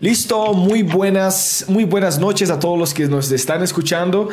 Listo, 0.00 0.54
muy 0.54 0.82
buenas, 0.82 1.66
muy 1.68 1.84
buenas 1.84 2.18
noches 2.18 2.48
a 2.48 2.58
todos 2.58 2.78
los 2.78 2.94
que 2.94 3.06
nos 3.06 3.30
están 3.32 3.62
escuchando. 3.62 4.30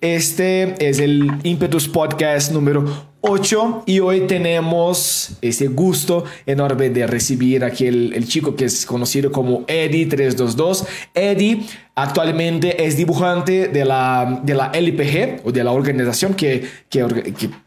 Este 0.00 0.74
es 0.88 0.98
el 0.98 1.30
Impetus 1.42 1.88
Podcast 1.88 2.52
número 2.52 2.86
8 3.20 3.82
y 3.84 4.00
hoy 4.00 4.26
tenemos 4.26 5.32
ese 5.42 5.66
gusto 5.66 6.24
enorme 6.46 6.88
de 6.88 7.06
recibir 7.06 7.64
aquí 7.64 7.86
el, 7.86 8.14
el 8.14 8.26
chico 8.26 8.56
que 8.56 8.64
es 8.64 8.86
conocido 8.86 9.30
como 9.30 9.66
Eddie322. 9.66 10.86
Eddie 11.12 11.66
Actualmente 12.02 12.86
es 12.86 12.96
dibujante 12.96 13.68
de 13.68 13.84
la, 13.84 14.40
de 14.42 14.54
la 14.54 14.72
LPG 14.72 15.42
o 15.44 15.52
de 15.52 15.62
la 15.62 15.72
organización 15.72 16.32
que, 16.32 16.64
que, 16.88 17.06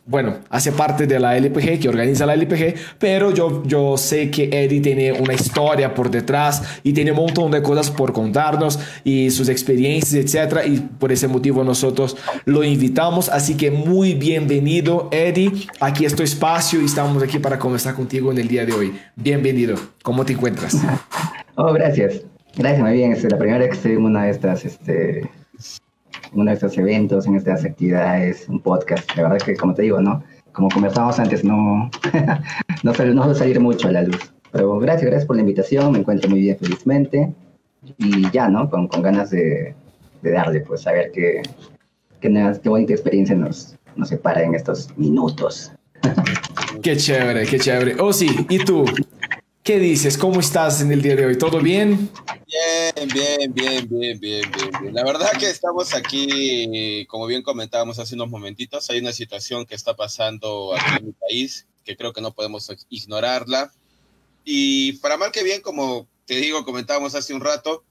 bueno, 0.08 0.38
hace 0.50 0.72
parte 0.72 1.06
de 1.06 1.20
la 1.20 1.38
LPG, 1.38 1.80
que 1.80 1.88
organiza 1.88 2.26
la 2.26 2.36
LPG, 2.36 2.74
pero 2.98 3.32
yo, 3.32 3.62
yo 3.64 3.96
sé 3.96 4.32
que 4.32 4.46
Eddie 4.46 4.82
tiene 4.82 5.12
una 5.12 5.36
historia 5.36 5.94
por 5.94 6.10
detrás 6.10 6.64
y 6.82 6.94
tiene 6.94 7.12
un 7.12 7.18
montón 7.18 7.52
de 7.52 7.62
cosas 7.62 7.92
por 7.92 8.12
contarnos 8.12 8.80
y 9.04 9.30
sus 9.30 9.50
experiencias, 9.50 10.26
etcétera, 10.26 10.66
y 10.66 10.80
por 10.80 11.12
ese 11.12 11.28
motivo 11.28 11.64
nosotros 11.64 12.18
lo 12.46 12.64
invitamos. 12.64 13.30
Así 13.30 13.56
que 13.56 13.70
muy 13.70 14.16
bienvenido, 14.16 15.10
Eddie. 15.12 15.52
Aquí 15.80 16.06
es 16.06 16.16
tu 16.16 16.24
espacio 16.24 16.82
y 16.82 16.86
estamos 16.86 17.22
aquí 17.22 17.38
para 17.38 17.60
conversar 17.60 17.94
contigo 17.94 18.32
en 18.32 18.40
el 18.40 18.48
día 18.48 18.66
de 18.66 18.74
hoy. 18.74 19.00
Bienvenido. 19.16 19.76
¿Cómo 20.02 20.26
te 20.26 20.34
encuentras? 20.34 20.76
Oh, 21.56 21.72
gracias. 21.72 22.33
Gracias, 22.56 22.82
muy 22.82 22.94
bien. 22.94 23.12
Es 23.14 23.24
la 23.24 23.38
primera 23.38 23.58
vez 23.60 23.70
que 23.70 23.76
estoy 23.76 23.92
en 23.94 24.06
una 24.06 24.26
de 24.26 24.32
estas, 24.32 24.64
este, 24.64 25.30
uno 26.34 26.52
de 26.52 26.54
estos 26.54 26.78
eventos, 26.78 27.26
en 27.26 27.36
estas 27.36 27.66
actividades, 27.66 28.48
un 28.48 28.60
podcast. 28.60 29.10
La 29.16 29.24
verdad 29.24 29.46
que, 29.46 29.56
como 29.56 29.74
te 29.74 29.82
digo, 29.82 30.00
¿no? 30.02 30.24
Como 30.52 30.70
conversábamos 30.70 31.20
antes, 31.20 31.44
no, 31.44 31.90
no, 32.84 32.94
sal, 32.94 33.16
no 33.16 33.34
salir 33.34 33.60
mucho 33.60 33.88
a 33.88 33.92
la 33.92 34.04
luz. 34.04 34.34
Pero 34.52 34.78
gracias, 34.78 35.10
gracias 35.10 35.26
por 35.26 35.36
la 35.36 35.42
invitación. 35.42 35.92
Me 35.92 36.00
encuentro 36.00 36.30
muy 36.30 36.42
bien, 36.42 36.58
felizmente. 36.60 37.34
Y 37.98 38.30
ya, 38.30 38.48
¿no? 38.50 38.70
Con, 38.70 38.88
con 38.88 39.02
ganas 39.02 39.32
de, 39.32 39.74
de, 40.22 40.32
darle, 40.32 40.62
pues, 40.62 40.86
a 40.86 40.92
ver 40.92 41.12
qué, 41.12 41.42
qué, 42.22 42.30
qué 42.62 42.70
bonita 42.70 42.94
experiencia 42.94 43.36
nos, 43.36 43.76
nos 43.96 44.10
separa 44.10 44.44
en 44.44 44.54
estos 44.54 44.96
minutos. 44.96 45.72
Qué 46.82 46.98
chévere, 46.98 47.46
qué 47.46 47.60
chévere. 47.60 47.96
Oh, 48.00 48.12
sí, 48.12 48.46
¿y 48.50 48.58
tú? 48.58 48.84
¿Qué 49.64 49.80
dices? 49.80 50.18
¿Cómo 50.18 50.42
estás 50.42 50.82
en 50.82 50.92
el 50.92 51.02
día 51.02 51.16
de 51.16 51.26
hoy? 51.26 51.38
¿Todo 51.38 51.62
bien? 51.62 52.10
Bien, 52.46 53.08
bien, 53.08 53.54
bien, 53.54 53.88
bien, 53.88 54.20
bien, 54.20 54.52
bien, 54.52 54.94
La 54.94 55.06
verdad 55.06 55.32
que 55.40 55.50
estamos 55.50 55.94
aquí, 55.94 57.08
como 57.08 57.28
bien 57.28 57.42
comentábamos 57.42 57.98
hace 57.98 58.16
unos 58.16 58.30
momentitos, 58.30 58.90
hay 58.90 59.00
una 59.00 59.14
situación 59.14 59.66
que 59.66 59.76
está 59.76 59.96
pasando 59.96 60.76
aquí 60.76 60.98
en 61.00 61.06
mi 61.06 61.12
país 61.14 61.66
que 61.86 61.96
creo 61.96 62.12
que 62.12 62.20
no 62.20 62.34
podemos 62.34 62.70
ignorarla. 62.90 63.72
Y 64.44 64.94
para 64.98 65.16
mal 65.16 65.32
que 65.32 65.44
bien, 65.44 65.62
como 65.62 66.10
te 66.26 66.36
digo, 66.36 66.66
comentábamos 66.66 67.16
hace 67.16 67.34
un 67.34 67.40
rato, 67.40 67.86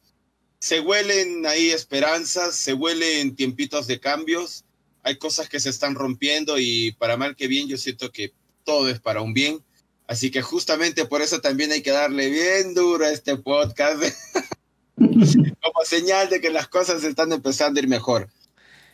se 0.58 0.80
huelen 0.80 1.46
ahí 1.46 1.70
esperanzas, 1.70 2.54
se 2.54 2.74
huelen 2.74 3.34
tiempitos 3.34 3.86
de 3.86 3.98
cambios, 3.98 4.66
hay 5.02 5.16
cosas 5.16 5.48
que 5.48 5.58
se 5.58 5.70
están 5.70 5.94
rompiendo 5.94 6.58
y 6.58 6.92
para 6.98 7.16
mal 7.16 7.34
que 7.34 7.46
bien 7.46 7.66
yo 7.66 7.78
siento 7.78 8.12
que 8.12 8.34
todo 8.62 8.90
es 8.90 9.00
para 9.00 9.22
un 9.22 9.32
bien 9.32 9.64
Así 10.06 10.30
que 10.30 10.42
justamente 10.42 11.04
por 11.06 11.22
eso 11.22 11.40
también 11.40 11.72
hay 11.72 11.82
que 11.82 11.90
darle 11.90 12.28
bien 12.28 12.74
duro 12.74 13.04
a 13.04 13.10
este 13.10 13.36
podcast, 13.36 14.02
como 14.96 15.84
señal 15.84 16.28
de 16.28 16.40
que 16.40 16.50
las 16.50 16.68
cosas 16.68 17.04
están 17.04 17.32
empezando 17.32 17.78
a 17.78 17.82
ir 17.82 17.88
mejor. 17.88 18.28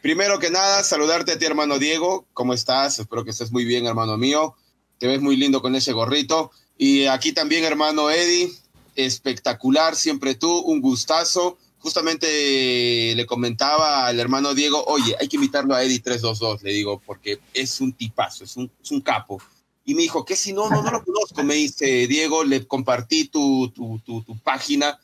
Primero 0.02 0.38
que 0.38 0.50
nada, 0.50 0.84
saludarte 0.84 1.32
a 1.32 1.38
ti, 1.38 1.44
hermano 1.44 1.78
Diego. 1.78 2.26
¿Cómo 2.32 2.54
estás? 2.54 3.00
Espero 3.00 3.24
que 3.24 3.30
estés 3.30 3.50
muy 3.50 3.64
bien, 3.64 3.86
hermano 3.86 4.16
mío. 4.16 4.54
Te 4.98 5.08
ves 5.08 5.20
muy 5.20 5.36
lindo 5.36 5.60
con 5.60 5.74
ese 5.74 5.92
gorrito. 5.92 6.52
Y 6.76 7.06
aquí 7.06 7.32
también, 7.32 7.64
hermano 7.64 8.08
Eddie. 8.08 8.52
Espectacular, 8.94 9.96
siempre 9.96 10.36
tú, 10.36 10.60
un 10.60 10.80
gustazo. 10.80 11.58
Justamente 11.78 13.12
le 13.14 13.26
comentaba 13.26 14.06
al 14.06 14.18
hermano 14.20 14.54
Diego, 14.54 14.84
oye, 14.84 15.16
hay 15.20 15.28
que 15.28 15.36
invitarlo 15.36 15.74
a 15.74 15.82
Eddie 15.82 16.00
322, 16.00 16.62
le 16.62 16.72
digo, 16.72 17.00
porque 17.04 17.38
es 17.54 17.80
un 17.80 17.92
tipazo, 17.92 18.44
es 18.44 18.56
un, 18.56 18.70
es 18.82 18.90
un 18.90 19.00
capo. 19.00 19.40
Y 19.88 19.94
me 19.94 20.02
dijo, 20.02 20.22
¿qué 20.22 20.36
si 20.36 20.52
no, 20.52 20.68
no, 20.68 20.82
no 20.82 20.90
lo 20.90 21.02
conozco? 21.02 21.42
Me 21.42 21.54
dice, 21.54 22.06
Diego, 22.06 22.44
le 22.44 22.66
compartí 22.66 23.28
tu, 23.28 23.70
tu, 23.70 23.98
tu, 24.04 24.38
página 24.40 25.00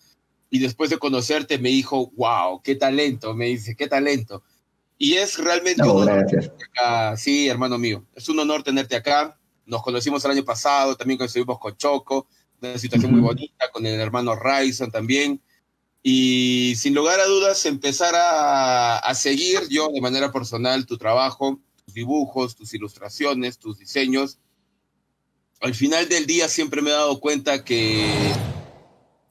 y 0.50 0.58
después 0.58 0.90
de 0.90 0.98
conocerte 0.98 1.56
me 1.56 1.70
dijo, 1.70 2.12
wow, 2.16 2.60
qué 2.60 2.74
talento, 2.74 3.32
me 3.32 3.46
dice, 3.46 3.74
qué 3.76 3.88
talento. 3.88 4.42
Y 4.98 5.14
es 5.14 5.38
realmente 5.38 5.82
un 5.84 6.02
honor 6.02 6.26
acá. 6.68 7.16
Sí, 7.16 7.48
hermano 7.48 7.78
mío, 7.78 8.04
es 8.14 8.28
un 8.28 8.38
honor 8.40 8.62
tenerte 8.62 8.94
acá. 8.94 9.38
Nos 9.64 9.82
conocimos 9.82 10.22
el 10.26 10.32
año 10.32 10.44
pasado, 10.44 10.94
también 10.96 11.18
estuvimos 11.22 11.58
con 11.58 11.74
Choco, 11.78 12.26
una 12.60 12.76
situación 12.76 13.10
muy 13.10 13.22
bonita, 13.22 13.70
con 13.72 13.86
el 13.86 13.98
hermano 13.98 14.36
Ryson 14.36 14.90
también. 14.90 15.40
Y 16.02 16.74
sin 16.76 16.94
lugar 16.94 17.20
a 17.20 17.24
dudas, 17.24 17.64
empezar 17.64 18.14
a, 18.14 18.98
a 18.98 19.14
seguir 19.14 19.60
yo 19.70 19.88
de 19.88 20.02
manera 20.02 20.30
personal 20.30 20.84
tu 20.84 20.98
trabajo, 20.98 21.58
tus 21.86 21.94
dibujos, 21.94 22.54
tus 22.54 22.74
ilustraciones, 22.74 23.56
tus 23.56 23.78
diseños 23.78 24.40
al 25.64 25.74
final 25.74 26.06
del 26.10 26.26
día 26.26 26.46
siempre 26.50 26.82
me 26.82 26.90
he 26.90 26.92
dado 26.92 27.20
cuenta 27.20 27.64
que 27.64 28.06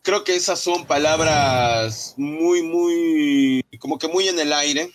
creo 0.01 0.23
que 0.23 0.35
esas 0.35 0.59
son 0.59 0.87
palabras 0.87 2.15
muy, 2.17 2.63
muy, 2.63 3.63
como 3.77 3.99
que 3.99 4.07
muy 4.07 4.27
en 4.27 4.39
el 4.39 4.51
aire. 4.51 4.89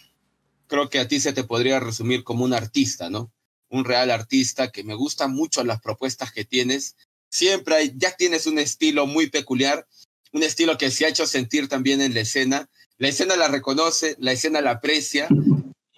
Creo 0.66 0.90
que 0.90 0.98
a 0.98 1.06
ti 1.06 1.20
se 1.20 1.32
te 1.32 1.44
podría 1.44 1.78
resumir 1.78 2.24
como 2.24 2.44
un 2.44 2.54
artista, 2.54 3.08
¿no? 3.08 3.30
Un 3.68 3.84
real 3.84 4.10
artista 4.10 4.72
que 4.72 4.82
me 4.82 4.96
gustan 4.96 5.32
mucho 5.32 5.62
las 5.62 5.80
propuestas 5.80 6.32
que 6.32 6.44
tienes. 6.44 6.96
Siempre 7.30 7.76
hay, 7.76 7.92
ya 7.94 8.16
tienes 8.16 8.48
un 8.48 8.58
estilo 8.58 9.06
muy 9.06 9.30
peculiar, 9.30 9.86
un 10.32 10.42
estilo 10.42 10.76
que 10.76 10.90
se 10.90 11.06
ha 11.06 11.08
hecho 11.08 11.28
sentir 11.28 11.68
también 11.68 12.00
en 12.00 12.14
la 12.14 12.20
escena. 12.20 12.68
La 12.96 13.06
escena 13.06 13.36
la 13.36 13.46
reconoce, 13.46 14.16
la 14.18 14.32
escena 14.32 14.60
la 14.60 14.72
aprecia 14.72 15.28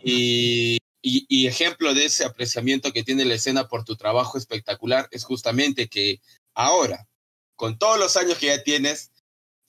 y, 0.05 0.77
y, 1.03 1.47
ejemplo 1.47 1.95
de 1.95 2.05
ese 2.05 2.25
apreciamiento 2.25 2.93
que 2.93 3.03
tiene 3.03 3.25
la 3.25 3.35
escena 3.35 3.69
por 3.69 3.85
tu 3.85 3.97
trabajo 3.97 4.37
espectacular 4.37 5.09
es 5.11 5.25
justamente 5.25 5.89
que 5.89 6.21
ahora, 6.55 7.09
con 7.57 7.79
todos 7.79 7.99
los 7.99 8.17
años 8.17 8.39
que 8.39 8.47
ya 8.47 8.63
tienes, 8.63 9.11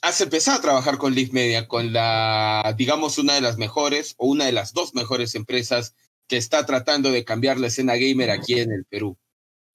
has 0.02 0.20
empezado 0.20 0.58
a 0.58 0.62
trabajar 0.62 0.98
con 0.98 1.14
Live 1.14 1.32
Media, 1.32 1.68
con 1.68 1.94
la, 1.94 2.74
digamos, 2.78 3.18
una 3.18 3.36
de 3.36 3.42
las 3.42 3.58
mejores 3.58 4.16
o 4.18 4.28
una 4.28 4.46
de 4.46 4.52
las 4.52 4.74
dos 4.74 4.94
mejores 4.94 5.36
empresas 5.36 5.96
que 6.28 6.38
está 6.38 6.66
tratando 6.66 7.12
de 7.12 7.24
cambiar 7.24 7.60
la 7.60 7.68
escena 7.68 7.96
gamer 7.96 8.32
aquí 8.32 8.60
en 8.60 8.72
el 8.72 8.86
Perú. 8.86 9.18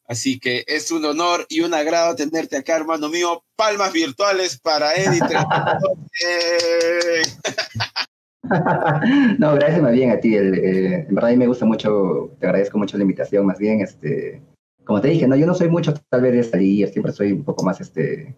Así 0.08 0.38
que 0.38 0.64
es 0.66 0.90
un 0.90 1.04
honor 1.04 1.46
y 1.48 1.60
un 1.60 1.74
agrado 1.74 2.14
tenerte 2.14 2.56
acá, 2.56 2.76
hermano 2.76 3.08
mío. 3.08 3.44
Palmas 3.56 3.92
virtuales 3.92 4.58
para 4.58 4.94
Eddie. 4.94 5.20
no, 9.38 9.54
gracias 9.54 9.82
más 9.82 9.92
bien 9.92 10.10
a 10.10 10.20
ti. 10.20 10.36
El, 10.36 10.54
eh, 10.54 11.06
en 11.08 11.14
verdad 11.14 11.30
a 11.30 11.32
mí 11.32 11.38
me 11.38 11.46
gusta 11.46 11.64
mucho, 11.64 12.30
te 12.38 12.46
agradezco 12.46 12.78
mucho 12.78 12.96
la 12.96 13.02
invitación, 13.02 13.46
más 13.46 13.58
bien, 13.58 13.80
este, 13.80 14.42
como 14.84 15.00
te 15.00 15.08
dije, 15.08 15.26
no, 15.26 15.36
yo 15.36 15.46
no 15.46 15.54
soy 15.54 15.68
mucho 15.68 15.94
tal 16.08 16.22
vez 16.22 16.32
de 16.32 16.42
salir, 16.42 16.88
siempre 16.88 17.12
soy 17.12 17.32
un 17.32 17.44
poco 17.44 17.64
más, 17.64 17.80
este, 17.80 18.34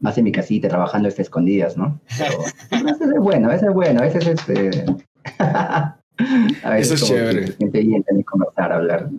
más 0.00 0.16
en 0.18 0.24
mi 0.24 0.32
casita, 0.32 0.68
trabajando 0.68 1.08
este, 1.08 1.22
escondidas, 1.22 1.76
¿no? 1.76 2.00
Pero 2.18 2.88
ese 2.88 3.04
es 3.04 3.20
bueno, 3.20 3.50
ese 3.50 3.66
es 3.66 3.72
bueno, 3.72 4.02
ese 4.02 4.18
es 4.18 4.26
este... 4.26 4.84
a 5.38 5.98
Eso 6.78 6.94
es 6.94 7.04
chévere. 7.04 7.54
Conversar, 8.24 8.72
hablar. 8.72 9.10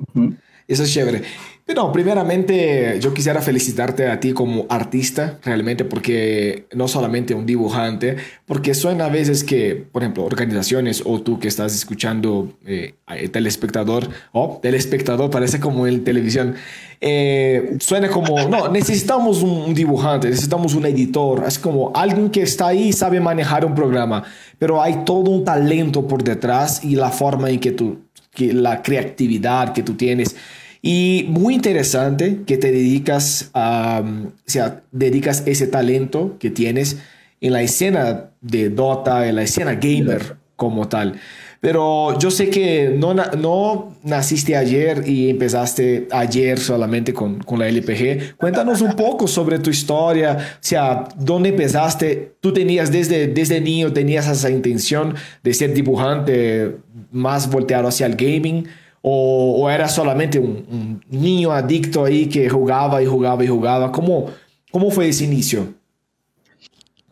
Eso 0.68 0.84
es 0.84 0.94
chévere. 0.94 1.24
Pero 1.66 1.94
primeramente 1.94 3.00
yo 3.00 3.14
quisiera 3.14 3.42
felicitarte 3.42 4.08
a 4.08 4.20
ti 4.20 4.34
como 4.34 4.66
artista, 4.68 5.40
realmente, 5.46 5.86
porque 5.86 6.66
no 6.74 6.90
solamente 6.90 7.34
un 7.34 7.46
dibujante, 7.46 8.18
porque 8.46 8.74
suena 8.74 9.06
a 9.06 9.10
veces 9.10 9.46
que, 9.46 9.76
por 9.90 10.04
ejemplo, 10.04 10.26
organizaciones 10.26 11.02
o 11.06 11.22
tú 11.22 11.40
que 11.40 11.48
estás 11.48 11.74
escuchando 11.74 12.52
eh, 12.66 12.96
telespectador, 13.32 14.10
o 14.34 14.60
telespectador 14.62 15.30
parece 15.30 15.62
como 15.62 15.88
en 15.88 16.04
televisión, 16.04 16.56
eh, 17.00 17.78
suena 17.80 18.10
como, 18.10 18.50
no, 18.50 18.68
necesitamos 18.68 19.42
un, 19.42 19.74
dibujante, 19.74 20.30
necesitamos 20.30 20.74
un 20.74 20.86
editor, 20.86 21.46
es 21.48 21.58
como 21.58 21.94
alguien 21.96 22.30
que 22.30 22.42
está 22.42 22.68
ahí 22.68 22.90
y 22.90 22.94
sabe 22.94 23.22
manejar 23.22 23.64
un 23.64 23.74
programa, 23.74 24.26
pero 24.60 24.82
hay 24.82 25.06
todo 25.06 25.32
un 25.32 25.46
talento 25.46 26.06
por 26.10 26.26
detrás 26.26 26.84
y 26.84 26.98
la 26.98 27.10
forma 27.10 27.50
en 27.50 27.62
que 27.62 27.72
tú, 27.72 28.00
que 28.34 28.52
la 28.52 28.82
creatividad 28.82 29.72
que 29.72 29.82
tú 29.82 29.94
tienes. 29.94 30.36
Y 30.86 31.28
muy 31.30 31.56
interesante 31.56 32.42
que 32.46 32.58
te 32.58 32.70
dedicas 32.70 33.50
a, 33.54 34.04
o 34.04 34.34
sea, 34.46 34.84
dedicas 34.92 35.44
ese 35.46 35.66
talento 35.66 36.36
que 36.40 36.50
tienes 36.52 36.98
en 37.40 37.54
la 37.54 37.62
escena 37.62 38.32
de 38.42 38.70
Dota, 38.70 39.26
en 39.26 39.38
la 39.38 39.44
escena 39.44 39.76
gamer 39.76 40.36
como 40.58 40.90
tal. 40.90 41.22
Pero 41.62 42.20
yo 42.20 42.30
sé 42.30 42.50
que 42.50 42.94
no, 42.98 43.14
no 43.14 43.96
naciste 44.04 44.58
ayer 44.58 45.08
y 45.08 45.30
empezaste 45.30 46.10
ayer 46.12 46.60
solamente 46.60 47.14
con, 47.14 47.40
con, 47.40 47.60
la 47.60 47.70
LPG. 47.70 48.36
Cuéntanos 48.36 48.82
un 48.82 48.98
poco 48.98 49.26
sobre 49.30 49.60
tu 49.60 49.70
historia, 49.70 50.36
o 50.38 50.58
sea, 50.60 51.08
dónde 51.16 51.50
empezaste. 51.50 52.34
Tú 52.42 52.52
tenías 52.52 52.92
desde, 52.92 53.28
desde 53.28 53.62
niño, 53.62 53.94
tenías 53.94 54.28
esa 54.28 54.50
intención 54.50 55.16
de 55.44 55.54
ser 55.54 55.74
dibujante 55.74 56.76
más 57.14 57.50
volteado 57.50 57.88
hacia 57.88 58.06
el 58.06 58.18
gaming 58.18 58.68
o, 59.06 59.70
era 59.70 59.90
solamente 59.90 60.40
un, 60.40 61.02
niño 61.10 61.52
adicto 61.52 62.06
ahí 62.06 62.28
que 62.30 62.50
jugaba 62.50 63.04
y 63.04 63.06
jugaba 63.06 63.44
y 63.44 63.48
jugaba? 63.48 63.92
¿Cómo, 63.92 64.28
cómo 64.72 64.90
fue 64.92 65.10
ese 65.10 65.26
inicio? 65.26 65.74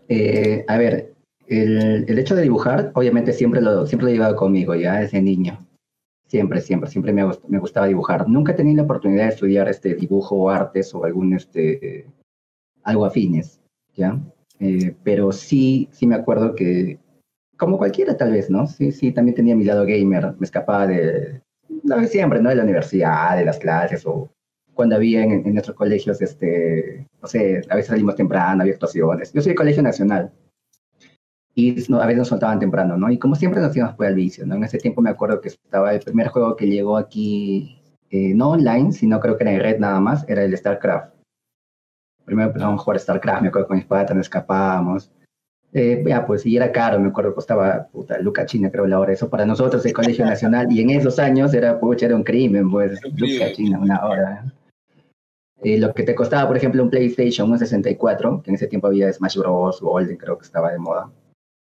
Eh, 0.08 0.64
a 0.68 0.78
ver, 0.78 1.14
el, 1.48 2.06
el, 2.08 2.20
hecho 2.20 2.36
de 2.36 2.44
dibujar, 2.44 2.92
obviamente 2.96 3.34
siempre 3.34 3.62
lo, 3.62 3.86
siempre 3.86 4.06
lo 4.06 4.10
he 4.10 4.14
llevado 4.14 4.36
conmigo, 4.38 4.74
ya 4.74 5.02
desde 5.02 5.22
niño. 5.22 5.68
Siempre, 6.28 6.62
siempre, 6.62 6.90
siempre 6.90 7.12
me, 7.12 7.30
me 7.50 7.60
gustaba 7.60 7.88
dibujar. 7.88 8.28
Nunca 8.30 8.54
he 8.54 8.56
tenido 8.56 8.78
la 8.78 8.84
oportunidad 8.84 9.26
de 9.26 9.34
estudiar 9.34 9.68
este 9.68 9.96
dibujo 9.96 10.50
artes 10.50 10.96
o 10.96 11.04
algún, 11.04 11.34
este, 11.34 12.08
algo 12.84 13.06
afines, 13.06 13.60
¿ya? 13.96 14.18
Eh, 14.62 14.96
pero 15.04 15.34
sí, 15.34 15.90
sí 15.92 16.08
me 16.08 16.16
acuerdo 16.16 16.56
que, 16.56 17.00
como 17.58 17.78
cualquiera 17.78 18.16
tal 18.16 18.32
vez, 18.32 18.50
¿no? 18.50 18.66
Sí, 18.66 18.94
sí, 18.94 19.12
también 19.12 19.36
tenía 19.36 19.58
mi 19.58 19.66
lado 19.66 19.86
gamer, 19.86 20.36
me 20.40 20.46
escapaba 20.46 20.88
de, 20.88 21.42
lo 21.96 22.02
de 22.02 22.08
siempre, 22.08 22.42
¿no? 22.42 22.50
De 22.50 22.56
la 22.56 22.64
universidad, 22.64 23.38
de 23.38 23.46
las 23.46 23.60
clases 23.60 24.06
o 24.06 24.30
cuando 24.74 24.96
había 24.96 25.24
en, 25.24 25.32
en, 25.32 25.54
nuestros 25.54 25.76
colegios, 25.76 26.22
este, 26.22 27.08
no 27.22 27.28
sé, 27.28 27.62
a 27.70 27.76
veces 27.76 27.90
salimos 27.90 28.16
temprano, 28.16 28.62
había 28.62 28.74
actuaciones. 28.74 29.32
Yo 29.34 29.42
soy 29.42 29.52
de 29.52 29.56
colegio 29.56 29.84
nacional 29.84 30.32
y 31.54 31.76
no, 31.90 32.02
a 32.02 32.06
veces 32.06 32.20
nos 32.20 32.28
soltaban 32.30 32.60
temprano, 32.60 32.98
¿no? 32.98 33.10
Y 33.10 33.20
como 33.20 33.36
siempre 33.36 33.62
nos 33.62 33.76
íbamos 33.76 33.96
por 33.96 34.06
el 34.06 34.16
vicio, 34.16 34.46
¿no? 34.46 34.56
En 34.56 34.64
ese 34.64 34.78
tiempo 34.78 35.02
me 35.02 35.10
acuerdo 35.10 35.42
que 35.42 35.50
estaba 35.50 35.94
el 35.94 36.00
primer 36.00 36.30
juego 36.30 36.56
que 36.56 36.68
llegó 36.68 36.98
aquí, 36.98 37.82
eh, 38.10 38.34
no 38.34 38.52
online, 38.52 38.94
sino 38.94 39.20
creo 39.20 39.38
que 39.38 39.44
era 39.44 39.54
en 39.54 39.60
red 39.60 39.80
nada 39.80 40.00
más, 40.00 40.28
era 40.30 40.44
el 40.44 40.58
StarCraft. 40.58 41.14
Primero 42.26 42.48
empezamos 42.48 42.80
a 42.80 42.84
jugar 42.84 43.00
StarCraft, 43.00 43.42
me 43.42 43.48
acuerdo 43.50 43.68
con 43.68 43.78
mis 43.78 43.86
patas, 43.86 44.16
nos 44.16 44.26
escapábamos. 44.26 45.12
Eh, 45.74 46.04
ya, 46.06 46.26
pues, 46.26 46.46
y 46.46 46.58
era 46.58 46.72
caro, 46.72 47.00
me 47.00 47.10
acuerdo, 47.10 47.34
costaba, 47.34 47.88
puta, 47.92 48.20
Luca 48.20 48.46
China, 48.46 48.70
creo, 48.70 48.88
la 48.88 49.00
hora. 49.00 49.14
Eso 49.14 49.30
para 49.30 49.46
nosotros, 49.46 49.86
el 49.86 49.94
Colegio 49.94 50.26
Nacional, 50.26 50.68
y 50.70 50.82
en 50.82 50.90
esos 50.90 51.18
años 51.18 51.54
era, 51.54 51.80
pucha, 51.80 52.08
era 52.08 52.16
un 52.16 52.24
crimen, 52.24 52.70
pues, 52.70 53.00
Luca 53.16 53.54
China, 53.54 53.80
una 53.80 54.06
hora. 54.06 54.54
Eh, 55.64 55.78
lo 55.78 55.94
que 55.94 56.04
te 56.04 56.14
costaba, 56.14 56.48
por 56.48 56.58
ejemplo, 56.58 56.84
un 56.84 56.90
PlayStation, 56.90 57.50
un 57.50 57.58
64, 57.58 58.42
que 58.44 58.52
en 58.52 58.56
ese 58.56 58.68
tiempo 58.68 58.88
había 58.88 59.12
Smash 59.14 59.38
Bros. 59.38 59.80
Golden, 59.80 60.18
creo 60.18 60.38
que 60.38 60.46
estaba 60.46 60.72
de 60.72 60.80
moda. 60.80 61.10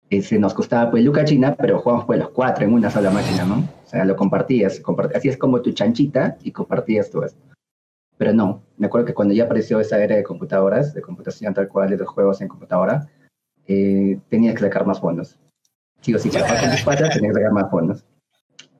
Ese 0.10 0.40
nos 0.40 0.54
costaba, 0.56 0.90
pues, 0.90 1.04
Luca 1.04 1.24
China, 1.24 1.56
pero 1.56 1.80
jugamos, 1.80 2.06
pues, 2.06 2.20
los 2.20 2.30
cuatro 2.30 2.66
en 2.66 2.74
una 2.74 2.90
sola 2.90 3.12
máquina, 3.12 3.46
¿no? 3.46 3.58
O 3.58 3.88
sea, 3.88 4.06
lo 4.06 4.16
compartías, 4.16 4.80
compartías. 4.80 5.20
así 5.20 5.30
es 5.30 5.38
como 5.38 5.62
tu 5.62 5.72
chanchita 5.72 6.38
y 6.42 6.52
compartías 6.52 7.12
todo 7.12 7.26
esto. 7.26 7.40
Pero 8.18 8.34
no, 8.34 8.64
me 8.78 8.88
acuerdo 8.88 9.06
que 9.06 9.14
cuando 9.14 9.34
ya 9.36 9.44
apareció 9.44 9.80
esa 9.80 10.04
era 10.04 10.16
de 10.16 10.24
computadoras, 10.24 10.94
de 10.94 11.02
computación 11.02 11.54
tal 11.54 11.68
cual, 11.68 11.90
de 11.90 11.98
los 11.98 12.08
juegos 12.08 12.42
en 12.42 12.48
computadora, 12.48 13.08
eh, 13.68 14.20
tenía 14.30 14.54
que 14.54 14.60
sacar 14.62 14.86
más 14.86 15.00
fondos. 15.00 15.40
Sí 16.02 16.14
o 16.14 16.20
sí, 16.20 16.30
para 16.30 16.60
con 16.60 16.72
tus 16.72 16.82
patas 16.82 17.14
tenía 17.14 17.30
que 17.30 17.36
sacar 17.36 17.52
más 17.54 17.72
fondos. 17.72 18.06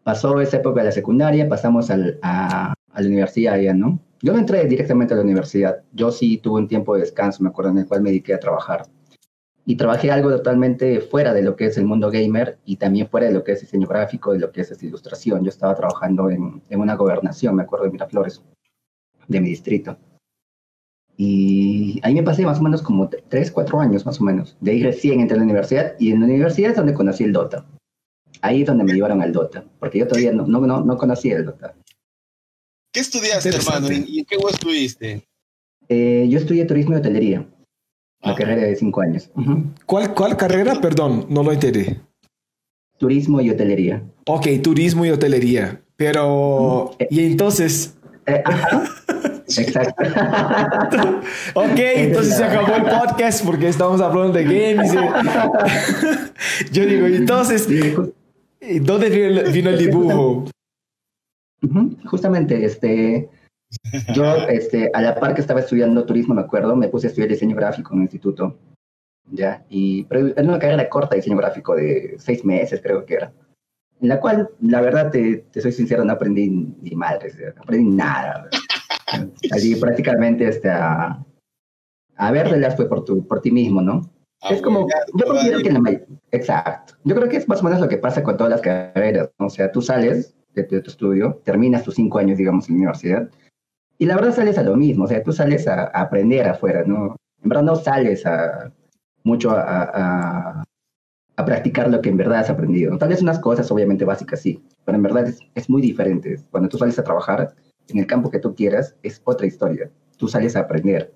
Pasó 0.04 0.42
esa 0.42 0.58
época 0.58 0.82
de 0.82 0.88
la 0.88 0.92
secundaria, 0.92 1.48
pasamos 1.48 1.90
al, 1.90 2.20
a, 2.22 2.74
a, 2.92 3.02
la 3.02 3.08
universidad 3.08 3.58
ya, 3.58 3.74
¿no? 3.74 4.00
Yo 4.22 4.34
no 4.34 4.40
entré 4.40 4.66
directamente 4.66 5.14
a 5.14 5.18
la 5.18 5.24
universidad. 5.24 5.84
Yo 5.94 6.12
sí 6.12 6.38
tuve 6.38 6.60
un 6.60 6.68
tiempo 6.68 6.96
de 6.96 7.02
descanso, 7.02 7.44
me 7.44 7.50
acuerdo, 7.50 7.72
en 7.72 7.80
el 7.80 7.88
cual 7.88 8.02
me 8.02 8.10
dediqué 8.10 8.34
a 8.34 8.40
trabajar. 8.40 8.86
Y 9.66 9.78
trabajé 9.78 10.12
algo 10.12 10.30
totalmente 10.30 11.00
fuera 11.00 11.34
de 11.34 11.42
lo 11.42 11.56
que 11.56 11.68
es 11.68 11.78
el 11.78 11.86
mundo 11.86 12.12
gamer 12.12 12.58
y 12.66 12.76
también 12.76 13.08
fuera 13.08 13.28
de 13.28 13.34
lo 13.34 13.44
que 13.46 13.54
es 13.54 13.62
diseño 13.62 13.88
gráfico, 13.88 14.34
de 14.34 14.40
lo 14.40 14.52
que 14.52 14.62
es 14.62 14.84
ilustración. 14.84 15.44
Yo 15.44 15.50
estaba 15.50 15.76
trabajando 15.76 16.30
en, 16.30 16.62
en 16.70 16.80
una 16.82 16.96
gobernación, 16.96 17.56
me 17.56 17.64
acuerdo 17.64 17.86
de 17.86 17.92
Miraflores, 17.92 18.44
de 19.28 19.40
mi 19.40 19.48
distrito. 19.48 19.98
Y 21.18 22.00
ahí 22.04 22.16
me 22.16 22.24
pasé 22.24 22.44
más 22.44 22.60
o 22.60 22.64
menos 22.64 22.82
como 22.82 23.10
3, 23.10 23.52
4 23.52 23.80
años 23.80 24.06
más 24.06 24.20
o 24.20 24.24
menos. 24.24 24.58
De 24.62 24.72
ahí 24.72 24.84
recién 24.84 25.20
entré 25.20 25.36
a 25.36 25.38
la 25.38 25.44
universidad 25.44 25.94
y 26.00 26.12
en 26.12 26.22
la 26.22 26.26
universidad 26.26 26.72
es 26.72 26.78
donde 26.78 26.94
conocí 26.94 27.24
el 27.24 27.34
Dota. 27.34 27.66
Ahí 28.42 28.62
es 28.62 28.68
donde 28.68 28.84
me 28.84 28.94
llevaron 28.94 29.22
al 29.22 29.32
Dota, 29.32 29.64
porque 29.80 30.00
yo 30.00 30.08
todavía 30.08 30.32
no, 30.34 30.46
no, 30.48 30.60
no, 30.62 30.84
no 30.84 30.98
conocía 30.98 31.38
el 31.38 31.46
Dota. 31.46 31.76
¿Qué 32.92 33.00
estudiaste, 33.00 33.50
hermano? 33.50 33.88
¿Y 33.92 34.20
en 34.20 34.26
qué 34.26 34.38
vos 34.38 34.54
estuviste? 34.54 35.26
Eh, 35.88 36.28
yo 36.30 36.40
estudié 36.40 36.66
turismo 36.66 36.96
y 36.96 37.00
hotelería, 37.00 37.48
ah. 38.22 38.30
la 38.32 38.36
carrera 38.36 38.64
de 38.64 38.76
5 38.76 39.02
años. 39.02 39.30
Uh 39.36 39.42
-huh. 39.42 39.64
¿Cuál, 39.86 40.14
¿Cuál 40.14 40.38
carrera? 40.38 40.80
Perdón, 40.82 41.26
no 41.30 41.44
lo 41.44 41.52
entendí. 41.52 41.86
Turismo 42.98 43.42
y 43.42 43.50
hotelería. 43.50 44.04
Ok, 44.26 44.48
turismo 44.64 45.06
y 45.06 45.12
hotelería. 45.12 45.82
Pero, 45.96 46.26
uh 46.26 46.92
-huh. 46.92 47.08
y 47.10 47.26
entonces... 47.26 47.96
Eh, 48.26 48.42
ajá. 48.46 48.84
Exacto. 49.58 50.04
ok, 51.54 51.78
entonces 51.78 52.38
se 52.38 52.44
acabó 52.44 52.76
el 52.76 52.84
podcast 52.84 53.46
porque 53.46 53.68
estamos 53.68 54.02
hablando 54.02 54.34
de 54.34 54.44
games. 54.44 54.94
Yo 56.72 56.86
digo, 56.86 57.08
entonces, 57.08 57.68
¿dónde 58.82 59.10
vino 59.52 59.70
el 59.70 59.78
dibujo? 59.78 60.46
Justamente, 62.06 62.66
este, 62.66 63.30
yo, 64.14 64.36
este, 64.50 64.92
a 64.94 65.02
la 65.02 65.16
par 65.16 65.34
que 65.34 65.42
estaba 65.42 65.62
estudiando 65.62 66.06
turismo, 66.06 66.34
me 66.34 66.42
acuerdo, 66.42 66.76
me 66.76 66.90
puse 66.90 67.08
a 67.08 67.10
estudiar 67.10 67.30
diseño 67.30 67.56
gráfico 67.56 67.94
en 67.94 68.00
el 68.00 68.04
instituto. 68.04 68.58
Ya, 69.32 69.66
y, 69.70 70.04
pero 70.04 70.28
era 70.28 70.44
una 70.44 70.60
carrera 70.60 70.90
corta 70.90 71.12
de 71.12 71.22
diseño 71.22 71.38
gráfico 71.38 71.76
de 71.76 72.16
seis 72.20 72.44
meses, 72.44 72.82
creo 72.84 73.06
que 73.06 73.16
era. 73.16 73.34
En 74.02 74.10
la 74.10 74.20
cual, 74.20 74.50
la 74.62 74.82
verdad, 74.82 75.12
te, 75.12 75.46
te 75.50 75.62
soy 75.62 75.72
sincero, 75.72 76.04
no 76.04 76.12
aprendí 76.12 76.50
ni 76.50 76.92
madre, 76.92 77.32
no 77.56 77.62
aprendí 77.62 77.90
nada. 77.96 78.50
Allí 79.52 79.76
prácticamente 79.76 80.48
este, 80.48 80.70
a, 80.70 81.24
a 82.16 82.32
verlas 82.32 82.76
fue 82.76 82.88
por, 82.88 83.04
tu, 83.04 83.28
por 83.28 83.42
ti 83.42 83.52
mismo, 83.52 83.82
¿no? 83.82 84.10
Ah, 84.42 84.50
es 84.54 84.62
como, 84.62 84.88
yo 85.14 85.26
considero 85.26 85.60
que 85.60 85.72
la 85.72 86.02
exacto, 86.32 86.96
yo 87.06 87.16
creo 87.16 87.30
que 87.30 87.38
es 87.38 87.48
más 87.48 87.62
o 87.62 87.64
menos 87.64 87.80
lo 87.80 87.88
que 87.88 87.98
pasa 87.98 88.24
con 88.24 88.36
todas 88.36 88.52
las 88.52 88.62
carreras, 88.62 89.30
¿no? 89.40 89.46
o 89.46 89.50
sea, 89.50 89.72
tú 89.72 89.82
sales 89.82 90.36
de 90.54 90.64
tu, 90.64 90.76
de 90.76 90.82
tu, 90.82 90.90
estudio, 90.90 91.42
terminas 91.46 91.84
tus 91.84 91.96
cinco 91.96 92.20
años, 92.20 92.38
digamos, 92.38 92.68
en 92.68 92.76
la 92.76 92.78
universidad, 92.80 93.30
y 93.98 94.06
la 94.06 94.16
verdad 94.16 94.36
sales 94.36 94.58
a 94.58 94.64
lo 94.64 94.76
mismo, 94.76 95.06
o 95.06 95.08
sea, 95.08 95.24
tú 95.24 95.32
sales 95.32 95.68
a, 95.68 95.84
a 95.84 96.02
aprender 96.02 96.48
afuera, 96.48 96.84
¿no? 96.86 97.16
En 97.42 97.50
verdad 97.50 97.64
no 97.64 97.76
sales 97.76 98.26
a 98.26 98.74
mucho 99.24 99.52
a, 99.52 99.62
a, 99.62 100.64
a, 101.38 101.46
practicar 101.46 101.90
lo 101.90 102.02
que 102.02 102.10
en 102.10 102.18
verdad 102.18 102.40
has 102.40 102.50
aprendido. 102.50 102.98
Tal 102.98 103.10
vez 103.10 103.22
unas 103.22 103.40
cosas 103.40 103.70
obviamente 103.72 104.06
básicas 104.06 104.42
sí, 104.42 104.62
pero 104.86 104.98
en 104.98 105.04
verdad 105.04 105.28
es, 105.28 105.40
es 105.56 105.70
muy 105.70 105.82
diferente. 105.82 106.38
Cuando 106.52 106.70
tú 106.70 106.78
sales 106.78 107.00
a 107.00 107.04
trabajar, 107.04 107.54
en 107.90 107.98
el 108.00 108.08
campo 108.08 108.30
que 108.30 108.40
tú 108.40 108.56
quieras, 108.56 108.96
es 109.04 109.22
otra 109.24 109.48
historia. 109.48 109.92
Tú 110.18 110.28
sales 110.28 110.56
a 110.56 110.62
aprender. 110.62 111.14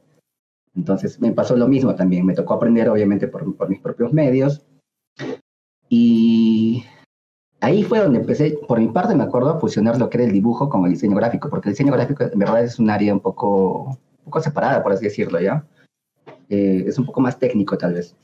Entonces 0.75 1.19
me 1.19 1.31
pasó 1.31 1.55
lo 1.55 1.67
mismo 1.67 1.95
también. 1.95 2.25
Me 2.25 2.35
tocó 2.35 2.53
aprender 2.53 2.89
obviamente 2.89 3.27
por, 3.27 3.55
por 3.55 3.69
mis 3.69 3.79
propios 3.79 4.13
medios. 4.13 4.65
Y 5.89 6.83
ahí 7.61 7.83
fue 7.83 7.99
donde 7.99 8.19
empecé, 8.19 8.59
por 8.67 8.79
mi 8.79 8.89
parte 8.89 9.15
me 9.15 9.23
acuerdo, 9.23 9.49
a 9.49 9.59
fusionar 9.59 9.97
lo 9.97 10.09
que 10.09 10.17
era 10.17 10.25
el 10.25 10.33
dibujo 10.33 10.69
con 10.69 10.85
el 10.85 10.91
diseño 10.91 11.15
gráfico, 11.15 11.49
porque 11.49 11.69
el 11.69 11.73
diseño 11.73 11.93
gráfico 11.93 12.23
en 12.23 12.37
verdad 12.37 12.63
es 12.63 12.77
un 12.77 12.89
área 12.89 13.13
un 13.13 13.21
poco, 13.21 13.85
un 13.85 14.25
poco 14.25 14.41
separada, 14.41 14.83
por 14.83 14.91
así 14.91 15.05
decirlo, 15.05 15.39
¿ya? 15.39 15.65
Eh, 16.49 16.83
es 16.87 16.99
un 16.99 17.05
poco 17.05 17.21
más 17.21 17.39
técnico 17.39 17.77
tal 17.77 17.93
vez. 17.93 18.15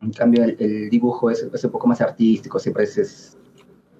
En 0.00 0.12
cambio, 0.12 0.42
el, 0.44 0.56
el 0.58 0.90
dibujo 0.90 1.30
es, 1.30 1.42
es, 1.42 1.64
un 1.64 1.70
poco 1.70 1.86
más 1.86 2.00
artístico, 2.00 2.58
siempre 2.58 2.84
es, 2.84 2.98
es 2.98 3.38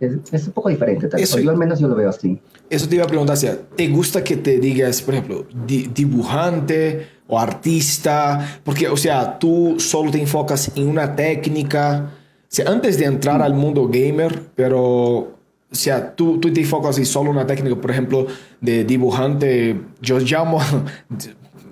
es, 0.06 0.32
es, 0.32 0.46
un 0.46 0.52
poco 0.52 0.68
diferente, 0.68 1.08
tal 1.08 1.20
eso, 1.20 1.38
yo 1.38 1.50
al 1.50 1.56
menos 1.56 1.78
yo 1.78 1.88
lo 1.88 1.94
veo 1.94 2.10
así. 2.10 2.38
Eso 2.68 2.88
te 2.88 2.96
iba 2.96 3.04
a 3.04 3.08
preguntar, 3.08 3.36
¿te 3.76 3.88
gusta 3.88 4.24
que 4.24 4.36
te 4.36 4.58
digas, 4.58 5.02
por 5.02 5.14
ejemplo, 5.14 5.46
di 5.66 5.90
dibujante 5.94 7.06
o 7.26 7.38
artista? 7.38 8.60
Porque, 8.64 8.88
o 8.88 8.96
sea, 8.96 9.38
tú 9.38 9.76
solo 9.78 10.10
te 10.10 10.20
enfocas 10.20 10.72
en 10.74 10.88
una 10.88 11.14
técnica, 11.14 12.10
o 12.42 12.46
sea, 12.48 12.70
antes 12.70 12.98
de 12.98 13.06
entrar 13.06 13.38
mm. 13.38 13.42
al 13.42 13.54
mundo 13.54 13.88
gamer, 13.88 14.42
pero, 14.54 14.82
o 14.84 15.34
sea, 15.70 16.14
tú, 16.14 16.38
tú 16.38 16.52
te 16.52 16.60
enfocas 16.60 16.98
en 16.98 17.06
solo 17.06 17.30
una 17.30 17.46
técnica, 17.46 17.76
por 17.76 17.90
ejemplo, 17.90 18.26
de 18.60 18.84
dibujante, 18.84 19.80
yo 20.00 20.18
llamo... 20.18 20.60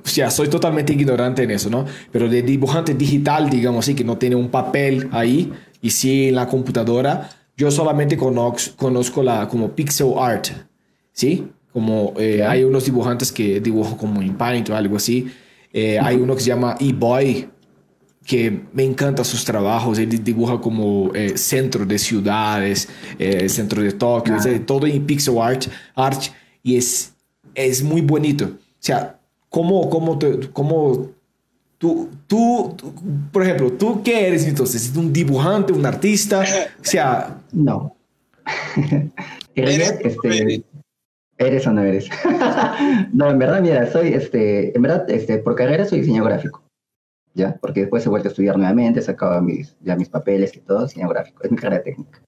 O 0.03 0.09
sea, 0.09 0.31
soy 0.31 0.49
totalmente 0.49 0.95
ignorante 0.95 1.43
en 1.43 1.51
eso, 1.51 1.69
¿no? 1.69 1.85
Pero 2.11 2.29
de 2.29 2.43
dibujante 2.43 2.95
digital, 2.95 3.51
digamos 3.51 3.85
así, 3.85 3.95
que 3.95 4.03
no 4.03 4.17
tiene 4.17 4.35
un 4.35 4.49
papel 4.49 5.09
ahí 5.13 5.53
y 5.83 5.91
sí 5.91 6.29
en 6.29 6.37
la 6.37 6.49
computadora, 6.49 7.29
yo 7.61 7.71
solamente 7.71 8.17
conozco, 8.17 8.75
conozco 8.75 9.23
la 9.23 9.47
como 9.47 9.69
pixel 9.73 10.15
art, 10.19 10.47
¿sí? 11.13 11.47
Como 11.75 12.15
eh, 12.17 12.43
hay 12.43 12.65
unos 12.65 12.87
dibujantes 12.87 13.31
que 13.31 13.61
dibujan 13.61 13.97
como 13.99 14.23
en 14.23 14.35
Paint 14.35 14.71
o 14.71 14.75
algo 14.75 14.97
así. 14.97 15.31
Eh. 15.71 15.99
Hay 16.01 16.17
uno 16.17 16.35
que 16.35 16.41
se 16.41 16.49
llama 16.49 16.75
E-Boy, 16.81 17.51
que 18.25 18.63
me 18.73 18.83
encanta 18.83 19.25
sus 19.25 19.45
trabajos. 19.45 19.99
Él 19.99 20.25
dibuja 20.25 20.59
como 20.59 21.11
eh, 21.15 21.37
centro 21.37 21.85
de 21.85 21.99
ciudades, 21.99 22.89
eh, 23.19 23.47
centro 23.51 23.83
de 23.83 23.93
Tokio, 23.93 24.37
ah. 24.37 24.61
todo 24.65 24.87
en 24.87 25.05
pixel 25.05 25.37
art, 25.39 25.67
art 25.95 26.23
y 26.63 26.79
es, 26.79 27.13
es 27.55 27.83
muy 27.83 28.01
bonito. 28.01 28.47
O 28.47 28.79
sea, 28.79 29.21
¿cómo, 29.51 29.91
cómo, 29.91 30.19
te, 30.19 30.49
cómo 30.51 31.11
Tú, 31.81 32.11
tú, 32.27 32.75
tú, 32.77 32.93
por 33.33 33.43
ejemplo, 33.43 33.73
¿tú 33.73 34.03
qué 34.03 34.29
eres 34.29 34.47
entonces? 34.47 34.95
¿Un 34.95 35.11
dibujante, 35.11 35.73
un 35.73 35.87
artista? 35.87 36.41
O 36.43 36.85
sea... 36.85 37.41
No. 37.53 37.97
¿Eres, 39.55 39.95
este, 40.03 40.63
¿Eres 41.39 41.67
o 41.67 41.73
no 41.73 41.83
eres? 41.83 42.11
no, 43.15 43.31
en 43.31 43.39
verdad, 43.39 43.63
mira, 43.63 43.91
soy, 43.91 44.09
este, 44.09 44.77
en 44.77 44.83
verdad, 44.83 45.09
este, 45.09 45.39
por 45.39 45.55
carrera 45.55 45.87
soy 45.87 46.01
diseñador 46.01 46.33
gráfico. 46.33 46.63
¿Ya? 47.33 47.57
Porque 47.63 47.81
después 47.81 48.05
he 48.05 48.11
vuelto 48.11 48.29
a 48.29 48.33
estudiar 48.33 48.59
nuevamente, 48.59 49.01
he 49.01 49.03
sacado 49.03 49.41
mis, 49.41 49.75
ya 49.81 49.97
mis 49.97 50.11
papeles 50.11 50.55
y 50.55 50.61
todo, 50.61 50.85
diseño 50.85 51.09
gráfico. 51.09 51.43
Es 51.45 51.51
mi 51.51 51.57
carrera 51.57 51.83
técnica. 51.83 52.21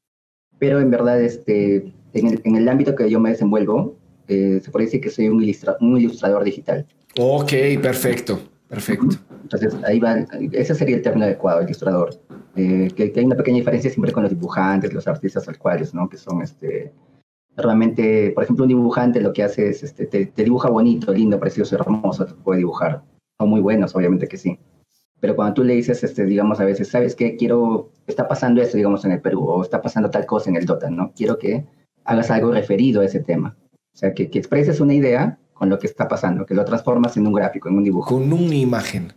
Pero 0.59 0.81
en 0.81 0.91
verdad, 0.91 1.21
este, 1.21 1.93
en, 2.15 2.27
el, 2.27 2.41
en 2.45 2.57
el 2.57 2.67
ámbito 2.71 2.95
que 2.95 3.11
yo 3.11 3.21
me 3.21 3.29
desenvuelvo, 3.29 3.99
eh, 4.29 4.63
se 4.65 4.71
puede 4.71 4.87
decir 4.87 5.03
que 5.03 5.11
soy 5.11 5.29
un, 5.29 5.43
ilustra, 5.43 5.77
un 5.83 5.99
ilustrador 5.99 6.43
digital. 6.43 6.87
Ok, 7.19 7.53
perfecto. 7.83 8.41
Perfecto. 8.73 9.17
Entonces, 9.43 9.77
ahí 9.85 10.01
va, 10.01 10.25
ese 10.53 10.75
sería 10.75 10.97
el 10.97 11.03
término 11.03 11.27
adecuado, 11.27 11.61
ilustrador. 11.61 12.19
Eh, 12.57 12.91
que, 12.97 13.13
hay 13.15 13.25
una 13.27 13.37
pequeña 13.37 13.59
diferencia 13.59 13.91
siempre 13.91 14.13
con 14.13 14.23
los 14.23 14.33
dibujantes, 14.33 14.95
los 14.95 15.07
artistas 15.07 15.47
actuales, 15.47 15.93
¿no? 15.93 16.09
Que 16.09 16.17
son, 16.17 16.41
este, 16.41 16.91
realmente, 17.55 18.31
por 18.31 18.45
ejemplo, 18.45 18.65
un 18.65 18.69
dibujante 18.69 19.21
lo 19.21 19.35
que 19.35 19.43
hace 19.43 19.69
es, 19.69 19.83
este, 19.83 20.07
te, 20.07 20.25
te 20.25 20.45
dibuja 20.45 20.71
bonito, 20.71 21.13
lindo, 21.13 21.39
precioso, 21.39 21.75
hermoso, 21.75 22.25
te 22.25 22.33
puede 22.33 22.61
dibujar. 22.61 23.03
Son 23.39 23.51
muy 23.51 23.61
buenos, 23.61 23.95
obviamente 23.95 24.27
que 24.27 24.39
sí. 24.39 24.59
Pero 25.21 25.37
cuando 25.37 25.53
tú 25.53 25.65
le 25.65 25.75
dices, 25.75 26.03
este, 26.03 26.25
digamos, 26.25 26.59
a 26.59 26.65
veces, 26.65 26.89
¿sabes 26.89 27.15
qué? 27.15 27.37
Quiero, 27.37 27.91
está 28.07 28.27
pasando 28.27 28.63
esto, 28.63 28.79
digamos, 28.79 29.05
en 29.05 29.13
el 29.13 29.21
Perú, 29.21 29.45
o 29.45 29.63
está 29.63 29.83
pasando 29.83 30.09
tal 30.09 30.25
cosa 30.25 30.49
en 30.49 30.57
el 30.57 30.65
Dota, 30.65 30.89
¿no? 30.89 31.13
Quiero 31.15 31.39
que 31.39 31.67
hagas 32.05 32.31
algo 32.31 32.51
referido 32.53 33.03
a 33.03 33.05
ese 33.05 33.21
tema. 33.21 33.55
O 33.95 33.99
sea, 33.99 34.15
que, 34.15 34.31
que 34.31 34.39
expreses 34.39 34.81
una 34.81 34.95
idea 34.95 35.39
con 35.63 35.69
lo 35.69 35.79
que 35.79 35.87
está 35.87 36.09
pasando, 36.09 36.45
que 36.45 36.55
lo 36.55 36.65
transformas 36.65 37.17
en 37.17 37.25
un 37.25 37.35
gráfico, 37.35 37.69
en 37.69 37.77
un 37.77 37.85
dibujo. 37.85 38.09
Con 38.09 38.33
una 38.33 38.57
imagen. 38.57 39.13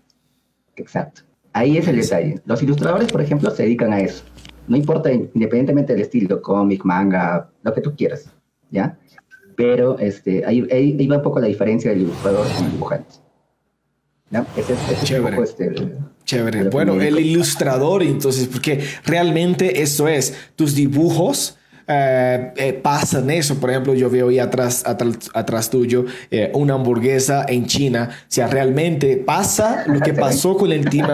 Exacto. 0.75 1.23
Ahí 1.53 1.75
es 1.75 1.87
el 1.87 1.95
detalle. 1.99 2.39
Los 2.45 2.61
ilustradores, 2.61 3.11
por 3.11 3.19
ejemplo, 3.19 3.49
se 3.49 3.63
dedican 3.63 3.91
a 3.91 3.99
eso. 3.99 4.23
No 4.67 4.77
importa, 4.77 5.11
independientemente 5.11 5.93
del 5.93 6.03
estilo, 6.03 6.43
cómic, 6.43 6.85
manga, 6.85 7.49
lo 7.63 7.73
que 7.73 7.81
tú 7.81 7.95
quieras, 7.95 8.31
¿ya? 8.69 8.95
Pero 9.55 9.97
este, 9.97 10.45
ahí, 10.45 10.67
ahí, 10.71 11.07
va 11.07 11.17
un 11.17 11.23
poco 11.23 11.39
la 11.39 11.47
diferencia 11.47 11.89
del 11.89 12.01
ilustrador 12.01 12.45
y 12.45 12.63
el 12.63 12.71
dibujante. 12.73 13.15
¿ya? 14.29 14.45
Ese, 14.55 14.73
es 14.73 15.03
Chévere. 15.03 15.41
este, 15.41 15.73
Chévere. 16.25 16.69
Bueno, 16.69 17.01
el 17.01 17.17
ilustrador, 17.17 18.03
entonces, 18.03 18.47
porque 18.49 18.83
realmente 19.03 19.81
eso 19.81 20.07
es, 20.07 20.51
tus 20.55 20.75
dibujos 20.75 21.57
eh, 21.87 22.53
eh, 22.55 22.73
pasan 22.73 23.29
eso. 23.29 23.55
Por 23.59 23.69
ejemplo, 23.69 23.93
yo 23.93 24.09
veo 24.09 24.29
ahí 24.29 24.39
atrás, 24.39 24.83
atrás, 24.85 25.69
tuyo 25.69 26.05
eh, 26.31 26.51
una 26.53 26.73
hamburguesa 26.75 27.45
en 27.47 27.65
China. 27.65 28.09
O 28.11 28.25
sea, 28.27 28.47
realmente 28.47 29.17
pasa 29.17 29.83
lo 29.87 29.99
que 29.99 30.13
pasó 30.25 30.57
con 30.57 30.71
el 30.71 30.89
team, 30.89 31.07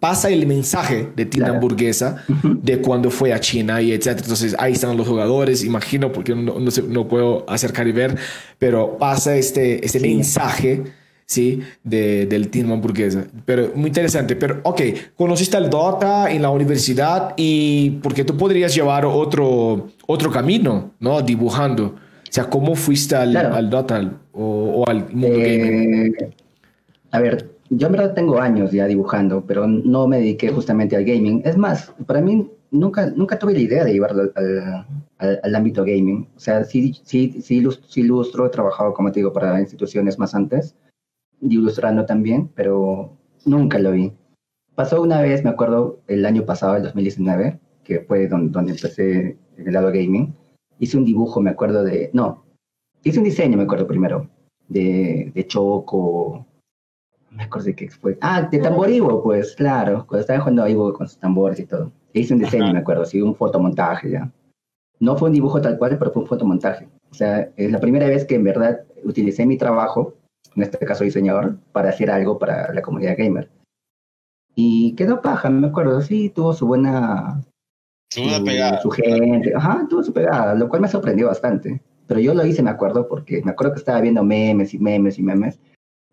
pasa 0.00 0.28
el 0.30 0.46
mensaje 0.46 1.08
de 1.16 1.26
Team 1.26 1.50
Hamburguesa 1.50 2.24
de 2.42 2.78
cuando 2.80 3.10
fue 3.10 3.32
a 3.32 3.40
China 3.40 3.80
y 3.80 3.92
etcétera. 3.92 4.22
Entonces 4.22 4.56
ahí 4.58 4.72
están 4.72 4.96
los 4.96 5.08
jugadores, 5.08 5.64
imagino, 5.64 6.12
porque 6.12 6.34
no, 6.34 6.58
no, 6.58 6.70
no 6.88 7.08
puedo 7.08 7.44
acercar 7.48 7.86
y 7.88 7.92
ver, 7.92 8.16
pero 8.58 8.98
pasa 8.98 9.36
este, 9.36 9.84
este 9.84 10.00
mensaje 10.00 10.82
¿sí? 11.28 11.60
De, 11.84 12.26
del 12.26 12.48
team 12.48 12.72
hamburguesa. 12.72 13.24
Pero 13.44 13.70
muy 13.74 13.88
interesante. 13.88 14.34
Pero, 14.34 14.60
ok, 14.64 14.80
conociste 15.14 15.56
al 15.56 15.70
Dota 15.70 16.30
en 16.30 16.42
la 16.42 16.50
universidad 16.50 17.34
y 17.36 17.90
porque 18.02 18.24
tú 18.24 18.36
podrías 18.36 18.74
llevar 18.74 19.04
otro, 19.04 19.90
otro 20.10 20.30
camino, 20.30 20.92
¿no? 21.00 21.20
Dibujando. 21.20 21.84
O 21.86 22.30
sea, 22.32 22.44
¿cómo 22.48 22.74
fuiste 22.74 23.14
al, 23.14 23.36
al 23.36 23.70
Dota 23.70 24.10
o, 24.32 24.84
al 24.88 25.08
mundo 25.12 25.36
eh, 25.38 25.58
gaming? 25.58 26.14
A 27.10 27.20
ver, 27.20 27.50
yo 27.68 27.86
en 27.86 27.92
verdad 27.92 28.14
tengo 28.14 28.40
años 28.40 28.72
ya 28.72 28.86
dibujando, 28.86 29.44
pero 29.46 29.66
no 29.66 30.06
me 30.06 30.18
dediqué 30.18 30.48
justamente 30.48 30.96
al 30.96 31.04
gaming. 31.04 31.42
Es 31.44 31.56
más, 31.58 31.92
para 32.06 32.22
mí 32.22 32.50
nunca, 32.70 33.06
nunca 33.06 33.38
tuve 33.38 33.52
la 33.52 33.60
idea 33.60 33.84
de 33.84 33.92
llevarlo 33.92 34.32
al, 34.34 34.86
al, 35.42 35.54
ámbito 35.54 35.84
gaming. 35.84 36.26
O 36.36 36.40
sea, 36.40 36.64
sí, 36.64 36.94
sí, 37.04 37.40
sí, 37.42 37.70
sí 37.86 38.00
ilustro, 38.00 38.46
he 38.46 38.50
trabajado, 38.50 38.94
como 38.94 39.12
te 39.12 39.20
digo, 39.20 39.32
para 39.32 39.60
instituciones 39.60 40.18
más 40.18 40.34
antes, 40.34 40.74
ilustrando 41.42 42.06
también, 42.06 42.50
pero 42.54 43.12
nunca 43.44 43.78
lo 43.78 43.92
vi. 43.92 44.12
Pasó 44.74 45.02
una 45.02 45.20
vez, 45.20 45.44
me 45.44 45.50
acuerdo, 45.50 46.00
el 46.06 46.24
año 46.24 46.46
pasado, 46.46 46.76
el 46.76 46.82
2019, 46.84 47.58
que 47.84 48.00
fue 48.00 48.26
donde, 48.28 48.52
donde 48.52 48.72
empecé 48.72 49.36
en 49.58 49.66
el 49.66 49.74
lado 49.74 49.88
gaming. 49.88 50.34
Hice 50.78 50.96
un 50.96 51.04
dibujo, 51.04 51.40
me 51.40 51.50
acuerdo 51.50 51.84
de... 51.84 52.10
No, 52.12 52.44
hice 53.02 53.18
un 53.18 53.24
diseño, 53.24 53.56
me 53.56 53.64
acuerdo 53.64 53.86
primero, 53.86 54.28
de, 54.68 55.30
de 55.34 55.46
Choco. 55.46 56.46
Me 57.30 57.42
acuerdo 57.44 57.66
de 57.66 57.74
qué 57.74 57.90
fue. 57.90 58.16
Ah, 58.20 58.42
de 58.42 58.58
Tamborivo, 58.58 59.22
pues, 59.22 59.54
claro. 59.54 60.06
Cuando 60.06 60.20
estaba 60.20 60.40
jugando 60.40 60.66
Ivo 60.66 60.92
con 60.94 61.08
sus 61.08 61.18
tambores 61.18 61.60
y 61.60 61.66
todo. 61.66 61.92
Hice 62.14 62.32
un 62.32 62.40
diseño, 62.40 62.72
me 62.72 62.78
acuerdo, 62.78 63.04
sí, 63.04 63.20
un 63.20 63.34
fotomontaje 63.34 64.10
ya. 64.10 64.32
No 65.00 65.16
fue 65.16 65.28
un 65.28 65.34
dibujo 65.34 65.60
tal 65.60 65.78
cual, 65.78 65.98
pero 65.98 66.10
fue 66.10 66.22
un 66.22 66.28
fotomontaje. 66.28 66.88
O 67.10 67.14
sea, 67.14 67.50
es 67.56 67.70
la 67.70 67.80
primera 67.80 68.08
vez 68.08 68.24
que 68.24 68.36
en 68.36 68.44
verdad 68.44 68.80
utilicé 69.04 69.46
mi 69.46 69.58
trabajo 69.58 70.14
en 70.58 70.62
este 70.62 70.84
caso 70.84 71.04
diseñador, 71.04 71.56
para 71.72 71.90
hacer 71.90 72.10
algo 72.10 72.38
para 72.38 72.72
la 72.72 72.82
comunidad 72.82 73.16
gamer. 73.16 73.48
Y 74.54 74.94
quedó 74.96 75.22
paja, 75.22 75.50
me 75.50 75.68
acuerdo, 75.68 76.00
sí, 76.00 76.30
tuvo 76.30 76.52
su 76.52 76.66
buena... 76.66 77.44
Su, 78.10 78.44
pegada. 78.44 78.80
Su 78.80 78.90
gente, 78.90 79.52
ajá, 79.54 79.86
tuvo 79.88 80.02
su 80.02 80.12
pegada, 80.12 80.54
lo 80.54 80.68
cual 80.68 80.82
me 80.82 80.88
sorprendió 80.88 81.26
bastante. 81.26 81.82
Pero 82.06 82.20
yo 82.20 82.34
lo 82.34 82.44
hice, 82.46 82.62
me 82.62 82.70
acuerdo, 82.70 83.06
porque 83.06 83.42
me 83.44 83.50
acuerdo 83.50 83.74
que 83.74 83.80
estaba 83.80 84.00
viendo 84.00 84.24
memes 84.24 84.72
y 84.72 84.78
memes 84.78 85.18
y 85.18 85.22
memes, 85.22 85.60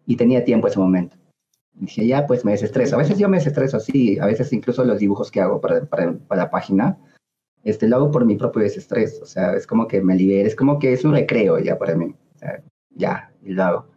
y 0.05 0.17
tenía 0.17 0.43
tiempo 0.43 0.67
ese 0.67 0.79
momento. 0.79 1.17
Y 1.75 1.85
dije, 1.85 2.07
ya, 2.07 2.27
pues 2.27 2.43
me 2.43 2.51
desestreso. 2.51 2.95
A 2.95 2.99
veces 2.99 3.17
yo 3.17 3.29
me 3.29 3.37
desestreso 3.37 3.77
así, 3.77 4.19
a 4.19 4.25
veces 4.25 4.51
incluso 4.51 4.83
los 4.83 4.99
dibujos 4.99 5.31
que 5.31 5.41
hago 5.41 5.61
para, 5.61 5.85
para, 5.85 6.13
para 6.13 6.43
la 6.43 6.49
página, 6.49 6.97
este, 7.63 7.87
lo 7.87 7.95
hago 7.97 8.11
por 8.11 8.25
mi 8.25 8.35
propio 8.35 8.61
desestrés. 8.61 9.19
O 9.21 9.25
sea, 9.25 9.53
es 9.53 9.65
como 9.65 9.87
que 9.87 10.01
me 10.01 10.15
libera, 10.15 10.47
es 10.47 10.55
como 10.55 10.79
que 10.79 10.93
es 10.93 11.05
un 11.05 11.13
recreo 11.13 11.59
ya 11.59 11.77
para 11.77 11.95
mí. 11.95 12.13
O 12.35 12.37
sea, 12.37 12.61
ya, 12.91 13.31
y 13.41 13.53
lo 13.53 13.63
hago. 13.63 13.94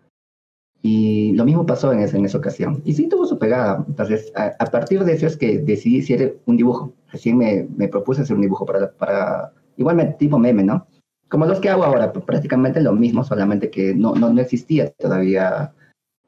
Y 0.82 1.32
lo 1.32 1.44
mismo 1.44 1.66
pasó 1.66 1.92
en 1.92 2.00
esa, 2.00 2.16
en 2.16 2.25
esa 2.25 2.38
ocasión. 2.38 2.82
Y 2.85 2.94
sí 2.94 3.08
tuvo 3.08 3.26
su 3.26 3.38
pegada. 3.38 3.85
Entonces, 3.88 4.32
a, 4.37 4.64
partir 4.66 5.04
de 5.04 5.14
eso 5.14 5.26
es 5.26 5.37
que 5.37 5.58
decidí 5.58 6.00
hacer 6.00 6.38
un 6.47 6.56
dibujo. 6.56 6.94
Recién 7.11 7.37
me, 7.37 7.66
me 7.76 7.88
propuse 7.88 8.23
hacer 8.23 8.37
un 8.37 8.42
dibujo 8.42 8.64
para, 8.64 8.92
para 8.92 9.52
igual 9.76 10.16
tipo 10.18 10.38
meme, 10.38 10.62
¿no? 10.62 10.87
Como 11.28 11.47
los 11.47 11.61
que 11.61 11.68
hago 11.68 11.85
ahora, 11.85 12.12
prácticamente 12.12 12.80
lo 12.80 12.92
mismo, 12.92 13.23
solamente 13.25 13.70
que 13.70 13.94
no, 13.94 14.14
no, 14.14 14.32
no 14.32 14.40
existía 14.40 14.90
todavía 14.92 15.73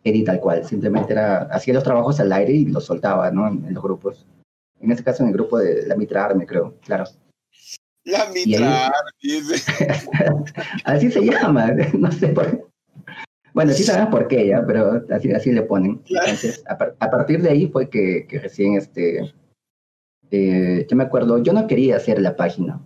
edit 0.05 0.27
tal 0.27 0.41
cual. 0.41 0.65
Simplemente 0.65 1.13
era, 1.13 1.43
hacía 1.45 1.75
los 1.75 1.85
trabajos 1.85 2.21
al 2.21 2.33
aire 2.33 2.53
y 2.53 2.67
los 2.67 2.85
soltaba, 2.85 3.31
¿no? 3.31 3.49
En, 3.49 3.73
los 3.73 3.83
grupos. 3.83 4.27
En 4.81 4.91
este 4.91 5.05
caso, 5.05 5.23
en 5.23 5.29
el 5.29 5.35
grupo 5.35 5.59
de 5.59 5.87
la 5.87 5.97
Mitra 5.97 6.25
Arme, 6.25 6.47
creo, 6.47 6.75
claro. 6.85 7.05
La 8.05 8.27
Mitra 8.33 8.87
Arme. 8.87 10.45
Así 10.85 11.11
se 11.11 11.25
llama, 11.25 11.71
no 11.99 12.13
sé 12.13 12.29
por 12.29 12.51
qué. 12.51 12.65
Bueno, 13.61 13.75
sí 13.75 13.83
sabemos 13.83 14.09
por 14.09 14.27
qué 14.27 14.47
ya, 14.47 14.65
pero 14.67 15.03
así, 15.11 15.31
así 15.33 15.53
le 15.53 15.61
ponen. 15.61 16.01
Entonces, 16.09 16.65
a, 16.67 17.11
partir 17.11 17.43
de 17.43 17.51
ahí 17.51 17.67
fue 17.67 17.91
que, 17.91 18.25
que 18.27 18.39
recién, 18.39 18.73
este, 18.73 19.35
eh, 20.31 20.87
yo 20.89 20.97
me 20.97 21.05
acuerdo, 21.05 21.43
yo 21.43 21.53
no 21.53 21.67
quería 21.67 21.97
hacer 21.97 22.23
la 22.23 22.37
página. 22.37 22.81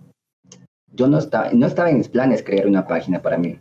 Yo 0.92 1.06
no 1.06 1.18
estaba, 1.18 1.52
no 1.52 1.68
estaba 1.68 1.90
en 1.90 1.98
mis 1.98 2.08
planes 2.08 2.42
crear 2.42 2.66
una 2.66 2.88
página 2.88 3.22
para 3.22 3.38
mí. 3.38 3.56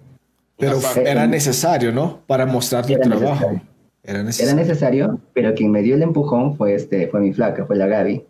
Pero 0.58 0.80
era 1.06 1.28
necesario, 1.28 1.92
¿no? 1.92 2.22
Para 2.26 2.48
mostrar 2.48 2.84
tu 2.84 2.96
trabajo. 2.96 3.62
Era 4.02 4.24
necesario. 4.24 4.52
Era 4.52 4.60
necesario, 4.60 5.20
pero 5.34 5.54
quien 5.54 5.70
me 5.70 5.84
dio 5.84 5.94
el 5.94 6.02
empujón 6.02 6.58
fue, 6.58 6.74
este, 6.74 7.10
fue 7.10 7.20
mi 7.20 7.32
flaca, 7.32 7.64
fue 7.68 7.76
la 7.76 7.86
Gaby, 7.86 8.26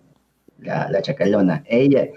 la, 0.60 0.90
la 0.90 1.02
chacalona. 1.02 1.64
Ella, 1.68 2.10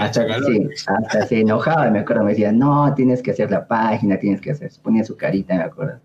hasta, 0.00 1.26
se 1.26 1.40
enojaba, 1.40 1.90
me 1.90 2.00
acuerdo, 2.00 2.24
me 2.24 2.30
decía, 2.30 2.52
no, 2.52 2.92
tienes 2.94 3.22
que 3.22 3.32
hacer 3.32 3.50
la 3.50 3.66
página, 3.66 4.18
tienes 4.18 4.40
que 4.40 4.52
hacer, 4.52 4.70
ponía 4.82 5.04
su 5.04 5.16
carita, 5.16 5.54
me 5.54 5.64
acuerdo. 5.64 6.00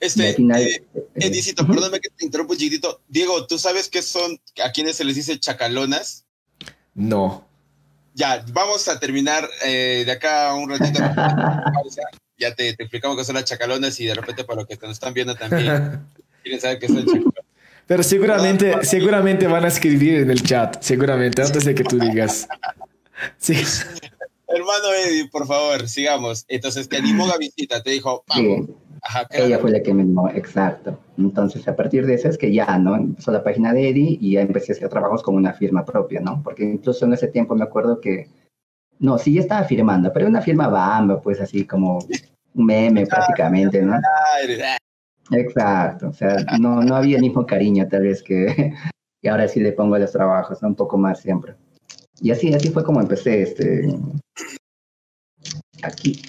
Este, 0.00 0.34
final, 0.34 0.60
eh, 0.60 0.84
Edicito, 1.14 1.62
eh, 1.62 1.66
perdóname 1.66 2.00
que 2.00 2.10
te 2.10 2.24
interrumpo 2.24 2.52
un 2.52 2.58
chiquitito. 2.58 3.00
Diego, 3.08 3.46
¿tú 3.46 3.58
sabes 3.58 3.88
qué 3.88 4.02
son, 4.02 4.38
a 4.62 4.70
quienes 4.70 4.96
se 4.96 5.04
les 5.04 5.16
dice 5.16 5.38
chacalonas? 5.38 6.26
No. 6.94 7.46
Ya, 8.12 8.44
vamos 8.52 8.86
a 8.88 9.00
terminar 9.00 9.48
eh, 9.64 10.02
de 10.04 10.12
acá 10.12 10.54
un 10.54 10.68
ratito. 10.68 11.00
ya 12.38 12.54
te, 12.54 12.74
te, 12.74 12.82
explicamos 12.82 13.16
qué 13.16 13.24
son 13.24 13.36
las 13.36 13.44
chacalonas 13.44 13.98
y 13.98 14.04
de 14.04 14.14
repente 14.14 14.44
para 14.44 14.60
los 14.60 14.68
que 14.68 14.76
nos 14.82 14.92
están 14.92 15.14
viendo 15.14 15.34
también 15.34 16.06
quieren 16.42 16.60
saber 16.60 16.78
qué 16.78 16.88
son 16.88 17.06
chacalonas. 17.06 17.43
Pero 17.86 18.02
seguramente, 18.02 18.84
seguramente 18.84 19.46
van 19.46 19.64
a 19.64 19.68
escribir 19.68 20.20
en 20.20 20.30
el 20.30 20.42
chat, 20.42 20.82
seguramente, 20.82 21.42
antes 21.42 21.64
de 21.64 21.74
que 21.74 21.84
tú 21.84 21.98
digas. 21.98 22.48
Sí. 23.36 23.54
Hermano 24.48 24.92
Eddie, 25.06 25.28
por 25.28 25.46
favor, 25.46 25.88
sigamos. 25.88 26.44
Entonces 26.48 26.88
te 26.88 26.96
animó 26.96 27.30
a 27.30 27.38
visita, 27.38 27.82
te 27.82 27.90
dijo, 27.90 28.24
vamos. 28.28 28.68
Ella 29.30 29.58
fue 29.58 29.70
la 29.70 29.82
que 29.82 29.92
me 29.92 30.02
animó, 30.02 30.30
exacto. 30.30 30.98
Entonces, 31.18 31.66
a 31.68 31.76
partir 31.76 32.06
de 32.06 32.14
eso 32.14 32.28
es 32.28 32.38
que 32.38 32.52
ya, 32.52 32.78
¿no? 32.78 32.96
Empezó 32.96 33.32
la 33.32 33.44
página 33.44 33.74
de 33.74 33.90
Eddie 33.90 34.18
y 34.20 34.32
ya 34.32 34.40
empecé 34.40 34.72
a 34.72 34.76
hacer 34.76 34.88
trabajos 34.88 35.22
con 35.22 35.34
una 35.34 35.52
firma 35.52 35.84
propia, 35.84 36.20
¿no? 36.20 36.40
Porque 36.42 36.64
incluso 36.64 37.04
en 37.04 37.12
ese 37.12 37.28
tiempo 37.28 37.54
me 37.54 37.64
acuerdo 37.64 38.00
que, 38.00 38.28
no, 38.98 39.18
sí, 39.18 39.34
ya 39.34 39.42
estaba 39.42 39.64
firmando, 39.64 40.12
pero 40.12 40.26
una 40.26 40.40
firma 40.40 40.68
bamba, 40.68 41.20
pues 41.20 41.40
así 41.40 41.66
como 41.66 41.98
un 42.54 42.64
meme 42.64 43.06
prácticamente, 43.06 43.82
¿no? 43.82 44.00
Exacto, 45.30 46.08
o 46.08 46.12
sea, 46.12 46.36
no, 46.60 46.82
no 46.82 46.96
había 46.96 47.16
el 47.16 47.22
mismo 47.22 47.46
cariño 47.46 47.86
tal 47.88 48.02
vez 48.02 48.22
que, 48.22 48.74
que 49.22 49.28
ahora 49.28 49.48
sí 49.48 49.60
le 49.60 49.72
pongo 49.72 49.94
a 49.94 49.98
los 49.98 50.12
trabajos, 50.12 50.62
un 50.62 50.74
poco 50.74 50.98
más 50.98 51.20
siempre. 51.20 51.54
Y 52.20 52.30
así, 52.30 52.52
así 52.54 52.70
fue 52.70 52.84
como 52.84 53.00
empecé 53.00 53.42
este, 53.42 53.88
aquí. 55.82 56.22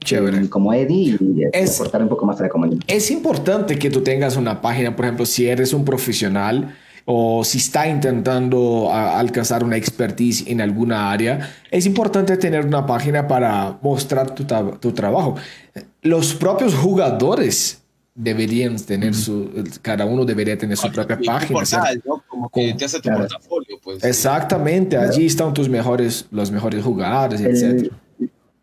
Chévere. 0.00 0.48
Como 0.48 0.72
Eddie 0.72 1.18
y 1.20 1.42
es, 1.52 1.78
aportar 1.78 2.02
un 2.02 2.08
poco 2.08 2.24
más 2.24 2.40
a 2.40 2.44
la 2.44 2.48
comunidad. 2.48 2.82
Es 2.86 3.10
importante 3.10 3.78
que 3.78 3.90
tú 3.90 4.02
tengas 4.02 4.36
una 4.36 4.60
página, 4.60 4.96
por 4.96 5.04
ejemplo, 5.04 5.26
si 5.26 5.46
eres 5.46 5.72
un 5.72 5.84
profesional 5.84 6.74
o 7.04 7.42
si 7.44 7.58
está 7.58 7.88
intentando 7.88 8.90
alcanzar 8.92 9.64
una 9.64 9.76
expertise 9.76 10.46
en 10.46 10.60
alguna 10.60 11.10
área, 11.10 11.50
es 11.70 11.86
importante 11.86 12.36
tener 12.36 12.66
una 12.66 12.86
página 12.86 13.26
para 13.26 13.78
mostrar 13.82 14.34
tu, 14.34 14.44
tu 14.78 14.92
trabajo. 14.92 15.36
Los 16.08 16.34
propios 16.34 16.74
jugadores 16.74 17.82
deberían 18.14 18.76
tener 18.76 19.14
su, 19.14 19.48
cada 19.82 20.04
uno 20.04 20.24
debería 20.24 20.58
tener 20.58 20.76
su 20.76 20.90
propia 20.90 21.18
página. 21.24 21.60
¿no? 22.04 22.22
Como 22.26 22.48
que 22.48 22.74
te 22.74 22.84
hace 22.86 23.00
tu 23.00 23.10
portafolio, 23.10 23.78
pues. 23.82 24.02
Exactamente, 24.02 24.96
allí 24.96 25.26
están 25.26 25.52
tus 25.54 25.68
mejores, 25.68 26.26
los 26.30 26.50
mejores 26.50 26.82
jugadores, 26.82 27.40
etc. 27.40 27.92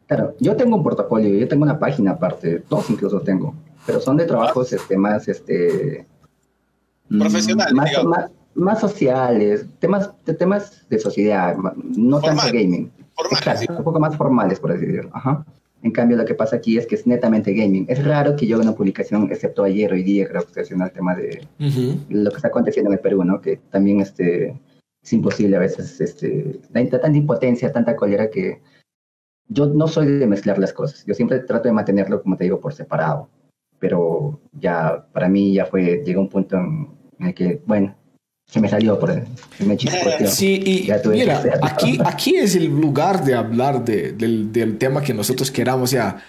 Claro, 0.08 0.36
yo 0.40 0.56
tengo 0.56 0.76
un 0.76 0.84
portafolio, 0.84 1.30
yo 1.38 1.48
tengo 1.48 1.64
una 1.64 1.80
página 1.80 2.12
aparte, 2.12 2.64
dos 2.70 2.90
incluso 2.90 3.22
tengo, 3.22 3.56
pero 3.86 4.02
son 4.02 4.18
de 4.18 4.26
trabajos 4.26 4.74
este, 4.74 4.98
más, 4.98 5.28
este... 5.28 6.06
Mm, 7.10 7.20
Profesionales, 7.20 7.74
más, 8.06 8.32
más, 8.56 8.80
sociales, 8.80 9.66
temas 9.80 10.10
de, 10.26 10.34
temas 10.34 10.90
de 10.90 11.00
sociedad, 11.00 11.56
no 11.96 12.20
tanto 12.20 12.44
gaming. 12.48 12.92
Exacto, 13.32 13.74
un 13.78 13.84
poco 13.84 14.00
más 14.00 14.18
formales, 14.18 14.60
por 14.60 14.72
así 14.72 14.86
decirlo. 14.86 15.12
Ajá. 15.14 15.46
En 15.86 15.92
cambio, 15.92 16.18
lo 16.18 16.26
que 16.26 16.34
pasa 16.34 16.56
aquí 16.56 16.80
es 16.80 16.88
que 16.88 16.96
es 16.96 17.06
netamente 17.06 17.54
gaming. 17.54 17.86
Es 17.88 18.04
raro 18.04 18.36
que 18.36 18.48
yo 18.48 18.56
haga 18.56 18.64
una 18.64 18.76
publicación, 18.76 19.30
excepto 19.32 19.64
ayer, 19.64 19.94
hoy 19.94 20.02
día, 20.02 20.28
que 20.28 20.34
el 20.60 20.92
tema 20.92 21.16
de 21.16 21.48
lo 22.10 22.32
que 22.32 22.38
está 22.38 22.48
aconteciendo 22.48 22.90
en 22.90 22.96
el 22.96 23.02
Perú, 23.02 23.24
¿no? 23.24 23.40
Que 23.40 23.58
también 23.70 24.02
este, 24.02 24.60
es 25.04 25.14
imposible 25.14 25.58
a 25.58 25.60
veces, 25.60 26.02
este, 26.02 26.60
tanta 26.74 27.16
impotencia, 27.16 27.72
tanta 27.72 27.96
cólera 27.96 28.32
que 28.32 28.64
yo 29.48 29.68
no 29.68 29.88
soy 29.88 30.08
de 30.08 30.26
mezclar 30.26 30.58
las 30.58 30.74
cosas. 30.74 31.06
Yo 31.06 31.14
siempre 31.14 31.38
trato 31.42 31.68
de 31.68 31.74
mantenerlo, 31.76 32.24
como 32.24 32.36
te 32.36 32.46
digo, 32.46 32.60
por 32.60 32.74
separado. 32.74 33.30
Pero 33.78 34.40
ya, 34.54 35.06
para 35.14 35.30
mí 35.30 35.54
ya 35.54 35.68
fue, 35.68 36.02
llegó 36.04 36.20
un 36.20 36.30
punto 36.30 36.58
en, 36.58 36.98
el 37.20 37.36
que, 37.36 37.62
bueno, 37.68 37.96
se 38.48 38.62
me 38.62 38.70
salió 38.70 39.00
por 39.00 39.12
me 39.60 39.78
Sí, 40.28 40.62
y 40.66 41.10
mira, 41.10 41.44
aquí, 41.62 41.98
aquí 42.06 42.36
es 42.36 42.56
el 42.56 42.66
lugar 42.68 43.24
de 43.24 43.36
hablar 43.36 43.84
de, 43.84 44.14
del, 44.14 44.52
del, 44.54 44.78
tema 44.78 45.02
que 45.02 45.14
nosotros 45.14 45.52
queramos. 45.52 45.92
Ya, 45.92 46.24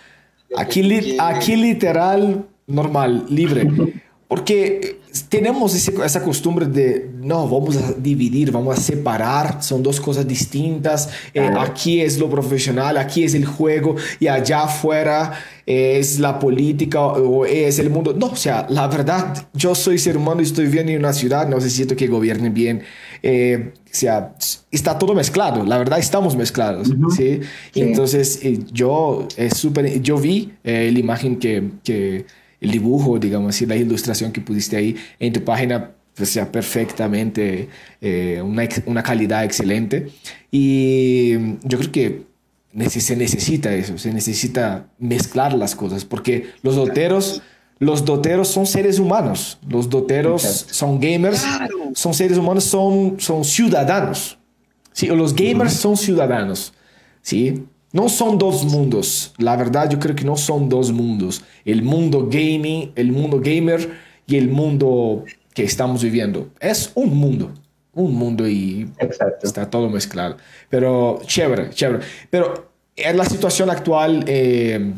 aquí, 0.56 1.16
aquí 1.18 1.56
literal, 1.56 2.46
normal, 2.66 3.26
libre. 3.28 3.68
Porque 4.28 4.98
tenemos 5.28 5.72
esa 5.74 6.22
costumbre 6.22 6.66
de, 6.66 7.10
no, 7.22 7.48
vamos 7.48 7.76
a 7.76 7.92
dividir, 7.92 8.50
vamos 8.50 8.76
a 8.76 8.80
separar, 8.80 9.62
son 9.62 9.84
dos 9.84 10.00
cosas 10.00 10.26
distintas. 10.26 11.08
Eh, 11.32 11.48
aquí 11.58 12.00
es 12.00 12.18
lo 12.18 12.28
profesional, 12.28 12.96
aquí 12.96 13.22
es 13.22 13.34
el 13.34 13.44
juego 13.44 13.94
y 14.18 14.26
allá 14.26 14.64
afuera 14.64 15.32
es 15.64 16.18
la 16.18 16.40
política 16.40 17.00
o 17.06 17.46
es 17.46 17.78
el 17.78 17.88
mundo. 17.88 18.14
No, 18.18 18.26
o 18.26 18.36
sea, 18.36 18.66
la 18.68 18.88
verdad, 18.88 19.46
yo 19.54 19.76
soy 19.76 19.96
ser 19.96 20.16
humano 20.16 20.40
y 20.40 20.44
estoy 20.44 20.66
viviendo 20.66 20.90
en 20.90 20.98
una 20.98 21.12
ciudad, 21.12 21.48
no 21.48 21.56
necesito 21.56 21.94
que 21.94 22.08
gobiernen 22.08 22.52
bien. 22.52 22.82
Eh, 23.22 23.74
o 23.76 23.88
sea, 23.92 24.34
está 24.72 24.98
todo 24.98 25.14
mezclado, 25.14 25.64
la 25.64 25.78
verdad 25.78 26.00
estamos 26.00 26.34
mezclados, 26.34 26.88
¿sí? 27.16 27.40
Entonces, 27.76 28.40
eh, 28.42 28.58
yo, 28.72 29.28
es 29.36 29.56
súper, 29.56 30.02
yo 30.02 30.18
vi 30.18 30.52
la 30.64 30.98
imagen 30.98 31.38
que... 31.38 31.70
que 31.84 32.26
el 32.60 32.70
dibujo, 32.70 33.18
digamos 33.18 33.54
así, 33.54 33.66
la 33.66 33.76
ilustración 33.76 34.32
que 34.32 34.40
pusiste 34.40 34.76
ahí 34.76 34.96
en 35.18 35.32
tu 35.32 35.42
página, 35.44 35.92
pues 36.14 36.30
sea 36.30 36.50
perfectamente, 36.50 37.68
eh, 38.00 38.40
una, 38.42 38.68
una, 38.86 39.02
calidad 39.02 39.44
excelente. 39.44 40.08
Y 40.50 41.32
yo 41.62 41.78
creo 41.78 41.92
que 41.92 42.22
se 42.88 43.16
necesita 43.16 43.74
eso, 43.74 43.98
se 43.98 44.12
necesita 44.12 44.88
mezclar 44.98 45.54
las 45.54 45.74
cosas, 45.74 46.04
porque 46.04 46.50
los 46.62 46.76
doteros, 46.76 47.42
los 47.78 48.04
doteros 48.04 48.48
son 48.48 48.66
seres 48.66 48.98
humanos, 48.98 49.58
los 49.68 49.90
doteros 49.90 50.42
son 50.42 51.00
gamers, 51.00 51.44
son 51.94 52.14
seres 52.14 52.38
humanos, 52.38 52.64
son, 52.64 53.16
son 53.18 53.44
ciudadanos. 53.44 54.38
Sí, 54.92 55.08
los 55.08 55.34
gamers 55.34 55.74
son 55.74 55.96
ciudadanos. 55.96 56.72
¿sí? 57.26 57.66
No 57.96 58.10
son 58.10 58.36
dos 58.36 58.62
mundos. 58.66 59.32
La 59.38 59.56
verdad, 59.56 59.88
yo 59.88 59.98
creo 59.98 60.14
que 60.14 60.26
no 60.26 60.36
son 60.36 60.68
dos 60.68 60.92
mundos. 60.92 61.42
El 61.64 61.82
mundo 61.82 62.28
gaming, 62.30 62.92
el 62.94 63.10
mundo 63.10 63.40
gamer 63.42 63.90
y 64.26 64.36
el 64.36 64.50
mundo 64.50 65.24
que 65.54 65.64
estamos 65.64 66.02
viviendo. 66.02 66.50
Es 66.60 66.92
un 66.94 67.16
mundo. 67.16 67.54
Un 67.94 68.14
mundo 68.14 68.46
y 68.46 68.90
está 69.42 69.70
todo 69.70 69.88
mezclado. 69.88 70.36
Pero 70.68 71.20
chévere, 71.24 71.70
chévere. 71.70 72.04
Pero 72.28 72.70
en 72.94 73.16
la 73.16 73.24
situación 73.24 73.70
actual, 73.70 74.24
eh, 74.26 74.92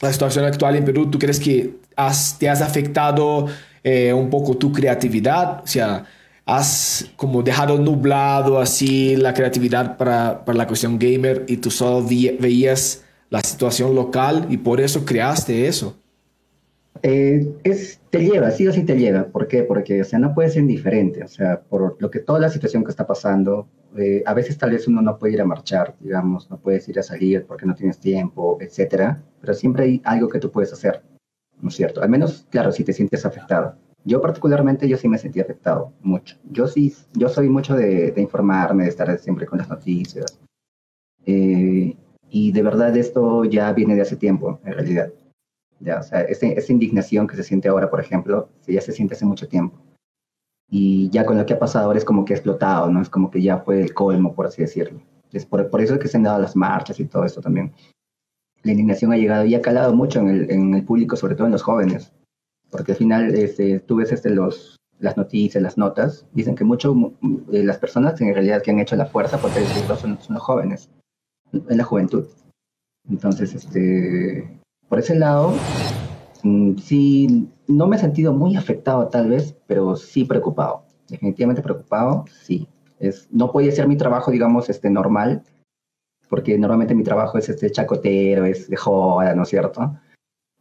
la 0.00 0.12
situación 0.12 0.44
actual 0.44 0.74
en 0.74 0.84
Perú, 0.84 1.08
¿tú 1.08 1.20
crees 1.20 1.38
que 1.38 1.76
te 2.40 2.48
has 2.48 2.60
afectado 2.60 3.46
eh, 3.84 4.12
un 4.12 4.28
poco 4.30 4.56
tu 4.56 4.72
creatividad? 4.72 5.62
O 5.62 5.66
sea, 5.68 6.04
has 6.44 7.10
como 7.16 7.42
dejado 7.42 7.78
nublado 7.78 8.58
así 8.58 9.16
la 9.16 9.32
creatividad 9.32 9.96
para, 9.96 10.44
para 10.44 10.58
la 10.58 10.66
cuestión 10.66 10.98
gamer 10.98 11.44
y 11.48 11.58
tú 11.58 11.70
solo 11.70 12.06
veías 12.06 13.04
la 13.30 13.40
situación 13.40 13.94
local 13.94 14.46
y 14.50 14.58
por 14.58 14.80
eso 14.80 15.04
creaste 15.04 15.66
eso. 15.66 15.96
Eh, 17.02 17.52
es, 17.64 18.00
te 18.10 18.20
lleva, 18.20 18.50
sí 18.50 18.66
o 18.68 18.72
sí 18.72 18.84
te 18.84 18.96
lleva. 18.96 19.24
¿Por 19.24 19.48
qué? 19.48 19.62
Porque, 19.62 20.02
o 20.02 20.04
sea, 20.04 20.18
no 20.18 20.34
puede 20.34 20.50
ser 20.50 20.62
indiferente. 20.62 21.24
O 21.24 21.28
sea, 21.28 21.60
por 21.60 21.96
lo 21.98 22.10
que 22.10 22.20
toda 22.20 22.38
la 22.38 22.50
situación 22.50 22.84
que 22.84 22.90
está 22.90 23.06
pasando, 23.06 23.68
eh, 23.96 24.22
a 24.26 24.34
veces 24.34 24.58
tal 24.58 24.70
vez 24.70 24.86
uno 24.86 25.02
no 25.02 25.18
puede 25.18 25.32
ir 25.32 25.40
a 25.40 25.46
marchar, 25.46 25.96
digamos, 26.00 26.50
no 26.50 26.58
puedes 26.58 26.88
ir 26.88 26.98
a 26.98 27.02
salir 27.02 27.44
porque 27.46 27.66
no 27.66 27.74
tienes 27.74 27.98
tiempo, 27.98 28.58
etcétera. 28.60 29.22
Pero 29.40 29.54
siempre 29.54 29.84
hay 29.84 30.02
algo 30.04 30.28
que 30.28 30.38
tú 30.38 30.50
puedes 30.50 30.72
hacer, 30.72 31.02
¿no 31.60 31.70
es 31.70 31.74
cierto? 31.74 32.02
Al 32.02 32.10
menos, 32.10 32.46
claro, 32.50 32.70
si 32.70 32.84
te 32.84 32.92
sientes 32.92 33.24
afectado. 33.26 33.76
Yo 34.04 34.20
particularmente, 34.20 34.88
yo 34.88 34.96
sí 34.96 35.08
me 35.08 35.18
sentí 35.18 35.40
afectado 35.40 35.92
mucho. 36.00 36.36
Yo 36.50 36.66
sí, 36.66 36.94
yo 37.14 37.28
soy 37.28 37.48
mucho 37.48 37.76
de, 37.76 38.12
informarme, 38.16 38.84
de 38.84 38.88
estar 38.88 39.18
siempre 39.18 39.46
con 39.46 39.58
las 39.58 39.68
noticias. 39.68 40.38
Eh, 41.24 41.96
y 42.28 42.52
de 42.52 42.62
verdad 42.62 42.96
esto 42.96 43.44
ya 43.44 43.72
viene 43.72 43.94
de 43.94 44.02
hace 44.02 44.16
tiempo, 44.16 44.58
en 44.64 44.72
realidad. 44.72 45.12
Ya, 45.78 46.00
o 46.00 46.02
sea, 46.02 46.22
esa, 46.22 46.72
indignación 46.72 47.26
que 47.26 47.36
se 47.36 47.44
siente 47.44 47.68
ahora, 47.68 47.90
por 47.90 48.00
ejemplo, 48.00 48.48
ya 48.66 48.80
se 48.80 48.92
siente 48.92 49.14
hace 49.14 49.24
mucho 49.24 49.48
tiempo. 49.48 49.78
Y 50.68 51.10
ya 51.10 51.24
con 51.24 51.36
lo 51.36 51.46
que 51.46 51.54
ha 51.54 51.58
pasado 51.58 51.86
ahora 51.86 51.98
es 51.98 52.04
como 52.04 52.24
que 52.24 52.32
ha 52.32 52.36
explotado, 52.36 52.90
¿no? 52.90 53.02
Es 53.02 53.10
como 53.10 53.30
que 53.30 53.42
ya 53.42 53.58
fue 53.58 53.80
el 53.80 53.94
colmo, 53.94 54.34
por 54.34 54.46
así 54.46 54.62
decirlo. 54.62 55.00
Es 55.32 55.46
por, 55.46 55.80
eso 55.80 55.94
es 55.94 56.00
que 56.00 56.08
se 56.08 56.16
han 56.16 56.22
dado 56.24 56.40
las 56.40 56.56
marchas 56.56 56.98
y 56.98 57.04
todo 57.04 57.24
esto 57.24 57.40
también. 57.40 57.72
La 58.62 58.72
indignación 58.72 59.12
ha 59.12 59.16
llegado 59.16 59.44
y 59.44 59.54
ha 59.54 59.62
calado 59.62 59.94
mucho 59.94 60.20
en 60.20 60.74
el 60.74 60.84
público, 60.84 61.16
sobre 61.16 61.34
todo 61.34 61.46
en 61.46 61.52
los 61.52 61.62
jóvenes 61.62 62.12
porque 62.72 62.92
al 62.92 62.98
final 62.98 63.34
este, 63.34 63.78
tú 63.80 63.96
ves 63.96 64.10
este, 64.10 64.30
los, 64.30 64.80
las 64.98 65.16
noticias, 65.16 65.62
las 65.62 65.76
notas, 65.76 66.26
dicen 66.32 66.56
que 66.56 66.64
mucho 66.64 66.94
de 67.20 67.62
las 67.62 67.76
personas 67.76 68.20
en 68.20 68.34
realidad 68.34 68.62
que 68.62 68.70
han 68.70 68.80
hecho 68.80 68.96
la 68.96 69.06
fuerza 69.06 69.38
por 69.38 69.50
son, 69.50 70.18
son 70.20 70.34
los 70.34 70.42
jóvenes, 70.42 70.90
en 71.52 71.76
la 71.76 71.84
juventud. 71.84 72.26
Entonces, 73.08 73.54
este, 73.54 74.58
por 74.88 74.98
ese 74.98 75.14
lado, 75.14 75.52
mm, 76.42 76.78
sí, 76.78 77.48
no 77.68 77.86
me 77.86 77.96
he 77.96 78.00
sentido 78.00 78.32
muy 78.32 78.56
afectado 78.56 79.06
tal 79.08 79.28
vez, 79.28 79.54
pero 79.66 79.94
sí 79.96 80.24
preocupado. 80.24 80.84
Definitivamente 81.08 81.62
preocupado, 81.62 82.24
sí. 82.42 82.66
Es, 82.98 83.28
no 83.30 83.52
puede 83.52 83.70
ser 83.72 83.86
mi 83.86 83.96
trabajo, 83.96 84.30
digamos, 84.30 84.70
este, 84.70 84.88
normal, 84.88 85.42
porque 86.30 86.56
normalmente 86.56 86.94
mi 86.94 87.02
trabajo 87.02 87.36
es 87.36 87.50
este 87.50 87.70
chacotero, 87.70 88.46
es 88.46 88.70
de 88.70 88.76
joda, 88.76 89.34
¿no 89.34 89.42
es 89.42 89.48
cierto? 89.50 89.94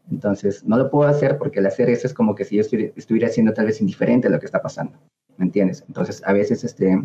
Entonces, 0.10 0.64
no 0.64 0.78
lo 0.78 0.90
puedo 0.90 1.10
hacer 1.10 1.38
porque 1.38 1.60
el 1.60 1.68
hacer 1.68 1.90
eso 1.90 2.08
es 2.08 2.14
como 2.14 2.36
que 2.36 2.46
si 2.46 2.56
yo 2.56 2.62
estuviera 2.62 3.28
haciendo 3.28 3.54
tal 3.54 3.68
vez 3.68 3.82
indiferente 3.82 4.28
a 4.28 4.32
lo 4.32 4.40
que 4.40 4.46
está 4.46 4.62
pasando. 4.62 4.98
¿Me 5.38 5.46
entiendes? 5.46 5.84
Entonces, 5.88 6.22
a 6.26 6.34
veces 6.34 6.64
este, 6.64 7.02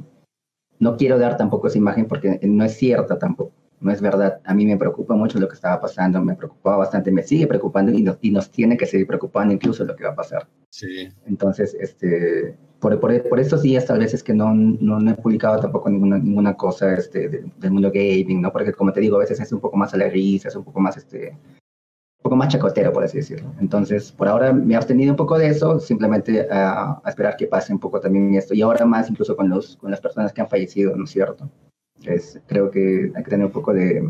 no 0.78 0.96
quiero 0.96 1.18
dar 1.18 1.37
tampoco 1.37 1.68
esa 1.68 1.78
imagen 1.78 2.06
porque 2.06 2.40
no 2.42 2.64
es 2.64 2.76
cierta 2.76 3.18
tampoco. 3.18 3.52
No 3.80 3.92
es 3.92 4.00
verdad. 4.00 4.40
A 4.44 4.54
mí 4.54 4.64
me 4.64 4.76
preocupa 4.76 5.14
mucho 5.14 5.38
lo 5.38 5.48
que 5.48 5.54
estaba 5.54 5.80
pasando, 5.80 6.22
me 6.22 6.35
preocupaba 6.35 6.78
bastante, 6.78 7.11
me 7.11 7.22
sigue 7.22 7.46
preocupando 7.46 7.92
y, 7.92 8.04
y 8.22 8.30
nos 8.30 8.50
tiene 8.50 8.76
que 8.76 8.87
seguir 8.87 9.06
preocupando 9.06 9.52
incluso 9.52 9.85
lo 9.85 9.94
que 9.94 10.04
va 10.04 10.11
a 10.11 10.16
pasar. 10.16 10.48
Sí. 10.70 11.09
Entonces, 11.26 11.76
este, 11.78 12.56
por, 12.80 12.98
por, 13.00 13.28
por, 13.28 13.40
estos 13.40 13.62
días 13.62 13.87
tal 13.87 13.98
vez 13.98 14.14
es 14.14 14.22
que 14.22 14.35
no, 14.35 14.52
no, 14.54 15.11
he 15.11 15.14
publicado 15.14 15.61
tampoco 15.61 15.90
ninguna, 15.90 16.18
ninguna 16.18 16.54
cosa 16.54 16.94
este, 16.94 17.44
del 17.56 17.70
mundo 17.70 17.90
gaming, 17.92 18.40
¿no? 18.40 18.52
Porque 18.52 18.72
como 18.72 18.92
te 18.92 19.00
digo, 19.00 19.16
a 19.16 19.20
veces 19.20 19.40
es 19.40 19.52
un 19.52 19.61
poco 19.61 19.76
más 19.76 19.92
a 19.94 19.98
la 19.98 20.09
risa, 20.09 20.48
es 20.48 20.56
un 20.56 20.64
poco 20.64 20.80
más 20.80 20.96
este, 20.96 21.37
poco 22.37 22.44
más 22.44 22.53
chacotero, 22.53 22.92
por 22.92 23.05
así 23.05 23.18
decirlo. 23.18 23.53
Entonces, 23.61 24.12
por 24.12 24.29
ahora 24.29 24.53
me 24.53 24.75
he 24.75 24.77
abstenido 24.77 25.12
un 25.12 25.16
poco 25.16 25.38
de 25.38 25.49
eso, 25.49 25.81
simplemente 25.81 26.46
a, 26.51 27.01
esperar 27.07 27.37
que 27.37 27.46
pase 27.46 27.72
un 27.72 27.79
poco 27.79 28.01
también 28.01 28.35
esto. 28.35 28.55
Y 28.55 28.62
ahora 28.62 28.85
más 28.85 29.11
incluso 29.11 29.37
con, 29.37 29.49
los, 29.49 29.77
con 29.77 29.90
las 29.90 30.01
personas 30.01 30.33
que 30.33 30.40
han 30.40 30.49
fallecido, 30.49 30.94
¿no 30.96 31.05
es 31.05 31.11
cierto? 31.11 31.51
Es, 32.05 32.40
creo 32.46 32.70
que 32.70 33.11
hay 33.14 33.22
que 33.25 33.31
tener 33.31 33.46
un 33.46 33.53
poco 33.53 33.72
de, 33.72 34.03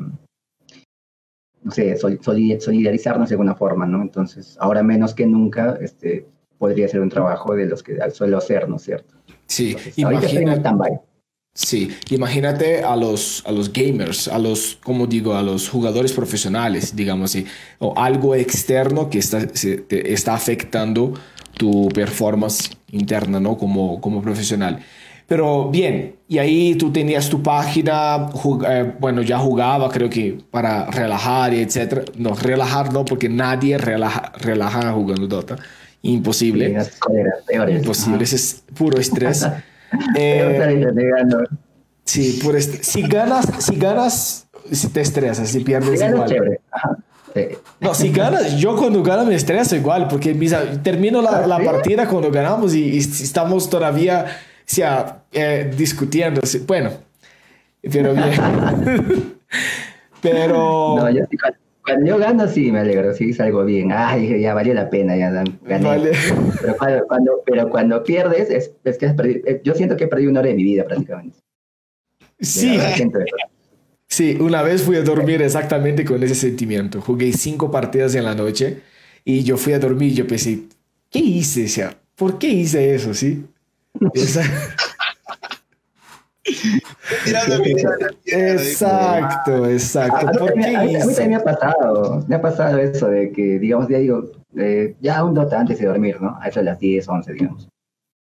no 1.63 1.71
sé, 1.71 1.97
solidarizarnos 1.97 3.29
de 3.29 3.35
alguna 3.35 3.55
forma, 3.55 3.87
¿no? 3.87 4.03
Entonces, 4.03 4.57
ahora 4.61 4.83
menos 4.83 5.15
que 5.15 5.27
nunca, 5.27 5.79
este, 5.81 6.27
podría 6.59 6.89
ser 6.89 7.01
un 7.01 7.09
trabajo 7.09 7.55
de 7.55 7.67
los 7.67 7.83
que 7.83 7.99
suelo 8.11 8.39
hacer, 8.39 8.69
¿no 8.69 8.77
es 8.77 8.83
cierto? 8.83 9.15
Sí, 9.47 9.77
imagínate, 9.97 11.01
Sí, 11.57 11.89
imagínate 12.11 12.85
a 12.85 12.95
los, 12.97 13.43
a 13.47 13.51
los 13.51 13.73
gamers, 13.73 14.29
a 14.29 14.39
los, 14.39 14.77
como 14.85 15.07
digo, 15.07 15.35
a 15.35 15.43
los 15.43 15.71
jugadores 15.71 16.13
profesionales, 16.13 16.95
digamos 16.95 17.31
así, 17.31 17.47
o 17.79 17.99
algo 17.99 18.35
externo 18.35 19.09
que 19.09 19.19
está, 19.19 19.47
te 19.47 20.13
está 20.13 20.35
afectando 20.35 21.15
tu 21.57 21.89
performance 21.89 22.71
interna, 22.93 23.41
¿no? 23.41 23.57
Como, 23.57 24.03
como 24.03 24.21
profesional. 24.21 24.81
Pero 25.27 25.71
bien, 25.71 26.17
y 26.29 26.37
ahí 26.37 26.75
tú 26.75 26.93
tenías 26.93 27.31
tu 27.31 27.43
página, 27.43 28.29
eh, 28.69 28.93
bueno, 29.01 29.23
ya 29.23 29.39
jugaba, 29.39 29.91
creo 29.91 30.11
que 30.11 30.39
para 30.51 30.91
relajar 30.91 31.55
y 31.55 31.61
etcétera. 31.61 32.03
No, 32.19 32.35
relajar 32.35 32.93
no, 32.93 33.07
porque 33.07 33.31
nadie 33.31 33.79
relaja, 33.79 34.31
relaja 34.41 34.93
jugando 34.93 35.27
Dota. 35.27 35.57
Imposible. 36.03 36.77
Imposible, 37.71 38.25
ese 38.25 38.37
es 38.37 38.63
puro 38.77 39.01
estrés. 39.01 39.49
eh, 40.17 40.79
sí, 42.05 42.41
puro 42.43 42.59
estrés. 42.59 42.87
Si 42.87 43.03
ganas, 43.03 43.47
si 43.59 43.77
ganas, 43.77 44.49
si 44.71 44.89
te 44.89 45.01
estresas, 45.01 45.49
si 45.49 45.61
pierdes 45.61 46.01
si 46.01 46.07
igual. 46.07 46.61
No, 47.81 47.95
si 47.95 48.11
ganas, 48.11 48.57
yo 48.57 48.77
cuando 48.77 49.03
gano 49.03 49.25
me 49.27 49.35
estreso 49.35 49.77
igual, 49.77 50.09
porque 50.09 50.35
termino 50.83 51.21
la, 51.21 51.47
la 51.47 51.59
partida 51.59 52.09
cuando 52.09 52.31
ganamos 52.31 52.75
y, 52.75 52.99
estamos 52.99 53.69
todavía 53.69 54.27
sea, 54.67 55.23
eh, 55.33 55.71
discutiendo. 55.77 56.41
Bueno, 56.67 56.91
pero 57.81 58.13
bien. 58.13 59.37
pero... 60.21 60.97
No, 60.99 61.11
yo 61.11 61.25
cuando 61.87 62.07
yo 62.07 62.19
gano, 62.19 62.49
sí, 62.49 62.73
me 62.73 62.81
alegro, 62.81 63.15
sí, 63.15 63.33
salgo 63.33 63.65
bien. 63.65 63.93
Ay, 63.93 64.41
ya 64.41 64.55
valió 64.55 64.75
la 64.75 64.91
pena, 64.91 65.17
ya 65.17 65.31
gané. 65.31 65.57
Pero, 65.65 67.07
cuando, 67.07 67.43
pero 67.47 67.71
cuando 67.71 68.03
pierdes, 68.03 68.51
es, 68.51 68.73
es 68.83 68.99
que 68.99 69.07
has 69.07 69.15
perdido, 69.15 69.41
eh, 69.47 69.61
yo 69.63 69.73
siento 69.75 69.97
que 69.97 70.05
he 70.05 70.09
perdido 70.09 70.31
una 70.31 70.41
hora 70.41 70.49
de 70.49 70.57
mi 70.57 70.65
vida 70.65 70.85
prácticamente. 70.85 71.39
Sí. 72.41 72.79
Sí, 74.09 74.37
una 74.41 74.63
vez 74.63 74.83
fui 74.83 74.97
a 74.97 75.03
dormir 75.03 75.43
exactamente 75.43 76.05
con 76.05 76.23
ese 76.23 76.35
sentimiento. 76.35 77.01
Jugué 77.01 77.33
cinco 77.33 77.71
partidas 77.71 78.15
en 78.15 78.25
la 78.25 78.35
noche 78.35 78.83
y 79.25 79.43
yo 79.43 79.57
fui 79.57 79.73
a 79.73 79.79
dormir 79.79 80.13
y 80.13 80.15
yo 80.15 80.27
pensé, 80.27 80.65
¿qué 81.11 81.19
hice? 81.21 81.65
O 81.65 81.69
sea, 81.69 81.99
¿por 82.15 82.39
qué 82.39 82.49
hice 82.49 82.95
eso? 82.95 83.15
¿Sí? 83.15 83.45
exacto, 88.27 89.67
exacto. 89.69 90.27
A, 90.27 90.55
mí, 90.55 90.63
también 90.63 91.31
me 91.31 91.37
ha 91.37 91.45
pasado, 91.45 92.25
me 92.29 92.37
ha 92.37 92.41
pasado 92.41 92.79
eso 92.79 93.09
de 93.09 93.33
que, 93.33 93.59
digamos, 93.59 93.89
ya 93.89 93.99
digo, 93.99 94.31
eh, 94.57 94.95
ya 95.01 95.25
un 95.25 95.35
Dota 95.35 95.61
antes 95.61 95.79
de 95.79 95.87
dormir, 95.87 96.21
¿no? 96.21 96.39
A 96.41 96.49
eso 96.49 96.61
de 96.61 96.67
las 96.67 96.79
10, 96.79 97.09
11, 97.09 97.33
digamos. 97.33 97.69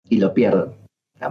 Y 0.09 0.17
lo 0.17 0.33
pierdo. 0.33 0.75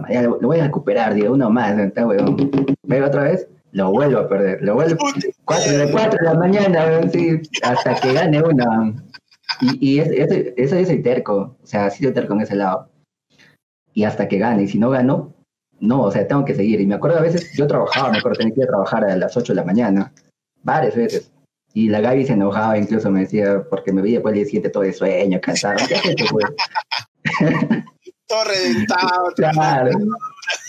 Ya 0.09 0.21
lo, 0.23 0.39
voy 0.39 0.59
a 0.59 0.65
recuperar, 0.65 1.13
digo, 1.13 1.33
uno 1.33 1.49
más, 1.49 1.77
está 1.77 2.07
huevón. 2.07 2.51
Veo 2.83 3.05
otra 3.05 3.23
vez, 3.23 3.47
lo 3.71 3.91
vuelvo 3.91 4.19
a 4.19 4.29
perder. 4.29 4.61
Lo 4.61 4.75
vuelvo 4.75 4.97
4 5.45 5.77
de 5.77 5.91
4 5.91 6.19
de 6.19 6.25
la 6.25 6.33
mañana, 6.35 7.09
sí, 7.11 7.41
hasta 7.63 7.95
que 7.95 8.13
gane 8.13 8.41
uno. 8.41 8.95
Y, 9.61 9.95
y 9.95 9.99
eso, 9.99 10.11
eso, 10.57 10.75
es 10.75 10.89
el 10.89 11.03
terco, 11.03 11.55
o 11.61 11.65
sea, 11.65 11.85
ha 11.85 11.89
sido 11.89 12.13
terco 12.13 12.33
en 12.33 12.41
ese 12.41 12.55
lado. 12.55 12.89
Y 13.93 14.05
hasta 14.05 14.27
que 14.27 14.39
gane, 14.39 14.63
y 14.63 14.67
si 14.67 14.79
no 14.79 14.89
gano, 14.89 15.32
no, 15.83 16.03
o 16.03 16.11
sea, 16.11 16.25
tengo 16.25 16.45
que 16.45 16.55
seguir. 16.55 16.79
Y 16.79 16.87
me 16.87 16.95
acuerdo 16.95 17.17
a 17.17 17.21
veces, 17.21 17.51
yo 17.57 17.67
trabajaba, 17.67 18.09
me 18.09 18.19
acuerdo, 18.19 18.37
tenía 18.37 18.53
que 18.53 18.61
ir 18.61 18.67
a 18.67 18.69
trabajar 18.69 19.03
a 19.03 19.17
las 19.17 19.35
8 19.35 19.51
de 19.51 19.57
la 19.57 19.65
mañana, 19.65 20.13
varias 20.61 20.95
veces. 20.95 21.29
Y 21.73 21.89
la 21.89 21.99
Gaby 21.99 22.25
se 22.25 22.33
enojaba, 22.33 22.77
incluso 22.77 23.11
me 23.11 23.21
decía, 23.21 23.65
porque 23.69 23.91
me 23.91 24.01
veía 24.01 24.21
pues 24.21 24.31
el 24.31 24.35
día 24.37 24.45
siguiente 24.45 24.69
todo 24.69 24.83
de 24.83 24.93
sueño, 24.93 25.41
cansado. 25.41 25.75
¿Qué 25.85 25.95
haces, 25.95 26.15
pues? 26.31 26.45
todo 28.27 28.43
reventado. 28.45 29.33
Claro. 29.35 29.91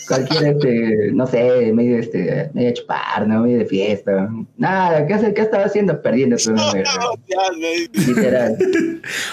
Cualquier, 0.07 0.43
este, 0.45 1.11
no 1.13 1.25
sé, 1.25 1.71
medio, 1.73 1.97
este, 1.97 2.49
medio 2.53 2.73
chupar, 2.73 3.27
¿no? 3.27 3.41
Medio 3.41 3.59
de 3.59 3.65
fiesta. 3.65 4.29
Nada, 4.57 5.05
¿qué, 5.07 5.13
hace, 5.13 5.33
qué 5.33 5.41
estaba 5.41 5.65
haciendo? 5.65 6.01
Perdiendo 6.01 6.37
tu 6.37 6.51
no, 6.51 6.71
Literal. 8.07 8.57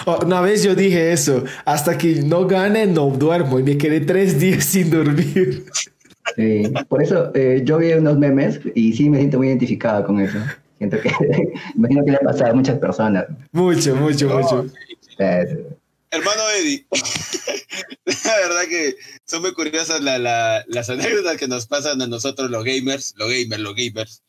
Oh, 0.05 0.19
una 0.23 0.41
vez 0.41 0.63
yo 0.63 0.75
dije 0.75 1.11
eso, 1.11 1.43
hasta 1.65 1.97
que 1.97 2.21
no 2.21 2.45
gane, 2.45 2.85
no 2.85 3.07
duermo. 3.09 3.59
Y 3.59 3.63
me 3.63 3.77
quedé 3.77 4.01
tres 4.01 4.39
días 4.39 4.65
sin 4.65 4.91
dormir. 4.91 5.65
Sí, 6.35 6.71
por 6.87 7.01
eso 7.01 7.31
eh, 7.33 7.61
yo 7.63 7.77
vi 7.77 7.93
unos 7.93 8.17
memes 8.17 8.59
y 8.75 8.93
sí 8.93 9.09
me 9.09 9.17
siento 9.17 9.37
muy 9.37 9.47
identificado 9.47 10.05
con 10.05 10.19
eso. 10.19 10.37
Siento 10.77 10.97
que, 10.99 11.09
imagino 11.75 12.03
que 12.05 12.11
le 12.11 12.17
ha 12.17 12.21
pasado 12.21 12.51
a 12.51 12.53
muchas 12.53 12.77
personas. 12.79 13.25
Mucho, 13.51 13.95
mucho, 13.95 14.29
mucho. 14.29 14.65
Hermano 16.13 16.47
Eddie, 16.51 16.85
la 18.05 18.35
verdad 18.37 18.67
que 18.69 18.95
son 19.25 19.41
muy 19.41 19.51
curiosas 19.53 19.99
las 19.99 20.89
anécdotas 20.89 21.37
que 21.37 21.47
nos 21.47 21.65
pasan 21.65 22.03
a 22.03 22.07
nosotros 22.07 22.51
los 22.51 22.63
gamers, 22.63 23.15
los 23.17 23.31
gamers, 23.31 23.59
los 23.59 23.75
gamers. 23.75 24.23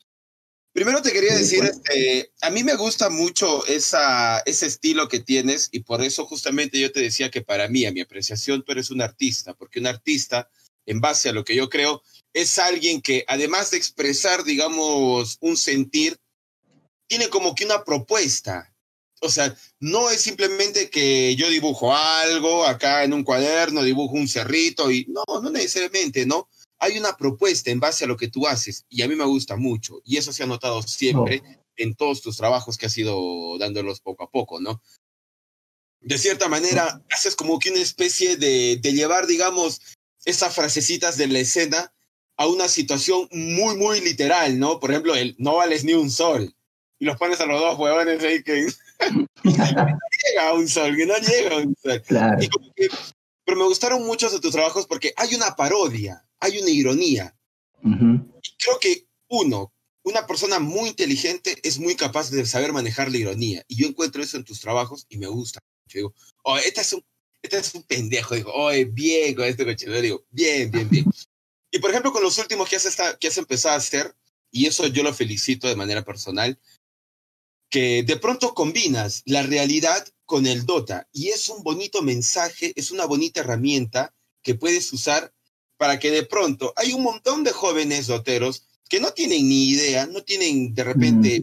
Primero 0.73 1.03
te 1.03 1.13
quería 1.13 1.35
decir, 1.37 1.63
este, 1.63 2.33
a 2.41 2.49
mí 2.49 2.65
me 2.65 2.75
gusta 2.77 3.11
mucho 3.11 3.67
esa, 3.67 4.39
ese 4.47 4.65
estilo 4.65 5.11
que 5.11 5.21
tienes 5.21 5.69
y 5.73 5.81
por 5.81 6.03
eso 6.03 6.25
justamente 6.25 6.81
yo 6.81 6.91
te 6.91 7.01
decía 7.01 7.31
que 7.31 7.43
para 7.43 7.69
mí, 7.69 7.85
a 7.85 7.93
mi 7.93 8.01
apreciación, 8.01 8.65
tú 8.65 8.73
eres 8.73 8.91
un 8.91 9.03
artista, 9.03 9.53
porque 9.53 9.79
un 9.79 9.87
artista, 9.87 10.49
en 10.87 11.03
base 11.03 11.29
a 11.29 11.33
lo 11.33 11.45
que 11.45 11.55
yo 11.55 11.69
creo, 11.69 12.03
es 12.33 12.59
alguien 12.59 13.03
que 13.03 13.27
además 13.29 13.71
de 13.71 13.77
expresar, 13.77 14.43
digamos, 14.43 15.37
un 15.41 15.59
sentir, 15.59 16.17
tiene 17.07 17.29
como 17.29 17.55
que 17.55 17.67
una 17.67 17.85
propuesta, 17.85 18.74
o 19.25 19.31
sea, 19.31 19.57
no 19.81 20.11
es 20.11 20.21
simplemente 20.21 20.91
que 20.91 21.35
yo 21.37 21.49
dibujo 21.49 21.95
algo 21.95 22.65
acá 22.65 23.05
en 23.05 23.13
un 23.13 23.25
cuaderno, 23.25 23.83
dibujo 23.83 24.15
un 24.15 24.29
cerrito 24.29 24.91
y 24.91 25.07
no, 25.07 25.25
no 25.41 25.51
necesariamente, 25.51 26.27
¿no? 26.27 26.49
Hay 26.79 26.99
una 26.99 27.17
propuesta 27.17 27.71
en 27.71 27.81
base 27.81 28.05
a 28.05 28.09
lo 28.09 28.17
que 28.17 28.29
tú 28.29 28.47
haces 28.47 28.85
y 28.89 29.03
a 29.03 29.09
mí 29.09 29.17
me 29.17 29.25
gusta 29.25 29.57
mucho 29.57 30.01
y 30.05 30.19
eso 30.19 30.33
se 30.33 30.43
ha 30.43 30.47
notado 30.47 30.83
siempre 30.83 31.43
en 31.77 31.95
todos 31.95 32.21
tus 32.21 32.37
trabajos 32.37 32.77
que 32.77 32.87
has 32.87 32.99
ido 32.99 33.59
dándolos 33.59 34.01
poco 34.01 34.25
a 34.25 34.31
poco, 34.31 34.61
¿no? 34.61 34.83
De 36.01 36.19
cierta 36.19 36.49
manera, 36.49 37.03
haces 37.11 37.35
como 37.35 37.59
que 37.59 37.71
una 37.71 37.81
especie 37.81 38.37
de, 38.37 38.77
de 38.77 38.93
llevar, 38.93 39.27
digamos, 39.27 39.81
esas 40.27 40.55
frasecitas 40.55 41.17
de 41.17 41.29
la 41.29 41.39
escena 41.39 41.95
a 42.37 42.47
una 42.47 42.69
situación 42.69 43.29
muy, 43.33 43.77
muy 43.77 44.01
literal, 44.01 44.59
¿no? 44.59 44.81
Por 44.81 44.91
ejemplo, 44.91 45.15
el 45.15 45.35
no 45.39 45.57
vales 45.57 45.85
ni 45.85 45.95
un 45.95 46.11
sol. 46.11 46.55
Y 46.99 47.07
los 47.07 47.17
pones 47.17 47.41
a 47.41 47.47
los 47.47 47.61
dos 47.61 47.79
huevones 47.79 48.23
ahí 48.23 48.43
que 48.43 48.67
no 49.45 49.91
llega 50.25 50.53
un 50.55 50.69
sol, 50.69 50.97
que 50.97 51.07
no 51.07 51.17
llega 51.19 51.57
un 51.57 51.77
sol. 51.83 52.03
pero 53.45 53.59
me 53.59 53.65
gustaron 53.65 54.05
muchos 54.05 54.33
de 54.33 54.41
tus 54.41 54.53
trabajos 54.53 54.87
porque 54.87 55.13
hay 55.17 55.35
una 55.35 55.55
parodia, 55.57 56.25
hay 56.41 56.59
una 56.59 56.71
ironía. 56.71 57.35
y 57.83 58.57
creo 58.59 58.79
que 58.81 59.07
uno, 59.29 59.73
una 60.05 60.27
persona 60.27 60.59
muy 60.59 60.91
inteligente 60.91 61.57
es 61.63 61.79
muy 61.79 61.97
capaz 61.97 62.31
de 62.31 62.45
saber 62.47 62.73
manejar 62.73 63.11
la 63.11 63.19
ironía. 63.19 63.65
Y 63.69 63.77
yo 63.77 63.89
encuentro 63.89 64.23
eso 64.23 64.37
en 64.37 64.45
tus 64.45 64.61
trabajos 64.61 65.07
y 65.09 65.19
me 65.19 65.27
gusta. 65.27 65.61
Yo 65.87 65.99
digo, 65.99 66.15
oh, 66.45 66.59
este 66.59 66.83
es 66.83 66.93
un, 66.93 67.05
este 67.43 67.59
es 67.59 67.75
un 67.75 67.83
pendejo. 67.83 68.35
Digo, 68.35 68.53
oh, 68.55 68.71
bien 68.93 69.35
con 69.35 69.45
este 69.45 69.65
coche. 69.65 69.91
Digo, 70.01 70.25
bien, 70.31 70.71
bien, 70.71 70.89
bien. 70.89 71.07
y 71.71 71.79
por 71.79 71.91
ejemplo, 71.91 72.13
con 72.13 72.23
los 72.23 72.37
últimos 72.39 72.69
que 72.69 72.77
has, 72.77 72.97
que 73.19 73.29
has 73.29 73.39
empezado 73.39 73.75
a 73.75 73.79
hacer, 73.79 74.15
y 74.51 74.67
eso 74.67 74.87
yo 74.87 75.03
lo 75.03 75.13
felicito 75.13 75.67
de 75.67 75.75
manera 75.75 76.05
personal, 76.05 76.59
que 77.75 78.05
de 78.05 78.17
pronto 78.17 78.55
combinas 78.55 79.23
la 79.25 79.43
realidad 79.43 80.07
con 80.27 80.47
el 80.47 80.65
Dota 80.65 81.09
y 81.11 81.31
es 81.31 81.49
un 81.49 81.65
bonito 81.65 82.03
mensaje, 82.03 82.73
es 82.77 82.93
una 82.93 83.05
bonita 83.05 83.41
herramienta 83.41 84.15
que 84.45 84.55
puedes 84.55 84.93
usar 84.93 85.35
para 85.77 85.99
que 85.99 86.13
de 86.13 86.25
pronto 86.25 86.73
hay 86.77 86.93
un 86.93 87.03
montón 87.03 87.43
de 87.43 87.51
jóvenes 87.51 88.07
doteros 88.07 88.69
que 88.89 89.01
no 89.01 89.13
tienen 89.13 89.49
ni 89.49 89.71
idea, 89.71 90.07
no 90.07 90.23
tienen 90.23 90.73
de 90.73 90.85
repente, 90.85 91.43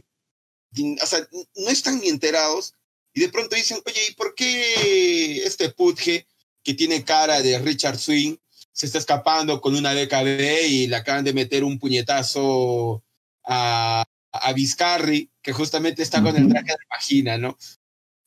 o 1.02 1.06
sea, 1.06 1.28
no 1.54 1.68
están 1.68 2.00
ni 2.00 2.08
enterados 2.08 2.72
y 3.12 3.20
de 3.20 3.28
pronto 3.28 3.54
dicen, 3.54 3.82
oye, 3.84 4.00
¿y 4.08 4.14
por 4.14 4.34
qué 4.34 5.44
este 5.44 5.68
Putge 5.68 6.26
que 6.62 6.72
tiene 6.72 7.04
cara 7.04 7.42
de 7.42 7.58
Richard 7.58 7.98
Swing 7.98 8.36
se 8.72 8.86
está 8.86 8.96
escapando 8.96 9.60
con 9.60 9.76
una 9.76 9.92
DKB 9.92 10.64
y 10.66 10.86
le 10.86 10.96
acaban 10.96 11.26
de 11.26 11.34
meter 11.34 11.62
un 11.62 11.78
puñetazo 11.78 13.04
a, 13.44 14.02
a 14.32 14.52
Vizcarri, 14.54 15.28
que 15.42 15.52
justamente 15.52 16.02
está 16.02 16.22
con 16.22 16.36
el 16.36 16.48
traje 16.48 16.68
de 16.68 16.86
vagina, 16.88 17.38
¿no? 17.38 17.56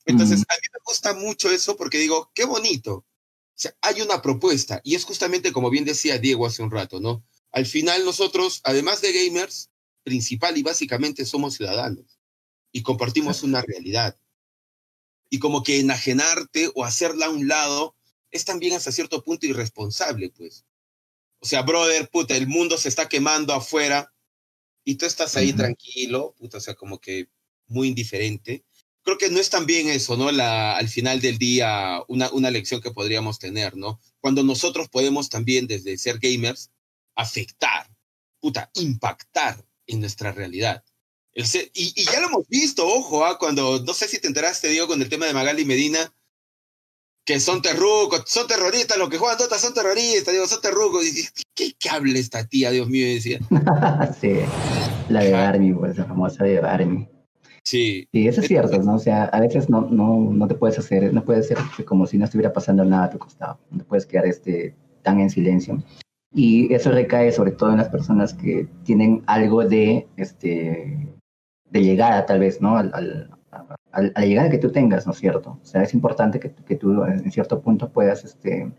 Entonces, 0.06 0.41
a 0.41 0.54
mí 0.54 0.67
me 0.71 0.80
gusta 0.86 1.13
mucho 1.13 1.49
eso 1.49 1.75
porque 1.75 1.97
digo, 1.97 2.32
qué 2.36 2.45
bonito. 2.45 2.93
O 2.93 3.58
sea, 3.58 3.75
hay 3.82 4.01
una 4.01 4.21
propuesta 4.21 4.82
y 4.84 4.95
es 4.95 5.06
justamente 5.06 5.54
como 5.54 5.69
bien 5.69 5.86
decía 5.86 6.17
Diego 6.17 6.45
hace 6.45 6.62
un 6.62 6.71
rato, 6.71 6.99
¿no? 6.99 7.23
Al 7.51 7.65
final 7.65 8.04
nosotros, 8.04 8.60
además 8.65 9.01
de 9.01 9.13
gamers, 9.13 9.71
principal 10.04 10.58
y 10.58 10.63
básicamente 10.63 11.25
somos 11.25 11.56
ciudadanos 11.56 12.19
y 12.71 12.84
compartimos 12.84 13.43
una 13.43 13.62
realidad. 13.62 14.19
Y 15.30 15.39
como 15.39 15.63
que 15.63 15.80
enajenarte 15.80 16.69
o 16.75 16.84
hacerla 16.84 17.28
a 17.28 17.30
un 17.30 17.47
lado 17.47 17.95
es 18.30 18.43
también 18.43 18.73
hasta 18.73 18.91
cierto 18.91 19.23
punto 19.23 19.45
irresponsable, 19.45 20.30
pues. 20.30 20.65
O 21.39 21.45
sea, 21.45 21.62
brother, 21.62 22.10
puta, 22.10 22.36
el 22.36 22.47
mundo 22.47 22.78
se 22.78 22.89
está 22.89 23.08
quemando 23.08 23.54
afuera 23.54 24.13
y 24.86 24.95
tú 24.95 25.06
estás 25.06 25.36
ahí 25.36 25.52
tranquilo, 25.52 26.36
puta, 26.38 26.60
o 26.60 26.62
sea, 26.62 26.76
como 26.76 27.02
que 27.02 27.28
muy 27.67 27.88
indiferente. 27.88 28.63
Creo 29.02 29.17
que 29.17 29.30
no 29.30 29.39
es 29.39 29.50
tan 29.50 29.65
bien 29.65 29.89
eso, 29.89 30.15
¿no? 30.15 30.32
La, 30.32 30.78
al 30.78 30.88
final 30.88 31.19
del 31.21 31.38
día, 31.38 32.02
una, 32.08 32.32
una 32.32 32.52
lección 32.52 32.82
que 32.82 32.91
podríamos 32.91 33.39
tener, 33.39 33.76
¿no? 33.76 34.00
Cuando 34.19 34.43
nosotros 34.43 34.88
podemos 34.89 35.30
también, 35.30 35.67
desde 35.67 35.98
ser 35.98 36.19
gamers, 36.19 36.71
afectar, 37.15 37.89
puta, 38.39 38.71
impactar 38.76 39.65
en 39.88 40.00
nuestra 40.00 40.32
realidad. 40.32 40.84
El 41.34 41.45
y, 41.74 41.93
y, 41.95 42.06
ya 42.06 42.21
lo 42.21 42.28
hemos 42.28 42.48
visto, 42.48 42.88
ojo, 42.88 43.26
¿ah? 43.26 43.38
cuando, 43.38 43.84
no 43.84 43.93
sé 43.93 44.08
si 44.08 44.19
te 44.19 44.28
enteraste, 44.28 44.69
digo, 44.69 44.88
con 44.88 45.02
el 45.02 45.10
tema 45.10 45.26
de 45.26 45.34
Magali 45.34 45.65
Medina, 45.65 46.13
que 47.26 47.40
son 47.40 47.62
terrucos, 47.62 48.24
son 48.28 48.48
terroristas, 48.48 48.98
los 48.98 49.10
que 49.10 49.18
juegan 49.18 49.38
Dota 49.38 49.58
son 49.58 49.74
terroristas, 49.74 50.32
digo, 50.32 50.46
son 50.46 50.62
terrucos. 50.62 51.04
Y, 51.06 51.26
¿Qué 51.56 51.74
cable 51.84 52.20
esta 52.20 52.46
tía, 52.46 52.70
Dios 52.70 52.88
mío? 52.88 53.08
Decía. 53.08 53.40
sí, 54.22 54.34
la 55.10 55.22
de 55.22 55.34
Army, 55.34 55.74
pues, 55.74 55.98
la 55.98 56.06
famosa 56.06 56.44
de 56.44 56.60
Army. 56.60 57.10
Sí. 57.64 58.08
Sí, 58.12 58.28
eso 58.28 58.42
es 58.42 58.48
cierto, 58.48 58.78
¿no? 58.84 58.96
O 58.96 59.00
sea, 59.00 59.24
a 59.26 59.40
veces 59.40 59.72
no, 59.72 59.82
no, 59.90 60.20
no 60.32 60.48
te 60.48 60.54
puedes 60.54 60.78
hacer, 60.78 61.12
no 61.14 61.26
puedes 61.26 61.48
ser 61.48 61.58
como 61.86 62.06
si 62.06 62.20
no 62.20 62.26
estuviera 62.26 62.54
pasando 62.54 62.86
nada 62.86 63.06
a 63.06 63.10
tu 63.10 63.18
costado. 63.18 63.60
No 63.72 63.80
te 63.80 63.84
puedes 63.86 64.06
quedar 64.06 64.28
este, 64.28 64.76
tan 65.02 65.20
en 65.20 65.32
silencio. 65.32 65.84
Y 66.32 66.72
eso 66.74 66.92
recae 66.92 67.32
sobre 67.32 67.52
todo 67.52 67.72
en 67.72 67.78
las 67.78 67.90
personas 67.90 68.36
que 68.36 68.68
tienen 68.84 69.24
algo 69.26 69.66
de, 69.66 70.06
este, 70.18 71.08
de 71.72 71.82
llegada, 71.82 72.26
tal 72.28 72.40
vez, 72.40 72.62
¿no? 72.62 72.78
Al, 72.78 72.92
al, 72.94 73.32
a 73.95 74.01
la 74.01 74.25
llegada 74.25 74.49
que 74.49 74.58
tú 74.58 74.71
tengas, 74.71 75.05
¿no 75.05 75.13
es 75.13 75.19
cierto? 75.19 75.58
O 75.62 75.65
sea, 75.65 75.81
es 75.81 75.93
importante 75.93 76.39
que, 76.39 76.51
que 76.53 76.75
tú 76.75 77.03
en 77.03 77.31
cierto 77.31 77.62
punto 77.62 77.89
puedas, 77.89 78.25
este, 78.25 78.71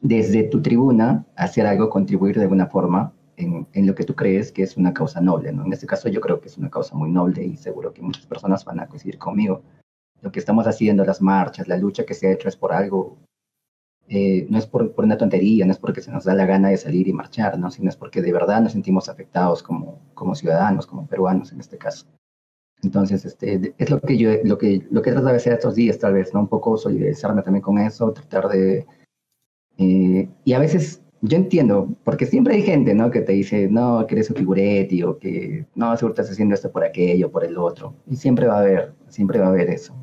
desde 0.00 0.44
tu 0.44 0.62
tribuna, 0.62 1.26
hacer 1.36 1.66
algo, 1.66 1.90
contribuir 1.90 2.36
de 2.36 2.42
alguna 2.42 2.66
forma 2.66 3.12
en, 3.36 3.66
en, 3.74 3.86
lo 3.86 3.94
que 3.94 4.04
tú 4.04 4.14
crees 4.14 4.52
que 4.52 4.62
es 4.62 4.76
una 4.76 4.94
causa 4.94 5.20
noble, 5.20 5.52
¿no? 5.52 5.66
En 5.66 5.72
este 5.72 5.86
caso 5.86 6.08
yo 6.08 6.20
creo 6.22 6.40
que 6.40 6.48
es 6.48 6.56
una 6.56 6.70
causa 6.70 6.94
muy 6.94 7.10
noble 7.10 7.44
y 7.44 7.56
seguro 7.56 7.92
que 7.92 8.00
muchas 8.00 8.26
personas 8.26 8.64
van 8.64 8.80
a 8.80 8.86
coincidir 8.86 9.18
conmigo. 9.18 9.62
Lo 10.22 10.32
que 10.32 10.38
estamos 10.38 10.66
haciendo, 10.66 11.04
las 11.04 11.20
marchas, 11.20 11.68
la 11.68 11.76
lucha 11.76 12.06
que 12.06 12.14
se 12.14 12.28
ha 12.28 12.32
hecho 12.32 12.48
es 12.48 12.56
por 12.56 12.72
algo, 12.72 13.18
eh, 14.08 14.46
no 14.48 14.56
es 14.56 14.66
por, 14.66 14.92
por, 14.92 15.04
una 15.04 15.18
tontería, 15.18 15.66
no 15.66 15.72
es 15.72 15.78
porque 15.78 16.00
se 16.00 16.10
nos 16.10 16.24
da 16.24 16.34
la 16.34 16.46
gana 16.46 16.70
de 16.70 16.78
salir 16.78 17.08
y 17.08 17.12
marchar, 17.12 17.58
¿no? 17.58 17.70
Sino 17.70 17.90
es 17.90 17.96
porque 17.96 18.22
de 18.22 18.32
verdad 18.32 18.62
nos 18.62 18.72
sentimos 18.72 19.10
afectados 19.10 19.62
como, 19.62 20.00
como 20.14 20.34
ciudadanos, 20.34 20.86
como 20.86 21.06
peruanos 21.06 21.52
en 21.52 21.60
este 21.60 21.76
caso. 21.76 22.06
Entonces, 22.82 23.24
este, 23.24 23.74
es 23.78 23.90
lo 23.90 24.00
que 24.00 24.16
yo, 24.16 24.30
lo 24.44 24.58
que, 24.58 24.86
lo 24.90 25.02
que 25.02 25.10
he 25.10 25.12
tratado 25.12 25.32
de 25.32 25.38
hacer 25.38 25.54
estos 25.54 25.74
días, 25.74 25.98
tal 25.98 26.14
vez, 26.14 26.32
¿no? 26.34 26.40
Un 26.40 26.48
poco 26.48 26.76
solidarizarme 26.76 27.42
también 27.42 27.62
con 27.62 27.78
eso, 27.78 28.12
tratar 28.12 28.48
de... 28.48 28.86
Eh, 29.78 30.28
y 30.44 30.52
a 30.52 30.58
veces 30.58 31.02
yo 31.22 31.36
entiendo, 31.36 31.88
porque 32.04 32.26
siempre 32.26 32.54
hay 32.54 32.62
gente, 32.62 32.94
¿no? 32.94 33.10
Que 33.10 33.22
te 33.22 33.32
dice, 33.32 33.68
no, 33.68 34.06
que 34.06 34.14
eres 34.14 34.30
un 34.30 34.36
figuretti 34.36 35.02
o 35.02 35.18
que 35.18 35.66
no, 35.74 35.96
seguro 35.96 36.12
estás 36.14 36.30
haciendo 36.30 36.54
esto 36.54 36.70
por 36.70 36.84
aquello, 36.84 37.30
por 37.30 37.44
el 37.44 37.58
otro. 37.58 37.94
Y 38.06 38.16
siempre 38.16 38.46
va 38.46 38.58
a 38.58 38.60
haber, 38.60 38.94
siempre 39.08 39.38
va 39.40 39.46
a 39.46 39.50
haber 39.50 39.70
eso. 39.70 39.94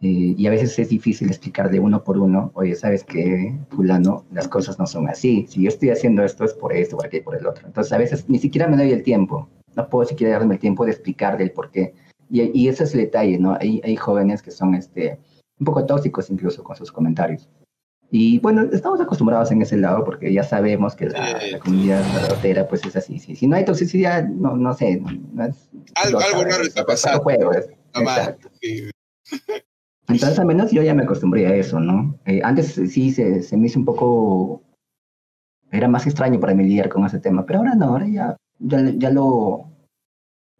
Eh, 0.00 0.34
y 0.36 0.46
a 0.46 0.50
veces 0.50 0.78
es 0.78 0.90
difícil 0.90 1.28
explicar 1.28 1.70
de 1.70 1.80
uno 1.80 2.04
por 2.04 2.18
uno, 2.18 2.50
oye, 2.54 2.74
¿sabes 2.74 3.04
qué, 3.04 3.58
fulano? 3.70 4.26
Las 4.32 4.48
cosas 4.48 4.78
no 4.78 4.86
son 4.86 5.08
así. 5.08 5.46
Si 5.48 5.62
yo 5.62 5.68
estoy 5.68 5.90
haciendo 5.90 6.22
esto 6.22 6.44
es 6.44 6.52
por 6.52 6.74
esto, 6.74 6.96
por 6.96 7.06
aquello, 7.06 7.24
por 7.24 7.36
el 7.36 7.46
otro. 7.46 7.66
Entonces 7.66 7.92
a 7.92 7.98
veces 7.98 8.28
ni 8.28 8.38
siquiera 8.38 8.68
me 8.68 8.76
doy 8.76 8.92
el 8.92 9.02
tiempo. 9.02 9.48
No 9.76 9.88
puedo 9.88 10.06
siquiera 10.08 10.38
darme 10.38 10.54
el 10.54 10.60
tiempo 10.60 10.84
de 10.84 10.92
explicarle 10.92 11.44
el 11.44 11.52
por 11.52 11.70
qué. 11.70 11.94
Y, 12.30 12.42
y 12.58 12.68
ese 12.68 12.84
es 12.84 12.94
el 12.94 13.00
detalle, 13.00 13.38
¿no? 13.38 13.56
Hay, 13.60 13.80
hay 13.84 13.96
jóvenes 13.96 14.42
que 14.42 14.50
son 14.50 14.74
este, 14.74 15.18
un 15.58 15.64
poco 15.64 15.84
tóxicos 15.86 16.30
incluso 16.30 16.62
con 16.64 16.76
sus 16.76 16.90
comentarios. 16.90 17.48
Y 18.10 18.38
bueno, 18.38 18.62
estamos 18.72 19.00
acostumbrados 19.00 19.50
en 19.50 19.62
ese 19.62 19.76
lado 19.76 20.04
porque 20.04 20.32
ya 20.32 20.44
sabemos 20.44 20.94
que 20.94 21.06
la, 21.06 21.40
la 21.50 21.58
comunidad 21.58 22.02
rotera 22.28 22.68
pues 22.68 22.84
es 22.84 22.94
así. 22.94 23.18
Si, 23.18 23.34
si, 23.34 23.46
no 23.46 23.56
hay 23.56 23.64
toxicidad, 23.64 24.24
no, 24.28 24.56
no 24.56 24.72
sé. 24.74 25.00
No 25.32 25.46
es, 25.46 25.68
algo, 25.96 26.20
algo 26.20 26.44
raro 26.44 26.62
está 26.62 26.84
pasando. 26.84 27.22
Juego, 27.22 27.52
es, 27.52 27.70
exacto. 27.94 28.50
Entonces 30.08 30.38
al 30.38 30.46
menos 30.46 30.70
yo 30.70 30.82
ya 30.82 30.94
me 30.94 31.02
acostumbré 31.02 31.46
a 31.46 31.56
eso, 31.56 31.80
¿no? 31.80 32.16
Eh, 32.26 32.40
antes 32.44 32.74
sí 32.74 33.10
se, 33.10 33.42
se, 33.42 33.56
me 33.56 33.66
hizo 33.66 33.78
un 33.78 33.84
poco... 33.84 34.62
Era 35.72 35.88
más 35.88 36.06
extraño 36.06 36.38
para 36.38 36.54
mí 36.54 36.62
lidiar 36.62 36.88
con 36.88 37.04
ese 37.04 37.18
tema, 37.18 37.44
pero 37.44 37.60
ahora 37.60 37.74
no, 37.74 37.86
ahora 37.86 38.06
ya, 38.06 38.36
ya, 38.58 38.92
ya 38.96 39.10
lo, 39.10 39.70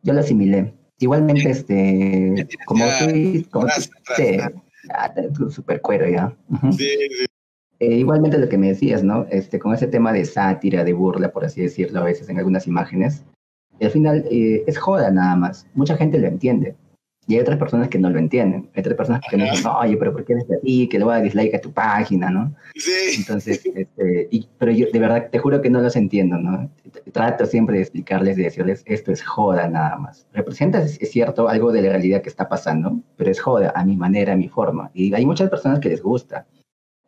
ya 0.02 0.12
lo 0.12 0.20
asimilé. 0.20 0.74
Igualmente, 0.98 1.50
este, 1.50 2.46
como 2.66 2.84
tú, 2.84 3.50
como 3.50 3.66
tú, 5.36 5.50
super 5.50 5.80
cuero 5.80 6.08
ya. 6.08 6.36
Uh 6.48 6.54
-huh. 6.54 6.72
Sí, 6.72 6.88
sí. 7.10 7.26
Eh, 7.80 7.96
igualmente 7.96 8.38
lo 8.38 8.48
que 8.48 8.58
me 8.58 8.68
decías, 8.68 9.02
¿no? 9.02 9.26
Este, 9.30 9.58
con 9.58 9.74
ese 9.74 9.88
tema 9.88 10.12
de 10.12 10.24
sátira, 10.24 10.84
de 10.84 10.92
burla, 10.92 11.32
por 11.32 11.44
así 11.44 11.60
decirlo, 11.62 12.00
a 12.00 12.04
veces 12.04 12.28
en 12.28 12.38
algunas 12.38 12.66
imágenes, 12.66 13.24
al 13.80 13.90
final 13.90 14.24
eh, 14.30 14.62
es 14.66 14.78
joda 14.78 15.10
nada 15.10 15.36
más. 15.36 15.66
Mucha 15.74 15.96
gente 15.96 16.18
lo 16.18 16.28
entiende. 16.28 16.76
Y 17.26 17.34
hay 17.34 17.40
otras 17.40 17.58
personas 17.58 17.88
que 17.88 17.98
no 17.98 18.10
lo 18.10 18.18
entienden. 18.18 18.68
Hay 18.74 18.80
otras 18.80 18.96
personas 18.96 19.22
que 19.28 19.36
me 19.36 19.50
dicen, 19.50 19.66
oye, 19.66 19.96
pero 19.96 20.12
¿por 20.12 20.24
qué 20.24 20.34
eres 20.34 20.46
así? 20.50 20.88
Que 20.88 20.98
le 20.98 21.04
voy 21.04 21.14
a 21.14 21.20
dislike 21.20 21.54
a 21.54 21.60
tu 21.60 21.72
página, 21.72 22.30
¿no? 22.30 22.54
Sí. 22.74 23.16
Entonces, 23.16 23.64
este, 23.64 24.28
y, 24.30 24.46
pero 24.58 24.72
yo 24.72 24.86
de 24.92 24.98
verdad 24.98 25.28
te 25.30 25.38
juro 25.38 25.62
que 25.62 25.70
no 25.70 25.80
los 25.80 25.96
entiendo, 25.96 26.36
¿no? 26.36 26.70
Trato 27.12 27.46
siempre 27.46 27.76
de 27.76 27.82
explicarles, 27.82 28.36
de 28.36 28.44
decirles, 28.44 28.82
esto 28.86 29.12
es 29.12 29.22
joda 29.22 29.68
nada 29.68 29.96
más. 29.96 30.26
Representa, 30.32 30.82
es, 30.82 31.00
es 31.00 31.10
cierto, 31.10 31.48
algo 31.48 31.72
de 31.72 31.82
la 31.82 31.90
realidad 31.90 32.22
que 32.22 32.28
está 32.28 32.48
pasando, 32.48 33.00
pero 33.16 33.30
es 33.30 33.40
joda 33.40 33.72
a 33.74 33.84
mi 33.84 33.96
manera, 33.96 34.34
a 34.34 34.36
mi 34.36 34.48
forma. 34.48 34.90
Y 34.92 35.14
hay 35.14 35.24
muchas 35.24 35.48
personas 35.48 35.80
que 35.80 35.88
les 35.88 36.02
gusta. 36.02 36.46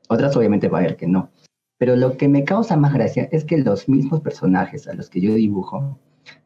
Otras 0.09 0.37
obviamente 0.37 0.69
va 0.69 0.79
a 0.79 0.81
haber 0.83 0.97
que 0.97 1.07
no. 1.07 1.31
Pero 1.79 1.95
lo 1.95 2.17
que 2.17 2.29
me 2.29 2.45
causa 2.45 2.77
más 2.77 2.95
gracia 2.95 3.29
es 3.33 3.45
que 3.45 3.59
los 3.59 3.89
mismos 3.89 4.21
personajes 4.21 4.89
a 4.89 4.95
los 4.95 5.11
que 5.11 5.21
yo 5.21 5.35
dibujo, 5.35 5.99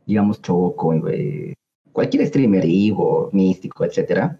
digamos 0.07 0.43
Choco, 0.43 1.09
eh, 1.09 1.55
cualquier 1.93 2.27
streamer, 2.27 2.65
Ivo, 2.65 3.31
Místico, 3.33 3.85
etcétera, 3.85 4.39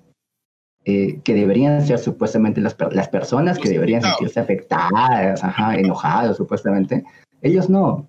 eh, 0.85 1.21
que 1.23 1.35
deberían 1.35 1.87
ser 1.87 1.99
supuestamente 1.99 2.61
las, 2.61 2.77
las 2.93 3.09
personas 3.09 3.59
que 3.59 3.69
deberían 3.69 4.03
sentirse 4.03 4.41
afectadas, 4.41 5.45
ajá, 5.45 5.75
enojados 5.77 6.37
supuestamente, 6.37 7.05
ellos 7.43 7.69
no. 7.69 8.09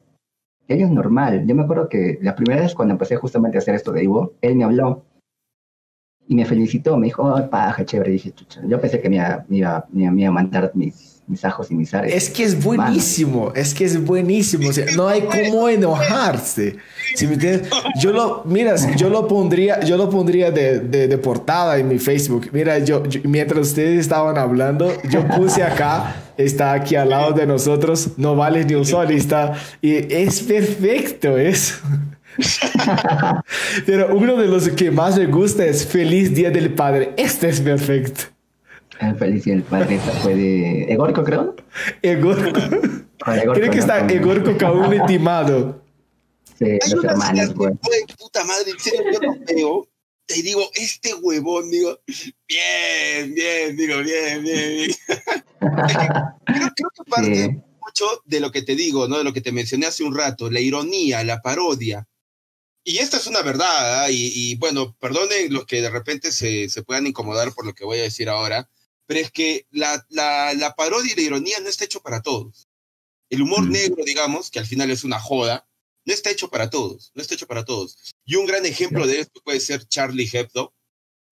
Ellos 0.67 0.89
normal. 0.89 1.45
Yo 1.45 1.54
me 1.54 1.63
acuerdo 1.63 1.89
que 1.89 2.17
la 2.21 2.36
primera 2.36 2.62
vez 2.62 2.73
cuando 2.73 2.93
empecé 2.93 3.17
justamente 3.17 3.58
a 3.58 3.60
hacer 3.60 3.75
esto 3.75 3.91
de 3.91 4.04
Ivo, 4.04 4.34
él 4.41 4.56
me 4.56 4.63
habló 4.63 5.04
y 6.27 6.36
me 6.36 6.45
felicitó, 6.45 6.97
me 6.97 7.08
dijo, 7.08 7.23
oh, 7.23 7.49
paja, 7.49 7.84
chévere. 7.84 8.12
Dije, 8.12 8.32
chucha. 8.32 8.62
Yo 8.65 8.80
pensé 8.80 9.01
que 9.01 9.10
me 9.10 9.17
iba, 9.17 9.45
me 9.49 9.58
iba, 9.58 9.86
me 9.91 10.21
iba 10.21 10.30
a 10.30 10.32
mandar 10.32 10.71
mis, 10.75 11.21
mis 11.27 11.43
ajos 11.43 11.71
y 11.71 11.75
mis 11.75 11.93
ares. 11.93 12.13
Es 12.13 12.30
que 12.30 12.43
es 12.43 12.63
buenísimo, 12.63 13.51
es 13.54 13.73
que 13.73 13.84
es 13.84 14.01
buenísimo. 14.01 14.69
O 14.69 14.73
sea, 14.73 14.86
no 14.95 15.10
hay 15.10 15.21
cómo 15.21 15.67
enojarse. 15.67 16.77
¿Sí 17.15 17.28
me 17.28 17.34
entiendes? 17.34 17.69
Yo 18.00 18.12
lo, 18.12 18.43
mira, 18.45 18.76
yo 18.95 19.10
lo 19.10 19.28
pondría, 19.28 19.82
yo 19.82 19.97
lo 19.97 20.10
pondría 20.10 20.52
de, 20.52 20.80
de, 20.80 21.08
de 21.08 21.17
portada 21.17 21.78
en 21.78 21.88
mi 21.88 22.00
Facebook. 22.00 22.50
Mira, 22.52 22.80
yo, 22.80 23.06
yo, 23.06 23.21
mientras 23.24 23.67
ustedes 23.67 24.00
estaban 24.00 24.38
hablando, 24.38 24.91
yo 25.10 25.28
puse 25.28 25.63
acá, 25.63 26.15
está 26.38 26.74
aquí 26.74 26.95
al 26.95 27.10
lado 27.10 27.34
de 27.34 27.45
nosotros, 27.45 28.12
no 28.17 28.36
vale 28.36 28.65
ni 28.65 28.76
un 28.76 28.86
sol 28.86 29.12
y 29.12 29.15
está, 29.17 29.54
y 29.82 30.13
es 30.13 30.41
perfecto 30.41 31.38
eso. 31.38 31.76
Pero 33.86 34.15
uno 34.15 34.38
de 34.38 34.47
los 34.47 34.69
que 34.69 34.91
más 34.91 35.17
me 35.17 35.26
gusta 35.26 35.65
es 35.65 35.86
Feliz 35.86 36.34
Día 36.34 36.50
del 36.50 36.74
Padre. 36.74 37.13
Este 37.17 37.50
es 37.50 37.60
perfecto. 37.60 38.24
El 39.00 39.15
Feliz 39.15 39.43
Día 39.43 39.56
del 39.56 39.63
Padre 39.63 40.00
fue 40.21 40.36
de 40.36 40.84
Egorco, 40.93 41.24
creo. 41.24 41.56
Egorco. 42.02 42.60
Egorco 43.28 43.54
creo 43.54 43.71
que 43.71 43.80
está 43.80 44.08
Egorco 44.08 44.58
Kaun 44.58 44.93
intimado. 44.93 45.80
Sí, 46.62 46.80
Hay 46.82 46.91
los 46.91 47.04
hermanos, 47.04 47.54
güey. 47.56 47.74
Puta 48.17 48.43
madre, 48.43 48.71
en 48.71 48.80
serio, 48.80 49.04
yo 49.12 49.19
lo 49.19 49.36
veo. 49.45 49.88
Te 50.28 50.41
digo, 50.41 50.69
este 50.76 51.13
huevón, 51.15 51.71
digo, 51.71 52.00
bien, 52.47 53.34
bien, 53.34 53.76
digo, 53.76 53.97
bien, 54.00 54.43
bien. 54.43 54.76
bien. 54.78 54.91
creo, 56.45 56.69
creo, 56.76 56.89
que 56.95 57.04
parte 57.10 57.45
sí. 57.45 57.50
mucho 57.50 58.21
de 58.26 58.39
lo 58.39 58.52
que 58.52 58.62
te 58.62 58.76
digo, 58.76 59.08
¿no? 59.08 59.17
De 59.17 59.24
lo 59.24 59.34
que 59.34 59.41
te 59.41 59.52
mencioné 59.52 59.88
hace 59.88 60.04
un 60.04 60.15
rato, 60.15 60.50
la 60.50 60.60
ironía, 60.60 61.24
la 61.24 61.41
parodia 61.41 62.08
y 62.84 62.97
esta 62.97 63.17
es 63.17 63.28
una 63.28 63.41
verdad, 63.41 64.10
¿eh? 64.10 64.13
y, 64.13 64.32
y, 64.34 64.56
bueno, 64.56 64.95
perdonen 65.00 65.54
los 65.54 65.65
que 65.65 65.82
de 65.82 65.89
repente 65.89 66.32
se, 66.32 66.67
se, 66.69 66.82
puedan 66.82 67.06
incomodar 67.06 67.54
por 67.54 67.65
lo 67.65 67.74
que 67.74 67.86
voy 67.86 68.00
a 68.00 68.04
decir 68.04 68.28
ahora, 68.28 68.69
pero 69.06 69.19
es 69.19 69.32
que 69.32 69.67
la, 69.69 70.04
la, 70.10 70.54
la 70.56 70.74
parodia 70.76 71.13
y 71.13 71.15
la 71.15 71.21
ironía 71.21 71.60
no 71.60 71.69
está 71.69 71.86
hecho 71.86 72.02
para 72.02 72.21
todos. 72.21 72.67
El 73.30 73.43
humor 73.43 73.63
mm. 73.63 73.71
negro, 73.71 74.04
digamos, 74.04 74.50
que 74.50 74.60
al 74.60 74.65
final 74.65 74.89
es 74.89 75.04
una 75.04 75.19
joda, 75.19 75.67
no 76.05 76.13
está 76.13 76.29
hecho 76.29 76.49
para 76.49 76.69
todos, 76.69 77.11
no 77.13 77.21
está 77.21 77.35
hecho 77.35 77.47
para 77.47 77.65
todos. 77.65 78.13
Y 78.25 78.35
un 78.35 78.45
gran 78.45 78.65
ejemplo 78.65 79.05
de 79.05 79.19
esto 79.19 79.41
puede 79.43 79.59
ser 79.59 79.87
Charlie 79.87 80.29
Hebdo. 80.31 80.73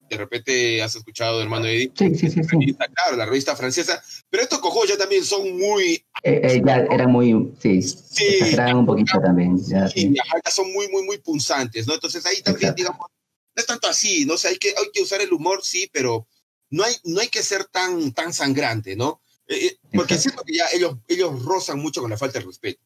De 0.09 0.17
repente 0.17 0.81
has 0.81 0.95
escuchado, 0.95 1.39
hermano 1.39 1.67
Eddie. 1.67 1.91
Sí, 1.95 2.15
sí, 2.15 2.29
sí. 2.29 2.41
sí. 2.43 2.75
Claro, 2.95 3.15
la 3.15 3.25
revista 3.27 3.55
francesa. 3.55 4.01
Pero 4.29 4.41
estos 4.41 4.57
cojos 4.59 4.89
ya 4.89 4.97
también 4.97 5.23
son 5.23 5.55
muy. 5.57 6.03
Eh, 6.23 6.41
eh, 6.43 6.61
ya 6.65 6.77
era 6.89 7.07
muy. 7.07 7.53
Sí. 7.61 7.81
Sí. 7.81 8.37
Eran 8.41 8.77
un 8.77 8.85
poquito 8.87 9.13
ya, 9.13 9.21
también. 9.21 9.55
Ya, 9.67 9.87
sí. 9.87 10.11
Ya 10.15 10.51
son 10.51 10.73
muy, 10.73 10.87
muy, 10.89 11.03
muy 11.03 11.19
punzantes, 11.19 11.85
¿no? 11.85 11.93
Entonces 11.93 12.25
ahí 12.25 12.41
también, 12.41 12.69
Exacto. 12.69 12.75
digamos, 12.77 13.07
no 13.55 13.61
es 13.61 13.65
tanto 13.67 13.87
así, 13.87 14.25
¿no? 14.25 14.33
O 14.33 14.37
sea, 14.37 14.49
hay 14.49 14.57
que, 14.57 14.69
hay 14.69 14.89
que 14.91 15.01
usar 15.03 15.21
el 15.21 15.31
humor, 15.31 15.59
sí, 15.63 15.87
pero 15.93 16.27
no 16.71 16.83
hay, 16.83 16.95
no 17.03 17.21
hay 17.21 17.27
que 17.27 17.43
ser 17.43 17.65
tan, 17.65 18.11
tan 18.11 18.33
sangrante, 18.33 18.95
¿no? 18.95 19.21
Eh, 19.47 19.77
porque 19.93 20.17
siento 20.17 20.43
que 20.43 20.53
ya 20.53 20.65
ellos, 20.73 20.97
ellos 21.07 21.43
rozan 21.43 21.79
mucho 21.79 22.01
con 22.01 22.09
la 22.09 22.17
falta 22.17 22.39
de 22.39 22.45
respeto. 22.45 22.81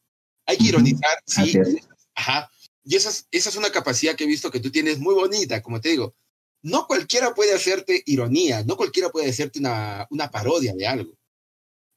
Hay 0.46 0.58
que 0.58 0.66
ironizar, 0.66 1.18
sí. 1.26 1.60
Ajá. 2.16 2.50
Y 2.84 2.96
esa 2.96 3.10
es, 3.10 3.28
esa 3.32 3.50
es 3.50 3.56
una 3.56 3.72
capacidad 3.72 4.16
que 4.16 4.26
he 4.26 4.28
visto 4.28 4.52
que 4.52 4.60
tú 4.60 4.72
tienes 4.72 5.00
muy 5.00 5.14
bonita, 5.14 5.62
como 5.62 5.80
te 5.80 5.90
digo. 5.90 6.16
No 6.62 6.88
cualquiera 6.88 7.34
puede 7.34 7.54
hacerte 7.54 8.04
ironía, 8.06 8.64
no 8.64 8.78
cualquiera 8.78 9.10
puede 9.10 9.30
hacerte 9.30 9.60
una, 9.60 10.08
una 10.10 10.30
parodia 10.30 10.74
de 10.74 10.88
algo. 10.88 11.14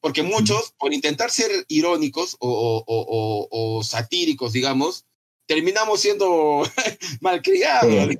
Porque 0.01 0.23
muchos, 0.23 0.73
por 0.79 0.93
intentar 0.93 1.31
ser 1.31 1.51
irónicos 1.69 2.37
o, 2.39 2.49
o, 2.49 2.85
o, 2.87 3.49
o 3.79 3.83
satíricos, 3.83 4.53
digamos, 4.53 5.05
terminamos 5.47 6.01
siendo 6.01 6.63
malcriados. 7.21 8.09
Sí, 8.11 8.19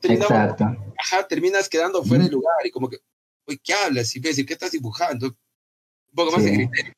terminamos, 0.00 0.60
ajá, 0.98 1.26
terminas 1.28 1.68
quedando 1.68 2.02
fuera 2.02 2.24
de 2.24 2.30
lugar 2.30 2.64
y 2.64 2.70
como 2.70 2.88
que, 2.88 2.98
uy, 3.46 3.60
¿qué 3.62 3.74
hablas? 3.74 4.14
Y 4.16 4.20
¿qué 4.20 4.52
estás 4.52 4.72
dibujando? 4.72 5.26
Un 5.26 6.14
poco 6.14 6.32
más 6.32 6.42
sí. 6.42 6.50
de 6.50 6.56
criterio. 6.56 6.94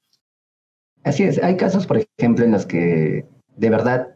Así 1.09 1.23
es, 1.23 1.43
hay 1.43 1.57
casos, 1.57 1.87
por 1.87 2.05
ejemplo, 2.19 2.45
en 2.45 2.53
los 2.53 2.67
que 2.67 3.25
de 3.57 3.71
verdad, 3.71 4.09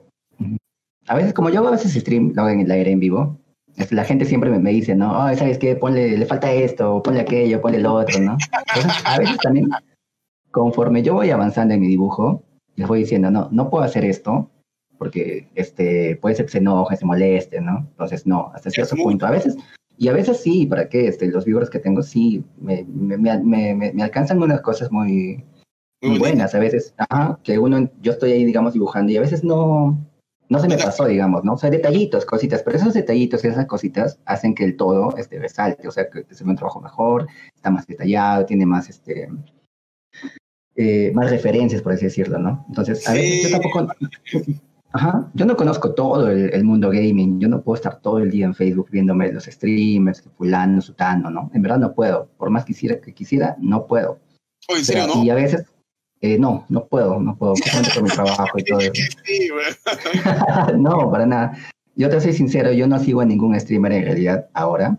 a 1.09 1.17
veces, 1.17 1.33
como 1.33 1.49
yo 1.49 1.67
a 1.67 1.71
veces 1.71 1.95
stream, 1.95 2.33
lo 2.35 2.43
hago 2.43 2.51
en 2.51 2.61
el 2.61 2.71
aire 2.71 2.91
en 2.91 3.01
vivo, 3.01 3.39
la 3.91 4.05
gente 4.05 4.27
siempre 4.27 4.51
me, 4.51 4.71
dice, 4.71 4.95
¿no? 4.95 5.13
¿sabes 5.35 5.57
qué? 5.57 5.75
Ponle, 5.75 6.19
le 6.19 6.27
falta 6.27 6.53
esto, 6.53 7.03
ponle 7.03 7.23
aquello, 7.23 7.63
ponle 7.63 7.79
lo 7.79 7.95
otro, 7.95 8.21
¿no? 8.21 8.37
Entonces, 8.69 9.03
a 9.07 9.19
veces 9.19 9.39
también, 9.39 9.71
conforme 10.51 11.03
yo 11.03 11.15
voy 11.15 11.31
avanzando 11.31 11.73
en 11.73 11.81
mi 11.81 11.89
dibujo, 11.89 12.43
les 12.77 12.87
voy 12.87 13.01
diciendo, 13.01 13.31
no, 13.31 13.49
no 13.51 13.71
puedo 13.71 13.85
hacer 13.85 14.05
esto, 14.05 14.51
porque 14.99 15.49
este, 15.55 16.17
puede 16.17 16.35
ser 16.35 16.45
que 16.45 16.53
se 16.53 16.59
enoje, 16.59 16.97
se 16.97 17.07
moleste, 17.07 17.63
¿no? 17.63 17.87
Entonces, 17.93 18.27
no, 18.27 18.53
hasta 18.55 18.69
cierto 18.69 18.97
punto. 18.97 19.25
A 19.25 19.31
veces, 19.31 19.57
y 19.97 20.09
a 20.09 20.13
veces 20.13 20.43
sí, 20.43 20.67
¿para 20.67 20.91
qué? 20.91 21.09
Este, 21.09 21.27
los 21.29 21.47
viewers 21.47 21.71
que 21.71 21.79
tengo 21.79 22.03
sí, 22.03 22.45
me, 22.61 22.85
me, 22.85 23.17
me, 23.17 23.93
me 23.95 24.03
alcanzan 24.03 24.43
unas 24.43 24.61
cosas 24.61 24.93
muy, 24.93 25.43
muy 26.03 26.19
buenas 26.19 26.55
a 26.55 26.59
veces. 26.59 26.95
Ajá, 26.97 27.39
que 27.43 27.59
uno, 27.59 27.89
yo 28.01 28.13
estoy 28.13 28.33
ahí, 28.33 28.45
digamos, 28.45 28.73
dibujando 28.75 29.13
y 29.13 29.17
a 29.17 29.21
veces 29.21 29.45
no, 29.45 29.99
no 30.49 30.59
se 30.59 30.69
me 30.69 30.77
pasó, 30.77 31.07
digamos, 31.07 31.45
¿no? 31.45 31.55
O 31.55 31.59
sea, 31.59 31.71
detallitos, 31.71 32.27
cositas, 32.27 32.63
pero 32.63 32.77
esos 32.77 32.93
detallitos, 32.93 33.45
esas 33.45 33.67
cositas 33.67 34.19
hacen 34.27 34.55
que 34.55 34.65
el 34.65 34.77
todo 34.77 35.17
este, 35.17 35.39
resalte, 35.39 35.89
o 35.89 35.91
sea, 35.91 36.11
que 36.11 36.27
se 36.31 36.45
ve 36.45 36.51
un 36.51 36.57
trabajo 36.57 36.81
mejor, 36.81 37.27
está 37.55 37.71
más 37.71 37.87
detallado, 37.87 38.45
tiene 38.45 38.67
más, 38.67 38.91
este, 38.91 39.31
eh, 40.77 41.11
más 41.15 41.31
referencias, 41.31 41.81
por 41.81 41.93
así 41.93 42.05
decirlo, 42.05 42.39
¿no? 42.39 42.65
Entonces, 42.69 43.09
a 43.09 43.15
veces 43.15 43.45
yo 43.45 43.51
tampoco, 43.51 43.89
ajá, 44.93 45.31
yo 45.33 45.47
no 45.47 45.57
conozco 45.57 45.95
todo 45.95 46.29
el, 46.29 46.65
mundo 46.65 46.91
gaming, 46.91 47.41
yo 47.41 47.49
no 47.49 47.63
puedo 47.63 47.77
estar 47.77 48.01
todo 48.01 48.19
el 48.19 48.31
día 48.31 48.45
en 48.47 48.55
Facebook 48.55 48.89
viéndome 48.91 49.33
los 49.33 49.45
streamers, 49.45 50.23
fulano, 50.37 50.81
sutano, 50.81 51.31
¿no? 51.31 51.51
En 51.55 51.63
verdad 51.63 51.79
no 51.79 51.95
puedo, 51.95 52.29
por 52.37 52.51
más 52.51 52.65
quisiera 52.65 53.01
que 53.01 53.15
quisiera, 53.15 53.57
no 53.59 53.87
puedo. 53.87 54.19
no? 55.07 55.25
Y 55.25 55.31
a 55.31 55.35
veces, 55.35 55.65
eh, 56.25 56.39
no, 56.39 56.65
no 56.69 56.87
puedo, 56.87 57.19
no 57.19 57.37
puedo, 57.37 57.55
por 57.95 58.03
mi 58.05 58.09
trabajo 58.09 58.57
y 58.57 58.63
todo 58.63 58.79
no, 60.79 61.11
para 61.11 61.27
nada. 61.27 61.59
Yo 61.97 62.09
te 62.09 62.21
soy 62.21 62.33
sincero, 62.33 62.71
yo 62.71 62.87
no 62.87 63.01
sigo 63.01 63.23
a 63.23 63.25
ningún 63.25 63.59
streamer 63.59 63.93
en 63.93 64.05
realidad 64.05 64.49
ahora. 64.55 64.97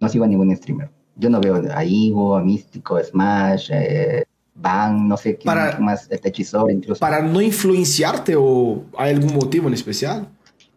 No 0.00 0.08
sigo 0.08 0.24
a 0.24 0.28
ningún 0.28 0.56
streamer. 0.56 0.88
Yo 1.16 1.28
no 1.28 1.42
veo 1.42 1.62
a 1.70 1.84
Ivo, 1.84 2.36
a 2.36 2.42
Místico, 2.42 2.98
Smash, 3.04 3.70
eh, 3.70 4.24
Bang, 4.54 5.06
no 5.06 5.18
sé 5.18 5.36
qué 5.36 5.46
más, 5.46 6.08
este 6.10 6.30
hechizor 6.30 6.70
incluso. 6.70 7.00
¿Para 7.00 7.20
no 7.20 7.42
influenciarte 7.42 8.34
o 8.34 8.86
hay 8.96 9.14
algún 9.14 9.34
motivo 9.34 9.68
en 9.68 9.74
especial? 9.74 10.26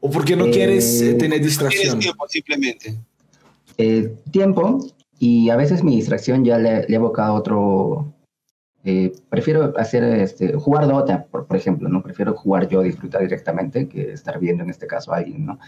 ¿O 0.01 0.11
porque 0.11 0.35
no 0.35 0.51
quieres 0.51 1.01
eh, 1.01 1.13
tener 1.13 1.41
distracción? 1.41 1.99
tiempo, 1.99 2.27
simplemente. 2.27 2.97
tiempo, 4.29 4.85
y 5.19 5.49
a 5.49 5.55
veces 5.55 5.85
mi 5.85 5.95
distracción 5.95 6.43
ya 6.43 6.57
le, 6.57 6.81
le 6.81 6.87
he 6.89 6.95
evocado 6.95 7.35
otro, 7.35 8.12
eh, 8.85 9.13
prefiero 9.29 9.73
hacer, 9.77 10.03
este, 10.03 10.53
jugar 10.53 10.87
Dota, 10.87 11.25
por, 11.25 11.47
ejemplo, 11.55 11.87
¿no? 11.87 12.03
Prefiero 12.03 12.33
jugar 12.33 12.67
yo, 12.67 12.81
disfrutar 12.81 13.21
directamente, 13.21 13.87
que 13.87 14.11
estar 14.11 14.39
viendo 14.39 14.63
en 14.63 14.69
este 14.69 14.87
caso 14.87 15.13
a 15.13 15.17
alguien, 15.17 15.45
¿no? 15.45 15.59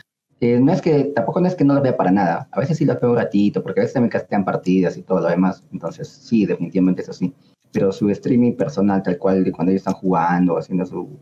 Eh, 0.42 0.60
no 0.60 0.74
es 0.74 0.82
que, 0.82 1.06
tampoco 1.16 1.40
no 1.40 1.48
es 1.48 1.56
que 1.56 1.64
no 1.64 1.74
lo 1.74 1.82
vea 1.82 1.96
para 1.96 2.12
nada. 2.12 2.50
A 2.52 2.60
veces 2.60 2.78
sí 2.78 2.86
lo 2.86 3.00
veo 3.00 3.12
un 3.12 3.16
ratito, 3.18 3.64
porque 3.64 3.80
a 3.80 3.84
veces 3.84 4.02
me 4.02 4.10
castean 4.10 4.44
partidas 4.44 4.98
y 4.98 5.02
todo 5.02 5.22
lo 5.22 5.30
demás. 5.30 5.64
Entonces, 5.72 6.10
sí, 6.10 6.46
definitivamente 6.46 7.04
es 7.04 7.10
así. 7.10 7.34
Pero 7.72 7.92
su 7.94 8.10
streaming 8.10 8.54
personal, 8.54 9.02
tal 9.02 9.18
cual, 9.18 9.46
de 9.46 9.52
cuando 9.52 9.72
ellos 9.72 9.82
están 9.82 9.94
jugando, 9.94 10.58
haciendo 10.58 10.86
su, 10.86 11.18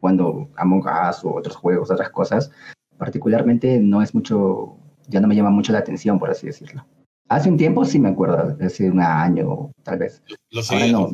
jugando 0.00 0.48
Among 0.56 0.84
Us 0.84 1.24
o 1.24 1.34
otros 1.34 1.54
juegos, 1.56 1.90
otras 1.90 2.10
cosas, 2.10 2.50
particularmente 2.98 3.78
no 3.80 4.02
es 4.02 4.14
mucho, 4.14 4.76
ya 5.08 5.20
no 5.20 5.28
me 5.28 5.36
llama 5.36 5.50
mucho 5.50 5.72
la 5.72 5.78
atención, 5.78 6.18
por 6.18 6.30
así 6.30 6.46
decirlo. 6.46 6.84
Hace 7.28 7.48
un 7.48 7.56
tiempo 7.56 7.84
sí 7.84 7.98
me 7.98 8.10
acuerdo, 8.10 8.56
hace 8.60 8.90
un 8.90 9.00
año 9.00 9.72
tal 9.82 9.98
vez. 9.98 10.22
Lo 10.50 10.62
sigo. 10.62 11.10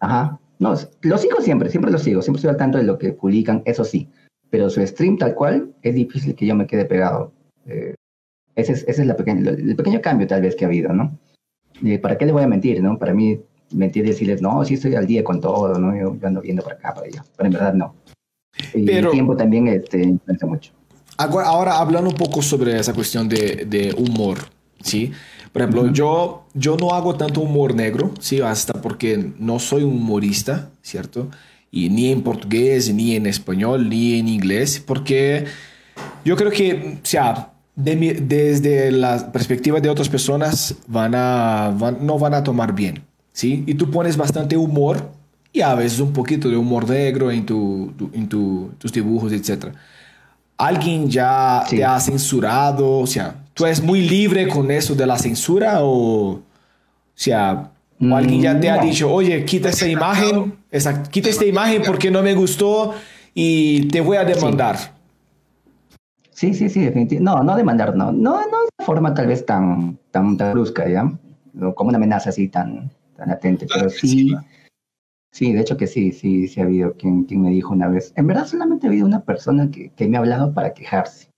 ajá. 0.00 0.38
No, 0.58 0.74
lo 1.02 1.18
sigo 1.18 1.40
siempre, 1.40 1.68
siempre 1.68 1.90
lo 1.90 1.98
sigo, 1.98 2.22
siempre 2.22 2.38
estoy 2.38 2.50
al 2.50 2.56
tanto 2.56 2.78
de 2.78 2.84
lo 2.84 2.98
que 2.98 3.12
publican, 3.12 3.62
eso 3.66 3.84
sí. 3.84 4.08
Pero 4.50 4.70
su 4.70 4.86
stream 4.86 5.18
tal 5.18 5.34
cual 5.34 5.74
es 5.82 5.94
difícil 5.94 6.34
que 6.34 6.46
yo 6.46 6.54
me 6.54 6.66
quede 6.66 6.84
pegado. 6.84 7.32
Eh, 7.66 7.94
ese 8.54 8.72
es, 8.72 8.84
ese 8.86 9.02
es 9.02 9.06
la 9.08 9.16
pequeña, 9.16 9.50
el 9.50 9.76
pequeño 9.76 10.00
cambio 10.00 10.26
tal 10.26 10.42
vez 10.42 10.54
que 10.54 10.64
ha 10.64 10.68
habido, 10.68 10.92
¿no? 10.92 11.18
¿Para 12.00 12.16
qué 12.16 12.24
le 12.24 12.32
voy 12.32 12.44
a 12.44 12.46
mentir, 12.46 12.80
no? 12.82 12.98
Para 12.98 13.12
mí, 13.12 13.40
mentir 13.72 14.04
y 14.04 14.08
decirles, 14.08 14.40
no, 14.40 14.64
sí 14.64 14.74
estoy 14.74 14.94
al 14.94 15.06
día 15.06 15.24
con 15.24 15.40
todo, 15.40 15.78
¿no? 15.78 15.96
Yo, 15.96 16.16
ando 16.26 16.40
viendo 16.40 16.62
para 16.62 16.76
acá, 16.76 16.94
para 16.94 17.06
allá. 17.08 17.24
Pero 17.36 17.46
en 17.48 17.52
verdad 17.52 17.74
no. 17.74 17.96
Y 18.72 18.88
el 18.90 19.10
tiempo 19.10 19.36
también 19.36 19.66
este, 19.66 20.02
influencia 20.02 20.46
mucho. 20.46 20.72
Ahora, 21.16 21.78
hablando 21.78 22.10
un 22.10 22.16
poco 22.16 22.40
sobre 22.42 22.78
esa 22.78 22.92
cuestión 22.92 23.28
de, 23.28 23.66
de 23.66 23.92
humor, 23.98 24.38
¿sí? 24.80 25.12
Por 25.54 25.62
ejemplo, 25.62 25.92
yo, 25.92 26.46
yo 26.52 26.76
no 26.76 26.94
hago 26.94 27.14
tanto 27.14 27.40
humor 27.40 27.76
negro, 27.76 28.10
¿sí? 28.18 28.40
Hasta 28.40 28.72
porque 28.82 29.30
no 29.38 29.60
soy 29.60 29.84
un 29.84 29.98
humorista, 29.98 30.70
¿cierto? 30.82 31.28
Y 31.70 31.90
ni 31.90 32.10
en 32.10 32.22
portugués, 32.22 32.92
ni 32.92 33.14
en 33.14 33.26
español, 33.26 33.88
ni 33.88 34.18
en 34.18 34.26
inglés, 34.26 34.82
porque 34.84 35.44
yo 36.24 36.34
creo 36.34 36.50
que, 36.50 36.98
o 37.00 37.06
sea, 37.06 37.52
desde 37.76 38.90
la 38.90 39.30
perspectiva 39.30 39.78
de 39.78 39.90
otras 39.90 40.08
personas 40.08 40.74
van 40.88 41.14
a, 41.14 41.72
no 42.00 42.18
van 42.18 42.34
a 42.34 42.42
tomar 42.42 42.74
bien, 42.74 43.04
¿sí? 43.32 43.62
Y 43.68 43.74
tú 43.74 43.92
pones 43.92 44.16
bastante 44.16 44.56
humor 44.56 45.08
y 45.52 45.60
a 45.60 45.72
veces 45.76 46.00
un 46.00 46.12
poquito 46.12 46.48
de 46.48 46.56
humor 46.56 46.90
negro 46.90 47.30
en, 47.30 47.46
tu, 47.46 47.94
en 48.12 48.28
tus 48.28 48.92
dibujos, 48.92 49.32
etc. 49.32 49.66
¿Alguien 50.66 51.10
ya 51.10 51.64
te 51.68 51.84
ha 51.84 51.98
censurado? 52.00 52.98
O 52.98 53.06
sea, 53.06 53.44
¿Tú 53.54 53.64
eres 53.64 53.80
muy 53.80 54.02
libre 54.02 54.48
con 54.48 54.70
eso 54.72 54.96
de 54.96 55.06
la 55.06 55.16
censura 55.16 55.84
o, 55.84 56.32
o 56.32 56.42
sea, 57.14 57.70
alguien 58.00 58.42
ya 58.42 58.58
te 58.58 58.68
ha 58.68 58.82
mm, 58.82 58.84
dicho, 58.84 59.12
oye, 59.12 59.44
quita 59.44 59.68
esta 59.68 59.86
imagen, 59.86 60.56
quita 61.10 61.28
esta 61.28 61.44
imagen 61.44 61.82
porque 61.86 62.10
no 62.10 62.20
me 62.20 62.34
gustó 62.34 62.94
y 63.32 63.86
te 63.86 64.00
voy 64.00 64.16
a 64.16 64.24
demandar? 64.24 64.76
Sí, 66.30 66.52
sí, 66.52 66.68
sí, 66.68 66.80
definitivamente. 66.80 67.20
No, 67.20 67.44
no 67.44 67.56
demandar, 67.56 67.94
no. 67.94 68.10
No, 68.10 68.40
no 68.40 68.58
de 68.76 68.84
forma 68.84 69.14
tal 69.14 69.28
vez 69.28 69.46
tan, 69.46 69.98
tan, 70.10 70.36
brusca, 70.36 70.88
¿ya? 70.88 71.08
Como 71.76 71.90
una 71.90 71.98
amenaza 71.98 72.30
así 72.30 72.48
tan, 72.48 72.90
tan 73.16 73.28
latente, 73.28 73.68
pero 73.72 73.88
sí. 73.88 74.08
Sí, 74.08 74.34
de 75.40 75.60
hecho 75.60 75.76
que 75.76 75.86
sí, 75.86 76.12
sí, 76.12 76.48
sí 76.48 76.60
ha 76.60 76.64
habido 76.64 76.94
quien, 76.94 77.24
quien 77.24 77.42
me 77.42 77.50
dijo 77.50 77.72
una 77.72 77.88
vez. 77.88 78.12
En 78.16 78.26
verdad 78.26 78.46
solamente 78.46 78.86
ha 78.86 78.90
habido 78.90 79.06
una 79.06 79.24
persona 79.24 79.70
que, 79.70 79.90
que 79.90 80.08
me 80.08 80.16
ha 80.16 80.20
hablado 80.20 80.54
para 80.54 80.74
quejarse. 80.74 81.28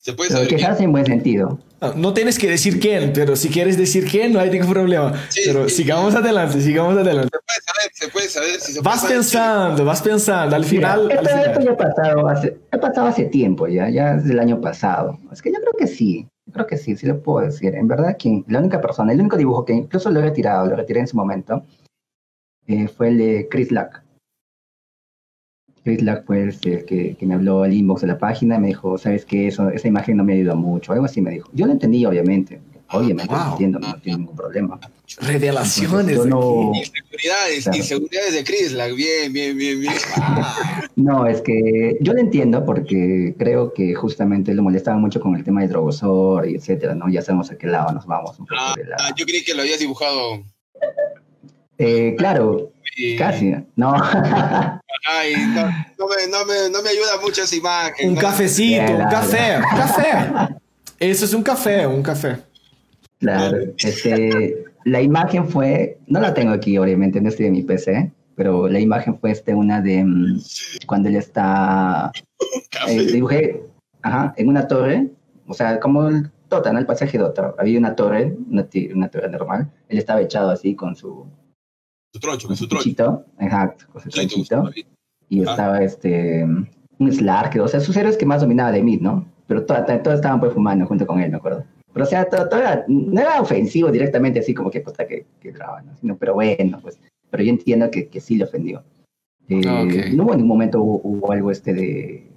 Se 0.00 0.14
puede 0.14 0.30
saber. 0.30 0.48
quejarse 0.48 0.82
en 0.82 0.92
buen 0.92 1.04
sentido. 1.04 1.58
No, 1.96 2.14
tienes 2.14 2.38
que 2.38 2.48
decir 2.48 2.80
quién, 2.80 3.12
pero 3.14 3.36
si 3.36 3.48
quieres 3.48 3.76
decir 3.76 4.06
quién, 4.06 4.32
no 4.32 4.40
hay 4.40 4.50
ningún 4.50 4.72
problema. 4.72 5.12
pero 5.46 5.68
sigamos 5.68 6.14
adelante, 6.14 6.60
sigamos 6.60 6.96
adelante. 6.96 7.28
Se 7.28 7.38
puede 7.38 7.60
saber, 7.60 7.90
se 7.92 8.08
puede 8.08 8.28
saber. 8.28 8.60
Si 8.60 8.72
se 8.72 8.80
vas 8.80 9.04
pensando, 9.04 9.84
vas 9.84 10.00
pensando. 10.00 10.56
Al 10.56 10.64
final. 10.64 11.10
esto, 11.10 11.60
ya 11.60 11.72
ha 11.72 11.76
pasado, 11.76 12.28
hace, 12.28 12.56
ha 12.70 12.78
pasado 12.78 13.06
hace 13.08 13.24
tiempo 13.26 13.66
ya, 13.66 13.90
ya 13.90 14.14
es 14.14 14.24
del 14.24 14.40
año 14.40 14.60
pasado. 14.60 15.18
Es 15.32 15.42
que 15.42 15.50
yo 15.50 15.58
creo 15.60 15.74
que 15.78 15.86
sí. 15.86 16.26
Yo 16.46 16.52
creo 16.54 16.66
que 16.66 16.78
sí, 16.78 16.96
sí 16.96 17.06
lo 17.06 17.22
puedo 17.22 17.46
decir. 17.46 17.74
En 17.74 17.86
verdad, 17.86 18.16
quien, 18.18 18.44
la 18.48 18.58
única 18.58 18.80
persona, 18.80 19.12
el 19.12 19.20
único 19.20 19.36
dibujo 19.36 19.64
que 19.66 19.74
incluso 19.74 20.10
lo 20.10 20.20
he 20.20 20.22
retirado, 20.22 20.66
lo 20.66 20.76
retiré 20.76 21.00
en 21.00 21.06
su 21.06 21.16
momento, 21.16 21.64
eh, 22.70 22.88
fue 22.88 23.08
el 23.08 23.18
de 23.18 23.48
Chris 23.50 23.72
Luck. 23.72 24.00
Chris 25.82 26.02
Lack 26.02 26.24
fue 26.24 26.42
el 26.42 26.60
que, 26.60 27.16
que, 27.18 27.26
me 27.26 27.34
habló 27.34 27.62
al 27.62 27.72
inbox 27.72 28.02
de 28.02 28.06
la 28.06 28.18
página 28.18 28.56
y 28.56 28.60
me 28.60 28.68
dijo, 28.68 28.98
¿sabes 28.98 29.24
qué? 29.24 29.48
Eso, 29.48 29.70
esa 29.70 29.88
imagen 29.88 30.18
no 30.18 30.24
me 30.24 30.34
ayudó 30.34 30.54
mucho. 30.54 30.92
Algo 30.92 31.06
así 31.06 31.20
me 31.20 31.30
dijo. 31.30 31.48
Yo 31.52 31.66
lo 31.66 31.72
entendí, 31.72 32.04
obviamente. 32.04 32.60
Obviamente, 32.92 33.32
lo 33.32 33.52
entiendo, 33.52 33.78
no 33.78 33.94
tiene 34.00 34.18
ningún 34.18 34.36
problema. 34.36 34.78
Revelaciones. 35.20 36.26
no... 36.26 36.72
Inseguridades, 36.74 37.66
inseguridades 37.72 38.34
de 38.34 38.44
Chris 38.44 38.72
Lack. 38.72 38.94
Bien, 38.94 39.32
bien, 39.32 39.56
bien, 39.56 39.80
bien. 39.80 39.94
no, 40.96 41.26
es 41.26 41.40
que 41.40 41.96
yo 42.00 42.12
lo 42.12 42.20
entiendo 42.20 42.64
porque 42.64 43.34
creo 43.38 43.72
que 43.72 43.94
justamente 43.94 44.54
lo 44.54 44.62
molestaba 44.62 44.98
mucho 44.98 45.20
con 45.20 45.36
el 45.36 45.44
tema 45.44 45.62
de 45.62 45.68
Drogosor 45.68 46.48
y 46.48 46.56
etcétera, 46.56 46.94
¿no? 46.94 47.08
Ya 47.08 47.22
sabemos 47.22 47.50
a 47.50 47.56
qué 47.56 47.68
lado 47.68 47.92
nos 47.92 48.06
vamos. 48.06 48.38
Un 48.38 48.46
poco 48.46 48.60
ah, 48.60 48.74
ah, 48.98 49.14
yo 49.16 49.24
creí 49.24 49.44
que 49.44 49.54
lo 49.54 49.62
habías 49.62 49.78
dibujado. 49.78 50.42
Eh, 51.82 52.14
claro, 52.18 52.72
casi, 53.16 53.54
no. 53.74 53.94
Ay, 55.08 55.32
no, 55.54 55.64
me, 55.64 56.26
no, 56.30 56.44
me, 56.44 56.70
no, 56.70 56.82
me, 56.82 56.90
ayuda 56.90 57.18
mucho 57.22 57.42
esa 57.42 57.56
imagen. 57.56 58.10
Un 58.10 58.16
cafecito, 58.16 58.92
un 58.92 59.08
café, 59.08 59.56
un 59.56 59.78
café. 59.78 60.54
Eso 60.98 61.24
es 61.24 61.32
un 61.32 61.42
café, 61.42 61.86
un 61.86 62.02
café. 62.02 62.36
Claro, 63.18 63.56
este, 63.78 64.62
la 64.84 65.00
imagen 65.00 65.48
fue, 65.48 65.98
no 66.06 66.20
la 66.20 66.34
tengo 66.34 66.52
aquí, 66.52 66.76
obviamente, 66.76 67.18
no 67.18 67.30
estoy 67.30 67.46
en 67.46 67.52
mi 67.52 67.62
PC, 67.62 68.12
pero 68.34 68.68
la 68.68 68.78
imagen 68.78 69.18
fue 69.18 69.30
este, 69.30 69.54
una 69.54 69.80
de 69.80 70.04
mm, 70.04 70.40
cuando 70.84 71.08
él 71.08 71.16
está, 71.16 72.12
eh, 72.88 73.06
dibujé, 73.06 73.62
ajá, 74.02 74.34
en 74.36 74.48
una 74.48 74.68
torre, 74.68 75.08
o 75.46 75.54
sea, 75.54 75.80
como 75.80 76.08
el 76.08 76.30
Tota, 76.50 76.72
¿no? 76.72 76.78
El 76.78 76.86
pasaje 76.86 77.16
de 77.16 77.24
Dota, 77.24 77.54
había 77.58 77.78
una 77.78 77.94
torre, 77.94 78.36
una, 78.50 78.68
una 78.94 79.08
torre 79.08 79.28
normal, 79.30 79.70
él 79.88 79.98
estaba 79.98 80.20
echado 80.20 80.50
así 80.50 80.74
con 80.74 80.96
su, 80.96 81.26
su 82.12 82.20
troncho, 82.20 82.46
con 82.48 82.56
su 82.56 82.68
troncho. 82.68 83.24
Exacto, 83.38 83.84
con 83.92 84.02
su 84.02 84.08
tronchito. 84.08 84.70
Y 85.28 85.40
ah. 85.40 85.50
estaba 85.50 85.82
este, 85.82 86.44
un 86.44 87.12
Slark, 87.12 87.56
o 87.60 87.68
sea, 87.68 87.80
sus 87.80 87.96
héroes 87.96 88.16
que 88.16 88.26
más 88.26 88.40
dominaba 88.40 88.72
de 88.72 88.82
Mid, 88.82 89.00
¿no? 89.00 89.26
Pero 89.46 89.64
todos 89.64 90.14
estaban 90.14 90.40
pues 90.40 90.52
fumando 90.52 90.86
junto 90.86 91.06
con 91.06 91.20
él, 91.20 91.30
me 91.30 91.36
acuerdo. 91.36 91.64
Pero 91.92 92.04
o 92.04 92.08
sea, 92.08 92.24
todo, 92.28 92.56
era, 92.56 92.84
no 92.86 93.20
era 93.20 93.40
ofensivo 93.40 93.90
directamente 93.90 94.40
así 94.40 94.54
como 94.54 94.70
que 94.70 94.80
puta 94.80 95.06
que, 95.06 95.26
que 95.40 95.50
graba, 95.50 95.82
¿no? 95.82 95.96
Sino, 95.96 96.16
pero 96.16 96.34
bueno, 96.34 96.78
pues, 96.80 97.00
pero 97.30 97.42
yo 97.42 97.50
entiendo 97.50 97.90
que, 97.90 98.08
que 98.08 98.20
sí 98.20 98.36
le 98.36 98.44
ofendió. 98.44 98.84
Eh, 99.48 99.62
ah, 99.66 99.84
No 100.12 100.24
hubo 100.24 100.32
en 100.32 100.38
ningún 100.38 100.48
momento 100.48 100.80
hubo, 100.80 101.32
algo 101.32 101.50
este 101.50 101.74
de, 101.74 102.29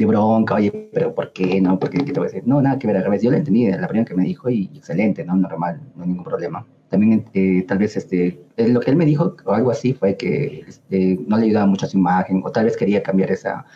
de 0.00 0.06
bronca, 0.06 0.54
oye, 0.54 0.90
pero 0.92 1.14
¿por 1.14 1.30
qué 1.32 1.60
no? 1.60 1.78
¿Por 1.78 1.90
qué, 1.90 1.98
¿Qué 1.98 2.12
te 2.12 2.20
voy 2.20 2.28
a 2.28 2.30
decir? 2.32 2.42
No, 2.46 2.62
nada 2.62 2.78
que 2.78 2.86
ver, 2.86 2.96
al 2.96 3.04
revés. 3.04 3.22
Yo 3.22 3.30
lo 3.30 3.36
entendí, 3.36 3.70
la 3.70 3.86
primera 3.86 4.06
que 4.06 4.14
me 4.14 4.24
dijo 4.24 4.48
y 4.48 4.70
excelente, 4.74 5.24
¿no? 5.24 5.36
Normal, 5.36 5.78
no 5.94 6.02
hay 6.02 6.08
ningún 6.08 6.24
problema. 6.24 6.66
También, 6.88 7.26
eh, 7.34 7.64
tal 7.68 7.78
vez, 7.78 7.96
este, 7.98 8.40
lo 8.56 8.80
que 8.80 8.90
él 8.90 8.96
me 8.96 9.04
dijo 9.04 9.36
o 9.44 9.52
algo 9.52 9.70
así 9.70 9.92
fue 9.92 10.16
que 10.16 10.64
este, 10.66 11.18
no 11.28 11.36
le 11.36 11.44
ayudaba 11.44 11.66
mucho 11.66 11.84
a 11.84 11.88
su 11.90 11.98
imagen 11.98 12.40
o 12.42 12.50
tal 12.50 12.64
vez 12.64 12.78
quería 12.78 13.02
cambiar 13.02 13.30
esa, 13.30 13.66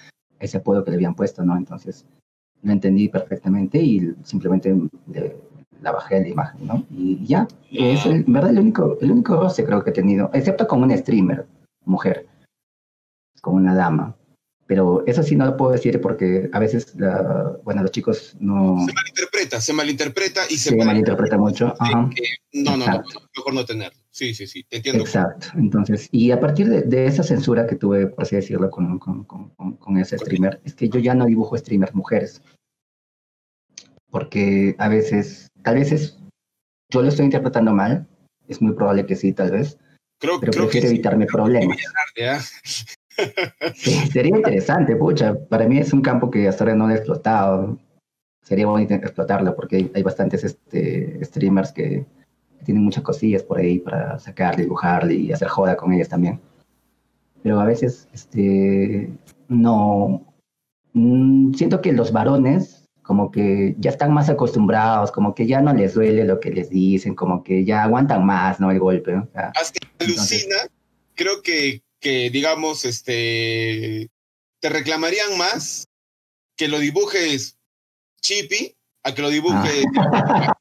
ese 0.40 0.56
apodo 0.56 0.82
que 0.82 0.90
le 0.90 0.96
habían 0.96 1.14
puesto, 1.14 1.44
¿no? 1.44 1.58
Entonces, 1.58 2.06
lo 2.62 2.72
entendí 2.72 3.08
perfectamente 3.08 3.78
y 3.78 4.14
simplemente 4.22 4.74
la 5.82 5.92
bajé 5.92 6.20
la 6.22 6.28
imagen, 6.28 6.66
¿no? 6.66 6.82
Y 6.90 7.22
ya, 7.26 7.46
es 7.70 8.06
el, 8.06 8.24
en 8.26 8.32
verdad 8.32 8.50
el 8.50 8.60
único, 8.60 8.96
el 9.02 9.10
único 9.10 9.36
roce 9.36 9.62
creo 9.62 9.84
que 9.84 9.90
he 9.90 9.92
tenido, 9.92 10.30
excepto 10.32 10.66
con 10.66 10.82
un 10.82 10.96
streamer, 10.96 11.46
mujer, 11.84 12.26
con 13.42 13.56
una 13.56 13.74
dama. 13.74 14.16
Pero 14.66 15.04
eso 15.06 15.22
sí 15.22 15.36
no 15.36 15.44
lo 15.44 15.56
puedo 15.56 15.72
decir 15.72 16.00
porque 16.00 16.48
a 16.52 16.58
veces, 16.58 16.96
bueno, 17.64 17.82
los 17.82 17.90
chicos 17.90 18.34
no... 18.40 18.78
Se 18.86 18.92
malinterpreta, 18.94 19.60
se 19.60 19.72
malinterpreta 19.74 20.42
y 20.48 20.56
se, 20.56 20.70
se 20.70 20.76
malinterpreta 20.76 21.36
mucho. 21.36 21.74
no, 21.80 22.76
no, 22.76 22.86
no, 22.86 23.02
mejor 23.36 23.54
no 23.54 23.64
tenerlo. 23.64 23.98
Sí, 24.10 24.32
sí, 24.32 24.46
sí, 24.46 24.64
te 24.64 24.76
entiendo. 24.76 25.02
Exacto. 25.02 25.48
Entonces, 25.56 26.08
y 26.12 26.30
a 26.30 26.40
partir 26.40 26.68
de, 26.68 27.06
esa 27.06 27.22
censura 27.22 27.66
que 27.66 27.76
tuve, 27.76 28.06
por 28.06 28.22
así 28.22 28.36
decirlo, 28.36 28.70
con, 28.70 28.98
con, 28.98 29.24
con, 29.24 29.50
con 29.50 29.98
ese 29.98 30.16
streamer, 30.16 30.60
es 30.64 30.74
que 30.74 30.88
yo 30.88 31.00
ya 31.00 31.14
no 31.14 31.26
dibujo 31.26 31.58
streamers 31.58 31.94
mujeres. 31.94 32.40
Porque 34.10 34.76
a 34.78 34.88
veces, 34.88 35.50
a 35.64 35.72
veces, 35.72 36.16
yo 36.90 37.02
lo 37.02 37.08
estoy 37.08 37.24
interpretando 37.24 37.72
mal, 37.72 38.06
es 38.46 38.62
muy 38.62 38.72
probable 38.74 39.04
que 39.04 39.16
sí, 39.16 39.32
tal 39.32 39.50
vez, 39.50 39.78
creo, 40.20 40.38
pero 40.38 40.52
prefiero 40.52 40.88
evitarme 40.88 41.26
problemas. 41.26 41.76
Sería 43.74 44.36
interesante, 44.36 44.96
pucha. 44.96 45.34
Para 45.48 45.66
mí 45.66 45.78
es 45.78 45.92
un 45.92 46.02
campo 46.02 46.30
que 46.30 46.48
hasta 46.48 46.64
ahora 46.64 46.76
no 46.76 46.90
he 46.90 46.94
explotado. 46.94 47.78
Sería 48.42 48.66
bonito 48.66 48.94
explotarlo 48.94 49.54
porque 49.56 49.90
hay, 49.94 50.02
bastantes 50.02 50.44
este, 50.44 51.24
streamers 51.24 51.72
que, 51.72 52.06
tienen 52.64 52.82
muchas 52.82 53.04
cosillas 53.04 53.42
por 53.42 53.58
ahí 53.58 53.78
para 53.78 54.18
sacar, 54.18 54.56
dibujar 54.56 55.10
y 55.12 55.32
hacer 55.32 55.48
joda 55.48 55.76
con 55.76 55.92
ellas 55.92 56.08
también. 56.08 56.40
Pero 57.42 57.60
a 57.60 57.64
veces, 57.64 58.08
este, 58.12 59.10
no. 59.48 60.26
Mm, 60.94 61.52
siento 61.52 61.82
que 61.82 61.92
los 61.92 62.10
varones, 62.10 62.86
como 63.02 63.30
que 63.30 63.76
ya 63.78 63.90
están 63.90 64.14
más 64.14 64.30
acostumbrados, 64.30 65.12
como 65.12 65.34
que 65.34 65.46
ya 65.46 65.60
no 65.60 65.74
les 65.74 65.92
duele 65.92 66.24
lo 66.24 66.40
que 66.40 66.50
les 66.50 66.70
dicen, 66.70 67.14
como 67.14 67.42
que 67.42 67.64
ya 67.66 67.82
aguantan 67.82 68.24
más, 68.24 68.60
¿no? 68.60 68.70
El 68.70 68.80
golpe. 68.80 69.12
¿no? 69.12 69.28
alucina, 69.98 70.56
creo 71.14 71.42
que 71.42 71.83
que, 72.04 72.28
digamos, 72.28 72.84
este, 72.84 74.10
te 74.60 74.68
reclamarían 74.68 75.38
más 75.38 75.88
que 76.54 76.68
lo 76.68 76.78
dibujes 76.78 77.56
chippy 78.20 78.76
a 79.02 79.14
que 79.14 79.22
lo 79.22 79.30
dibujes... 79.30 79.84
Ah. 79.96 80.52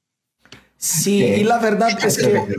Sí, 0.77 1.23
y 1.23 1.43
la 1.43 1.59
verdad 1.59 1.89
es 1.89 2.17
que... 2.17 2.55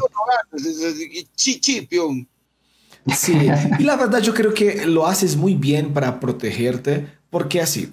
Sí, 3.14 3.48
y 3.78 3.82
la 3.82 3.96
verdad 3.96 4.20
yo 4.20 4.32
creo 4.32 4.54
que 4.54 4.86
lo 4.86 5.06
haces 5.06 5.36
muy 5.36 5.54
bien 5.54 5.92
para 5.92 6.20
protegerte, 6.20 7.06
porque 7.28 7.60
así, 7.60 7.92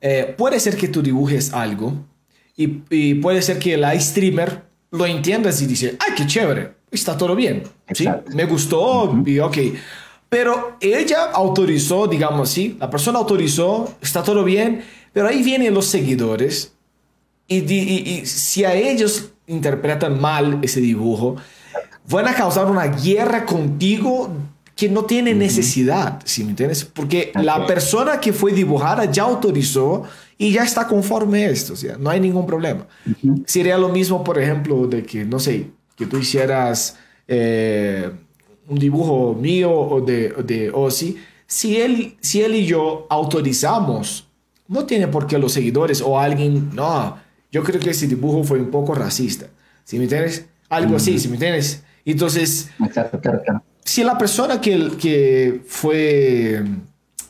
eh, 0.00 0.34
puede 0.38 0.60
ser 0.60 0.76
que 0.76 0.86
tú 0.86 1.02
dibujes 1.02 1.52
algo 1.52 2.04
y, 2.56 3.14
puede 3.14 3.42
ser 3.42 3.58
que 3.58 3.74
el 3.74 4.00
streamer 4.00 4.62
lo 4.92 5.04
entiendas 5.04 5.60
y 5.62 5.66
dice, 5.66 5.96
ay, 5.98 6.14
qué 6.16 6.26
chévere, 6.26 6.74
está 6.92 7.16
todo 7.16 7.34
bien, 7.34 7.64
¿sí? 7.92 8.06
Me 8.34 8.44
gustó 8.44 9.20
y 9.26 9.40
ok. 9.40 9.58
Pero 10.28 10.76
ella 10.80 11.30
autorizó, 11.32 12.06
digamos 12.06 12.50
así, 12.50 12.76
la 12.80 12.90
persona 12.90 13.18
autorizó, 13.18 13.94
está 14.00 14.22
todo 14.22 14.42
bien, 14.42 14.82
pero 15.12 15.28
ahí 15.28 15.42
vienen 15.42 15.72
los 15.72 15.86
seguidores 15.86 16.72
y, 17.48 18.26
si 18.26 18.64
a 18.64 18.74
ellos 18.74 19.30
interpretan 19.46 20.20
mal 20.20 20.58
ese 20.62 20.80
dibujo, 20.80 21.36
van 22.08 22.26
a 22.26 22.34
causar 22.34 22.66
una 22.66 22.86
guerra 22.86 23.46
contigo 23.46 24.30
que 24.74 24.88
no 24.88 25.04
tiene 25.04 25.32
necesidad, 25.32 26.20
¿sí 26.24 26.44
me 26.44 26.50
entiendes? 26.50 26.84
Porque 26.84 27.32
la 27.34 27.66
persona 27.66 28.20
que 28.20 28.32
fue 28.32 28.52
dibujada 28.52 29.04
ya 29.06 29.22
autorizó 29.22 30.02
y 30.36 30.52
ya 30.52 30.64
está 30.64 30.86
conforme 30.86 31.46
a 31.46 31.50
esto, 31.50 31.72
o 31.72 31.76
sea, 31.76 31.96
no 31.98 32.10
hay 32.10 32.20
ningún 32.20 32.46
problema. 32.46 32.86
Sería 33.46 33.78
lo 33.78 33.88
mismo, 33.88 34.22
por 34.22 34.38
ejemplo, 34.38 34.86
de 34.86 35.04
que, 35.04 35.24
no 35.24 35.38
sé, 35.38 35.70
que 35.96 36.06
tú 36.06 36.18
hicieras... 36.18 36.98
Eh, 37.28 38.10
un 38.68 38.78
dibujo 38.78 39.34
mío 39.34 39.72
o 39.72 40.00
de, 40.00 40.30
de 40.44 40.70
Ozzy, 40.72 41.16
si 41.46 41.80
él, 41.80 42.16
si 42.20 42.42
él 42.42 42.54
y 42.54 42.66
yo 42.66 43.06
autorizamos, 43.08 44.26
no 44.68 44.84
tiene 44.84 45.08
por 45.08 45.26
qué 45.26 45.38
los 45.38 45.52
seguidores 45.52 46.00
o 46.00 46.18
alguien, 46.18 46.74
no, 46.74 47.16
yo 47.52 47.62
creo 47.62 47.80
que 47.80 47.90
ese 47.90 48.06
dibujo 48.06 48.42
fue 48.44 48.58
un 48.58 48.70
poco 48.70 48.94
racista. 48.94 49.46
Si 49.84 49.96
me 49.98 50.04
entiendes? 50.04 50.46
Algo 50.68 50.96
así, 50.96 51.18
si 51.18 51.28
me 51.28 51.34
entiendes? 51.34 51.84
Entonces, 52.04 52.70
si 53.84 54.02
la 54.02 54.18
persona 54.18 54.60
que, 54.60 54.90
que 55.00 55.62
fue 55.66 56.64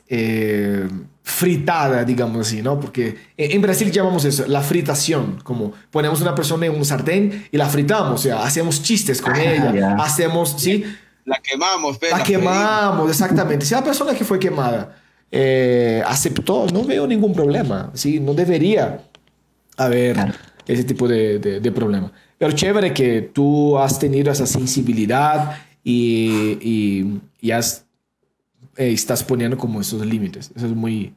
eh, 0.09 0.89
fritada, 1.23 2.05
digamos 2.05 2.47
así, 2.47 2.63
¿no? 2.63 2.81
Porque 2.81 3.17
en 3.37 3.61
Brasil 3.61 3.91
llamamos 3.91 4.25
eso 4.25 4.47
la 4.47 4.63
fritación, 4.63 5.41
como 5.43 5.73
ponemos 5.91 6.21
una 6.21 6.35
persona 6.35 6.67
en 6.67 6.75
un 6.75 6.85
sartén 6.85 7.49
y 7.51 7.57
la 7.57 7.69
fritamos, 7.69 8.21
o 8.21 8.23
sea, 8.23 8.43
hacemos 8.43 8.83
chistes 8.83 9.21
con 9.21 9.35
ah, 9.35 9.43
ella, 9.43 9.97
hacemos, 9.99 10.55
¿sí? 10.59 10.85
La 11.27 11.41
quemamos, 11.43 11.99
pero 11.99 12.17
La 12.17 12.23
quemamos, 12.23 13.11
exactamente. 13.11 13.67
Si 13.67 13.75
la 13.75 13.83
persona 13.83 14.15
que 14.15 14.25
fue 14.25 14.39
quemada 14.39 14.97
eh, 15.31 16.01
aceptó, 16.07 16.67
no 16.73 16.85
veo 16.85 17.07
ningún 17.07 17.33
problema. 17.33 17.91
¿sí? 17.95 18.21
No 18.21 18.33
debería 18.33 19.03
haber 19.77 20.17
ese 20.67 20.85
tipo 20.85 21.09
de, 21.09 21.39
de, 21.39 21.73
problema. 21.73 22.13
Pero 22.39 22.53
chévere 22.53 22.95
que 22.95 23.23
tú 23.23 23.77
has 23.77 23.99
tenido 23.99 24.31
esa 24.31 24.47
sensibilidad 24.47 25.59
y, 25.83 27.21
y, 27.41 27.51
has, 27.51 27.85
eh, 28.77 28.93
estás 28.93 29.25
poniendo 29.25 29.59
como 29.59 29.81
esos 29.81 30.07
límites. 30.07 30.53
Eso 30.55 30.67
es 30.67 30.75
muy, 30.75 31.13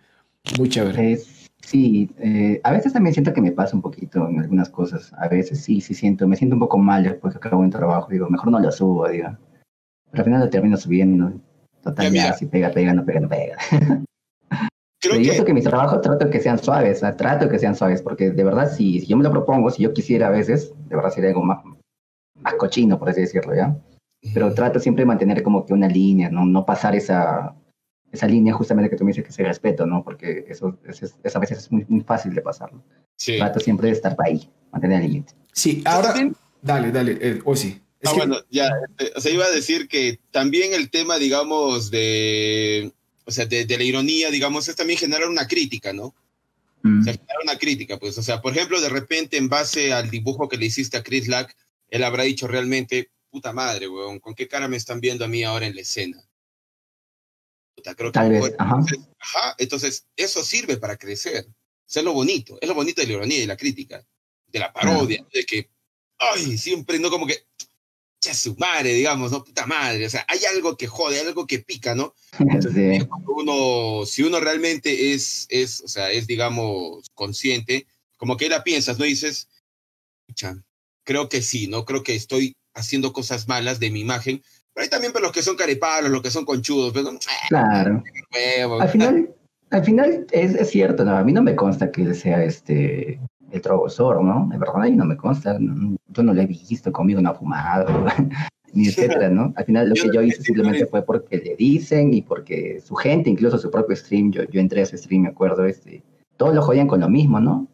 muy 0.57 0.69
chévere. 0.69 1.19
sí, 1.61 2.09
eh, 2.17 2.59
a 2.63 2.71
veces 2.71 2.93
también 2.93 3.13
siento 3.13 3.31
que 3.31 3.41
me 3.41 3.51
pasa 3.51 3.75
un 3.75 3.83
poquito 3.83 4.27
en 4.27 4.39
algunas 4.39 4.69
cosas. 4.69 5.13
A 5.19 5.27
veces 5.27 5.61
sí, 5.61 5.81
sí 5.81 5.93
siento, 5.93 6.27
me 6.27 6.35
siento 6.35 6.55
un 6.55 6.61
poco 6.61 6.79
mal 6.79 7.03
después 7.03 7.33
que 7.33 7.37
acabo 7.37 7.61
un 7.61 7.69
trabajo. 7.69 8.09
Digo, 8.09 8.27
mejor 8.27 8.49
no 8.49 8.59
lo 8.59 8.71
subo, 8.71 9.07
digo. 9.07 9.37
Pero 10.11 10.21
al 10.21 10.25
final 10.25 10.39
lo 10.41 10.49
termino 10.49 10.77
subiendo. 10.77 11.31
Total, 11.81 12.11
ya, 12.11 12.33
si 12.33 12.45
pega, 12.45 12.71
pega, 12.71 12.93
no 12.93 13.05
pega, 13.05 13.19
no 13.19 13.29
pega. 13.29 13.57
Creo 15.01 15.13
que... 15.13 15.23
yo 15.23 15.45
que 15.45 15.53
mis 15.53 15.63
trabajos 15.63 16.01
trato 16.01 16.29
que 16.29 16.41
sean 16.41 16.59
suaves, 16.59 17.01
trato 17.15 17.47
que 17.47 17.57
sean 17.57 17.75
suaves, 17.75 18.01
porque 18.01 18.31
de 18.31 18.43
verdad, 18.43 18.69
si, 18.69 19.05
yo 19.05 19.15
me 19.15 19.23
lo 19.23 19.31
propongo, 19.31 19.69
si 19.69 19.83
yo 19.83 19.93
quisiera 19.93 20.27
a 20.27 20.31
veces, 20.31 20.73
de 20.89 20.95
verdad 20.95 21.09
sería 21.09 21.29
algo 21.29 21.43
más, 21.43 21.63
más 22.35 22.53
cochino, 22.55 22.99
por 22.99 23.09
así 23.09 23.21
decirlo, 23.21 23.55
¿ya? 23.55 23.77
Pero 24.33 24.53
trato 24.53 24.79
siempre 24.79 25.03
de 25.03 25.07
mantener 25.07 25.41
como 25.41 25.65
que 25.65 25.73
una 25.73 25.87
línea, 25.87 26.29
no, 26.29 26.45
no 26.45 26.65
pasar 26.65 26.97
esa, 26.97 27.55
esa 28.11 28.27
línea 28.27 28.53
justamente 28.53 28.89
que 28.89 28.97
tú 28.97 29.05
me 29.05 29.11
dices 29.11 29.23
que 29.23 29.31
se 29.31 29.43
respeto, 29.43 29.85
¿no? 29.85 30.03
Porque 30.03 30.43
eso, 30.49 30.77
es, 30.85 31.15
a 31.33 31.39
veces 31.39 31.59
es 31.59 31.71
muy, 31.71 31.85
muy 31.87 32.01
fácil 32.01 32.33
de 32.33 32.41
pasarlo. 32.41 32.83
Sí. 33.15 33.37
Trato 33.37 33.61
siempre 33.61 33.87
de 33.87 33.93
estar 33.93 34.17
ahí, 34.19 34.49
mantener 34.69 35.01
el 35.03 35.13
límite. 35.13 35.33
Sí, 35.53 35.81
ahora... 35.85 36.13
Dale, 36.61 36.91
dale, 36.91 37.17
eh, 37.21 37.39
o 37.45 37.55
sí 37.55 37.81
ah, 38.03 38.13
bueno, 38.13 38.37
ya, 38.49 38.69
este, 38.89 39.11
o 39.15 39.21
sea, 39.21 39.31
iba 39.31 39.45
a 39.45 39.51
decir 39.51 39.87
que 39.87 40.19
también 40.31 40.73
el 40.73 40.89
tema, 40.89 41.17
digamos, 41.17 41.91
de, 41.91 42.91
o 43.25 43.31
sea, 43.31 43.45
de, 43.45 43.65
la 43.65 43.83
ironía, 43.83 44.31
digamos, 44.31 44.67
es 44.67 44.75
también 44.75 44.99
generar 44.99 45.27
una 45.27 45.47
crítica, 45.47 45.93
¿no? 45.93 46.15
Mm. 46.81 47.01
O 47.01 47.03
sea, 47.03 47.13
generar 47.13 47.37
una 47.43 47.57
crítica, 47.57 47.97
pues, 47.97 48.17
o 48.17 48.23
sea, 48.23 48.41
por 48.41 48.55
ejemplo, 48.55 48.79
de 48.81 48.89
repente, 48.89 49.37
en 49.37 49.49
base 49.49 49.93
al 49.93 50.09
dibujo 50.09 50.47
que 50.47 50.57
le 50.57 50.67
hiciste 50.67 50.97
a 50.97 51.03
Chris 51.03 51.27
Lack, 51.27 51.55
él 51.89 52.03
habrá 52.03 52.23
dicho 52.23 52.47
realmente, 52.47 53.11
puta 53.29 53.53
madre, 53.53 53.87
weón, 53.87 54.19
¿con 54.19 54.33
qué 54.33 54.47
cara 54.47 54.67
me 54.67 54.77
están 54.77 54.99
viendo 54.99 55.25
a 55.25 55.27
mí 55.27 55.43
ahora 55.43 55.67
en 55.67 55.75
la 55.75 55.81
escena? 55.81 56.23
Puta, 57.75 57.95
creo 57.95 58.11
que 58.11 58.19
ajá. 58.57 59.55
Entonces, 59.57 60.05
eso 60.15 60.43
sirve 60.43 60.77
para 60.77 60.97
crecer. 60.97 61.45
O 61.47 61.91
sea, 61.91 62.01
es 62.01 62.05
lo 62.05 62.13
bonito, 62.13 62.57
es 62.61 62.67
lo 62.67 62.75
bonito 62.75 63.01
de 63.01 63.07
la 63.07 63.13
ironía 63.13 63.43
y 63.43 63.47
la 63.47 63.57
crítica, 63.57 64.05
de 64.47 64.59
la 64.59 64.71
parodia, 64.71 65.25
de 65.33 65.43
que, 65.43 65.69
ay, 66.17 66.57
siempre, 66.57 66.99
no 66.99 67.09
como 67.09 67.25
que, 67.25 67.45
ya 68.21 68.33
su 68.33 68.55
madre, 68.57 68.93
digamos, 68.93 69.31
¿no? 69.31 69.43
Puta 69.43 69.65
madre, 69.65 70.05
o 70.05 70.09
sea, 70.09 70.25
hay 70.27 70.39
algo 70.53 70.75
que 70.75 70.87
jode, 70.87 71.19
algo 71.19 71.47
que 71.47 71.59
pica, 71.59 71.95
¿no? 71.95 72.13
uno, 73.27 74.05
si 74.05 74.23
uno 74.23 74.39
realmente 74.39 75.13
es, 75.13 75.47
es, 75.49 75.81
o 75.81 75.87
sea, 75.87 76.11
es, 76.11 76.27
digamos, 76.27 77.09
consciente, 77.13 77.87
como 78.17 78.35
que 78.35 78.49
la 78.49 78.63
piensas, 78.63 78.99
¿no? 78.99 79.05
dices, 79.05 79.47
creo 81.05 81.29
que 81.29 81.41
sí, 81.41 81.67
¿no? 81.67 81.85
Creo 81.85 82.03
que 82.03 82.15
estoy 82.15 82.55
haciendo 82.73 83.13
cosas 83.13 83.47
malas 83.47 83.79
de 83.79 83.89
mi 83.89 84.01
imagen, 84.01 84.43
pero 84.73 84.83
hay 84.83 84.89
también 84.89 85.13
para 85.13 85.23
los 85.23 85.31
que 85.31 85.41
son 85.41 85.55
carepalos, 85.55 86.11
los 86.11 86.21
que 86.21 86.31
son 86.31 86.45
conchudos, 86.45 86.91
pero, 86.93 87.17
claro. 87.47 88.03
al 88.81 88.89
final, 88.89 89.35
al 89.71 89.83
final 89.83 90.27
es, 90.31 90.55
es, 90.55 90.69
cierto, 90.69 91.05
¿no? 91.05 91.17
A 91.17 91.23
mí 91.23 91.31
no 91.31 91.41
me 91.41 91.55
consta 91.55 91.91
que 91.91 92.13
sea 92.13 92.43
este 92.43 93.19
el 93.51 93.61
Trogosor, 93.61 94.23
¿no? 94.23 94.47
De 94.51 94.57
verdad, 94.57 94.81
ahí 94.81 94.95
no 94.95 95.05
me 95.05 95.17
consta. 95.17 95.57
Yo 96.07 96.23
no 96.23 96.33
lo 96.33 96.41
he 96.41 96.45
visto, 96.45 96.91
conmigo 96.91 97.21
no 97.21 97.29
ha 97.29 97.35
fumado. 97.35 98.05
ni 98.73 98.87
etcétera, 98.87 99.29
¿no? 99.29 99.53
Al 99.55 99.65
final 99.65 99.89
lo 99.89 99.95
que 99.95 100.09
yo 100.13 100.21
hice 100.21 100.41
simplemente 100.43 100.85
fue 100.85 101.03
porque 101.03 101.37
le 101.37 101.55
dicen 101.55 102.13
y 102.13 102.21
porque 102.21 102.81
su 102.81 102.95
gente, 102.95 103.29
incluso 103.29 103.57
su 103.57 103.71
propio 103.71 103.95
stream, 103.95 104.31
yo, 104.31 104.43
yo 104.43 104.59
entré 104.59 104.81
a 104.81 104.83
ese 104.83 104.97
stream, 104.97 105.23
me 105.23 105.29
acuerdo, 105.29 105.65
este, 105.65 106.03
todos 106.37 106.55
lo 106.55 106.61
jodían 106.61 106.87
con 106.87 106.99
lo 106.99 107.09
mismo, 107.09 107.39
¿no? 107.39 107.67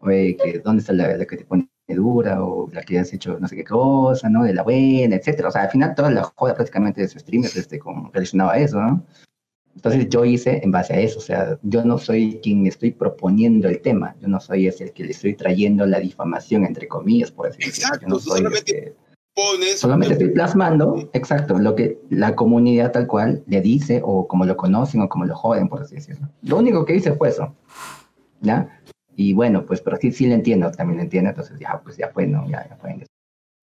Oye, 0.00 0.36
que 0.36 0.60
dónde 0.60 0.80
está 0.80 0.92
la, 0.92 1.24
que 1.24 1.36
te 1.36 1.44
pone 1.44 1.68
dura 1.88 2.44
o 2.44 2.68
la 2.72 2.82
que 2.82 2.98
has 2.98 3.12
hecho 3.12 3.38
no 3.40 3.48
sé 3.48 3.56
qué 3.56 3.64
cosa, 3.64 4.28
¿no? 4.28 4.44
De 4.44 4.54
la 4.54 4.62
buena, 4.62 5.16
etcétera. 5.16 5.48
O 5.48 5.50
sea, 5.50 5.62
al 5.62 5.70
final 5.70 5.94
toda 5.94 6.10
la 6.10 6.22
joda 6.22 6.54
prácticamente 6.54 7.00
de 7.00 7.06
ese 7.06 7.18
stream 7.18 7.44
es 7.44 7.56
este, 7.56 7.78
como 7.78 8.10
relacionado 8.12 8.50
a 8.50 8.58
eso, 8.58 8.80
¿no? 8.80 9.04
Entonces 9.78 10.08
yo 10.08 10.24
hice 10.24 10.60
en 10.64 10.72
base 10.72 10.92
a 10.92 10.98
eso, 10.98 11.20
o 11.20 11.22
sea, 11.22 11.56
yo 11.62 11.84
no 11.84 11.98
soy 11.98 12.40
quien 12.42 12.66
estoy 12.66 12.90
proponiendo 12.90 13.68
el 13.68 13.80
tema, 13.80 14.16
yo 14.20 14.26
no 14.26 14.40
soy 14.40 14.66
ese 14.66 14.82
el 14.82 14.92
que 14.92 15.04
le 15.04 15.12
estoy 15.12 15.34
trayendo 15.34 15.86
la 15.86 16.00
difamación, 16.00 16.64
entre 16.64 16.88
comillas, 16.88 17.30
por 17.30 17.46
así 17.46 17.58
decirlo. 17.58 17.84
Exacto, 17.84 18.08
no 18.08 18.18
solamente 18.18 18.96
pones... 19.34 19.78
Solamente 19.78 20.14
estoy 20.14 20.30
plasmando, 20.30 21.08
exacto, 21.12 21.60
lo 21.60 21.76
que 21.76 21.96
la 22.10 22.34
comunidad 22.34 22.90
tal 22.90 23.06
cual 23.06 23.44
le 23.46 23.60
dice, 23.60 24.00
o 24.04 24.26
como 24.26 24.44
lo 24.46 24.56
conocen, 24.56 25.00
o 25.02 25.08
como 25.08 25.26
lo 25.26 25.36
joden, 25.36 25.68
por 25.68 25.82
así 25.82 25.94
decirlo. 25.94 26.28
Lo 26.42 26.56
único 26.56 26.84
que 26.84 26.96
hice 26.96 27.12
fue 27.12 27.28
eso, 27.28 27.54
¿ya? 28.40 28.80
Y 29.14 29.32
bueno, 29.32 29.64
pues, 29.64 29.80
pero 29.80 29.96
sí, 29.96 30.10
sí 30.10 30.26
le 30.26 30.34
entiendo, 30.34 30.72
también 30.72 30.96
le 30.96 31.04
entiendo, 31.04 31.30
entonces 31.30 31.56
ya, 31.60 31.80
pues 31.84 31.96
ya 31.96 32.08
fue, 32.08 32.26
¿no? 32.26 32.48
Ya, 32.48 32.68
ya 32.68 32.76
fue. 32.80 32.98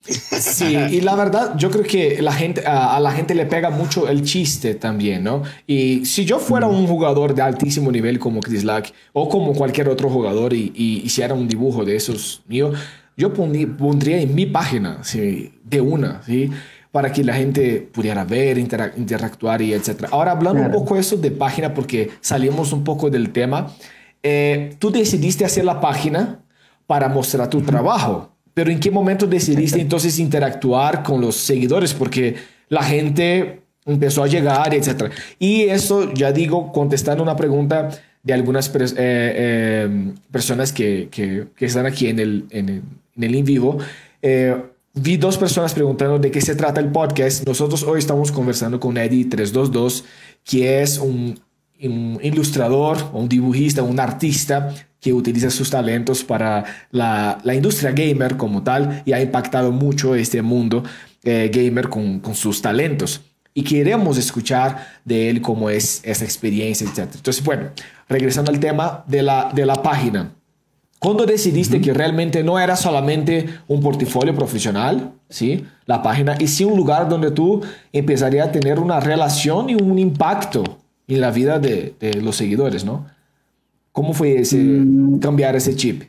Sí, 0.08 0.76
y 0.92 1.02
la 1.02 1.16
verdad, 1.16 1.58
yo 1.58 1.72
creo 1.72 1.84
que 1.84 2.22
la 2.22 2.32
gente, 2.32 2.64
a, 2.66 3.00
la 3.00 3.12
gente 3.12 3.34
le 3.34 3.46
pega 3.46 3.70
mucho 3.70 4.08
el 4.08 4.24
chiste 4.24 4.76
también, 4.76 5.24
¿no? 5.24 5.42
Y 5.66 6.06
si 6.06 6.26
yo 6.26 6.40
fuera 6.40 6.68
un 6.68 6.88
jugador 6.88 7.34
de 7.34 7.42
altísimo 7.42 7.92
nivel 7.92 8.20
como 8.20 8.40
Chris 8.40 8.64
Lack 8.64 8.94
o 9.14 9.28
como 9.30 9.54
cualquier 9.54 9.90
otro 9.90 10.10
jugador 10.10 10.54
y, 10.54 10.72
hiciera 10.76 11.34
un 11.34 11.48
dibujo 11.48 11.84
de 11.84 11.96
esos 11.96 12.44
míos, 12.48 12.78
yo 13.18 13.34
pondría 13.34 14.20
en 14.20 14.36
mi 14.36 14.46
página, 14.46 15.04
¿sí? 15.04 15.54
de 15.64 15.82
una, 15.82 16.22
¿sí? 16.26 16.52
Para 16.92 17.12
que 17.12 17.24
la 17.24 17.34
gente 17.34 17.90
pudiera 17.92 18.24
ver, 18.24 18.58
interactuar 18.58 19.62
y 19.62 19.74
etc. 19.74 20.08
Ahora, 20.12 20.32
hablando 20.32 20.62
un 20.62 20.72
poco 20.72 20.96
eso 20.98 21.18
de 21.18 21.32
página, 21.32 21.74
porque 21.74 22.12
salimos 22.22 22.72
un 22.72 22.84
poco 22.84 23.10
del 23.10 23.32
tema, 23.32 23.74
eh, 24.24 24.76
tú 24.80 24.92
decidiste 24.92 25.46
hacer 25.46 25.66
la 25.66 25.82
página 25.82 26.40
para 26.88 27.10
mostrar 27.10 27.50
tu 27.50 27.62
trabajo. 27.62 28.35
Pero 28.56 28.72
¿en 28.72 28.80
qué 28.80 28.90
momento 28.90 29.28
decidiste 29.28 29.82
entonces 29.82 30.18
interactuar 30.18 31.04
con 31.04 31.20
los 31.20 31.36
seguidores? 31.36 31.94
Porque 31.94 32.36
la 32.70 32.84
gente 32.84 33.60
empezó 33.86 34.24
a 34.24 34.28
llegar, 34.28 34.74
etc. 34.74 35.12
Y 35.38 35.64
eso, 35.64 36.14
ya 36.14 36.32
digo, 36.32 36.72
contestando 36.72 37.22
una 37.22 37.36
pregunta 37.36 37.90
de 38.24 38.34
algunas 38.34 38.74
eh, 38.74 38.92
eh, 38.98 40.14
personas 40.32 40.72
que, 40.72 41.10
que, 41.12 41.48
están 41.60 41.86
aquí 41.86 42.08
en 42.08 42.18
el, 42.20 42.46
en 42.50 42.70
el, 42.70 42.82
en 43.18 43.24
el 43.24 43.36
in 43.36 43.44
vivo. 43.44 43.78
Eh, 44.22 44.56
vi 44.94 45.18
dos 45.18 45.38
personas 45.38 45.74
preguntando 45.74 46.18
de 46.18 46.32
qué 46.32 46.40
se 46.40 46.56
trata 46.56 46.80
el 46.80 46.94
podcast. 46.94 47.46
Nosotros 47.46 47.84
hoy 47.84 48.00
estamos 48.00 48.32
conversando 48.32 48.80
con 48.80 48.98
Eddie 48.98 49.26
322, 49.26 50.06
que 50.46 50.82
es 50.82 50.98
un, 50.98 51.38
un 51.84 52.20
ilustrador, 52.24 52.98
un 53.12 53.28
dibujista, 53.28 53.84
un 53.84 54.00
artista 54.00 54.74
que 55.06 55.14
utiliza 55.14 55.52
sus 55.52 55.70
talentos 55.70 56.24
para 56.24 56.66
la, 56.90 57.38
la 57.44 57.54
industria 57.54 57.92
gamer 57.92 58.38
como 58.38 58.64
tal 58.64 59.04
y 59.06 59.14
ha 59.14 59.22
impactado 59.22 59.72
mucho 59.72 60.16
este 60.16 60.42
mundo 60.42 60.84
eh, 61.24 61.52
gamer 61.54 61.90
con, 61.90 62.20
con, 62.22 62.34
sus 62.34 62.60
talentos. 62.60 63.22
Y 63.54 63.64
queremos 63.64 64.18
escuchar 64.18 64.84
de 65.06 65.30
él 65.30 65.42
cómo 65.44 65.70
es 65.70 66.02
esa 66.04 66.26
experiencia, 66.26 66.88
etc. 66.88 67.08
Entonces, 67.18 67.44
bueno, 67.44 67.70
regresando 68.10 68.50
al 68.50 68.60
tema 68.60 69.04
de 69.06 69.22
la, 69.22 69.52
de 69.54 69.68
la 69.68 69.76
página. 69.76 70.32
¿Cuándo 70.98 71.28
decidiste 71.28 71.80
que 71.80 71.94
realmente 71.94 72.44
no 72.44 72.58
era 72.58 72.76
solamente 72.76 73.46
un 73.68 73.82
portafolio 73.82 74.34
profesional, 74.34 75.12
¿sí? 75.30 75.68
La 75.86 76.02
página, 76.02 76.36
y 76.40 76.48
sí 76.48 76.66
un 76.66 76.78
lugar 76.78 77.08
donde 77.08 77.30
tú 77.30 77.62
empezarías 77.94 78.48
a 78.48 78.52
tener 78.52 78.80
una 78.80 79.00
relación 79.00 79.70
y 79.70 79.76
un 79.76 80.00
impacto 80.00 80.64
en 81.08 81.22
la 81.22 81.30
vida 81.30 81.60
de, 81.60 81.94
de 82.00 82.16
los 82.24 82.38
seguidores, 82.38 82.84
¿no? 82.84 83.06
¿Cómo 83.96 84.14
fue 84.14 84.40
ese, 84.40 84.58
mm. 84.58 85.20
cambiar 85.20 85.56
ese 85.56 85.74
chip? 85.74 86.04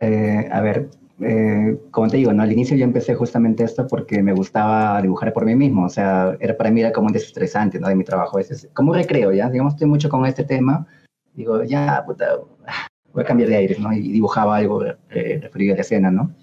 Eh, 0.00 0.48
a 0.52 0.60
ver, 0.60 0.90
eh, 1.22 1.78
como 1.90 2.08
te 2.08 2.18
digo, 2.18 2.30
¿no? 2.34 2.42
al 2.42 2.52
inicio 2.52 2.76
yo 2.76 2.84
empecé 2.84 3.14
justamente 3.14 3.64
esto 3.64 3.86
porque 3.86 4.22
me 4.22 4.34
gustaba 4.34 5.00
dibujar 5.00 5.32
por 5.32 5.46
mí 5.46 5.54
mismo, 5.54 5.86
o 5.86 5.88
sea, 5.88 6.36
era 6.38 6.54
para 6.58 6.70
mí 6.70 6.82
era 6.82 6.92
como 6.92 7.06
un 7.06 7.14
desestresante, 7.14 7.80
¿no? 7.80 7.88
De 7.88 7.94
mi 7.94 8.04
trabajo, 8.04 8.38
es 8.38 8.68
como 8.74 8.90
un 8.90 8.98
recreo, 8.98 9.32
¿ya? 9.32 9.48
Digamos, 9.48 9.72
estoy 9.72 9.88
mucho 9.88 10.10
con 10.10 10.26
este 10.26 10.44
tema, 10.44 10.86
digo, 11.32 11.64
ya, 11.64 12.04
puta, 12.04 12.36
voy 13.14 13.22
a 13.22 13.26
cambiar 13.26 13.48
de 13.48 13.56
aire, 13.56 13.76
¿no? 13.80 13.90
Y 13.90 14.12
dibujaba 14.12 14.58
algo 14.58 14.84
eh, 14.84 15.40
referido 15.42 15.72
a 15.72 15.76
la 15.76 15.82
escena, 15.82 16.10
¿no? 16.10 16.34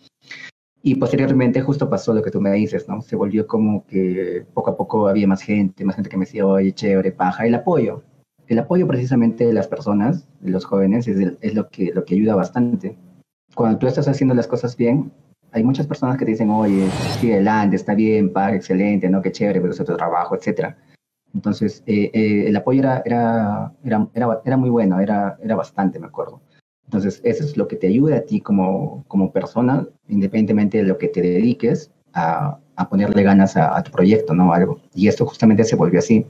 Y 0.81 0.95
posteriormente 0.95 1.61
justo 1.61 1.87
pasó 1.87 2.15
lo 2.15 2.23
que 2.23 2.31
tú 2.31 2.41
me 2.41 2.51
dices, 2.53 2.89
¿no? 2.89 3.03
Se 3.03 3.15
volvió 3.15 3.45
como 3.45 3.85
que 3.85 4.43
poco 4.55 4.71
a 4.71 4.77
poco 4.77 5.07
había 5.07 5.27
más 5.27 5.43
gente, 5.43 5.85
más 5.85 5.95
gente 5.95 6.09
que 6.09 6.17
me 6.17 6.25
decía, 6.25 6.47
oye, 6.47 6.73
chévere, 6.73 7.11
paja, 7.11 7.45
el 7.45 7.53
apoyo, 7.53 8.01
el 8.47 8.59
apoyo 8.59 8.87
precisamente 8.87 9.45
de 9.45 9.53
las 9.53 9.67
personas, 9.67 10.27
de 10.39 10.51
los 10.51 10.65
jóvenes, 10.65 11.07
es, 11.07 11.53
lo, 11.53 11.69
que, 11.69 11.91
lo 11.93 12.05
que 12.05 12.15
ayuda 12.15 12.35
bastante. 12.35 12.97
Cuando 13.55 13.77
tú 13.77 13.87
estás 13.87 14.07
haciendo 14.07 14.33
las 14.33 14.47
cosas 14.47 14.77
bien, 14.77 15.11
hay 15.51 15.63
muchas 15.63 15.87
personas 15.87 16.17
que 16.17 16.25
te 16.25 16.31
dicen, 16.31 16.49
oye, 16.49 16.87
sí, 17.19 17.31
adelante, 17.31 17.75
está 17.75 17.93
bien, 17.93 18.31
pa, 18.31 18.53
excelente, 18.53 19.09
¿no? 19.09 19.21
Qué 19.21 19.31
chévere, 19.31 19.59
pero 19.59 19.73
es 19.73 19.79
otro 19.79 19.97
trabajo, 19.97 20.35
etc. 20.35 20.75
Entonces, 21.33 21.83
eh, 21.85 22.09
eh, 22.13 22.47
el 22.47 22.55
apoyo 22.55 22.79
era, 22.79 23.01
era, 23.05 23.73
era, 23.83 24.07
era, 24.13 24.41
era 24.45 24.57
muy 24.57 24.69
bueno, 24.69 24.99
era, 24.99 25.37
era 25.41 25.55
bastante, 25.55 25.99
me 25.99 26.07
acuerdo. 26.07 26.41
Entonces, 26.85 27.19
eso 27.23 27.43
es 27.43 27.57
lo 27.57 27.67
que 27.67 27.75
te 27.75 27.87
ayuda 27.87 28.17
a 28.17 28.21
ti 28.21 28.39
como, 28.39 29.03
como 29.07 29.31
persona, 29.31 29.85
independientemente 30.07 30.77
de 30.77 30.83
lo 30.83 30.97
que 30.97 31.09
te 31.09 31.21
dediques, 31.21 31.91
a, 32.13 32.59
a 32.75 32.89
ponerle 32.89 33.23
ganas 33.23 33.57
a, 33.57 33.75
a, 33.75 33.83
tu 33.83 33.91
proyecto, 33.91 34.33
¿no? 34.33 34.53
Algo. 34.53 34.79
Y 34.93 35.07
esto 35.07 35.25
justamente 35.25 35.65
se 35.65 35.75
volvió 35.75 35.99
así 35.99 36.25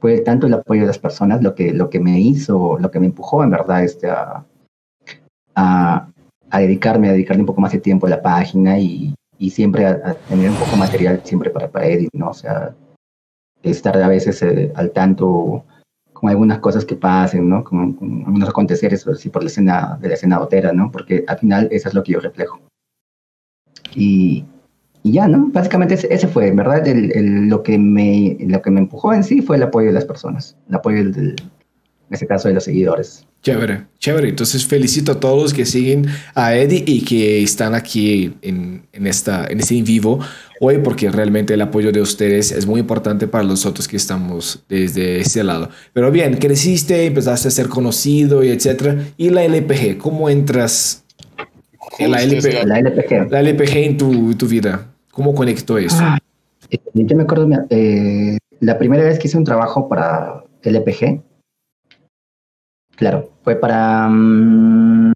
fue 0.00 0.20
tanto 0.20 0.46
el 0.46 0.54
apoyo 0.54 0.82
de 0.82 0.86
las 0.86 0.98
personas 0.98 1.42
lo 1.42 1.54
que, 1.54 1.72
lo 1.72 1.90
que 1.90 2.00
me 2.00 2.18
hizo, 2.20 2.78
lo 2.78 2.90
que 2.90 3.00
me 3.00 3.06
empujó 3.06 3.42
en 3.42 3.50
verdad 3.50 3.84
este, 3.84 4.10
a, 4.10 4.44
a, 5.54 6.08
a 6.50 6.58
dedicarme, 6.60 7.08
a 7.08 7.12
dedicarle 7.12 7.42
un 7.42 7.46
poco 7.46 7.60
más 7.60 7.72
de 7.72 7.80
tiempo 7.80 8.06
a 8.06 8.10
la 8.10 8.22
página 8.22 8.78
y, 8.78 9.14
y 9.38 9.50
siempre 9.50 9.86
a, 9.86 10.14
tener 10.14 10.50
un 10.50 10.56
poco 10.56 10.72
de 10.72 10.76
material 10.76 11.20
siempre 11.24 11.50
para, 11.50 11.68
para 11.68 11.86
Edith, 11.86 12.10
¿no? 12.12 12.30
O 12.30 12.34
sea, 12.34 12.74
estar 13.62 13.96
a 13.96 14.08
veces 14.08 14.42
eh, 14.42 14.72
al 14.74 14.92
tanto 14.92 15.64
con 16.12 16.30
algunas 16.30 16.58
cosas 16.58 16.84
que 16.84 16.96
pasen, 16.96 17.48
¿no? 17.48 17.64
Con, 17.64 17.92
con 17.94 18.24
algunos 18.26 18.48
aconteceres 18.48 19.06
así 19.06 19.30
por 19.30 19.42
la 19.42 19.48
escena 19.48 19.98
de 20.00 20.08
la 20.08 20.14
escena 20.14 20.38
botera, 20.38 20.72
¿no? 20.72 20.90
Porque 20.90 21.24
al 21.26 21.38
final 21.38 21.68
eso 21.70 21.88
es 21.88 21.94
lo 21.94 22.02
que 22.02 22.12
yo 22.12 22.20
reflejo. 22.20 22.60
Y, 23.94 24.44
y 25.08 25.12
ya, 25.12 25.26
¿no? 25.26 25.48
Básicamente 25.52 25.94
ese, 25.94 26.28
fue, 26.28 26.50
¿verdad? 26.50 26.86
El, 26.86 27.48
lo, 27.48 27.62
que 27.62 27.78
me, 27.78 28.36
lo 28.40 28.60
que 28.60 28.70
me 28.70 28.80
empujó 28.80 29.14
en 29.14 29.24
sí 29.24 29.40
fue 29.40 29.56
el 29.56 29.62
apoyo 29.62 29.86
de 29.86 29.94
las 29.94 30.04
personas, 30.04 30.54
el 30.68 30.74
apoyo 30.74 30.98
del, 30.98 31.30
en 32.08 32.14
ese 32.14 32.26
caso 32.26 32.48
de 32.48 32.54
los 32.54 32.64
seguidores. 32.64 33.26
Chévere, 33.42 33.86
chévere. 33.98 34.28
Entonces 34.28 34.66
felicito 34.66 35.12
a 35.12 35.20
todos 35.20 35.42
los 35.42 35.54
que 35.54 35.64
siguen 35.64 36.06
a 36.34 36.54
Eddie 36.56 36.84
y 36.86 37.04
que 37.04 37.42
están 37.42 37.74
aquí 37.74 38.34
en, 38.42 38.82
en, 38.92 39.06
esta, 39.06 39.46
en 39.46 39.60
este 39.60 39.78
en 39.78 39.84
vivo 39.84 40.18
hoy 40.60 40.78
porque 40.78 41.08
realmente 41.10 41.54
el 41.54 41.60
apoyo 41.62 41.90
de 41.90 42.02
ustedes 42.02 42.52
es 42.52 42.66
muy 42.66 42.80
importante 42.80 43.28
para 43.28 43.44
nosotros 43.44 43.88
que 43.88 43.96
estamos 43.96 44.62
desde 44.68 45.20
ese 45.20 45.42
lado. 45.42 45.70
Pero 45.94 46.10
bien, 46.10 46.36
creciste, 46.36 47.06
empezaste 47.06 47.48
a 47.48 47.50
ser 47.50 47.68
conocido 47.68 48.44
y 48.44 48.48
etcétera. 48.48 48.96
¿Y 49.16 49.30
la 49.30 49.44
LPG? 49.44 49.96
¿Cómo 49.96 50.28
entras 50.28 51.04
en 51.98 52.10
la, 52.10 52.22
LPG, 52.22 52.66
la 52.66 52.80
LPG. 52.80 53.30
La 53.30 53.40
LPG 53.40 53.76
en 53.76 53.96
tu, 53.96 54.34
tu 54.34 54.46
vida? 54.46 54.97
¿Cómo 55.18 55.34
conectó 55.34 55.78
eso? 55.78 55.98
Ah, 56.00 56.16
eh, 56.70 56.78
yo 56.94 57.16
me 57.16 57.24
acuerdo, 57.24 57.48
eh, 57.70 58.38
la 58.60 58.78
primera 58.78 59.02
vez 59.02 59.18
que 59.18 59.26
hice 59.26 59.36
un 59.36 59.42
trabajo 59.42 59.88
para 59.88 60.44
LPG, 60.62 61.20
claro, 62.94 63.28
fue 63.42 63.56
para 63.56 64.06
um, 64.06 65.12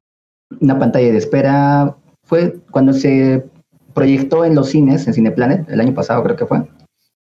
una 0.61 0.78
pantalla 0.80 1.12
de 1.12 1.18
espera, 1.18 1.96
fue 2.24 2.59
cuando 2.72 2.92
se 2.92 3.46
proyectó 3.94 4.44
en 4.44 4.57
los 4.57 4.70
cines, 4.70 5.07
en 5.07 5.14
Cineplanet, 5.14 5.68
el 5.68 5.80
año 5.80 5.94
pasado 5.94 6.20
creo 6.24 6.34
que 6.34 6.46
fue. 6.46 6.66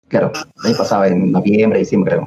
Claro, 0.08 0.32
el 0.34 0.66
año 0.66 0.76
pasado, 0.76 1.04
en 1.04 1.30
noviembre, 1.30 1.78
diciembre. 1.78 2.18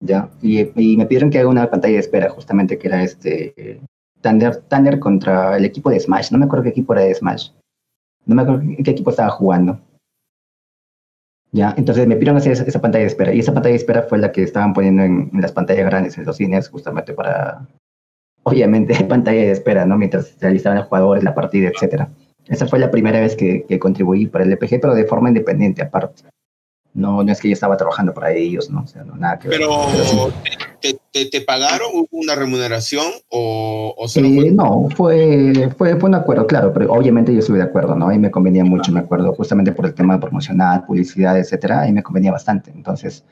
Ya, 0.00 0.28
y, 0.42 0.96
me 0.96 1.06
pidieron 1.06 1.30
que 1.30 1.38
haga 1.38 1.48
una 1.48 1.70
pantalla 1.70 1.94
de 1.94 2.00
espera, 2.00 2.30
justamente 2.30 2.78
que 2.78 2.88
era 2.88 3.04
este 3.04 3.80
Thunder, 4.22 4.56
Thunder 4.68 4.98
contra 4.98 5.56
el 5.56 5.64
equipo 5.64 5.88
de 5.88 6.00
Smash. 6.00 6.32
No 6.32 6.38
me 6.38 6.46
acuerdo 6.46 6.64
qué 6.64 6.70
equipo 6.70 6.94
era 6.94 7.02
de 7.02 7.14
Smash. 7.14 7.50
No 8.26 8.34
me 8.34 8.42
acuerdo 8.42 8.62
en 8.62 8.82
qué 8.82 8.90
equipo 8.92 9.10
estaba 9.10 9.30
jugando. 9.30 9.80
Ya, 11.52 11.74
entonces 11.76 12.06
me 12.06 12.16
pidieron 12.16 12.38
hacer 12.38 12.52
esa, 12.52 12.80
pantalla 12.80 13.02
de 13.02 13.08
espera. 13.08 13.34
Y 13.34 13.40
esa 13.40 13.52
pantalla 13.52 13.72
de 13.72 13.78
espera 13.78 14.02
fue 14.02 14.18
la 14.18 14.32
que 14.32 14.42
estaban 14.42 14.72
poniendo 14.72 15.02
en, 15.02 15.30
las 15.34 15.52
pantallas 15.52 15.84
grandes 15.84 16.16
en 16.16 16.24
los 16.24 16.36
cines, 16.36 16.68
justamente 16.70 17.12
para, 17.12 17.66
obviamente, 18.42 18.94
pantalla 19.04 19.42
de 19.42 19.50
espera, 19.50 19.84
¿no? 19.84 19.98
Mientras 19.98 20.28
se 20.28 20.40
realizaban 20.40 20.78
los 20.78 20.88
jugadores, 20.88 21.24
la 21.24 21.34
partida, 21.34 21.68
etcétera. 21.68 22.08
Esa 22.46 22.66
fue 22.66 22.78
la 22.78 22.90
primera 22.90 23.20
vez 23.20 23.36
que, 23.36 23.64
que, 23.68 23.78
contribuí 23.78 24.26
para 24.26 24.44
el 24.44 24.52
EPG, 24.52 24.80
pero 24.80 24.94
de 24.94 25.04
forma 25.04 25.28
independiente, 25.28 25.82
aparte. 25.82 26.24
No, 26.94 27.22
no 27.22 27.32
es 27.32 27.40
que 27.40 27.48
yo 27.48 27.54
estaba 27.54 27.76
trabajando 27.76 28.14
para 28.14 28.32
ellos, 28.32 28.70
¿no? 28.70 28.82
O 28.82 28.86
sea, 28.86 29.04
no, 29.04 29.14
nada 29.16 29.38
que 29.38 29.48
pero, 29.48 29.68
ver. 29.68 30.32
Pero, 30.42 30.68
¿Te, 30.80 30.98
te 31.12 31.40
pagaron 31.42 31.88
una 32.10 32.34
remuneración 32.34 33.04
o, 33.28 33.94
o 33.96 34.08
solo 34.08 34.28
fue... 34.28 34.50
No, 34.50 34.88
fue, 34.96 35.70
fue, 35.76 35.96
fue 35.96 36.08
un 36.08 36.14
acuerdo, 36.14 36.46
claro, 36.46 36.72
pero 36.72 36.92
obviamente 36.92 37.32
yo 37.32 37.40
estuve 37.40 37.58
de 37.58 37.64
acuerdo, 37.64 37.94
¿no? 37.94 38.10
Y 38.12 38.18
me 38.18 38.30
convenía 38.30 38.64
mucho, 38.64 38.92
me 38.92 39.00
acuerdo, 39.00 39.32
justamente 39.34 39.72
por 39.72 39.86
el 39.86 39.94
tema 39.94 40.14
de 40.14 40.20
promocionar, 40.20 40.86
publicidad, 40.86 41.38
etcétera, 41.38 41.86
y 41.86 41.92
me 41.92 42.02
convenía 42.02 42.32
bastante. 42.32 42.70
Entonces, 42.70 43.24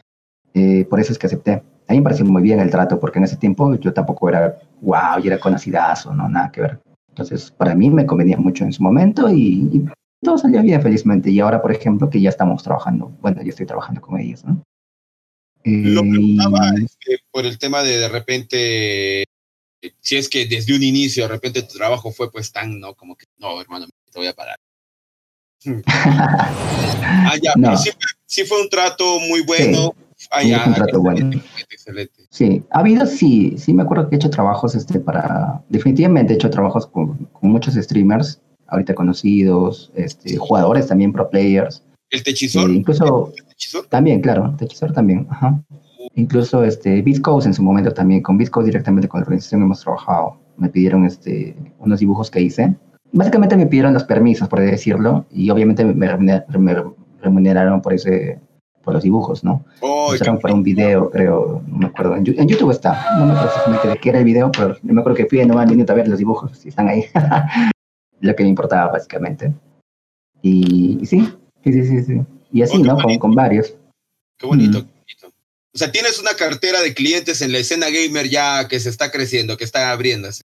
eh, 0.54 0.84
por 0.90 1.00
eso 1.00 1.12
es 1.12 1.18
que 1.18 1.26
acepté. 1.26 1.62
A 1.88 1.92
mí 1.92 1.98
me 1.98 2.04
pareció 2.04 2.24
muy 2.24 2.42
bien 2.42 2.60
el 2.60 2.70
trato, 2.70 3.00
porque 3.00 3.18
en 3.18 3.24
ese 3.24 3.36
tiempo 3.36 3.74
yo 3.76 3.92
tampoco 3.92 4.28
era 4.28 4.58
wow, 4.80 5.18
y 5.22 5.26
era 5.26 5.38
conocidazo, 5.38 6.14
no, 6.14 6.28
nada 6.28 6.50
que 6.52 6.60
ver. 6.60 6.80
Entonces, 7.08 7.50
para 7.50 7.74
mí 7.74 7.90
me 7.90 8.06
convenía 8.06 8.36
mucho 8.36 8.64
en 8.64 8.72
su 8.72 8.82
momento 8.82 9.28
y, 9.30 9.86
todo 10.22 10.36
salió 10.36 10.62
bien, 10.62 10.82
felizmente. 10.82 11.30
Y 11.30 11.40
ahora, 11.40 11.62
por 11.62 11.72
ejemplo, 11.72 12.10
que 12.10 12.20
ya 12.20 12.28
estamos 12.28 12.62
trabajando, 12.62 13.10
bueno, 13.22 13.42
yo 13.42 13.48
estoy 13.48 13.64
trabajando 13.64 14.00
con 14.02 14.18
ellos, 14.20 14.44
¿no? 14.44 14.62
Lo 15.64 16.00
preguntaba 16.02 16.72
que 17.00 17.18
por 17.30 17.44
el 17.44 17.58
tema 17.58 17.82
de 17.82 17.98
de 17.98 18.08
repente, 18.08 19.24
si 20.00 20.16
es 20.16 20.28
que 20.28 20.46
desde 20.46 20.74
un 20.74 20.82
inicio 20.82 21.24
de 21.24 21.28
repente 21.28 21.62
tu 21.62 21.76
trabajo 21.76 22.12
fue 22.12 22.30
pues 22.30 22.50
tan, 22.50 22.80
¿no? 22.80 22.94
Como 22.94 23.14
que, 23.16 23.26
no, 23.38 23.60
hermano, 23.60 23.86
te 24.10 24.18
voy 24.18 24.28
a 24.28 24.34
parar. 24.34 24.56
ah, 25.86 27.34
ya, 27.42 27.52
pero 27.54 27.76
sí, 28.26 28.44
fue 28.44 28.62
un 28.62 28.70
trato 28.70 29.20
muy 29.20 29.42
bueno. 29.42 29.94
Ah, 30.30 30.42
sí, 30.42 30.52
un 30.52 30.74
trato 30.74 31.00
bueno. 31.00 31.30
Excelente. 31.68 32.26
Sí, 32.30 32.62
ha 32.70 32.80
habido, 32.80 33.06
sí, 33.06 33.56
sí 33.58 33.74
me 33.74 33.82
acuerdo 33.82 34.08
que 34.08 34.16
he 34.16 34.18
hecho 34.18 34.30
trabajos 34.30 34.74
este, 34.74 35.00
para, 35.00 35.62
definitivamente 35.68 36.32
he 36.32 36.36
hecho 36.36 36.50
trabajos 36.50 36.86
con, 36.86 37.26
con 37.26 37.50
muchos 37.50 37.74
streamers, 37.74 38.40
ahorita 38.66 38.94
conocidos, 38.94 39.92
este, 39.94 40.36
jugadores 40.36 40.86
también, 40.86 41.12
pro 41.12 41.28
players. 41.28 41.82
¿El 42.10 42.22
Techizor? 42.22 42.70
Eh, 42.70 42.74
incluso, 42.74 43.32
también, 43.88 44.20
claro, 44.20 44.54
Techizor 44.56 44.92
también, 44.92 45.26
ajá. 45.30 45.62
Incluso 46.14 46.64
este, 46.64 47.02
Bitcoin 47.02 47.46
en 47.46 47.54
su 47.54 47.62
momento 47.62 47.92
también, 47.92 48.22
con 48.22 48.36
Bitcoin 48.36 48.66
directamente 48.66 49.08
con 49.08 49.20
la 49.20 49.24
organización 49.24 49.62
hemos 49.62 49.80
trabajado. 49.80 50.38
Me 50.56 50.68
pidieron 50.68 51.04
este, 51.04 51.56
unos 51.78 52.00
dibujos 52.00 52.30
que 52.30 52.40
hice. 52.40 52.74
Básicamente 53.12 53.56
me 53.56 53.66
pidieron 53.66 53.94
los 53.94 54.04
permisos, 54.04 54.48
por 54.48 54.60
decirlo, 54.60 55.24
y 55.30 55.50
obviamente 55.50 55.84
me 55.84 56.08
remuneraron 57.20 57.80
por 57.80 57.94
ese 57.94 58.40
por 58.82 58.94
los 58.94 59.02
dibujos, 59.02 59.44
¿no? 59.44 59.64
Oh, 59.80 60.12
para 60.40 60.54
un 60.54 60.62
video, 60.62 61.10
creo, 61.10 61.62
no 61.66 61.78
me 61.78 61.86
acuerdo. 61.86 62.16
En, 62.16 62.24
YouTube 62.24 62.70
está, 62.70 63.18
no 63.18 63.26
me 63.26 63.32
acuerdo 63.32 63.48
exactamente 63.48 63.88
de 63.88 63.96
qué 63.98 64.08
era 64.10 64.18
el 64.18 64.24
video, 64.24 64.50
pero 64.50 64.76
yo 64.82 64.94
me 64.94 65.00
acuerdo 65.00 65.16
que 65.16 65.26
fui 65.26 65.40
en 65.40 65.54
un 65.54 65.66
minuto 65.66 65.92
a 65.92 65.96
ver 65.96 66.08
los 66.08 66.18
dibujos, 66.18 66.56
si 66.58 66.68
están 66.70 66.88
ahí. 66.88 67.04
Lo 68.20 68.36
que 68.36 68.42
me 68.42 68.50
importaba, 68.50 68.92
básicamente. 68.92 69.52
Y, 70.42 71.00
sí, 71.04 71.28
sí, 71.64 71.72
sí, 71.72 72.02
sí, 72.04 72.20
Y 72.52 72.62
así, 72.62 72.76
oh, 72.76 72.84
¿no? 72.84 72.96
Con, 72.96 73.18
con, 73.18 73.34
varios. 73.34 73.74
Qué 74.38 74.46
bonito, 74.46 74.80
qué 74.80 74.88
bonito. 75.24 75.36
O 75.74 75.78
sea, 75.78 75.92
tienes 75.92 76.18
una 76.18 76.34
cartera 76.34 76.82
de 76.82 76.94
clientes 76.94 77.42
en 77.42 77.52
la 77.52 77.58
escena 77.58 77.86
gamer 77.90 78.28
ya 78.28 78.66
que 78.68 78.80
se 78.80 78.88
está 78.88 79.10
creciendo, 79.10 79.56
que 79.56 79.64
está 79.64 79.92
abriéndose. 79.92 80.42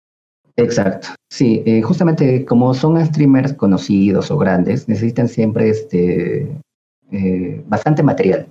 Exacto, 0.56 1.10
sí, 1.30 1.64
eh, 1.66 1.82
justamente 1.82 2.44
como 2.46 2.74
son 2.74 3.04
streamers 3.06 3.54
conocidos 3.54 4.30
o 4.30 4.38
grandes, 4.38 4.88
necesitan 4.90 5.30
siempre 5.30 5.70
este, 5.70 6.48
eh, 7.12 7.64
bastante 7.68 8.04
material. 8.04 8.48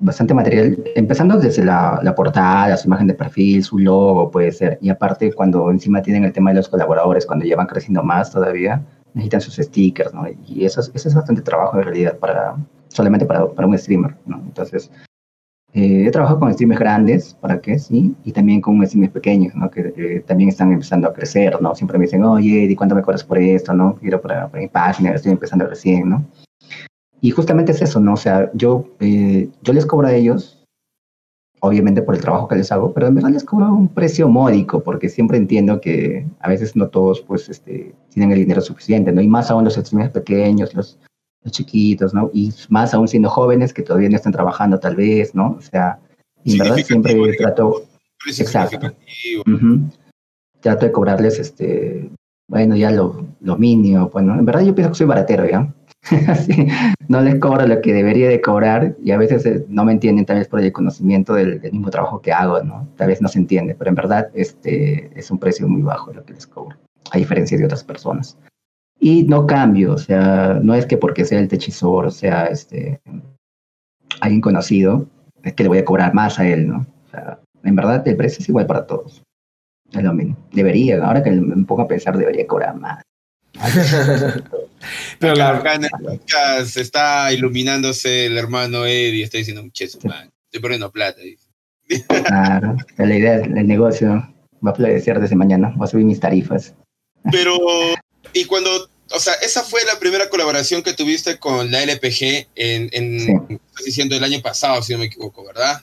Bastante 0.00 0.34
material, 0.34 0.82
empezando 0.96 1.38
desde 1.38 1.64
la, 1.64 2.00
la, 2.02 2.14
portada, 2.16 2.76
su 2.76 2.88
imagen 2.88 3.06
de 3.06 3.14
perfil, 3.14 3.62
su 3.62 3.78
logo, 3.78 4.30
puede 4.30 4.50
ser. 4.50 4.76
Y 4.80 4.88
aparte, 4.88 5.32
cuando 5.32 5.70
encima 5.70 6.02
tienen 6.02 6.24
el 6.24 6.32
tema 6.32 6.50
de 6.50 6.56
los 6.56 6.68
colaboradores, 6.68 7.24
cuando 7.24 7.44
llevan 7.44 7.68
creciendo 7.68 8.02
más 8.02 8.32
todavía, 8.32 8.82
necesitan 9.14 9.40
sus 9.40 9.56
stickers, 9.56 10.12
¿no? 10.12 10.24
Y 10.46 10.64
eso 10.64 10.80
es, 10.80 10.90
eso 10.94 11.08
es 11.08 11.14
bastante 11.14 11.42
trabajo 11.42 11.78
en 11.78 11.84
realidad 11.84 12.18
para, 12.18 12.56
solamente 12.88 13.24
para, 13.24 13.46
para 13.46 13.66
un 13.66 13.78
streamer, 13.78 14.16
¿no? 14.26 14.36
Entonces, 14.38 14.90
eh, 15.72 16.06
he 16.06 16.10
trabajado 16.10 16.38
con 16.38 16.52
streamers 16.52 16.80
grandes, 16.80 17.34
¿para 17.40 17.60
qué? 17.60 17.78
Sí, 17.78 18.14
y 18.24 18.32
también 18.32 18.60
con 18.60 18.84
streamers 18.86 19.12
pequeños, 19.12 19.54
¿no? 19.54 19.70
Que 19.70 20.22
también 20.26 20.48
están 20.48 20.72
empezando 20.72 21.08
a 21.08 21.12
crecer, 21.12 21.60
¿no? 21.60 21.74
Siempre 21.74 21.98
me 21.98 22.04
dicen, 22.04 22.24
oye, 22.24 22.64
¿y 22.64 22.76
cuánto 22.76 22.94
me 22.94 23.02
cobras 23.02 23.24
por 23.24 23.38
esto, 23.38 23.72
no? 23.72 23.96
Quiero 23.96 24.20
para, 24.20 24.48
para 24.48 24.62
mi 24.62 24.68
página, 24.68 25.10
estoy 25.12 25.32
empezando 25.32 25.66
recién, 25.66 26.08
¿no? 26.08 26.24
Y 27.20 27.30
justamente 27.30 27.72
es 27.72 27.82
eso, 27.82 28.00
¿no? 28.00 28.12
O 28.12 28.16
sea, 28.16 28.50
yo, 28.54 28.84
eh, 29.00 29.48
yo 29.62 29.72
les 29.72 29.86
cobro 29.86 30.06
a 30.06 30.12
ellos, 30.12 30.63
obviamente 31.64 32.02
por 32.02 32.14
el 32.14 32.20
trabajo 32.20 32.46
que 32.46 32.56
les 32.56 32.70
hago, 32.70 32.92
pero 32.92 33.06
en 33.06 33.14
verdad 33.14 33.30
les 33.30 33.42
cobro 33.42 33.72
un 33.72 33.88
precio 33.88 34.28
módico, 34.28 34.82
porque 34.82 35.08
siempre 35.08 35.38
entiendo 35.38 35.80
que 35.80 36.26
a 36.40 36.48
veces 36.50 36.76
no 36.76 36.88
todos, 36.88 37.22
pues, 37.22 37.48
este, 37.48 37.94
tienen 38.10 38.32
el 38.32 38.40
dinero 38.40 38.60
suficiente, 38.60 39.12
¿no? 39.12 39.22
Y 39.22 39.28
más 39.28 39.50
aún 39.50 39.64
los 39.64 39.74
streamers 39.74 40.12
pequeños, 40.12 40.74
los, 40.74 40.98
los 41.42 41.52
chiquitos, 41.52 42.12
¿no? 42.12 42.30
Y 42.34 42.52
más 42.68 42.92
aún 42.92 43.08
siendo 43.08 43.30
jóvenes 43.30 43.72
que 43.72 43.82
todavía 43.82 44.10
no 44.10 44.16
están 44.16 44.32
trabajando, 44.32 44.78
tal 44.78 44.94
vez, 44.94 45.34
¿no? 45.34 45.56
O 45.58 45.62
sea, 45.62 45.98
en 46.44 46.58
verdad 46.58 46.76
siempre 46.76 47.14
trato... 47.38 47.82
Exacto. 48.26 48.92
Trato 50.60 50.86
de 50.86 50.92
cobrarles, 50.92 51.38
este, 51.38 52.10
bueno, 52.46 52.76
ya 52.76 52.90
lo, 52.90 53.26
lo 53.40 53.56
mínimo, 53.56 54.10
bueno, 54.10 54.34
en 54.34 54.44
verdad 54.44 54.62
yo 54.62 54.74
pienso 54.74 54.92
que 54.92 54.98
soy 54.98 55.06
baratero, 55.06 55.48
¿ya? 55.48 55.72
no 57.08 57.20
les 57.20 57.36
cobro 57.36 57.66
lo 57.66 57.80
que 57.80 57.92
debería 57.92 58.28
de 58.28 58.40
cobrar 58.40 58.94
y 59.02 59.10
a 59.12 59.18
veces 59.18 59.46
eh, 59.46 59.64
no 59.68 59.84
me 59.84 59.92
entienden 59.92 60.26
tal 60.26 60.38
vez 60.38 60.48
por 60.48 60.60
el 60.60 60.72
conocimiento 60.72 61.34
del, 61.34 61.60
mismo 61.60 61.90
trabajo 61.90 62.20
que 62.20 62.32
hago, 62.32 62.62
¿no? 62.62 62.88
Tal 62.96 63.08
vez 63.08 63.22
no 63.22 63.28
se 63.28 63.38
entiende, 63.38 63.74
pero 63.74 63.88
en 63.88 63.94
verdad 63.94 64.28
este 64.34 65.10
es 65.18 65.30
un 65.30 65.38
precio 65.38 65.66
muy 65.68 65.82
bajo 65.82 66.12
lo 66.12 66.24
que 66.24 66.34
les 66.34 66.46
cobro, 66.46 66.76
a 67.10 67.18
diferencia 67.18 67.56
de 67.56 67.64
otras 67.64 67.84
personas. 67.84 68.36
Y 69.00 69.24
no 69.24 69.46
cambio, 69.46 69.94
o 69.94 69.98
sea, 69.98 70.60
no 70.62 70.74
es 70.74 70.86
que 70.86 70.96
porque 70.96 71.24
sea 71.24 71.40
el 71.40 71.48
techizor, 71.48 72.06
o 72.06 72.10
sea, 72.10 72.46
este, 72.46 73.00
alguien 74.20 74.40
conocido, 74.40 75.06
es 75.42 75.54
que 75.54 75.62
le 75.62 75.68
voy 75.68 75.78
a 75.78 75.84
cobrar 75.84 76.14
más 76.14 76.38
a 76.38 76.46
él, 76.46 76.68
¿no? 76.68 76.86
O 77.06 77.10
sea, 77.10 77.38
en 77.62 77.74
verdad 77.74 78.06
el 78.06 78.16
precio 78.16 78.40
es 78.40 78.48
igual 78.48 78.66
para 78.66 78.86
todos. 78.86 79.22
Es 79.92 80.02
lo. 80.02 80.12
Debería, 80.52 81.04
ahora 81.04 81.22
que 81.22 81.30
me 81.30 81.64
pongo 81.64 81.82
a 81.82 81.88
pensar, 81.88 82.16
debería 82.16 82.46
cobrar 82.46 82.76
más. 82.76 83.02
Pero 85.18 85.34
la... 85.34 85.56
Acá 85.56 85.74
en 85.74 85.84
el 85.84 85.90
podcast 85.90 86.76
está 86.76 87.32
iluminándose 87.32 88.26
el 88.26 88.38
hermano 88.38 88.84
Eddie, 88.84 89.24
está 89.24 89.38
diciendo, 89.38 89.62
che, 89.72 89.88
man, 90.04 90.30
estoy 90.46 90.60
poniendo 90.60 90.90
plata. 90.90 91.20
Claro, 92.08 92.76
la 92.96 93.16
idea 93.16 93.38
del 93.38 93.66
negocio 93.66 94.34
va 94.64 94.70
a 94.70 94.74
florecer 94.74 95.20
desde 95.20 95.36
mañana, 95.36 95.74
va 95.80 95.84
a 95.84 95.88
subir 95.88 96.04
mis 96.04 96.20
tarifas. 96.20 96.74
Pero, 97.30 97.58
y 98.32 98.44
cuando, 98.46 98.70
o 99.10 99.18
sea, 99.18 99.34
esa 99.42 99.62
fue 99.62 99.80
la 99.84 99.98
primera 99.98 100.28
colaboración 100.28 100.82
que 100.82 100.92
tuviste 100.92 101.38
con 101.38 101.70
la 101.70 101.82
LPG 101.82 102.48
en, 102.54 102.88
en 102.92 103.60
diciendo 103.84 104.16
el 104.16 104.24
año 104.24 104.40
pasado, 104.40 104.82
si 104.82 104.92
no 104.92 104.98
me 104.98 105.06
equivoco, 105.06 105.44
¿verdad? 105.44 105.82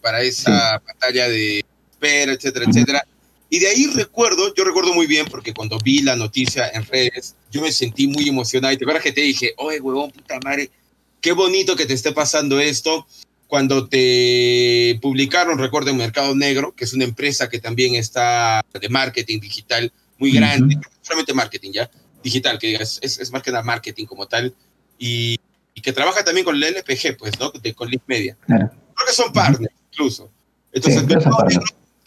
Para 0.00 0.22
esa 0.22 0.80
batalla 0.86 1.28
de 1.28 1.64
espera, 1.90 2.32
etcétera, 2.32 2.66
etcétera. 2.68 3.06
Y 3.48 3.58
de 3.58 3.68
ahí 3.68 3.86
recuerdo, 3.94 4.54
yo 4.54 4.64
recuerdo 4.64 4.94
muy 4.94 5.06
bien 5.06 5.26
porque 5.30 5.52
cuando 5.52 5.78
vi 5.78 6.00
la 6.00 6.16
noticia 6.16 6.70
en 6.70 6.86
redes, 6.86 7.36
yo 7.52 7.60
me 7.60 7.70
sentí 7.70 8.08
muy 8.08 8.28
emocionado. 8.28 8.72
Y 8.72 8.78
te 8.78 8.84
acuerdas 8.84 9.04
que 9.04 9.12
te 9.12 9.20
dije, 9.20 9.52
oye, 9.58 9.80
huevón, 9.80 10.10
puta 10.10 10.40
madre, 10.42 10.70
qué 11.20 11.32
bonito 11.32 11.76
que 11.76 11.86
te 11.86 11.94
esté 11.94 12.12
pasando 12.12 12.58
esto. 12.58 13.06
Cuando 13.46 13.86
te 13.86 14.98
publicaron, 15.02 15.58
recuerdo, 15.58 15.90
en 15.90 15.98
Mercado 15.98 16.34
Negro, 16.34 16.74
que 16.74 16.84
es 16.84 16.94
una 16.94 17.04
empresa 17.04 17.50
que 17.50 17.60
también 17.60 17.94
está 17.94 18.64
de 18.80 18.88
marketing 18.88 19.40
digital 19.40 19.92
muy 20.18 20.32
grande, 20.32 20.78
solamente 21.02 21.34
marketing 21.34 21.72
ya, 21.72 21.90
digital, 22.22 22.58
que 22.58 22.68
digas, 22.68 22.98
es, 23.02 23.18
es 23.18 23.30
más 23.30 23.42
que 23.42 23.50
nada 23.50 23.62
marketing 23.62 24.06
como 24.06 24.26
tal, 24.26 24.54
y, 24.98 25.38
y, 25.74 25.80
que 25.82 25.92
trabaja 25.92 26.24
también 26.24 26.46
con 26.46 26.54
el 26.54 26.62
LPG, 26.62 27.18
pues, 27.18 27.38
¿no? 27.38 27.50
De, 27.50 27.74
con 27.74 27.90
Lead 27.90 28.00
Media. 28.06 28.38
Creo 28.46 28.70
que 29.06 29.12
son 29.12 29.32
partners, 29.32 29.74
incluso. 29.90 30.30
Entonces, 30.72 31.04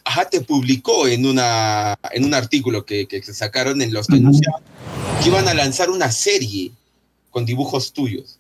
ajá, 0.06 0.30
te 0.30 0.41
publicó 0.41 1.08
en, 1.08 1.26
una, 1.26 1.99
en 2.12 2.24
un 2.24 2.34
artículo 2.34 2.86
que, 2.86 3.08
que 3.08 3.22
sacaron 3.22 3.82
en 3.82 3.91
los 3.91 4.08
que 4.08 4.16
anunciaban 4.16 4.64
que 5.22 5.30
iban 5.30 5.47
a 5.47 5.53
lanzar 5.53 5.89
una 5.89 6.12
serie 6.12 6.72
con 7.32 7.45
dibujos 7.45 7.91
tuyos. 7.91 8.39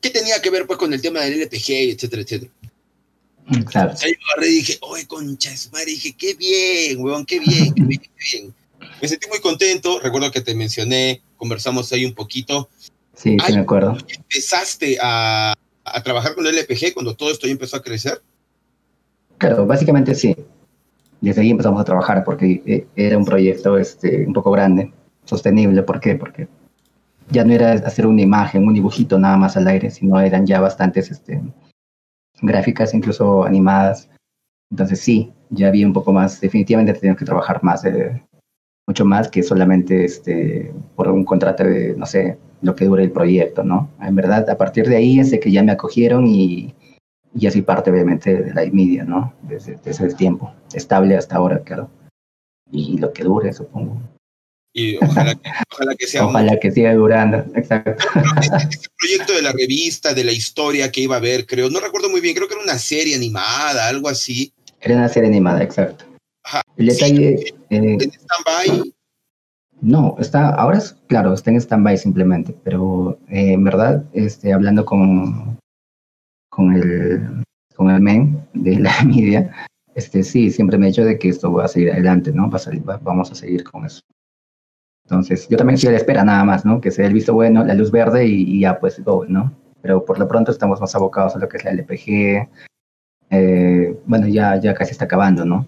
¿Qué 0.00 0.10
tenía 0.10 0.40
que 0.40 0.50
ver 0.50 0.66
pues 0.66 0.78
con 0.78 0.92
el 0.92 1.00
tema 1.00 1.20
del 1.20 1.40
LPG, 1.42 1.70
etcétera, 1.94 2.22
etcétera? 2.22 2.52
Claro. 3.70 3.94
Ahí 4.02 4.12
agarré 4.32 4.48
y 4.48 4.54
dije, 4.56 4.78
oye, 4.82 5.06
concha 5.06 5.50
madre, 5.72 5.86
dije, 5.86 6.14
qué 6.16 6.34
bien, 6.34 7.00
weón, 7.00 7.24
qué 7.24 7.38
bien, 7.40 7.72
qué 7.72 7.82
bien, 7.82 8.00
qué 8.00 8.10
bien. 8.32 8.54
Me 9.00 9.08
sentí 9.08 9.28
muy 9.28 9.40
contento, 9.40 10.00
recuerdo 10.00 10.30
que 10.30 10.40
te 10.40 10.54
mencioné, 10.54 11.22
conversamos 11.36 11.92
ahí 11.92 12.04
un 12.04 12.14
poquito. 12.14 12.68
Sí, 13.14 13.36
sí 13.46 13.52
me 13.52 13.60
acuerdo. 13.60 13.96
¿Empezaste 14.08 14.98
a, 15.00 15.54
a 15.84 16.02
trabajar 16.02 16.34
con 16.34 16.46
el 16.46 16.58
LPG 16.58 16.92
cuando 16.92 17.14
todo 17.14 17.30
esto 17.30 17.46
ya 17.46 17.52
empezó 17.52 17.76
a 17.76 17.82
crecer? 17.82 18.20
Claro, 19.38 19.66
básicamente 19.66 20.14
sí 20.14 20.36
desde 21.20 21.42
ahí 21.42 21.50
empezamos 21.50 21.80
a 21.80 21.84
trabajar 21.84 22.24
porque 22.24 22.62
eh, 22.66 22.86
era 22.96 23.18
un 23.18 23.24
proyecto 23.24 23.78
este, 23.78 24.26
un 24.26 24.32
poco 24.32 24.50
grande, 24.50 24.92
sostenible. 25.24 25.82
¿Por 25.82 26.00
qué? 26.00 26.14
Porque 26.14 26.48
ya 27.30 27.44
no 27.44 27.52
era 27.52 27.72
hacer 27.72 28.06
una 28.06 28.22
imagen, 28.22 28.66
un 28.66 28.74
dibujito 28.74 29.18
nada 29.18 29.36
más 29.36 29.56
al 29.56 29.66
aire, 29.68 29.90
sino 29.90 30.20
eran 30.20 30.46
ya 30.46 30.60
bastantes 30.60 31.10
este, 31.10 31.42
gráficas, 32.40 32.94
incluso 32.94 33.44
animadas. 33.44 34.08
Entonces 34.70 35.00
sí, 35.00 35.32
ya 35.50 35.68
había 35.68 35.86
un 35.86 35.92
poco 35.92 36.12
más, 36.12 36.40
definitivamente 36.40 36.92
teníamos 36.92 37.18
que 37.18 37.24
trabajar 37.24 37.62
más, 37.62 37.84
eh, 37.84 38.22
mucho 38.86 39.04
más 39.04 39.28
que 39.28 39.42
solamente 39.42 40.04
este, 40.04 40.72
por 40.94 41.08
un 41.08 41.24
contrato 41.24 41.64
de, 41.64 41.94
no 41.96 42.06
sé, 42.06 42.38
lo 42.62 42.74
que 42.74 42.84
dure 42.84 43.04
el 43.04 43.12
proyecto, 43.12 43.62
¿no? 43.62 43.90
En 44.00 44.14
verdad, 44.14 44.48
a 44.48 44.56
partir 44.56 44.88
de 44.88 44.96
ahí 44.96 45.18
es 45.20 45.30
de 45.30 45.40
que 45.40 45.50
ya 45.50 45.62
me 45.62 45.72
acogieron 45.72 46.26
y, 46.26 46.74
y 47.38 47.46
así 47.46 47.62
parte 47.62 47.90
obviamente 47.90 48.42
de 48.42 48.54
la 48.54 48.64
media, 48.72 49.04
¿no? 49.04 49.34
Desde, 49.42 49.78
desde 49.84 50.06
el 50.06 50.16
tiempo, 50.16 50.52
estable 50.72 51.16
hasta 51.16 51.36
ahora, 51.36 51.62
claro. 51.62 51.90
Y 52.70 52.98
lo 52.98 53.12
que 53.12 53.24
dure, 53.24 53.52
supongo. 53.52 54.00
Y 54.72 54.96
ojalá 54.96 55.34
que, 55.34 55.50
ojalá 55.72 55.94
que 55.94 56.06
sea 56.06 56.26
Ojalá 56.26 56.58
que 56.58 56.70
siga 56.70 56.94
durando, 56.94 57.38
exacto. 57.54 58.04
Este 58.70 58.88
proyecto 58.98 59.34
de 59.34 59.42
la 59.42 59.52
revista, 59.52 60.14
de 60.14 60.24
la 60.24 60.32
historia 60.32 60.90
que 60.90 61.02
iba 61.02 61.14
a 61.16 61.18
haber, 61.18 61.46
creo, 61.46 61.70
no 61.70 61.80
recuerdo 61.80 62.08
muy 62.08 62.20
bien, 62.20 62.34
creo 62.34 62.48
que 62.48 62.54
era 62.54 62.62
una 62.62 62.78
serie 62.78 63.14
animada, 63.14 63.88
algo 63.88 64.08
así. 64.08 64.52
Era 64.80 64.96
una 64.96 65.08
serie 65.08 65.28
animada, 65.28 65.62
exacto. 65.62 66.04
Ajá. 66.44 66.62
El 66.76 66.86
detalle... 66.86 67.54
¿En 67.70 67.84
eh, 67.84 67.98
stand-by? 67.98 68.94
No, 69.80 70.16
está, 70.18 70.50
ahora 70.50 70.78
es, 70.78 70.96
claro, 71.06 71.34
está 71.34 71.50
en 71.50 71.60
stand-by 71.60 71.98
simplemente, 71.98 72.54
pero 72.64 73.18
eh, 73.28 73.52
en 73.52 73.64
verdad, 73.64 74.04
este, 74.12 74.52
hablando 74.52 74.84
con, 74.84 75.55
con 76.56 76.72
el, 76.74 77.44
con 77.76 77.90
el 77.90 78.00
men 78.00 78.40
de 78.54 78.78
la 78.78 78.90
media, 79.04 79.54
este, 79.94 80.22
sí, 80.22 80.50
siempre 80.50 80.78
me 80.78 80.86
he 80.86 80.88
dicho 80.88 81.04
de 81.04 81.18
que 81.18 81.28
esto 81.28 81.52
va 81.52 81.66
a 81.66 81.68
seguir 81.68 81.92
adelante, 81.92 82.32
¿no? 82.32 82.50
Va 82.50 82.56
a 82.56 82.60
salir- 82.60 82.88
va- 82.88 82.98
vamos 83.02 83.30
a 83.30 83.34
seguir 83.34 83.62
con 83.62 83.84
eso. 83.84 84.00
Entonces, 85.04 85.46
yo 85.48 85.56
también 85.56 85.74
estoy 85.76 85.88
a 85.88 85.92
la 85.92 85.98
espera 85.98 86.24
nada 86.24 86.42
más, 86.44 86.64
¿no? 86.64 86.80
Que 86.80 86.90
sea 86.90 87.06
el 87.06 87.12
visto 87.12 87.32
bueno, 87.34 87.62
la 87.64 87.74
luz 87.74 87.90
verde 87.92 88.26
y, 88.26 88.42
y 88.56 88.60
ya, 88.60 88.80
pues, 88.80 89.02
go, 89.04 89.24
¿no? 89.28 89.52
Pero 89.82 90.04
por 90.04 90.18
lo 90.18 90.26
pronto 90.26 90.50
estamos 90.50 90.80
más 90.80 90.94
abocados 90.96 91.36
a 91.36 91.38
lo 91.38 91.48
que 91.48 91.58
es 91.58 91.64
la 91.64 91.70
LPG. 91.70 92.48
Eh, 93.30 93.96
bueno, 94.06 94.26
ya, 94.26 94.56
ya 94.60 94.74
casi 94.74 94.92
está 94.92 95.04
acabando, 95.04 95.44
¿no? 95.44 95.64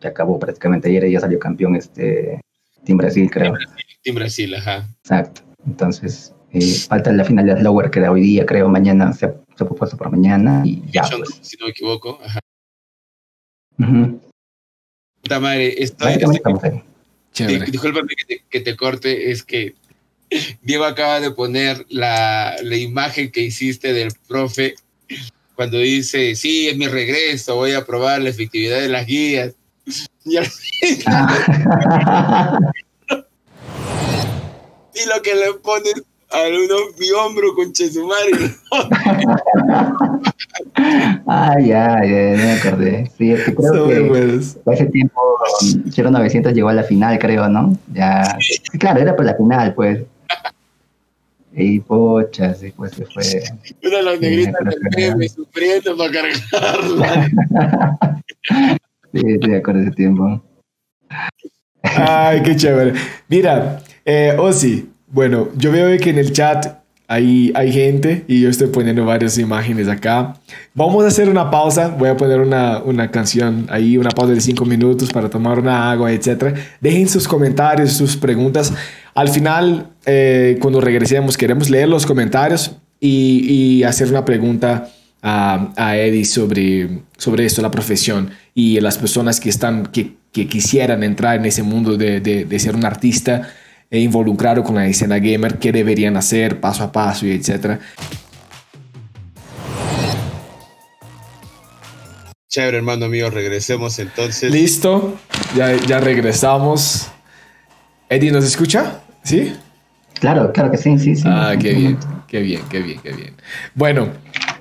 Ya 0.00 0.08
acabó 0.10 0.38
prácticamente 0.38 0.88
ayer, 0.88 1.08
ya 1.08 1.20
salió 1.20 1.38
campeón 1.38 1.76
este 1.76 2.40
Team 2.84 2.98
Brasil, 2.98 3.30
creo. 3.30 3.54
Team 4.02 4.16
Brasil, 4.16 4.54
ajá. 4.54 4.88
Exacto. 5.04 5.42
Entonces, 5.66 6.34
eh, 6.52 6.74
falta 6.88 7.12
la 7.12 7.24
final 7.24 7.46
de 7.46 7.62
Lower 7.62 7.90
que 7.90 8.00
da 8.00 8.10
hoy 8.10 8.22
día, 8.22 8.44
creo, 8.46 8.68
mañana 8.68 9.12
se 9.12 9.26
ha, 9.26 9.34
se 9.56 9.64
ha 9.64 9.66
puesto 9.68 9.96
por 9.96 10.10
mañana 10.10 10.62
y 10.64 10.82
ya, 10.90 11.08
Yo 11.10 11.18
pues. 11.18 11.38
si 11.42 11.56
no 11.58 11.66
me 11.66 11.70
equivoco. 11.70 12.18
Ajá. 12.24 12.40
Ujú. 13.78 14.20
Puta 15.22 15.40
madre, 15.40 15.74
estoy, 15.82 16.14
estoy-. 16.14 16.82
Di- 17.46 17.70
Discúlpame 17.70 18.08
que 18.16 18.24
te, 18.26 18.42
que 18.50 18.60
te 18.60 18.76
corte, 18.76 19.30
es 19.30 19.42
que 19.44 19.74
Diego 20.62 20.84
acaba 20.84 21.20
de 21.20 21.30
poner 21.30 21.86
la, 21.88 22.56
la 22.62 22.76
imagen 22.76 23.30
que 23.30 23.40
hiciste 23.42 23.92
del 23.92 24.12
profe 24.28 24.74
cuando 25.54 25.78
dice, 25.78 26.34
sí, 26.36 26.68
es 26.68 26.76
mi 26.76 26.88
regreso, 26.88 27.54
voy 27.56 27.72
a 27.72 27.84
probar 27.84 28.22
la 28.22 28.30
efectividad 28.30 28.80
de 28.80 28.88
las 28.88 29.06
guías. 29.06 29.54
Y, 30.24 30.36
al- 30.36 30.46
Ah. 31.06 32.58
y 34.94 35.08
lo 35.08 35.22
que 35.22 35.34
le 35.34 35.52
pones 35.62 35.94
a 36.32 36.38
uno, 36.48 36.76
mi 36.98 37.10
hombro 37.10 37.54
con 37.54 37.72
Chesumari. 37.72 38.32
ah, 41.26 41.56
ya, 41.60 42.00
ya, 42.04 42.36
ya 42.36 42.36
me 42.36 42.52
acordé. 42.52 43.10
Sí, 43.16 43.32
es 43.32 43.44
que 43.44 43.54
creo 43.54 43.88
que 43.88 44.00
buenos. 44.00 44.56
ese 44.72 44.86
tiempo 44.86 45.20
um, 45.62 45.90
0900 45.90 46.52
llegó 46.52 46.68
a 46.68 46.74
la 46.74 46.82
final, 46.84 47.18
creo, 47.18 47.48
¿no? 47.48 47.76
Ya. 47.92 48.36
Sí, 48.40 48.78
claro, 48.78 49.00
era 49.00 49.16
por 49.16 49.24
la 49.24 49.34
final, 49.34 49.74
pues. 49.74 50.04
Y 51.52 51.80
pocha, 51.80 52.54
sí, 52.54 52.72
pues 52.76 52.92
se 52.92 53.04
fue. 53.06 53.24
Una 53.82 53.96
de 53.96 54.02
las 54.04 54.14
Sí, 54.14 54.20
negritas 54.20 54.64
del 54.64 54.74
que- 54.94 55.10
meme 55.10 55.28
sufriendo 55.28 55.96
para 55.96 56.12
cargarla. 56.12 57.28
sí, 59.12 59.20
sí, 59.20 59.48
me 59.48 59.56
acuerdo 59.56 59.80
de 59.80 59.86
ese 59.86 59.96
tiempo. 59.96 60.42
Ay, 61.82 62.40
qué 62.42 62.54
chévere. 62.54 62.92
Mira, 63.28 63.82
eh, 64.04 64.36
Osi, 64.38 64.89
bueno, 65.10 65.48
yo 65.56 65.72
veo 65.72 65.98
que 65.98 66.10
en 66.10 66.18
el 66.18 66.32
chat 66.32 66.80
hay, 67.10 67.50
hay 67.56 67.72
gente 67.72 68.24
y 68.28 68.40
yo 68.40 68.48
estoy 68.48 68.68
poniendo 68.68 69.04
varias 69.04 69.36
imágenes 69.36 69.88
acá. 69.88 70.36
Vamos 70.74 71.04
a 71.04 71.08
hacer 71.08 71.28
una 71.28 71.50
pausa. 71.50 71.88
Voy 71.88 72.08
a 72.08 72.16
poner 72.16 72.40
una, 72.40 72.78
una 72.78 73.10
canción 73.10 73.66
ahí, 73.68 73.98
una 73.98 74.10
pausa 74.10 74.32
de 74.32 74.40
cinco 74.40 74.64
minutos 74.64 75.12
para 75.12 75.28
tomar 75.28 75.58
una 75.58 75.90
agua, 75.90 76.12
etc. 76.12 76.56
Dejen 76.80 77.08
sus 77.08 77.26
comentarios, 77.26 77.94
sus 77.94 78.16
preguntas. 78.16 78.72
Al 79.12 79.28
final, 79.28 79.88
eh, 80.06 80.56
cuando 80.60 80.80
regresemos, 80.80 81.36
queremos 81.36 81.68
leer 81.68 81.88
los 81.88 82.06
comentarios 82.06 82.76
y, 83.00 83.80
y 83.80 83.82
hacer 83.82 84.08
una 84.08 84.24
pregunta 84.24 84.88
a, 85.20 85.72
a 85.76 85.96
Eddie 85.96 86.24
sobre, 86.24 87.00
sobre 87.16 87.44
esto, 87.44 87.60
la 87.60 87.72
profesión 87.72 88.30
y 88.54 88.78
las 88.78 88.98
personas 88.98 89.40
que, 89.40 89.48
están, 89.48 89.86
que, 89.86 90.14
que 90.30 90.46
quisieran 90.46 91.02
entrar 91.02 91.36
en 91.36 91.44
ese 91.44 91.64
mundo 91.64 91.96
de, 91.96 92.20
de, 92.20 92.44
de 92.44 92.58
ser 92.60 92.76
un 92.76 92.84
artista 92.84 93.50
e 93.90 93.98
involucrado 93.98 94.62
con 94.62 94.76
la 94.76 94.86
escena 94.86 95.18
gamer, 95.18 95.58
qué 95.58 95.72
deberían 95.72 96.16
hacer 96.16 96.60
paso 96.60 96.84
a 96.84 96.92
paso 96.92 97.26
y 97.26 97.32
etcétera. 97.32 97.80
Chévere, 102.48 102.78
hermano 102.78 103.08
mío, 103.08 103.30
regresemos 103.30 103.98
entonces. 103.98 104.50
Listo, 104.50 105.18
ya, 105.56 105.74
ya 105.76 106.00
regresamos. 106.00 107.08
Eddie, 108.08 108.32
¿nos 108.32 108.44
escucha? 108.44 109.00
¿Sí? 109.22 109.52
Claro, 110.14 110.52
claro 110.52 110.70
que 110.70 110.76
sí, 110.76 110.98
sí, 110.98 111.14
sí. 111.16 111.22
Ah, 111.26 111.54
qué 111.58 111.72
bien, 111.72 111.98
qué 112.26 112.40
bien, 112.40 112.62
qué 112.68 112.80
bien, 112.80 113.00
qué 113.02 113.12
bien. 113.12 113.34
Bueno, 113.74 114.08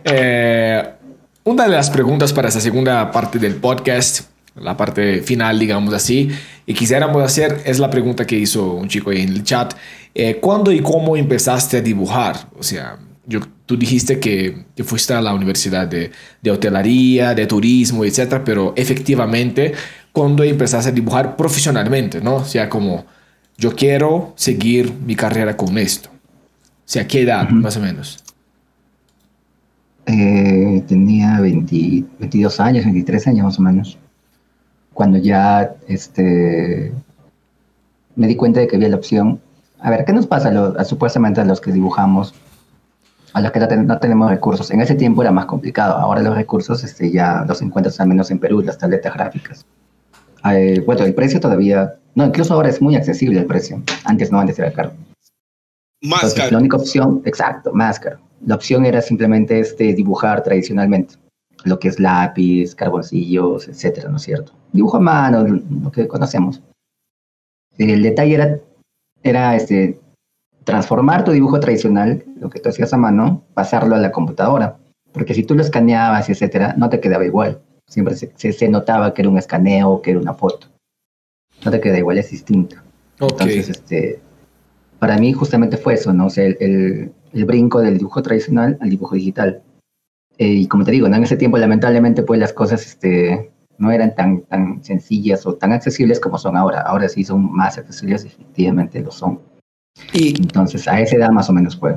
eh, 0.03 0.87
una 1.43 1.63
de 1.63 1.69
las 1.69 1.89
preguntas 1.89 2.31
para 2.31 2.47
esta 2.47 2.61
segunda 2.61 3.11
parte 3.11 3.39
del 3.39 3.55
podcast, 3.55 4.28
la 4.61 4.77
parte 4.77 5.21
final, 5.21 5.59
digamos 5.59 5.93
así, 5.93 6.29
y 6.65 6.73
quisiéramos 6.73 7.23
hacer 7.23 7.61
es 7.65 7.79
la 7.79 7.89
pregunta 7.89 8.25
que 8.25 8.37
hizo 8.37 8.73
un 8.73 8.87
chico 8.87 9.09
ahí 9.09 9.21
en 9.21 9.29
el 9.29 9.43
chat. 9.43 9.73
Eh, 10.13 10.39
¿Cuándo 10.41 10.71
y 10.71 10.79
cómo 10.79 11.15
empezaste 11.15 11.77
a 11.77 11.81
dibujar? 11.81 12.49
O 12.57 12.63
sea, 12.63 12.97
yo, 13.25 13.41
tú 13.65 13.77
dijiste 13.77 14.19
que, 14.19 14.65
que 14.75 14.83
fuiste 14.83 15.13
a 15.13 15.21
la 15.21 15.33
universidad 15.33 15.87
de, 15.87 16.11
de 16.41 16.51
hotelería, 16.51 17.35
de 17.35 17.45
turismo, 17.45 18.03
etcétera, 18.03 18.43
pero 18.43 18.73
efectivamente, 18.75 19.73
¿cuándo 20.11 20.43
empezaste 20.43 20.89
a 20.89 20.91
dibujar 20.91 21.35
profesionalmente? 21.35 22.21
¿no? 22.21 22.37
O 22.37 22.45
sea, 22.45 22.69
como 22.69 23.05
yo 23.57 23.75
quiero 23.75 24.33
seguir 24.35 24.93
mi 25.05 25.15
carrera 25.15 25.55
con 25.55 25.77
esto. 25.77 26.09
O 26.09 26.91
sea, 26.91 27.05
¿qué 27.07 27.21
edad, 27.21 27.47
más 27.49 27.77
o 27.77 27.81
menos? 27.81 28.23
Eh, 30.07 30.83
tenía 30.87 31.39
20 31.39 32.05
22 32.19 32.59
años, 32.59 32.85
23 32.85 33.27
años 33.27 33.45
más 33.45 33.59
o 33.59 33.61
menos. 33.61 33.97
Cuando 34.99 35.17
ya 35.17 35.75
este, 35.87 36.91
me 38.17 38.27
di 38.27 38.35
cuenta 38.35 38.59
de 38.59 38.67
que 38.67 38.75
había 38.75 38.89
la 38.89 38.97
opción. 38.97 39.39
A 39.79 39.89
ver, 39.89 40.03
¿qué 40.03 40.11
nos 40.11 40.27
pasa 40.27 40.49
a, 40.49 40.81
a 40.81 40.83
supuestamente 40.83 41.39
a 41.39 41.45
los 41.45 41.61
que 41.61 41.71
dibujamos? 41.71 42.33
A 43.31 43.39
los 43.39 43.49
que 43.53 43.61
no, 43.61 43.67
ten- 43.69 43.87
no 43.87 43.97
tenemos 43.97 44.29
recursos. 44.29 44.71
En 44.71 44.81
ese 44.81 44.95
tiempo 44.95 45.21
era 45.21 45.31
más 45.31 45.45
complicado. 45.45 45.93
Ahora 45.95 46.21
los 46.21 46.35
recursos 46.35 46.83
este, 46.83 47.11
ya 47.11 47.45
los 47.47 47.61
encuentras 47.61 47.97
al 48.01 48.09
menos 48.09 48.29
en 48.29 48.39
Perú, 48.39 48.59
las 48.61 48.77
tabletas 48.77 49.13
gráficas. 49.13 49.65
Eh, 50.51 50.83
bueno, 50.85 51.05
el 51.05 51.13
precio 51.15 51.39
todavía. 51.39 51.95
No, 52.13 52.25
incluso 52.25 52.53
ahora 52.53 52.67
es 52.67 52.81
muy 52.81 52.97
accesible 52.97 53.39
el 53.39 53.45
precio. 53.45 53.81
Antes 54.03 54.33
no, 54.33 54.39
antes 54.41 54.59
era 54.59 54.73
caro. 54.73 54.91
Más 56.01 56.23
Entonces, 56.23 56.39
caro. 56.39 56.51
la 56.51 56.57
única 56.57 56.75
opción, 56.75 57.21
exacto, 57.23 57.71
más 57.71 58.01
caro. 58.01 58.19
La 58.45 58.55
opción 58.55 58.85
era 58.85 59.01
simplemente 59.01 59.61
este, 59.61 59.93
dibujar 59.93 60.43
tradicionalmente, 60.43 61.15
lo 61.65 61.79
que 61.79 61.87
es 61.89 61.99
lápiz, 61.99 62.75
carboncillos, 62.75 63.67
etcétera, 63.67 64.09
¿no 64.09 64.17
es 64.17 64.23
cierto? 64.23 64.53
Dibujo 64.71 64.97
a 64.97 65.01
mano, 65.01 65.43
lo 65.45 65.91
que 65.91 66.07
conocemos. 66.07 66.61
El 67.77 68.03
detalle 68.03 68.35
era, 68.35 68.59
era 69.23 69.55
este, 69.55 69.99
transformar 70.63 71.23
tu 71.23 71.31
dibujo 71.31 71.59
tradicional, 71.59 72.23
lo 72.39 72.49
que 72.49 72.59
tú 72.59 72.69
hacías 72.69 72.93
a 72.93 72.97
mano, 72.97 73.43
pasarlo 73.53 73.95
a 73.95 73.99
la 73.99 74.11
computadora. 74.11 74.77
Porque 75.11 75.33
si 75.33 75.43
tú 75.43 75.55
lo 75.55 75.61
escaneabas, 75.61 76.29
etcétera, 76.29 76.75
no 76.77 76.89
te 76.89 76.99
quedaba 76.99 77.25
igual. 77.25 77.61
Siempre 77.87 78.15
se, 78.15 78.31
se- 78.35 78.53
se 78.53 78.69
notaba 78.69 79.13
que 79.13 79.21
era 79.23 79.29
un 79.29 79.37
escaneo 79.37 80.01
que 80.01 80.11
era 80.11 80.19
una 80.19 80.33
foto. 80.33 80.67
No 81.65 81.71
te 81.71 81.81
queda 81.81 81.97
igual, 81.97 82.17
es 82.19 82.29
distinto. 82.31 82.75
Ok. 83.19 83.31
Entonces, 83.31 83.69
este, 83.69 84.21
para 84.99 85.17
mí 85.17 85.33
justamente 85.33 85.77
fue 85.77 85.95
eso, 85.95 86.13
¿no? 86.13 86.27
O 86.27 86.29
sea, 86.29 86.45
el, 86.45 86.57
el- 86.59 87.11
el 87.33 87.45
brinco 87.45 87.79
del 87.81 87.97
dibujo 87.97 88.21
tradicional 88.21 88.77
al 88.81 88.89
dibujo 88.89 89.15
digital. 89.15 89.61
Eh, 90.39 90.47
y 90.47 90.67
como 90.67 90.85
te 90.85 90.91
digo, 90.91 91.07
¿no? 91.09 91.17
en 91.17 91.23
ese 91.23 91.35
tiempo 91.37 91.57
lamentablemente 91.57 92.23
pues 92.23 92.39
las 92.39 92.53
cosas 92.53 92.85
este, 92.85 93.51
no 93.77 93.91
eran 93.91 94.15
tan, 94.15 94.41
tan 94.43 94.81
sencillas 94.83 95.45
o 95.45 95.53
tan 95.55 95.73
accesibles 95.73 96.19
como 96.19 96.37
son 96.37 96.55
ahora. 96.55 96.81
Ahora 96.81 97.09
sí 97.09 97.23
son 97.25 97.51
más 97.51 97.77
accesibles, 97.77 98.23
efectivamente 98.25 99.01
lo 99.01 99.11
son. 99.11 99.39
Y 100.13 100.29
Entonces, 100.41 100.87
a 100.87 100.99
esa 101.01 101.17
edad 101.17 101.29
más 101.31 101.49
o 101.49 101.53
menos 101.53 101.77
fue. 101.77 101.95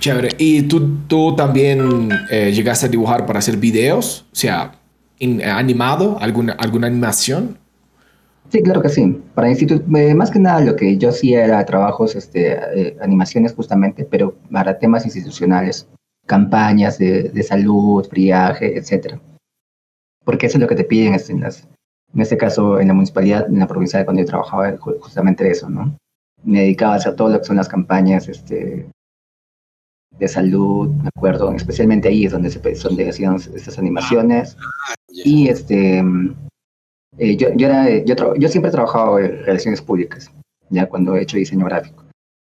chévere. 0.00 0.30
¿Y 0.38 0.62
tú, 0.62 0.98
tú 1.06 1.36
también 1.36 2.08
eh, 2.30 2.50
llegaste 2.52 2.86
a 2.86 2.88
dibujar 2.88 3.24
para 3.24 3.38
hacer 3.38 3.56
videos? 3.56 4.26
O 4.32 4.36
sea, 4.36 4.72
in- 5.20 5.42
animado, 5.42 6.18
alguna, 6.20 6.54
alguna 6.54 6.88
animación. 6.88 7.56
Sí, 8.50 8.62
claro 8.62 8.80
que 8.82 8.88
sí. 8.88 9.20
Para 9.34 9.48
instituto, 9.48 9.84
eh, 9.96 10.14
más 10.14 10.30
que 10.32 10.40
nada 10.40 10.60
lo 10.60 10.74
que 10.74 10.96
yo 10.96 11.10
hacía 11.10 11.44
era 11.44 11.64
trabajos, 11.64 12.16
este, 12.16 12.52
eh, 12.74 12.96
animaciones 13.00 13.54
justamente, 13.54 14.04
pero 14.04 14.34
para 14.50 14.78
temas 14.78 15.04
institucionales, 15.04 15.86
campañas 16.28 16.98
de, 16.98 17.24
de 17.30 17.42
salud, 17.42 18.06
friaje, 18.08 18.76
etcétera. 18.78 19.18
Porque 20.24 20.46
eso 20.46 20.58
es 20.58 20.62
lo 20.62 20.68
que 20.68 20.76
te 20.76 20.84
piden 20.84 21.16
en, 21.28 21.40
las, 21.40 21.66
en 22.14 22.20
este 22.20 22.36
caso 22.36 22.78
en 22.78 22.88
la 22.88 22.94
municipalidad, 22.94 23.48
en 23.48 23.58
la 23.58 23.66
provincia 23.66 23.98
de 23.98 24.04
cuando 24.04 24.22
yo 24.22 24.28
trabajaba, 24.28 24.76
ju- 24.76 24.98
justamente 25.00 25.50
eso, 25.50 25.68
¿no? 25.68 25.96
Me 26.44 26.60
dedicaba 26.60 26.92
a 26.92 26.96
hacer 26.96 27.16
todo 27.16 27.30
lo 27.30 27.38
que 27.38 27.44
son 27.44 27.56
las 27.56 27.68
campañas, 27.68 28.28
este, 28.28 28.86
de 30.18 30.28
salud, 30.28 30.90
me 31.02 31.08
acuerdo, 31.08 31.52
especialmente 31.52 32.08
ahí 32.08 32.26
es 32.26 32.32
donde 32.32 32.50
se 32.50 32.60
donde 32.60 33.08
hacían 33.08 33.36
estas 33.36 33.78
animaciones. 33.78 34.56
Ah. 34.60 34.94
Y 35.10 35.48
este, 35.48 36.04
eh, 37.18 37.36
yo, 37.36 37.48
yo, 37.56 37.66
era, 37.66 37.88
yo, 38.04 38.34
yo 38.36 38.48
siempre 38.48 38.68
he 38.68 38.72
trabajado 38.72 39.18
en 39.18 39.44
relaciones 39.44 39.80
públicas, 39.80 40.30
ya 40.70 40.86
cuando 40.88 41.16
he 41.16 41.22
hecho 41.22 41.38
diseño 41.38 41.64
gráfico. 41.64 42.04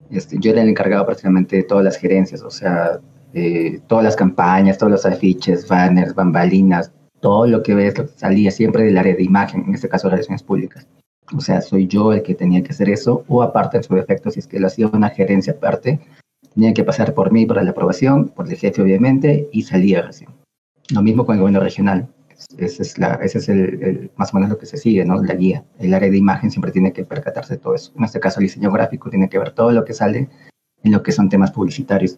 Este, 0.09 0.37
yo 0.39 0.51
era 0.51 0.63
el 0.63 0.69
encargado 0.69 1.05
prácticamente 1.05 1.55
de 1.57 1.63
todas 1.63 1.83
las 1.83 1.97
gerencias, 1.97 2.41
o 2.41 2.49
sea, 2.49 2.99
eh, 3.33 3.79
todas 3.87 4.03
las 4.03 4.15
campañas, 4.15 4.77
todos 4.77 4.91
los 4.91 5.05
afiches, 5.05 5.67
banners, 5.67 6.15
bambalinas, 6.15 6.91
todo 7.19 7.45
lo 7.47 7.61
que 7.63 7.75
ves 7.75 7.93
salía 8.15 8.51
siempre 8.51 8.83
del 8.83 8.97
área 8.97 9.15
de 9.15 9.23
imagen, 9.23 9.65
en 9.67 9.75
este 9.75 9.89
caso 9.89 10.09
relaciones 10.09 10.43
públicas. 10.43 10.87
O 11.35 11.41
sea, 11.41 11.61
soy 11.61 11.87
yo 11.87 12.11
el 12.11 12.23
que 12.23 12.33
tenía 12.33 12.63
que 12.63 12.71
hacer 12.71 12.89
eso, 12.89 13.23
o 13.27 13.43
aparte, 13.43 13.77
en 13.77 13.83
su 13.83 13.93
defecto, 13.93 14.31
si 14.31 14.39
es 14.39 14.47
que 14.47 14.59
lo 14.59 14.67
hacía 14.67 14.87
una 14.87 15.09
gerencia 15.09 15.53
aparte, 15.53 15.99
tenía 16.55 16.73
que 16.73 16.83
pasar 16.83 17.13
por 17.13 17.31
mí 17.31 17.45
para 17.45 17.63
la 17.63 17.71
aprobación, 17.71 18.29
por 18.29 18.49
el 18.49 18.57
jefe 18.57 18.81
obviamente, 18.81 19.47
y 19.51 19.61
salía 19.61 20.01
recién. 20.01 20.31
Lo 20.89 21.03
mismo 21.03 21.25
con 21.25 21.35
el 21.35 21.41
gobierno 21.41 21.59
regional. 21.59 22.07
Ese 22.57 22.81
es, 22.81 22.97
la, 22.97 23.15
ese 23.15 23.37
es 23.39 23.49
el, 23.49 23.59
el, 23.83 24.11
más 24.15 24.33
o 24.33 24.37
menos 24.37 24.49
lo 24.49 24.57
que 24.57 24.65
se 24.65 24.77
sigue, 24.77 25.05
¿no? 25.05 25.21
La 25.21 25.35
guía. 25.35 25.63
El 25.77 25.93
área 25.93 26.09
de 26.09 26.17
imagen 26.17 26.49
siempre 26.49 26.71
tiene 26.71 26.93
que 26.93 27.03
percatarse 27.03 27.55
de 27.55 27.59
todo 27.59 27.75
eso. 27.75 27.91
En 27.95 28.05
este 28.05 28.19
caso, 28.19 28.39
el 28.39 28.47
diseño 28.47 28.71
gráfico 28.71 29.09
tiene 29.09 29.29
que 29.29 29.37
ver 29.37 29.51
todo 29.51 29.71
lo 29.71 29.85
que 29.85 29.93
sale 29.93 30.29
en 30.83 30.91
lo 30.91 31.03
que 31.03 31.11
son 31.11 31.29
temas 31.29 31.51
publicitarios. 31.51 32.17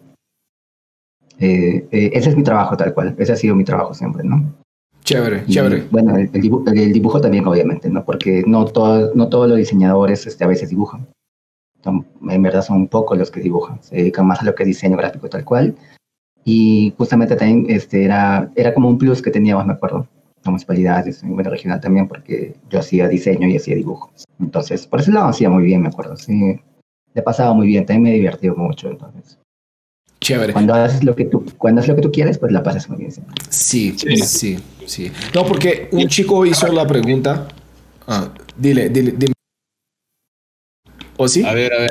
Eh, 1.42 1.88
eh, 1.90 2.10
ese 2.14 2.30
es 2.30 2.36
mi 2.36 2.44
trabajo 2.44 2.76
tal 2.76 2.94
cual. 2.94 3.16
Ese 3.18 3.32
ha 3.32 3.36
sido 3.36 3.56
mi 3.56 3.64
trabajo 3.64 3.92
siempre, 3.94 4.22
¿no? 4.22 4.54
Chévere, 5.02 5.42
Y, 5.48 5.52
chévere. 5.54 5.88
bueno, 5.90 6.16
el, 6.16 6.30
el 6.32 6.40
dibujo, 6.40 6.64
el 6.70 6.92
dibujo 6.92 7.20
también, 7.20 7.44
obviamente, 7.48 7.90
¿no? 7.90 8.04
Porque 8.04 8.44
no, 8.46 8.64
todo, 8.66 9.12
no 9.16 9.28
todos 9.28 9.48
los 9.48 9.58
diseñadores 9.58 10.24
este, 10.26 10.44
a 10.44 10.46
veces 10.46 10.70
dibujan. 10.70 11.08
En 12.30 12.42
verdad 12.42 12.62
son 12.62 12.86
pocos 12.86 13.18
los 13.18 13.32
que 13.32 13.40
dibujan. 13.40 13.82
Se 13.82 13.96
dedican 13.96 14.24
más 14.24 14.40
a 14.40 14.44
lo 14.44 14.54
que 14.54 14.62
es 14.62 14.68
diseño 14.68 14.96
gráfico 14.96 15.28
tal 15.28 15.44
cual. 15.44 15.74
Y 16.44 16.94
justamente 16.96 17.34
también 17.34 17.66
este, 17.68 18.04
era, 18.04 18.48
era 18.54 18.72
como 18.72 18.88
un 18.88 18.98
plus 18.98 19.20
que 19.20 19.32
teníamos, 19.32 19.66
me 19.66 19.72
acuerdo, 19.72 20.06
en 20.44 20.54
el 20.54 21.30
gobierno 21.30 21.50
regional 21.50 21.80
también, 21.80 22.06
porque 22.08 22.54
yo 22.70 22.78
hacía 22.78 23.08
diseño 23.08 23.48
y 23.48 23.56
hacía 23.56 23.74
dibujo. 23.74 24.12
Entonces, 24.40 24.86
por 24.86 25.00
eso 25.00 25.10
lo 25.10 25.22
hacía 25.24 25.50
muy 25.50 25.64
bien, 25.64 25.82
me 25.82 25.88
acuerdo. 25.88 26.16
Sí, 26.16 26.60
le 27.14 27.22
pasaba 27.22 27.52
muy 27.52 27.66
bien, 27.66 27.84
también 27.84 28.02
me 28.04 28.12
divertido 28.12 28.54
mucho. 28.56 28.90
Entonces, 28.90 29.38
Chévere. 30.22 30.52
cuando 30.52 30.74
haces 30.74 31.02
lo 31.04 31.14
que 31.16 31.24
tú, 31.24 31.44
cuando 31.58 31.80
haces 31.80 31.88
lo 31.90 31.96
que 31.96 32.02
tú 32.02 32.12
quieres, 32.12 32.38
pues 32.38 32.52
la 32.52 32.62
pasas 32.62 32.88
muy 32.88 32.98
bien. 32.98 33.12
Sí, 33.50 33.94
Sí. 33.98 34.16
sí, 34.18 34.58
sí. 34.86 35.12
No, 35.34 35.44
porque 35.44 35.88
un 35.92 36.08
chico 36.08 36.46
hizo 36.46 36.68
la 36.68 36.86
pregunta. 36.86 37.48
Ah, 38.06 38.32
dile, 38.56 38.88
dile, 38.88 39.14
dime. 39.16 39.32
¿O 41.16 41.28
sí? 41.28 41.44
A 41.44 41.52
ver, 41.52 41.72
a 41.74 41.78
ver. 41.80 41.90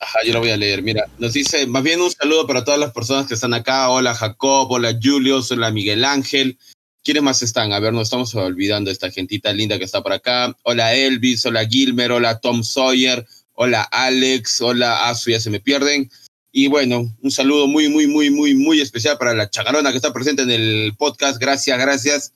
Ajá, 0.00 0.18
yo 0.26 0.32
lo 0.32 0.40
voy 0.40 0.50
a 0.50 0.56
leer. 0.56 0.82
Mira, 0.82 1.04
nos 1.18 1.32
dice, 1.32 1.66
más 1.66 1.82
bien 1.82 2.00
un 2.00 2.10
saludo 2.10 2.46
para 2.46 2.64
todas 2.64 2.80
las 2.80 2.92
personas 2.92 3.26
que 3.26 3.34
están 3.34 3.54
acá. 3.54 3.88
Hola 3.90 4.14
Jacob, 4.14 4.70
hola 4.70 4.98
Julius, 5.00 5.50
hola 5.52 5.70
Miguel 5.70 6.04
Ángel. 6.04 6.58
¿Quiénes 7.04 7.22
más 7.22 7.42
están? 7.42 7.72
A 7.72 7.80
ver, 7.80 7.92
nos 7.92 8.04
estamos 8.04 8.34
olvidando 8.34 8.90
esta 8.90 9.10
gentita 9.10 9.52
linda 9.52 9.78
que 9.78 9.84
está 9.84 10.02
por 10.02 10.12
acá. 10.12 10.56
Hola 10.62 10.94
Elvis, 10.94 11.44
hola 11.46 11.66
Gilmer, 11.66 12.12
hola 12.12 12.38
Tom 12.40 12.62
Sawyer, 12.64 13.24
hola 13.54 13.82
Alex, 13.82 14.60
hola 14.60 15.08
Asu, 15.08 15.30
ya 15.30 15.40
se 15.40 15.50
me 15.50 15.60
pierden. 15.60 16.10
Y 16.54 16.68
bueno, 16.68 17.10
un 17.22 17.30
saludo 17.30 17.66
muy, 17.66 17.88
muy, 17.88 18.06
muy, 18.06 18.30
muy, 18.30 18.54
muy 18.54 18.80
especial 18.82 19.16
para 19.16 19.32
la 19.32 19.48
chacarona 19.48 19.90
que 19.90 19.96
está 19.96 20.12
presente 20.12 20.42
en 20.42 20.50
el 20.50 20.94
podcast. 20.98 21.38
Gracias, 21.40 21.78
gracias. 21.78 22.34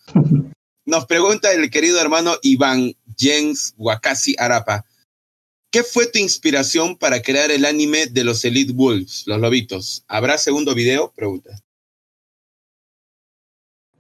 Nos 0.87 1.05
pregunta 1.05 1.53
el 1.53 1.69
querido 1.71 2.01
hermano 2.01 2.33
Iván 2.43 2.95
Jens 3.19 3.75
Wakasi 3.77 4.35
Arapa. 4.39 4.87
¿Qué 5.71 5.83
fue 5.83 6.07
tu 6.07 6.19
inspiración 6.19 6.97
para 6.97 7.21
crear 7.21 7.51
el 7.51 7.67
anime 7.67 8.07
de 8.07 8.25
los 8.25 8.43
Elite 8.47 8.73
Wolves, 8.73 9.25
los 9.27 9.39
lobitos? 9.39 10.03
¿Habrá 10.09 10.39
segundo 10.39 10.75
video? 10.75 11.13
Pregunta. 11.15 11.51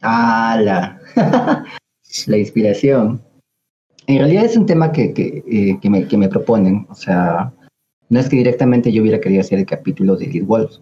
¡Hala! 0.00 0.98
la 2.26 2.38
inspiración. 2.38 3.22
En 4.06 4.18
realidad 4.18 4.46
es 4.46 4.56
un 4.56 4.64
tema 4.64 4.92
que, 4.92 5.12
que, 5.12 5.44
eh, 5.46 5.78
que, 5.82 5.90
me, 5.90 6.08
que 6.08 6.16
me 6.16 6.30
proponen. 6.30 6.86
O 6.88 6.94
sea, 6.94 7.52
no 8.08 8.20
es 8.20 8.28
que 8.28 8.36
directamente 8.36 8.92
yo 8.92 9.02
hubiera 9.02 9.20
querido 9.20 9.40
hacer 9.40 9.58
el 9.58 9.66
capítulo 9.66 10.16
de 10.16 10.26
Elite 10.26 10.46
Wolves, 10.46 10.80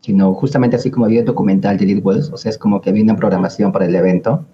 sino 0.00 0.34
justamente 0.34 0.76
así 0.76 0.90
como 0.90 1.06
había 1.06 1.20
el 1.20 1.26
documental 1.26 1.76
de 1.76 1.84
Elite 1.84 2.00
Wolves, 2.00 2.30
o 2.30 2.36
sea, 2.36 2.50
es 2.50 2.58
como 2.58 2.80
que 2.80 2.90
había 2.90 3.02
una 3.02 3.16
programación 3.16 3.72
para 3.72 3.86
el 3.86 3.94
evento. 3.94 4.44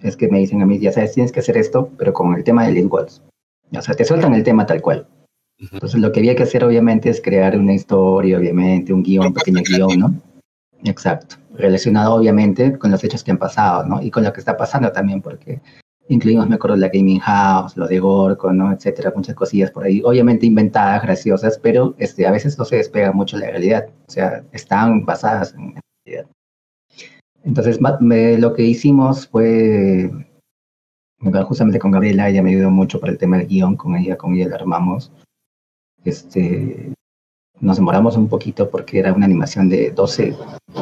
Es 0.00 0.16
que 0.16 0.28
me 0.28 0.38
dicen 0.38 0.60
a 0.62 0.66
mí, 0.66 0.78
ya 0.78 0.92
sabes, 0.92 1.12
tienes 1.12 1.32
que 1.32 1.40
hacer 1.40 1.56
esto, 1.56 1.90
pero 1.98 2.12
con 2.12 2.34
el 2.34 2.44
tema 2.44 2.64
de 2.64 2.70
Elite 2.70 2.88
Wolves. 2.88 3.22
O 3.76 3.82
sea, 3.82 3.94
te 3.94 4.04
sueltan 4.04 4.34
el 4.34 4.44
tema 4.44 4.66
tal 4.66 4.82
cual. 4.82 5.06
Entonces, 5.58 6.00
lo 6.00 6.12
que 6.12 6.20
había 6.20 6.36
que 6.36 6.42
hacer, 6.42 6.64
obviamente, 6.64 7.08
es 7.08 7.20
crear 7.20 7.56
una 7.58 7.74
historia, 7.74 8.38
obviamente, 8.38 8.92
un 8.92 9.02
guion, 9.02 9.28
un 9.28 9.34
pequeño 9.34 9.62
guion, 9.62 9.98
¿no? 9.98 10.14
Exacto. 10.84 11.36
Relacionado, 11.54 12.14
obviamente, 12.14 12.76
con 12.78 12.90
los 12.90 13.02
hechos 13.04 13.22
que 13.24 13.30
han 13.30 13.38
pasado, 13.38 13.86
¿no? 13.86 14.02
Y 14.02 14.10
con 14.10 14.24
lo 14.24 14.32
que 14.32 14.40
está 14.40 14.56
pasando 14.56 14.90
también, 14.92 15.22
porque 15.22 15.60
incluimos, 16.08 16.48
me 16.48 16.56
acuerdo, 16.56 16.76
la 16.76 16.88
Gaming 16.88 17.20
House, 17.20 17.76
lo 17.76 17.86
de 17.86 17.98
Gorko, 17.98 18.52
¿no? 18.52 18.72
Etcétera, 18.72 19.12
muchas 19.14 19.34
cosillas 19.34 19.70
por 19.70 19.84
ahí. 19.84 20.02
Obviamente 20.04 20.46
inventadas, 20.46 21.02
graciosas, 21.02 21.58
pero 21.58 21.94
este, 21.98 22.26
a 22.26 22.30
veces 22.30 22.58
no 22.58 22.64
se 22.64 22.76
despega 22.76 23.12
mucho 23.12 23.36
la 23.38 23.50
realidad. 23.50 23.86
O 24.06 24.10
sea, 24.10 24.44
están 24.52 25.04
basadas 25.04 25.54
en 25.54 25.74
la 25.74 25.80
realidad. 26.04 26.30
Entonces, 27.44 27.78
me- 28.00 28.38
lo 28.38 28.54
que 28.54 28.62
hicimos 28.62 29.28
fue, 29.28 30.10
justamente 31.46 31.78
con 31.78 31.90
Gabriela, 31.90 32.28
ella 32.28 32.42
me 32.42 32.50
ayudó 32.50 32.70
mucho 32.70 33.00
para 33.00 33.12
el 33.12 33.18
tema 33.18 33.38
del 33.38 33.46
guion, 33.46 33.76
con 33.76 33.96
ella, 33.96 34.16
con 34.16 34.34
ella 34.34 34.48
lo 34.48 34.54
armamos. 34.56 35.10
Este, 36.04 36.92
nos 37.60 37.76
demoramos 37.76 38.16
un 38.16 38.28
poquito 38.28 38.68
porque 38.70 38.98
era 38.98 39.12
una 39.12 39.24
animación 39.26 39.68
de 39.68 39.90
12 39.90 40.34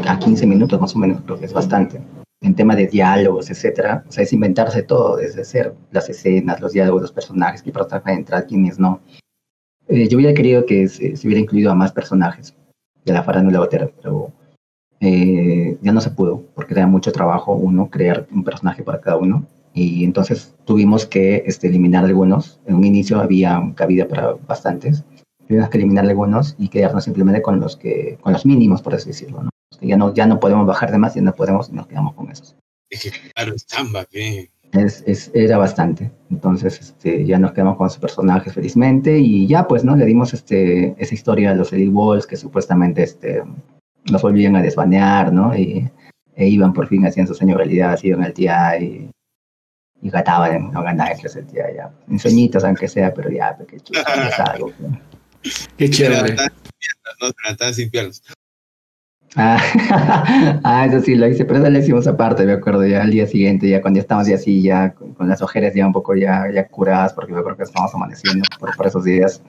a 0.08 0.18
15 0.18 0.46
minutos 0.46 0.80
más 0.80 0.94
o 0.96 0.98
menos, 0.98 1.20
creo 1.22 1.38
que 1.38 1.46
es 1.46 1.52
bastante. 1.52 2.00
En 2.42 2.54
tema 2.54 2.74
de 2.74 2.88
diálogos, 2.88 3.50
etcétera, 3.50 4.04
o 4.08 4.12
sea, 4.12 4.24
es 4.24 4.32
inventarse 4.32 4.82
todo 4.82 5.16
desde 5.16 5.44
cero, 5.44 5.76
las 5.92 6.08
escenas, 6.08 6.60
los 6.60 6.72
diálogos, 6.72 7.02
los 7.02 7.12
personajes, 7.12 7.62
qué 7.62 7.72
personajes 7.72 8.04
van 8.04 8.18
entrar, 8.18 8.46
quiénes 8.46 8.78
no. 8.78 9.00
Eh, 9.88 10.08
yo 10.08 10.18
hubiera 10.18 10.34
querido 10.34 10.66
que 10.66 10.88
se, 10.88 11.16
se 11.16 11.26
hubiera 11.26 11.40
incluido 11.40 11.70
a 11.70 11.74
más 11.74 11.92
personajes 11.92 12.54
de 13.04 13.12
la 13.12 13.22
farándula 13.22 13.60
botera, 13.60 13.88
pero 14.02 14.32
eh, 15.00 15.78
ya 15.82 15.92
no 15.92 16.00
se 16.00 16.10
pudo, 16.10 16.44
porque 16.54 16.74
era 16.74 16.86
mucho 16.86 17.12
trabajo 17.12 17.54
uno 17.54 17.90
crear 17.90 18.26
un 18.30 18.44
personaje 18.44 18.82
para 18.82 19.00
cada 19.00 19.16
uno, 19.16 19.46
y 19.74 20.04
entonces 20.04 20.54
tuvimos 20.64 21.06
que 21.06 21.42
este, 21.46 21.68
eliminar 21.68 22.04
algunos. 22.04 22.60
En 22.66 22.74
un 22.76 22.84
inicio 22.84 23.20
había 23.20 23.60
cabida 23.74 24.06
para 24.06 24.34
bastantes, 24.46 25.04
tuvimos 25.48 25.70
que 25.70 25.78
eliminar 25.78 26.06
algunos 26.06 26.54
y 26.58 26.68
quedarnos 26.68 27.04
simplemente 27.04 27.42
con 27.42 27.58
los 27.60 27.76
que, 27.76 28.18
con 28.20 28.32
los 28.32 28.46
mínimos, 28.46 28.82
por 28.82 28.94
así 28.94 29.08
decirlo, 29.08 29.44
¿no? 29.44 29.51
Que 29.82 29.88
ya 29.88 29.96
no, 29.96 30.14
ya 30.14 30.26
no 30.26 30.38
podemos 30.38 30.64
bajar 30.64 30.92
de 30.92 30.98
más, 30.98 31.14
ya 31.14 31.22
no 31.22 31.34
podemos 31.34 31.68
y 31.68 31.72
nos 31.72 31.88
quedamos 31.88 32.14
con 32.14 32.30
esos. 32.30 32.54
Es 32.88 33.02
que 33.02 33.10
claro, 33.34 33.54
es 33.56 33.66
¿qué? 34.10 34.50
Es, 34.72 35.02
es, 35.06 35.30
era 35.34 35.58
bastante. 35.58 36.10
Entonces, 36.30 36.80
este, 36.80 37.26
ya 37.26 37.38
nos 37.38 37.52
quedamos 37.52 37.76
con 37.76 37.90
su 37.90 38.00
personaje 38.00 38.50
felizmente 38.50 39.18
y 39.18 39.48
ya, 39.48 39.66
pues, 39.66 39.82
¿no? 39.82 39.96
Le 39.96 40.06
dimos 40.06 40.32
este, 40.32 40.94
esa 40.98 41.14
historia 41.14 41.50
a 41.50 41.54
los 41.54 41.72
Elite 41.72 41.90
Walls 41.90 42.26
que 42.26 42.36
supuestamente 42.36 43.02
este, 43.02 43.42
nos 44.10 44.22
volvían 44.22 44.54
a 44.54 44.62
desbanear, 44.62 45.32
¿no? 45.32 45.56
Y, 45.56 45.90
e 46.34 46.48
iban 46.48 46.72
por 46.72 46.86
fin 46.86 47.04
haciendo 47.06 47.32
su 47.32 47.38
sueño 47.38 47.56
realidad, 47.56 47.98
iban 48.02 48.24
al 48.24 48.32
TIA 48.32 48.78
y, 48.78 49.10
y 50.00 50.10
gataban, 50.10 50.70
no 50.70 50.82
ganaban 50.82 51.18
el 51.22 51.46
TIA 51.46 51.74
ya. 51.74 51.92
En 52.08 52.18
sueñitos, 52.20 52.64
aunque 52.64 52.88
sea, 52.88 53.12
pero 53.12 53.30
ya, 53.30 53.56
porque 53.56 53.80
chucha, 53.80 54.28
es 54.28 54.38
algo. 54.38 54.72
¿no? 54.78 54.98
Qué 55.76 55.90
chévere. 55.90 56.34
¿no? 56.34 57.72
Sin 57.72 57.90
piernas. 57.90 58.22
Ah, 59.36 59.58
ah, 60.64 60.86
eso 60.86 61.00
sí 61.00 61.14
lo 61.14 61.26
hice, 61.26 61.46
pero 61.46 61.60
eso 61.60 61.70
lo 61.70 61.78
hicimos 61.78 62.06
aparte, 62.06 62.44
me 62.44 62.52
acuerdo, 62.52 62.86
ya 62.86 63.02
al 63.02 63.10
día 63.10 63.26
siguiente, 63.26 63.68
ya 63.68 63.80
cuando 63.80 63.96
ya 63.98 64.02
estábamos 64.02 64.28
ya 64.28 64.34
así, 64.34 64.60
ya 64.60 64.92
con, 64.92 65.26
las 65.26 65.40
ojeras 65.40 65.72
ya 65.74 65.86
un 65.86 65.92
poco 65.92 66.14
ya, 66.14 66.50
ya 66.52 66.68
curadas, 66.68 67.14
porque 67.14 67.32
me 67.32 67.38
acuerdo 67.38 67.56
que 67.56 67.64
estábamos 67.64 67.94
amaneciendo 67.94 68.44
por, 68.58 68.86
esos 68.86 69.04
días. 69.04 69.42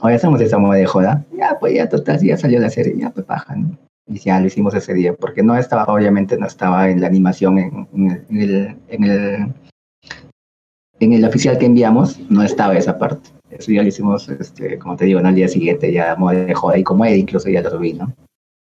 Hoy 0.00 0.14
hacemos 0.14 0.40
esa 0.40 0.58
moda 0.58 0.76
de 0.76 0.86
joda, 0.86 1.24
ya 1.36 1.56
pues 1.60 1.74
ya 1.74 1.88
total, 1.88 2.18
ya 2.20 2.36
salió 2.36 2.58
la 2.60 2.70
serie, 2.70 2.96
ya 2.96 3.10
pues 3.10 3.26
baja, 3.26 3.54
¿no? 3.54 3.76
Y 4.06 4.18
ya 4.18 4.40
lo 4.40 4.46
hicimos 4.46 4.74
ese 4.74 4.94
día, 4.94 5.14
porque 5.14 5.42
no 5.42 5.56
estaba, 5.56 5.84
obviamente 5.84 6.38
no 6.38 6.46
estaba 6.46 6.88
en 6.88 7.00
la 7.00 7.06
animación, 7.06 7.58
en, 7.58 7.86
el, 8.10 8.24
en, 8.88 9.04
el, 9.04 9.54
en, 10.98 11.12
el, 11.12 11.24
oficial 11.24 11.58
que 11.58 11.66
enviamos, 11.66 12.18
no 12.30 12.42
estaba 12.42 12.76
esa 12.76 12.98
parte. 12.98 13.30
Eso 13.50 13.70
ya 13.70 13.82
lo 13.82 13.88
hicimos, 13.88 14.28
este, 14.28 14.78
como 14.78 14.96
te 14.96 15.04
digo, 15.04 15.20
¿no? 15.20 15.28
al 15.28 15.34
día 15.34 15.48
siguiente, 15.48 15.92
ya 15.92 16.16
moda 16.16 16.44
de 16.44 16.54
joda, 16.54 16.78
y 16.78 16.84
como 16.84 17.04
Eddie 17.04 17.18
incluso 17.18 17.48
ya 17.48 17.62
lo 17.62 17.70
subí, 17.70 17.92
¿no? 17.92 18.14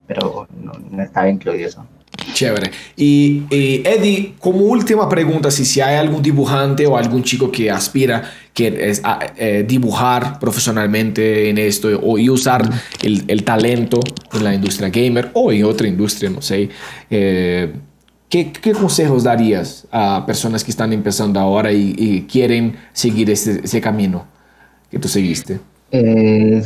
Pero 0.06 0.46
no, 0.62 0.72
no, 0.90 1.02
estaba 1.02 1.28
incluido 1.28 1.68
eso. 1.68 1.86
Chévere. 2.34 2.70
Y, 2.96 3.44
y, 3.50 3.82
Eddie, 3.84 4.34
como 4.38 4.60
última 4.60 5.08
pregunta, 5.08 5.50
si, 5.50 5.64
si 5.64 5.80
hay 5.80 5.96
algún 5.96 6.22
dibujante 6.22 6.86
o 6.86 6.96
algún 6.96 7.22
chico 7.22 7.50
que 7.50 7.70
aspira 7.70 8.22
que 8.54 8.90
es 8.90 9.00
a, 9.02 9.18
eh, 9.36 9.64
dibujar 9.66 10.38
profesionalmente 10.38 11.48
en 11.48 11.58
esto 11.58 11.88
o 12.02 12.18
y 12.18 12.28
usar 12.28 12.68
el, 13.02 13.24
el, 13.28 13.44
talento 13.44 13.98
en 14.32 14.44
la 14.44 14.54
industria 14.54 14.90
gamer 14.90 15.30
o 15.32 15.50
en 15.52 15.64
otra 15.64 15.88
industria, 15.88 16.28
no 16.28 16.42
sé, 16.42 16.68
eh, 17.10 17.72
¿qué, 18.28 18.52
¿qué, 18.52 18.72
consejos 18.72 19.24
darías 19.24 19.86
a 19.90 20.24
personas 20.26 20.64
que 20.64 20.70
están 20.70 20.92
empezando 20.92 21.40
ahora 21.40 21.72
y, 21.72 21.94
y 21.96 22.22
quieren 22.22 22.76
seguir 22.92 23.30
ese, 23.30 23.60
ese, 23.64 23.80
camino 23.80 24.26
que 24.90 24.98
tú 24.98 25.08
seguiste? 25.08 25.60
Eh, 25.90 26.62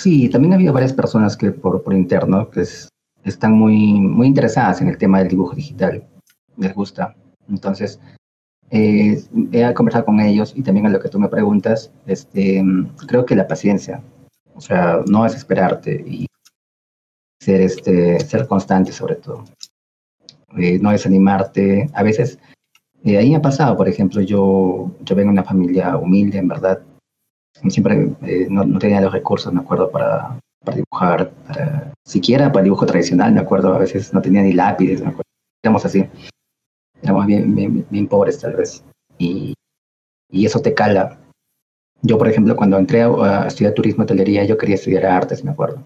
Sí, 0.00 0.30
también 0.30 0.54
había 0.54 0.72
varias 0.72 0.94
personas 0.94 1.36
que 1.36 1.52
por, 1.52 1.82
por 1.82 1.92
interno 1.92 2.48
que 2.48 2.62
es, 2.62 2.88
están 3.22 3.52
muy, 3.52 4.00
muy 4.00 4.28
interesadas 4.28 4.80
en 4.80 4.88
el 4.88 4.96
tema 4.96 5.18
del 5.18 5.28
dibujo 5.28 5.54
digital, 5.54 6.08
les 6.56 6.74
gusta. 6.74 7.14
Entonces, 7.50 8.00
eh, 8.70 9.22
he 9.52 9.74
conversado 9.74 10.06
con 10.06 10.18
ellos 10.20 10.54
y 10.56 10.62
también 10.62 10.86
a 10.86 10.88
lo 10.88 11.00
que 11.00 11.10
tú 11.10 11.20
me 11.20 11.28
preguntas, 11.28 11.92
este, 12.06 12.64
creo 13.08 13.26
que 13.26 13.36
la 13.36 13.46
paciencia, 13.46 14.02
o 14.54 14.60
sea, 14.62 15.02
no 15.06 15.26
es 15.26 15.34
esperarte 15.34 16.02
y 16.06 16.26
ser, 17.38 17.60
este, 17.60 18.20
ser 18.20 18.46
constante 18.46 18.92
sobre 18.92 19.16
todo. 19.16 19.44
Eh, 20.56 20.78
no 20.78 20.92
desanimarte. 20.92 21.90
A 21.92 22.02
veces, 22.02 22.38
eh, 23.04 23.18
ahí 23.18 23.28
me 23.28 23.36
ha 23.36 23.42
pasado, 23.42 23.76
por 23.76 23.86
ejemplo, 23.86 24.22
yo, 24.22 24.92
yo 25.02 25.14
vengo 25.14 25.28
de 25.28 25.34
una 25.34 25.44
familia 25.44 25.98
humilde, 25.98 26.38
en 26.38 26.48
verdad. 26.48 26.80
Siempre 27.68 28.12
eh, 28.22 28.46
no, 28.48 28.64
no, 28.64 28.78
tenía 28.78 29.00
los 29.00 29.12
recursos, 29.12 29.52
me 29.52 29.60
acuerdo, 29.60 29.90
para, 29.90 30.38
para 30.64 30.76
dibujar, 30.76 31.30
para, 31.46 31.92
siquiera 32.04 32.50
para 32.50 32.64
dibujo 32.64 32.86
tradicional, 32.86 33.32
me 33.32 33.40
acuerdo, 33.40 33.74
a 33.74 33.78
veces 33.78 34.12
no 34.14 34.22
tenía 34.22 34.42
ni 34.42 34.52
lápices, 34.52 35.00
me 35.00 35.08
acuerdo. 35.08 35.30
Éramos 35.62 35.84
así. 35.84 36.08
Éramos 37.02 37.26
bien, 37.26 37.54
bien, 37.54 37.86
bien 37.90 38.06
pobres, 38.06 38.38
tal 38.38 38.54
vez. 38.54 38.82
Y, 39.18 39.54
y 40.30 40.46
eso 40.46 40.60
te 40.60 40.74
cala. 40.74 41.18
Yo, 42.02 42.16
por 42.16 42.28
ejemplo, 42.28 42.56
cuando 42.56 42.78
entré 42.78 43.02
a, 43.02 43.08
a 43.08 43.46
estudiar 43.46 43.74
turismo 43.74 44.04
hotelería, 44.04 44.44
yo 44.44 44.56
quería 44.56 44.76
estudiar 44.76 45.04
artes, 45.04 45.44
me 45.44 45.50
acuerdo 45.50 45.84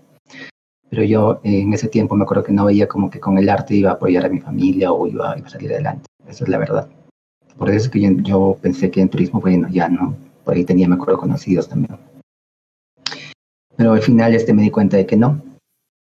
pero 0.94 1.04
yo 1.04 1.40
en 1.42 1.72
ese 1.72 1.88
tiempo 1.88 2.14
me 2.14 2.22
acuerdo 2.22 2.44
que 2.44 2.52
no 2.52 2.66
veía 2.66 2.86
como 2.86 3.10
que 3.10 3.18
con 3.18 3.36
el 3.36 3.48
arte 3.48 3.74
iba 3.74 3.90
a 3.90 3.94
apoyar 3.94 4.26
a 4.26 4.28
mi 4.28 4.38
familia 4.38 4.92
o 4.92 5.08
iba, 5.08 5.36
iba 5.36 5.46
a 5.46 5.50
salir 5.50 5.72
adelante. 5.72 6.06
Esa 6.28 6.44
es 6.44 6.48
la 6.48 6.58
verdad. 6.58 6.88
Por 7.58 7.68
eso 7.68 7.86
es 7.86 7.88
que 7.88 8.00
yo, 8.00 8.10
yo, 8.22 8.56
pensé 8.62 8.92
que 8.92 9.00
en 9.00 9.08
turismo, 9.08 9.40
bueno, 9.40 9.66
ya 9.68 9.88
no. 9.88 10.14
Por 10.44 10.54
ahí 10.54 10.64
tenía, 10.64 10.88
me 10.88 10.94
acuerdo, 10.96 11.18
conocidos 11.18 11.68
también. 11.68 11.98
Pero 13.76 13.92
al 13.92 14.02
final 14.02 14.34
este 14.34 14.52
me 14.52 14.62
di 14.62 14.70
cuenta 14.70 14.96
de 14.96 15.06
que 15.06 15.16
no. 15.16 15.42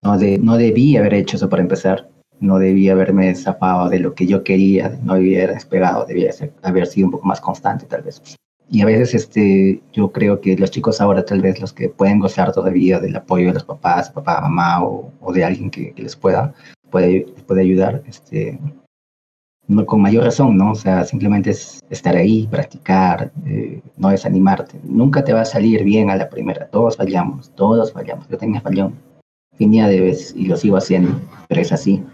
No, 0.02 0.18
de, 0.18 0.38
no 0.38 0.56
debí 0.56 0.96
haber 0.96 1.14
hecho 1.14 1.36
eso 1.36 1.48
para 1.48 1.62
empezar. 1.62 2.08
No 2.40 2.58
debía 2.58 2.92
haberme 2.92 3.34
zafado 3.34 3.88
de 3.88 4.00
lo 4.00 4.14
que 4.14 4.26
yo 4.26 4.44
quería. 4.44 4.98
No 5.02 5.14
debía 5.14 5.44
haber 5.44 5.54
despegado. 5.54 6.04
Debía 6.04 6.32
ser, 6.32 6.52
haber 6.62 6.86
sido 6.86 7.06
un 7.06 7.12
poco 7.12 7.26
más 7.26 7.40
constante, 7.40 7.86
tal 7.86 8.02
vez 8.02 8.20
y 8.68 8.82
a 8.82 8.86
veces 8.86 9.14
este, 9.14 9.82
yo 9.92 10.10
creo 10.10 10.40
que 10.40 10.56
los 10.56 10.70
chicos 10.70 11.00
ahora 11.00 11.24
tal 11.24 11.42
vez 11.42 11.60
los 11.60 11.72
que 11.72 11.88
pueden 11.88 12.18
gozar 12.18 12.52
todavía 12.52 12.98
del 12.98 13.16
apoyo 13.16 13.48
de 13.48 13.54
los 13.54 13.64
papás, 13.64 14.10
papá, 14.10 14.40
mamá 14.40 14.82
o, 14.84 15.12
o 15.20 15.32
de 15.32 15.44
alguien 15.44 15.70
que, 15.70 15.92
que, 15.92 16.02
les 16.02 16.16
pueda, 16.16 16.54
puede, 16.90 17.26
puede 17.46 17.60
ayudar, 17.60 18.02
este, 18.06 18.58
con 19.86 20.02
mayor 20.02 20.24
razón, 20.24 20.56
¿no? 20.56 20.72
O 20.72 20.74
sea, 20.74 21.04
simplemente 21.04 21.50
es 21.50 21.80
estar 21.90 22.16
ahí, 22.16 22.46
practicar, 22.46 23.32
eh, 23.46 23.80
no 23.96 24.10
desanimarte. 24.10 24.78
Nunca 24.84 25.24
te 25.24 25.32
va 25.32 25.42
a 25.42 25.44
salir 25.44 25.84
bien 25.84 26.10
a 26.10 26.16
la 26.16 26.28
primera, 26.28 26.68
todos 26.68 26.96
fallamos, 26.96 27.50
todos 27.54 27.92
fallamos. 27.92 28.28
Yo 28.28 28.38
tenía 28.38 28.60
fallón 28.60 28.94
infinidad 29.52 29.88
de 29.88 30.00
veces 30.00 30.34
y 30.36 30.46
lo 30.46 30.56
sigo 30.56 30.76
haciendo, 30.76 31.12
pero 31.48 31.60
es 31.60 31.72
así. 31.72 32.04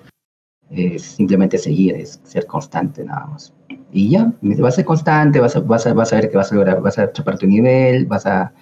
Es 0.71 1.03
simplemente 1.03 1.59
seguir, 1.59 1.95
es 1.97 2.21
ser 2.23 2.47
constante 2.47 3.05
nada 3.05 3.27
más 3.27 3.53
y 3.93 4.11
ya, 4.11 4.33
vas 4.41 4.75
a 4.75 4.77
ser 4.77 4.85
constante, 4.85 5.41
vas 5.41 5.57
a, 5.57 5.61
vas 5.61 5.87
a, 5.87 5.95
vas 5.95 6.13
a 6.13 6.17
ver 6.17 6.31
que 6.31 6.37
vas 6.37 6.53
a 6.53 6.55
lograr, 6.55 6.81
vas 6.81 6.99
a 6.99 7.13
chapar 7.13 7.39
tu 7.39 7.47
nivel, 7.47 8.07
vas 8.07 8.27
a, 8.27 8.53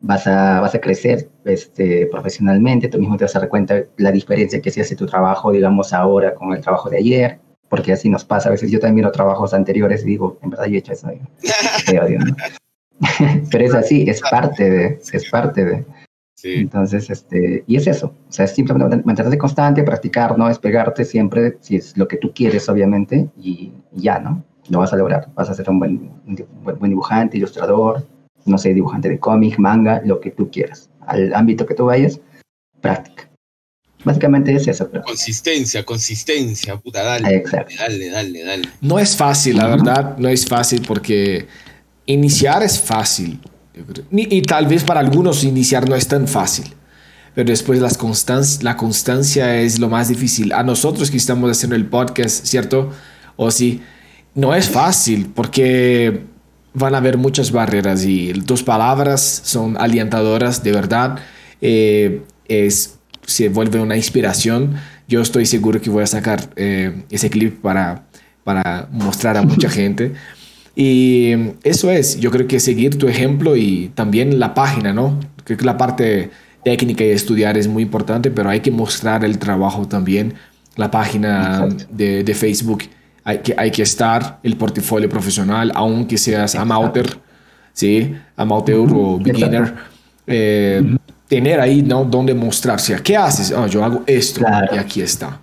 vas 0.00 0.26
a, 0.26 0.60
vas 0.60 0.74
a 0.74 0.80
crecer 0.80 1.30
este, 1.44 2.06
profesionalmente, 2.06 2.88
tú 2.88 2.98
mismo 2.98 3.16
te 3.16 3.24
vas 3.24 3.36
a 3.36 3.40
dar 3.40 3.48
cuenta 3.48 3.82
la 3.96 4.12
diferencia 4.12 4.60
que 4.60 4.70
se 4.70 4.80
hace 4.80 4.96
tu 4.96 5.06
trabajo, 5.06 5.52
digamos, 5.52 5.92
ahora 5.92 6.34
con 6.34 6.52
el 6.52 6.60
trabajo 6.60 6.88
de 6.88 6.98
ayer, 6.98 7.40
porque 7.70 7.94
así 7.94 8.10
nos 8.10 8.26
pasa, 8.26 8.50
a 8.50 8.52
veces 8.52 8.70
yo 8.70 8.78
también 8.78 8.96
miro 8.96 9.12
trabajos 9.12 9.54
anteriores 9.54 10.02
y 10.02 10.08
digo, 10.08 10.38
en 10.42 10.50
verdad 10.50 10.66
yo 10.66 10.74
he 10.74 10.78
hecho 10.78 10.92
eso, 10.92 11.08
te 11.86 11.98
odio, 11.98 12.18
¿no? 12.18 12.36
pero 13.50 13.64
es 13.64 13.74
así, 13.74 14.04
es 14.10 14.20
parte 14.20 14.68
de, 14.68 15.00
es 15.12 15.30
parte 15.30 15.64
de. 15.64 15.84
Sí. 16.34 16.54
Entonces, 16.56 17.08
este, 17.08 17.64
y 17.66 17.76
es 17.76 17.86
eso, 17.86 18.14
o 18.28 18.32
sea, 18.32 18.44
es 18.44 18.52
simplemente 18.52 19.02
mantenerte 19.04 19.38
constante, 19.38 19.82
practicar, 19.82 20.36
no 20.36 20.48
despegarte 20.48 21.06
siempre, 21.06 21.56
si 21.60 21.76
es 21.76 21.96
lo 21.96 22.06
que 22.06 22.18
tú 22.18 22.32
quieres, 22.34 22.68
obviamente, 22.68 23.28
y, 23.38 23.72
y 23.92 24.02
ya, 24.02 24.18
¿no? 24.18 24.42
lo 24.70 24.78
vas 24.78 24.92
a 24.92 24.96
lograr. 24.96 25.28
Vas 25.34 25.50
a 25.50 25.54
ser 25.54 25.68
un 25.68 25.78
buen, 25.78 26.10
un 26.26 26.46
buen 26.62 26.90
dibujante, 26.90 27.36
ilustrador, 27.36 28.06
no 28.46 28.58
sé, 28.58 28.72
dibujante 28.72 29.08
de 29.08 29.18
cómic, 29.18 29.58
manga, 29.58 30.00
lo 30.04 30.20
que 30.20 30.30
tú 30.30 30.50
quieras. 30.50 30.90
Al 31.00 31.34
ámbito 31.34 31.66
que 31.66 31.74
tú 31.74 31.86
vayas, 31.86 32.20
práctica. 32.80 33.29
Básicamente 34.04 34.54
es 34.54 34.66
eso. 34.66 34.88
Pero... 34.90 35.04
Consistencia, 35.04 35.84
consistencia, 35.84 36.76
puta, 36.76 37.02
dale, 37.02 37.36
Exacto. 37.36 37.74
dale, 37.78 38.10
dale, 38.10 38.44
dale. 38.44 38.68
No 38.80 38.98
es 38.98 39.16
fácil, 39.16 39.56
la 39.56 39.66
verdad, 39.66 40.16
no 40.18 40.28
es 40.28 40.46
fácil 40.46 40.82
porque 40.86 41.46
iniciar 42.06 42.62
es 42.62 42.78
fácil. 42.78 43.40
Y, 44.10 44.42
tal 44.42 44.66
vez 44.66 44.84
para 44.84 45.00
algunos 45.00 45.44
iniciar 45.44 45.88
no 45.88 45.94
es 45.94 46.06
tan 46.08 46.26
fácil. 46.28 46.66
Pero 47.34 47.48
después 47.50 47.80
las 47.80 47.96
constancia, 47.96 48.62
la 48.62 48.76
constancia 48.76 49.56
es 49.60 49.78
lo 49.78 49.88
más 49.88 50.08
difícil. 50.08 50.52
A 50.52 50.62
nosotros 50.62 51.10
que 51.10 51.16
estamos 51.16 51.50
haciendo 51.50 51.76
el 51.76 51.86
podcast, 51.86 52.44
¿cierto? 52.44 52.92
O 53.36 53.50
sí, 53.50 53.80
no 54.34 54.54
es 54.54 54.68
fácil 54.68 55.30
porque 55.34 56.24
van 56.74 56.94
a 56.94 56.98
haber 56.98 57.16
muchas 57.16 57.52
barreras 57.52 58.04
y 58.04 58.32
tus 58.32 58.62
palabras 58.62 59.42
son 59.44 59.76
alientadoras 59.78 60.62
de 60.62 60.72
verdad. 60.72 61.18
Eh, 61.60 62.22
es, 62.48 62.98
se 63.26 63.48
vuelve 63.48 63.80
una 63.80 63.96
inspiración. 63.96 64.74
Yo 65.08 65.20
estoy 65.20 65.46
seguro 65.46 65.80
que 65.80 65.90
voy 65.90 66.02
a 66.02 66.06
sacar 66.06 66.50
eh, 66.56 67.02
ese 67.10 67.30
clip 67.30 67.60
para, 67.60 68.06
para 68.44 68.88
mostrar 68.92 69.36
a 69.36 69.42
mucha 69.42 69.68
gente. 69.80 70.12
Y 70.76 71.32
eso 71.62 71.90
es, 71.90 72.18
yo 72.20 72.30
creo 72.30 72.46
que 72.46 72.60
seguir 72.60 72.96
tu 72.96 73.08
ejemplo 73.08 73.56
y 73.56 73.90
también 73.94 74.38
la 74.38 74.54
página, 74.54 74.92
¿no? 74.92 75.18
Creo 75.44 75.58
que 75.58 75.64
la 75.64 75.76
parte 75.76 76.30
técnica 76.64 77.04
y 77.04 77.10
estudiar 77.10 77.58
es 77.58 77.68
muy 77.68 77.82
importante, 77.82 78.30
pero 78.30 78.50
hay 78.50 78.60
que 78.60 78.70
mostrar 78.70 79.24
el 79.24 79.38
trabajo 79.38 79.86
también. 79.86 80.34
La 80.76 80.90
página 80.90 81.68
de, 81.90 82.22
de 82.22 82.34
Facebook 82.34 82.84
hay 83.24 83.38
que, 83.38 83.54
hay 83.56 83.70
que 83.70 83.82
estar 83.82 84.38
el 84.42 84.56
portafolio 84.56 85.08
profesional, 85.08 85.72
aunque 85.74 86.16
seas 86.16 86.54
amateur, 86.54 87.06
¿sí? 87.72 88.14
amateur 88.36 88.88
o 88.92 89.18
beginner. 89.18 89.74
Eh, 90.26 90.96
tener 91.30 91.60
ahí, 91.60 91.80
¿no? 91.80 92.04
Donde 92.04 92.34
mostrarse. 92.34 93.00
¿Qué 93.02 93.16
haces? 93.16 93.52
Oh, 93.52 93.66
yo 93.66 93.82
hago 93.82 94.02
esto 94.06 94.40
claro. 94.40 94.74
y 94.74 94.78
aquí 94.78 95.00
está. 95.00 95.40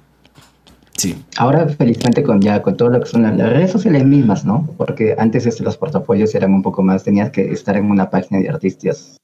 Sí. 0.96 1.16
Ahora, 1.38 1.68
felizmente, 1.68 2.22
con 2.22 2.42
ya 2.42 2.62
con 2.62 2.76
todo 2.76 2.90
lo 2.90 3.00
que 3.00 3.06
son 3.06 3.24
las, 3.24 3.36
las 3.36 3.52
redes 3.54 3.72
sociales 3.72 4.06
mismas, 4.06 4.46
¿no? 4.46 4.70
Porque 4.78 5.16
antes 5.18 5.46
este, 5.46 5.64
los 5.64 5.78
portafolios 5.78 6.36
eran 6.36 6.54
un 6.54 6.62
poco 6.62 6.84
más, 6.84 7.04
tenías 7.04 7.32
que 7.32 7.52
estar 7.52 7.78
en 7.78 7.90
una 7.90 8.10
página 8.10 8.42
de 8.42 8.50
artistas. 8.50 9.18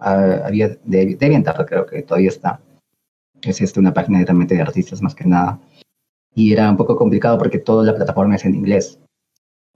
Uh, 0.00 0.46
había 0.46 0.68
de, 0.84 1.16
de 1.16 1.44
creo 1.66 1.84
que 1.84 2.02
todavía 2.02 2.28
está. 2.28 2.60
Es 3.42 3.60
este, 3.60 3.80
una 3.80 3.92
página 3.92 4.18
directamente 4.18 4.54
de 4.54 4.62
artistas 4.62 5.02
más 5.02 5.14
que 5.14 5.24
nada 5.24 5.58
y 6.38 6.52
era 6.52 6.70
un 6.70 6.76
poco 6.76 6.94
complicado 6.94 7.36
porque 7.36 7.58
toda 7.58 7.84
la 7.84 7.96
plataforma 7.96 8.36
es 8.36 8.44
en 8.44 8.54
inglés. 8.54 9.00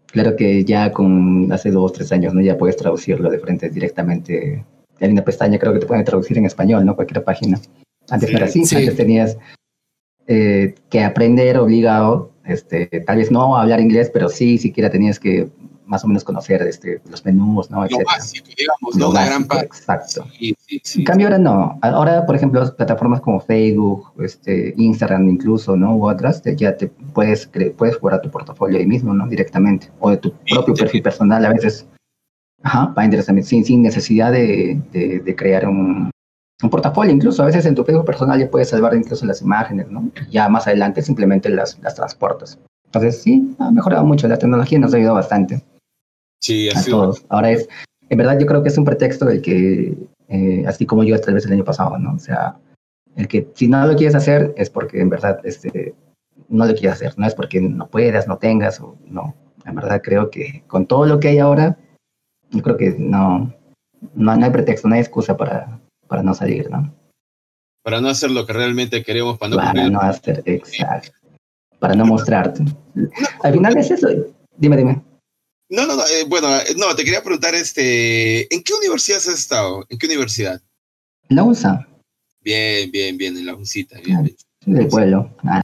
Claro 0.07 0.37
que 0.37 0.65
ya 0.65 0.93
con 0.93 1.51
hace 1.51 1.73
dos, 1.73 1.93
tres 1.93 2.13
años, 2.13 2.35
¿no? 2.35 2.41
Ya 2.41 2.57
puedes 2.57 2.77
traducirlo 2.77 3.31
de 3.31 3.41
frente 3.41 3.69
directamente. 3.69 4.65
Hay 5.01 5.11
una 5.11 5.25
pestaña, 5.25 5.59
creo 5.59 5.73
que 5.73 5.81
te 5.81 5.87
pueden 5.87 6.05
traducir 6.05 6.39
en 6.39 6.47
español, 6.47 6.85
¿no? 6.85 6.95
Cualquier 6.95 7.25
página. 7.25 7.61
Antes 8.09 8.29
sí, 8.29 8.33
no 8.33 8.39
era 8.39 8.47
así, 8.47 8.65
sí. 8.65 8.77
antes 8.77 8.97
tenías 8.97 9.37
eh, 10.27 10.75
que 10.91 11.03
aprender 11.03 11.59
obligado, 11.59 12.33
este, 12.45 12.87
tal 13.07 13.17
vez 13.19 13.31
no 13.31 13.57
hablar 13.57 13.81
inglés, 13.81 14.11
pero 14.13 14.29
sí, 14.29 14.59
siquiera 14.59 14.91
tenías 14.91 15.19
que 15.19 15.51
más 15.93 16.05
o 16.05 16.09
menos 16.09 16.25
conocer 16.25 16.63
este, 16.63 17.03
los 17.11 17.25
menús, 17.25 17.71
¿no? 17.71 17.85
Lo 17.85 17.99
básico, 18.07 18.49
digamos, 18.57 19.13
gran 19.13 19.45
parte. 19.45 19.67
Exacto. 19.67 20.27
Sí, 20.39 20.55
sí, 20.59 20.81
sí, 20.83 21.01
en 21.01 21.05
cambio 21.05 21.27
ahora 21.27 21.39
no. 21.39 21.79
Ahora, 21.83 22.25
por 22.25 22.35
ejemplo, 22.35 22.75
plataformas 22.77 23.21
como 23.21 23.41
Facebook, 23.41 24.11
este, 24.21 24.73
Instagram 24.79 25.29
incluso, 25.29 25.77
¿no? 25.77 25.95
U 25.97 26.09
otras, 26.09 26.41
te, 26.41 26.57
ya 26.57 26.77
te 26.77 26.87
puedes, 26.87 27.51
puedes 27.77 27.97
jugar 27.97 28.23
tu 28.23 28.31
portafolio 28.31 28.79
ahí 28.79 28.87
mismo, 28.87 29.13
¿no? 29.13 29.27
Directamente. 29.27 29.91
O 30.01 30.11
de 30.11 30.17
tu 30.17 30.33
propio 30.49 30.75
perfil 30.75 31.03
personal 31.03 31.45
a 31.45 31.53
veces. 31.53 31.87
Ajá, 32.63 32.95
Binders 32.97 33.27
también, 33.27 33.47
sin, 33.47 33.65
sin 33.65 33.83
necesidad 33.83 34.33
de, 34.33 34.81
de, 34.93 35.21
de 35.21 35.37
crear 35.37 35.67
un, 35.67 36.11
un 36.63 36.71
portafolio, 36.71 37.13
incluso 37.13 37.43
a 37.43 37.47
veces 37.47 37.67
en 37.67 37.75
tu 37.75 37.85
Facebook 37.85 38.07
personal 38.07 38.39
ya 38.39 38.51
puedes 38.51 38.69
salvar 38.69 38.95
incluso 38.95 39.27
las 39.27 39.43
imágenes, 39.43 39.91
¿no? 39.91 40.11
Ya 40.31 40.49
más 40.49 40.67
adelante 40.67 41.03
simplemente 41.03 41.49
las, 41.49 41.79
las 41.81 41.95
transportas. 41.95 42.59
Entonces 42.87 43.21
sí, 43.23 43.55
ha 43.59 43.71
mejorado 43.71 44.05
mucho, 44.05 44.29
la 44.29 44.39
tecnología 44.39 44.79
nos 44.79 44.95
ha 44.95 44.97
ayudado 44.97 45.17
bastante. 45.17 45.63
Sí, 46.41 46.69
a 46.69 46.83
todos. 46.83 47.25
Ahora 47.29 47.51
es, 47.51 47.69
en 48.09 48.19
verdad 48.19 48.39
yo 48.39 48.47
creo 48.47 48.63
que 48.63 48.69
es 48.69 48.79
un 48.79 48.85
pretexto 48.85 49.29
el 49.29 49.43
que, 49.43 49.97
eh, 50.29 50.65
así 50.67 50.87
como 50.87 51.03
yo 51.03 51.21
tal 51.21 51.35
vez 51.35 51.47
el 51.47 51.53
año 51.53 51.65
pasado, 51.65 51.99
¿no? 51.99 52.15
O 52.15 52.19
sea, 52.19 52.57
el 53.17 53.29
que 53.29 53.49
si 53.55 53.69
no 53.69 53.87
lo 53.87 53.97
quieres 53.97 54.15
hacer 54.15 54.55
es 54.57 54.71
porque 54.71 55.01
en 55.01 55.09
verdad 55.09 55.41
este, 55.45 55.95
no 56.49 56.67
lo 56.67 56.75
quieres 56.75 56.93
hacer, 56.93 57.15
no 57.17 57.27
es 57.27 57.35
porque 57.35 57.61
no 57.61 57.89
puedas, 57.89 58.29
no 58.29 58.39
tengas, 58.39 58.81
o 58.81 58.97
no. 59.07 59.35
En 59.65 59.75
verdad 59.75 60.01
creo 60.03 60.31
que 60.31 60.65
con 60.67 60.87
todo 60.87 61.07
lo 61.07 61.21
que 61.21 61.29
hay 61.29 61.39
ahora, 61.39 61.77
yo 62.53 62.63
creo 62.63 62.77
que 62.77 62.95
no, 62.99 63.53
no, 64.15 64.37
no 64.37 64.45
hay 64.45 64.51
pretexto, 64.51 64.89
no 64.89 64.95
hay 64.95 65.01
excusa 65.01 65.37
para, 65.37 65.81
para 66.07 66.23
no 66.23 66.35
salir, 66.35 66.71
¿no? 66.71 66.95
Para 67.83 68.01
no 68.01 68.09
hacer 68.09 68.31
lo 68.31 68.47
que 68.47 68.53
realmente 68.53 69.03
queremos, 69.03 69.39
para 69.39 69.51
no, 69.51 69.57
para 69.57 69.91
no 69.91 70.01
hacer, 70.01 70.43
exacto. 70.47 71.11
Para 71.79 71.95
no 71.95 72.07
mostrarte. 72.07 72.63
Al 73.43 73.53
final 73.53 73.77
es 73.77 73.91
eso. 73.91 74.09
Dime, 74.57 74.77
dime. 74.77 75.03
No, 75.69 75.87
no, 75.87 75.97
no, 75.97 76.03
eh, 76.03 76.25
bueno, 76.29 76.49
no, 76.77 76.95
te 76.95 77.03
quería 77.03 77.23
preguntar, 77.23 77.55
este, 77.55 78.55
¿en 78.55 78.63
qué 78.63 78.75
universidad 78.75 79.19
has 79.19 79.27
estado? 79.27 79.85
¿En 79.89 79.99
qué 79.99 80.07
universidad? 80.07 80.61
La 81.29 81.43
USA. 81.43 81.89
Bien, 82.43 82.91
bien, 82.91 83.17
bien, 83.17 83.37
en 83.37 83.47
la 83.47 83.55
UNCita, 83.55 83.99
bien, 84.05 84.23
bien. 84.23 84.37
Del 84.67 84.89
pueblo. 84.89 85.35
Ah. 85.45 85.63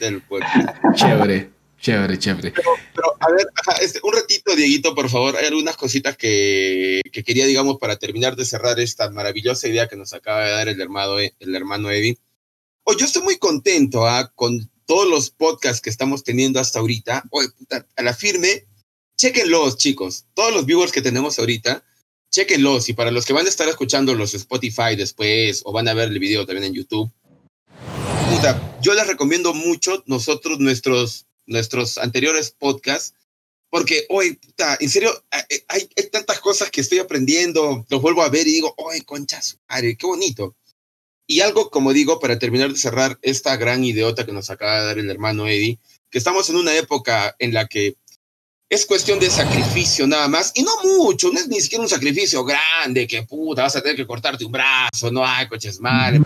del 0.00 0.20
pueblo. 0.22 0.46
Chévere. 0.94 1.55
Chévere, 1.86 2.18
chévere. 2.18 2.50
Pero, 2.50 3.16
a 3.20 3.30
ver, 3.30 3.46
este, 3.80 4.00
un 4.02 4.12
ratito, 4.12 4.56
Dieguito, 4.56 4.92
por 4.92 5.08
favor. 5.08 5.36
Hay 5.36 5.46
algunas 5.46 5.76
cositas 5.76 6.16
que, 6.16 7.00
que, 7.12 7.22
quería, 7.22 7.46
digamos, 7.46 7.78
para 7.78 7.94
terminar 7.94 8.34
de 8.34 8.44
cerrar 8.44 8.80
esta 8.80 9.08
maravillosa 9.10 9.68
idea 9.68 9.86
que 9.86 9.94
nos 9.94 10.12
acaba 10.12 10.44
de 10.44 10.50
dar 10.50 10.66
el 10.66 10.80
hermano, 10.80 11.20
el 11.20 11.54
hermano 11.54 11.88
Eddie. 11.88 12.18
Oh, 12.82 12.96
yo 12.96 13.06
estoy 13.06 13.22
muy 13.22 13.38
contento 13.38 14.04
¿ah? 14.04 14.32
con 14.34 14.68
todos 14.84 15.08
los 15.08 15.30
podcasts 15.30 15.80
que 15.80 15.88
estamos 15.88 16.24
teniendo 16.24 16.58
hasta 16.58 16.80
ahorita. 16.80 17.22
a 17.94 18.02
la 18.02 18.14
firme, 18.14 18.66
chequenlos, 19.16 19.76
chicos. 19.76 20.24
Todos 20.34 20.52
los 20.52 20.66
viewers 20.66 20.90
que 20.90 21.02
tenemos 21.02 21.38
ahorita, 21.38 21.84
chequenlos. 22.32 22.88
Y 22.88 22.94
para 22.94 23.12
los 23.12 23.24
que 23.24 23.32
van 23.32 23.46
a 23.46 23.48
estar 23.48 23.68
escuchando 23.68 24.12
los 24.16 24.34
Spotify 24.34 24.96
después 24.96 25.62
o 25.64 25.70
van 25.70 25.86
a 25.86 25.94
ver 25.94 26.08
el 26.08 26.18
video 26.18 26.46
también 26.46 26.64
en 26.64 26.74
YouTube, 26.74 27.12
puta, 28.28 28.76
yo 28.82 28.92
les 28.92 29.06
recomiendo 29.06 29.54
mucho 29.54 30.02
nosotros, 30.06 30.58
nuestros 30.58 31.26
nuestros 31.46 31.98
anteriores 31.98 32.50
podcasts, 32.50 33.14
porque 33.70 34.06
hoy, 34.08 34.38
en 34.80 34.88
serio, 34.88 35.10
hay, 35.30 35.88
hay, 35.96 36.08
tantas 36.10 36.40
cosas 36.40 36.70
que 36.70 36.80
estoy 36.80 36.98
aprendiendo, 36.98 37.84
los 37.88 38.00
vuelvo 38.00 38.22
a 38.22 38.28
ver 38.28 38.46
y 38.46 38.52
digo, 38.52 38.74
¡ay, 38.90 39.00
conchas! 39.02 39.58
qué 39.68 40.06
bonito! 40.06 40.56
Y 41.26 41.40
algo, 41.40 41.70
como 41.70 41.92
digo, 41.92 42.20
para 42.20 42.38
terminar 42.38 42.72
de 42.72 42.78
cerrar 42.78 43.18
esta 43.22 43.56
gran 43.56 43.82
idiota 43.82 44.24
que 44.24 44.32
nos 44.32 44.48
acaba 44.50 44.80
de 44.80 44.86
dar 44.86 44.98
el 44.98 45.10
hermano 45.10 45.48
Eddie, 45.48 45.80
que 46.08 46.18
estamos 46.18 46.48
en 46.50 46.56
una 46.56 46.74
época 46.76 47.34
en 47.40 47.52
la 47.52 47.66
que 47.66 47.96
es 48.68 48.86
cuestión 48.86 49.18
de 49.18 49.30
sacrificio 49.30 50.06
nada 50.06 50.28
más, 50.28 50.52
y 50.54 50.62
no 50.62 50.70
mucho, 50.84 51.30
no 51.30 51.38
es 51.38 51.48
ni 51.48 51.60
siquiera 51.60 51.82
un 51.82 51.88
sacrificio 51.88 52.44
grande, 52.44 53.06
que 53.06 53.22
puta, 53.22 53.62
vas 53.62 53.76
a 53.76 53.80
tener 53.80 53.96
que 53.96 54.06
cortarte 54.06 54.44
un 54.44 54.52
brazo, 54.52 55.10
no 55.10 55.24
hay 55.24 55.48
coches 55.48 55.80
mal. 55.80 56.24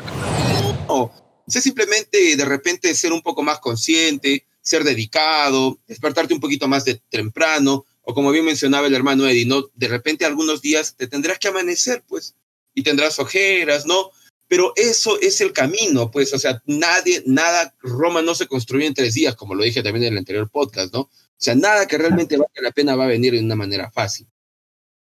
No, 0.89 1.13
es 1.47 1.63
simplemente 1.63 2.37
de 2.37 2.45
repente 2.45 2.95
ser 2.95 3.13
un 3.13 3.23
poco 3.23 3.43
más 3.43 3.59
consciente, 3.59 4.47
ser 4.63 4.85
dedicado, 4.85 5.79
despertarte 5.87 6.35
un 6.35 6.41
poquito 6.41 6.69
más 6.69 6.85
de 6.85 7.01
temprano, 7.09 7.85
o 8.03 8.15
como 8.15 8.31
bien 8.31 8.45
mencionaba 8.45 8.87
el 8.87 8.95
hermano 8.95 9.29
Eddie, 9.29 9.47
¿no? 9.47 9.71
De 9.75 9.89
repente 9.89 10.25
algunos 10.25 10.63
días 10.63 10.97
te 10.97 11.07
tendrás 11.07 11.39
que 11.39 11.49
amanecer, 11.49 12.03
pues, 12.07 12.35
y 12.75 12.83
tendrás 12.83 13.19
ojeras, 13.19 13.87
¿no? 13.87 14.11
Pero 14.49 14.73
eso 14.75 15.21
es 15.21 15.41
el 15.41 15.53
camino, 15.53 16.11
pues, 16.11 16.35
o 16.35 16.39
sea, 16.39 16.61
nadie, 16.67 17.23
nada, 17.27 17.75
Roma 17.81 18.21
no 18.21 18.35
se 18.35 18.49
construye 18.49 18.87
en 18.87 18.95
tres 18.95 19.15
días, 19.15 19.37
como 19.37 19.55
lo 19.55 19.63
dije 19.63 19.83
también 19.83 20.07
en 20.07 20.13
el 20.15 20.19
anterior 20.19 20.51
podcast, 20.51 20.93
¿no? 20.93 21.03
O 21.03 21.11
sea, 21.43 21.55
nada 21.55 21.87
que 21.87 21.97
realmente 21.97 22.37
valga 22.37 22.61
la 22.61 22.73
pena 22.73 22.97
va 22.97 23.05
a 23.05 23.09
venir 23.09 23.33
de 23.33 23.41
una 23.41 23.57
manera 23.57 23.91
fácil. 23.91 24.27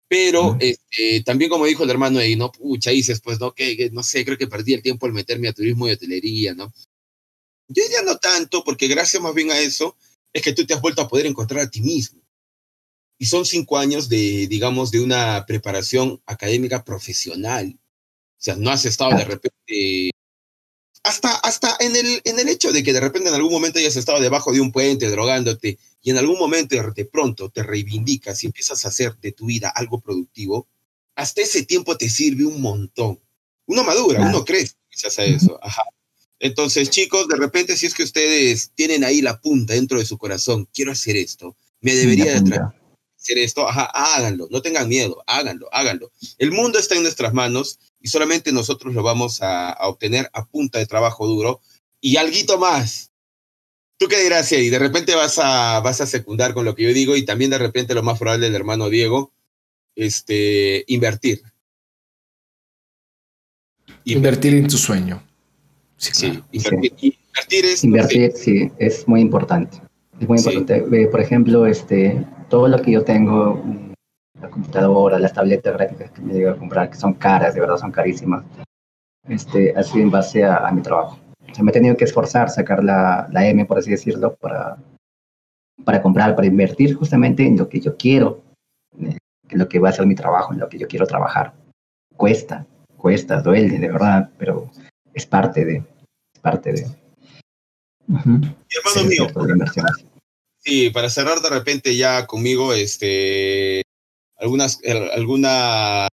Pero 0.07 0.57
este, 0.59 1.23
también 1.25 1.49
como 1.49 1.65
dijo 1.65 1.83
el 1.83 1.89
hermano 1.89 2.21
Eddie, 2.21 2.37
¿no? 2.37 2.51
Pucha, 2.51 2.91
dices, 2.91 3.19
pues, 3.21 3.39
no, 3.39 3.53
que, 3.53 3.89
no 3.91 4.03
sé, 4.03 4.23
creo 4.23 4.37
que 4.37 4.47
perdí 4.47 4.73
el 4.73 4.81
tiempo 4.81 5.05
al 5.05 5.13
meterme 5.13 5.47
a 5.47 5.53
turismo 5.53 5.87
y 5.87 5.91
hotelería, 5.91 6.53
¿no? 6.53 6.71
Yo 7.67 7.83
ya 7.91 8.01
no 8.03 8.17
tanto, 8.17 8.63
porque 8.63 8.87
gracias 8.87 9.21
más 9.21 9.33
bien 9.33 9.51
a 9.51 9.59
eso 9.59 9.95
es 10.31 10.41
que 10.41 10.53
tú 10.53 10.65
te 10.65 10.73
has 10.73 10.81
vuelto 10.81 11.01
a 11.01 11.07
poder 11.07 11.25
encontrar 11.25 11.61
a 11.61 11.69
ti 11.69 11.81
mismo. 11.81 12.21
Y 13.17 13.25
son 13.25 13.45
cinco 13.45 13.77
años 13.77 14.09
de, 14.09 14.47
digamos, 14.47 14.91
de 14.91 14.99
una 14.99 15.45
preparación 15.45 16.21
académica 16.25 16.83
profesional. 16.83 17.77
O 17.77 18.43
sea, 18.43 18.55
no 18.55 18.71
has 18.71 18.85
estado 18.85 19.15
de 19.15 19.23
repente, 19.23 20.11
hasta, 21.03 21.35
hasta 21.35 21.77
en, 21.79 21.95
el, 21.95 22.21
en 22.23 22.39
el 22.39 22.49
hecho 22.49 22.71
de 22.71 22.83
que 22.83 22.93
de 22.93 22.99
repente 22.99 23.29
en 23.29 23.35
algún 23.35 23.51
momento 23.51 23.79
hayas 23.79 23.95
estado 23.95 24.19
debajo 24.19 24.51
de 24.51 24.61
un 24.61 24.71
puente 24.71 25.09
drogándote 25.09 25.77
y 26.01 26.09
en 26.11 26.17
algún 26.17 26.37
momento 26.37 26.75
de 26.93 27.05
pronto 27.05 27.49
te 27.49 27.63
reivindicas 27.63 28.43
y 28.43 28.47
empiezas 28.47 28.83
a 28.83 28.89
hacer 28.89 29.15
de 29.19 29.31
tu 29.31 29.45
vida 29.45 29.69
algo 29.69 30.01
productivo, 30.01 30.67
hasta 31.15 31.41
ese 31.41 31.63
tiempo 31.63 31.97
te 31.97 32.09
sirve 32.09 32.45
un 32.45 32.61
montón. 32.61 33.19
Uno 33.65 33.83
madura, 33.83 34.21
uno 34.21 34.43
crece 34.43 34.75
gracias 34.89 35.19
a 35.19 35.23
eso. 35.23 35.59
Ajá. 35.61 35.83
Entonces, 36.43 36.89
chicos, 36.89 37.29
de 37.29 37.37
repente, 37.37 37.77
si 37.77 37.85
es 37.85 37.93
que 37.93 38.03
ustedes 38.03 38.71
tienen 38.75 39.05
ahí 39.05 39.21
la 39.21 39.39
punta 39.39 39.75
dentro 39.75 39.97
de 39.97 40.05
su 40.05 40.17
corazón, 40.17 40.67
quiero 40.73 40.91
hacer 40.91 41.15
esto, 41.15 41.55
me 41.79 41.95
debería 41.95 42.37
de 42.41 42.59
hacer 43.17 43.37
esto, 43.37 43.65
ajá, 43.65 43.85
háganlo, 43.85 44.49
no 44.51 44.61
tengan 44.61 44.89
miedo, 44.89 45.23
háganlo, 45.25 45.69
háganlo. 45.71 46.11
El 46.37 46.51
mundo 46.51 46.79
está 46.79 46.95
en 46.95 47.03
nuestras 47.03 47.33
manos 47.33 47.79
y 48.01 48.09
solamente 48.09 48.51
nosotros 48.51 48.93
lo 48.93 49.03
vamos 49.03 49.41
a, 49.41 49.77
obtener 49.87 50.29
a 50.33 50.45
punta 50.45 50.79
de 50.79 50.85
trabajo 50.85 51.25
duro 51.27 51.61
y 52.01 52.17
algo 52.17 52.57
más. 52.57 53.11
¿Tú 53.97 54.09
qué 54.09 54.21
dirás, 54.21 54.51
Y 54.51 54.69
De 54.69 54.79
repente 54.79 55.15
vas 55.15 55.39
a, 55.39 55.79
vas 55.79 56.01
a 56.01 56.05
secundar 56.05 56.53
con 56.53 56.65
lo 56.65 56.75
que 56.75 56.83
yo 56.83 56.93
digo 56.93 57.15
y 57.15 57.23
también 57.23 57.51
de 57.51 57.57
repente 57.57 57.93
lo 57.93 58.03
más 58.03 58.19
probable 58.19 58.47
del 58.47 58.55
hermano 58.55 58.89
Diego, 58.89 59.31
este, 59.95 60.83
invertir. 60.87 61.41
Invertir 64.03 64.55
en 64.55 64.67
tu 64.67 64.77
sueño. 64.77 65.23
Sí, 66.11 66.43
Invertir, 66.51 67.65
es... 67.65 67.83
Invertir, 67.83 68.31
sí, 68.33 68.71
es 68.77 69.07
muy 69.07 69.21
importante. 69.21 69.77
Es 70.19 70.27
muy 70.27 70.37
importante. 70.37 71.07
Por 71.07 71.21
ejemplo, 71.21 71.65
este, 71.65 72.25
todo 72.49 72.67
lo 72.67 72.81
que 72.81 72.91
yo 72.91 73.03
tengo, 73.03 73.63
la 74.39 74.49
computadora, 74.49 75.17
las 75.17 75.33
tabletas 75.33 75.73
gráficas 75.73 76.11
que 76.11 76.21
me 76.21 76.33
llego 76.33 76.51
a 76.51 76.57
comprar, 76.57 76.89
que 76.89 76.97
son 76.97 77.13
caras, 77.13 77.53
de 77.53 77.61
verdad 77.61 77.77
son 77.77 77.91
carísimas, 77.91 78.43
este, 79.27 79.73
ha 79.75 79.83
sido 79.83 80.03
en 80.03 80.11
base 80.11 80.43
a, 80.43 80.69
mi 80.71 80.81
trabajo. 80.81 81.17
O 81.49 81.55
sea, 81.55 81.63
me 81.63 81.71
he 81.71 81.73
tenido 81.73 81.95
que 81.95 82.03
esforzar, 82.03 82.49
sacar 82.49 82.83
la, 82.83 83.27
la 83.31 83.47
M, 83.47 83.65
por 83.65 83.77
así 83.77 83.91
decirlo, 83.91 84.35
para, 84.35 84.77
para 85.85 86.01
comprar, 86.01 86.35
para 86.35 86.47
invertir 86.47 86.95
justamente 86.95 87.45
en 87.45 87.57
lo 87.57 87.69
que 87.69 87.79
yo 87.79 87.95
quiero, 87.95 88.41
en 88.99 89.17
lo 89.49 89.69
que 89.69 89.79
va 89.79 89.89
a 89.89 89.93
ser 89.93 90.05
mi 90.05 90.15
trabajo, 90.15 90.53
en 90.53 90.59
lo 90.59 90.67
que 90.67 90.77
yo 90.77 90.87
quiero 90.87 91.07
trabajar. 91.07 91.53
Cuesta, 92.15 92.65
cuesta, 92.97 93.41
duele, 93.41 93.79
de 93.79 93.87
verdad, 93.87 94.29
pero 94.37 94.69
es 95.13 95.25
parte 95.25 95.65
de, 95.65 95.83
parte 96.43 96.73
de... 96.73 96.81
hermano 98.07 99.09
mío, 99.09 99.27
sí, 100.59 100.89
para 100.89 101.09
cerrar 101.09 101.41
de 101.41 101.49
repente 101.49 101.95
ya 101.95 102.27
conmigo, 102.27 102.73
este, 102.73 103.81
algunas, 104.37 104.79
algunas, 105.13 106.09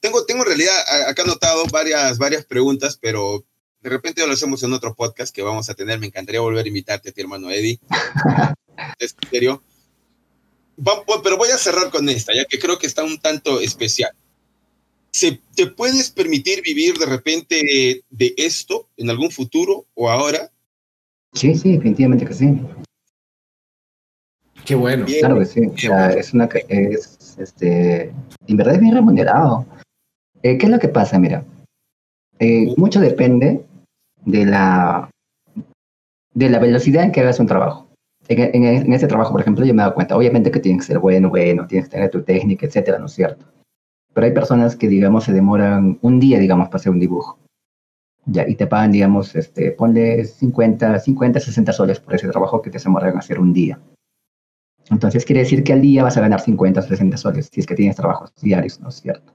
tengo, 0.00 0.26
tengo 0.26 0.42
en 0.42 0.48
realidad 0.48 0.74
acá 1.08 1.22
anotado 1.22 1.64
varias, 1.72 2.18
varias 2.18 2.44
preguntas, 2.44 2.98
pero 3.00 3.46
de 3.80 3.90
repente 3.90 4.26
lo 4.26 4.32
hacemos 4.32 4.62
en 4.62 4.72
otro 4.72 4.94
podcast 4.94 5.34
que 5.34 5.42
vamos 5.42 5.70
a 5.70 5.74
tener. 5.74 5.98
Me 5.98 6.06
encantaría 6.06 6.40
volver 6.40 6.64
a 6.64 6.68
invitarte 6.68 7.10
a 7.10 7.12
ti, 7.12 7.20
hermano 7.20 7.50
Eddie. 7.50 7.78
es 8.98 9.14
serio. 9.30 9.62
pero 11.22 11.36
voy 11.36 11.50
a 11.50 11.58
cerrar 11.58 11.90
con 11.90 12.08
esta, 12.08 12.34
ya 12.34 12.44
que 12.44 12.58
creo 12.58 12.78
que 12.78 12.86
está 12.86 13.04
un 13.04 13.18
tanto 13.20 13.60
especial. 13.60 14.12
¿Se, 15.12 15.40
¿Te 15.54 15.66
puedes 15.66 16.10
permitir 16.10 16.62
vivir 16.62 16.96
de 16.96 17.06
repente 17.06 18.02
de 18.10 18.34
esto 18.36 18.88
en 18.96 19.10
algún 19.10 19.30
futuro 19.30 19.86
o 19.94 20.08
ahora? 20.08 20.50
Sí, 21.32 21.54
sí, 21.54 21.72
definitivamente 21.72 22.24
que 22.24 22.34
sí. 22.34 22.60
Qué 24.64 24.74
bueno. 24.74 25.06
claro 25.06 25.38
que 25.38 25.46
sí. 25.46 25.60
es 26.16 26.32
una, 26.34 26.48
es, 26.68 27.38
este, 27.38 28.12
en 28.46 28.56
verdad 28.56 28.74
es 28.74 28.80
bien 28.80 28.94
remunerado. 28.94 29.66
Eh, 30.42 30.58
¿Qué 30.58 30.66
es 30.66 30.72
lo 30.72 30.78
que 30.78 30.88
pasa? 30.88 31.18
Mira, 31.18 31.44
eh, 32.38 32.72
mucho 32.76 33.00
depende 33.00 33.64
de 34.24 34.46
la, 34.46 35.10
de 36.34 36.50
la 36.50 36.58
velocidad 36.58 37.04
en 37.04 37.12
que 37.12 37.20
hagas 37.20 37.40
un 37.40 37.46
trabajo. 37.46 37.88
En, 38.28 38.64
en, 38.64 38.92
ese 38.92 39.08
trabajo, 39.08 39.32
por 39.32 39.40
ejemplo, 39.40 39.64
yo 39.64 39.74
me 39.74 39.82
he 39.82 39.84
dado 39.84 39.94
cuenta, 39.94 40.16
obviamente 40.16 40.50
que 40.50 40.60
tienes 40.60 40.82
que 40.82 40.92
ser 40.92 41.00
bueno, 41.00 41.30
bueno, 41.30 41.66
tienes 41.66 41.88
que 41.88 41.96
tener 41.96 42.10
tu 42.10 42.22
técnica, 42.22 42.66
etcétera, 42.66 42.98
¿no 42.98 43.06
es 43.06 43.12
cierto? 43.12 43.44
Pero 44.12 44.26
hay 44.26 44.32
personas 44.32 44.76
que, 44.76 44.88
digamos, 44.88 45.24
se 45.24 45.32
demoran 45.32 45.98
un 46.02 46.20
día, 46.20 46.38
digamos, 46.38 46.68
para 46.68 46.76
hacer 46.76 46.92
un 46.92 47.00
dibujo. 47.00 47.38
Ya, 48.26 48.46
y 48.48 48.54
te 48.54 48.66
pagan, 48.66 48.92
digamos, 48.92 49.34
este, 49.34 49.72
ponle 49.72 50.24
50, 50.24 50.98
50, 50.98 51.40
60 51.40 51.72
soles 51.72 52.00
por 52.00 52.14
ese 52.14 52.28
trabajo 52.28 52.60
que 52.60 52.70
te 52.70 52.78
demoran 52.78 53.16
hacer 53.16 53.38
un 53.40 53.52
día. 53.52 53.78
Entonces 54.90 55.24
quiere 55.24 55.40
decir 55.40 55.62
que 55.62 55.72
al 55.72 55.80
día 55.80 56.02
vas 56.02 56.16
a 56.16 56.20
ganar 56.20 56.40
50 56.40 56.80
o 56.80 56.82
60 56.82 57.16
soles 57.16 57.48
si 57.52 57.60
es 57.60 57.66
que 57.66 57.76
tienes 57.76 57.96
trabajos 57.96 58.32
diarios, 58.42 58.80
¿no 58.80 58.88
es 58.88 58.96
cierto? 58.96 59.32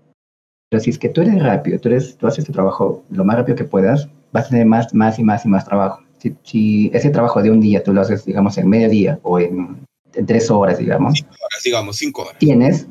Pero 0.70 0.84
si 0.84 0.90
es 0.90 1.00
que 1.00 1.10
tú 1.10 1.22
eres 1.22 1.42
rápido, 1.42 1.80
tú, 1.80 1.90
eres, 1.90 2.18
tú 2.18 2.28
haces 2.28 2.46
tu 2.46 2.52
trabajo 2.52 3.04
lo 3.10 3.24
más 3.24 3.38
rápido 3.38 3.56
que 3.56 3.64
puedas, 3.64 4.10
vas 4.34 4.48
a 4.48 4.50
tener 4.50 4.66
más, 4.66 4.94
más 4.94 5.18
y 5.18 5.24
más 5.24 5.46
y 5.46 5.48
más 5.48 5.66
trabajo. 5.66 6.02
Si, 6.44 6.90
ese 6.94 7.10
trabajo 7.12 7.42
de 7.42 7.52
un 7.52 7.62
día 7.62 7.84
tú 7.84 7.94
lo 7.94 8.02
haces, 8.02 8.26
digamos, 8.26 8.58
en 8.58 8.68
medio 8.68 8.90
día 8.90 9.20
o 9.24 9.40
en 9.40 9.85
tres 10.26 10.50
horas, 10.50 10.78
digamos. 10.78 11.16
Cinco 11.16 11.36
horas, 11.42 11.64
digamos, 11.64 11.98
cinco 11.98 12.22
horas. 12.24 12.38
Tienes, 12.38 12.88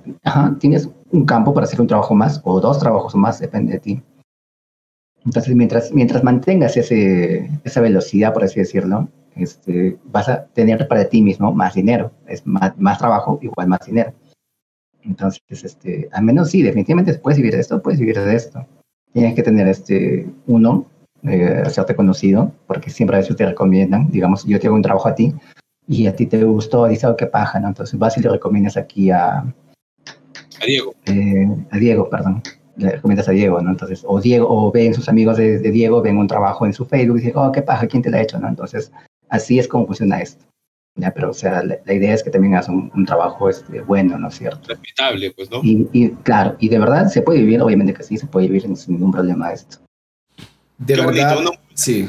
tienes 0.58 0.88
un 1.10 1.24
campo 1.24 1.54
para 1.54 1.64
hacer 1.64 1.80
un 1.80 1.86
trabajo 1.86 2.14
más 2.14 2.40
o 2.44 2.60
dos 2.60 2.78
trabajos 2.78 3.14
más, 3.14 3.40
depende 3.40 3.74
de 3.74 3.78
ti. 3.80 4.02
Entonces, 5.24 5.54
mientras, 5.54 5.92
mientras 5.92 6.22
mantengas 6.22 6.76
ese, 6.76 7.50
esa 7.64 7.80
velocidad, 7.80 8.34
por 8.34 8.44
así 8.44 8.60
decirlo, 8.60 9.08
este, 9.36 9.96
vas 10.04 10.28
a 10.28 10.44
tener 10.46 10.86
para 10.86 11.08
ti 11.08 11.22
mismo 11.22 11.52
más 11.52 11.74
dinero. 11.74 12.12
Es 12.26 12.46
más, 12.46 12.76
más 12.78 12.98
trabajo, 12.98 13.38
igual 13.42 13.68
más 13.68 13.80
dinero. 13.86 14.12
Entonces, 15.02 15.42
este, 15.64 16.08
al 16.12 16.24
menos 16.24 16.50
sí, 16.50 16.62
definitivamente 16.62 17.14
puedes 17.14 17.38
vivir 17.38 17.54
de 17.54 17.60
esto, 17.60 17.82
puedes 17.82 18.00
vivir 18.00 18.18
de 18.18 18.34
esto. 18.34 18.66
Tienes 19.12 19.34
que 19.34 19.42
tener, 19.42 19.68
este, 19.68 20.28
uno, 20.46 20.86
eh, 21.22 21.62
hacerte 21.64 21.96
conocido, 21.96 22.52
porque 22.66 22.90
siempre 22.90 23.16
a 23.16 23.20
veces 23.20 23.36
te 23.36 23.46
recomiendan, 23.46 24.10
digamos, 24.10 24.44
yo 24.44 24.60
te 24.60 24.66
hago 24.66 24.76
un 24.76 24.82
trabajo 24.82 25.08
a 25.08 25.14
ti, 25.14 25.32
y 25.86 26.06
a 26.06 26.16
ti 26.16 26.26
te 26.26 26.42
gustó, 26.44 26.86
dices, 26.86 27.04
oh, 27.04 27.16
qué 27.16 27.26
paja, 27.26 27.60
¿no? 27.60 27.68
Entonces 27.68 27.98
vas 27.98 28.16
y 28.16 28.22
le 28.22 28.30
recomiendas 28.30 28.76
aquí 28.76 29.10
a... 29.10 29.38
A 29.38 30.66
Diego. 30.66 30.94
Eh, 31.06 31.48
a 31.70 31.76
Diego, 31.76 32.08
perdón. 32.08 32.42
le 32.76 32.92
recomiendas 32.92 33.28
a 33.28 33.32
Diego, 33.32 33.60
¿no? 33.60 33.70
Entonces, 33.70 34.02
o 34.06 34.20
Diego, 34.20 34.46
o 34.48 34.72
ven 34.72 34.94
sus 34.94 35.08
amigos 35.08 35.36
de, 35.36 35.58
Diego, 35.58 36.00
ven 36.00 36.16
un 36.16 36.26
trabajo 36.26 36.64
en 36.64 36.72
su 36.72 36.86
Facebook 36.86 37.18
y 37.18 37.20
dicen, 37.20 37.36
oh, 37.36 37.52
qué 37.52 37.62
paja, 37.62 37.86
¿quién 37.86 38.02
te 38.02 38.10
lo 38.10 38.16
ha 38.16 38.22
hecho, 38.22 38.38
no? 38.38 38.48
Entonces, 38.48 38.92
así 39.28 39.58
es 39.58 39.68
como 39.68 39.86
funciona 39.86 40.20
esto. 40.20 40.44
Ya, 40.96 41.12
pero, 41.12 41.30
o 41.30 41.34
sea, 41.34 41.62
la, 41.64 41.92
idea 41.92 42.14
es 42.14 42.22
que 42.22 42.30
también 42.30 42.54
hagas 42.54 42.68
un, 42.68 43.04
trabajo 43.04 43.50
este, 43.50 43.80
bueno, 43.80 44.16
¿no 44.16 44.28
es 44.28 44.36
cierto? 44.36 44.68
Respetable, 44.68 45.32
pues, 45.32 45.50
¿no? 45.50 45.60
Y, 45.62 46.10
claro, 46.22 46.56
y 46.60 46.68
de 46.68 46.78
verdad 46.78 47.08
se 47.08 47.20
puede 47.20 47.40
vivir, 47.40 47.60
obviamente 47.60 47.92
que 47.92 48.04
sí, 48.04 48.16
se 48.16 48.26
puede 48.26 48.46
vivir 48.46 48.62
sin 48.76 48.94
ningún 48.94 49.10
problema 49.10 49.52
esto. 49.52 49.78
De 50.78 50.96
verdad, 50.96 51.44
sí. 51.74 52.08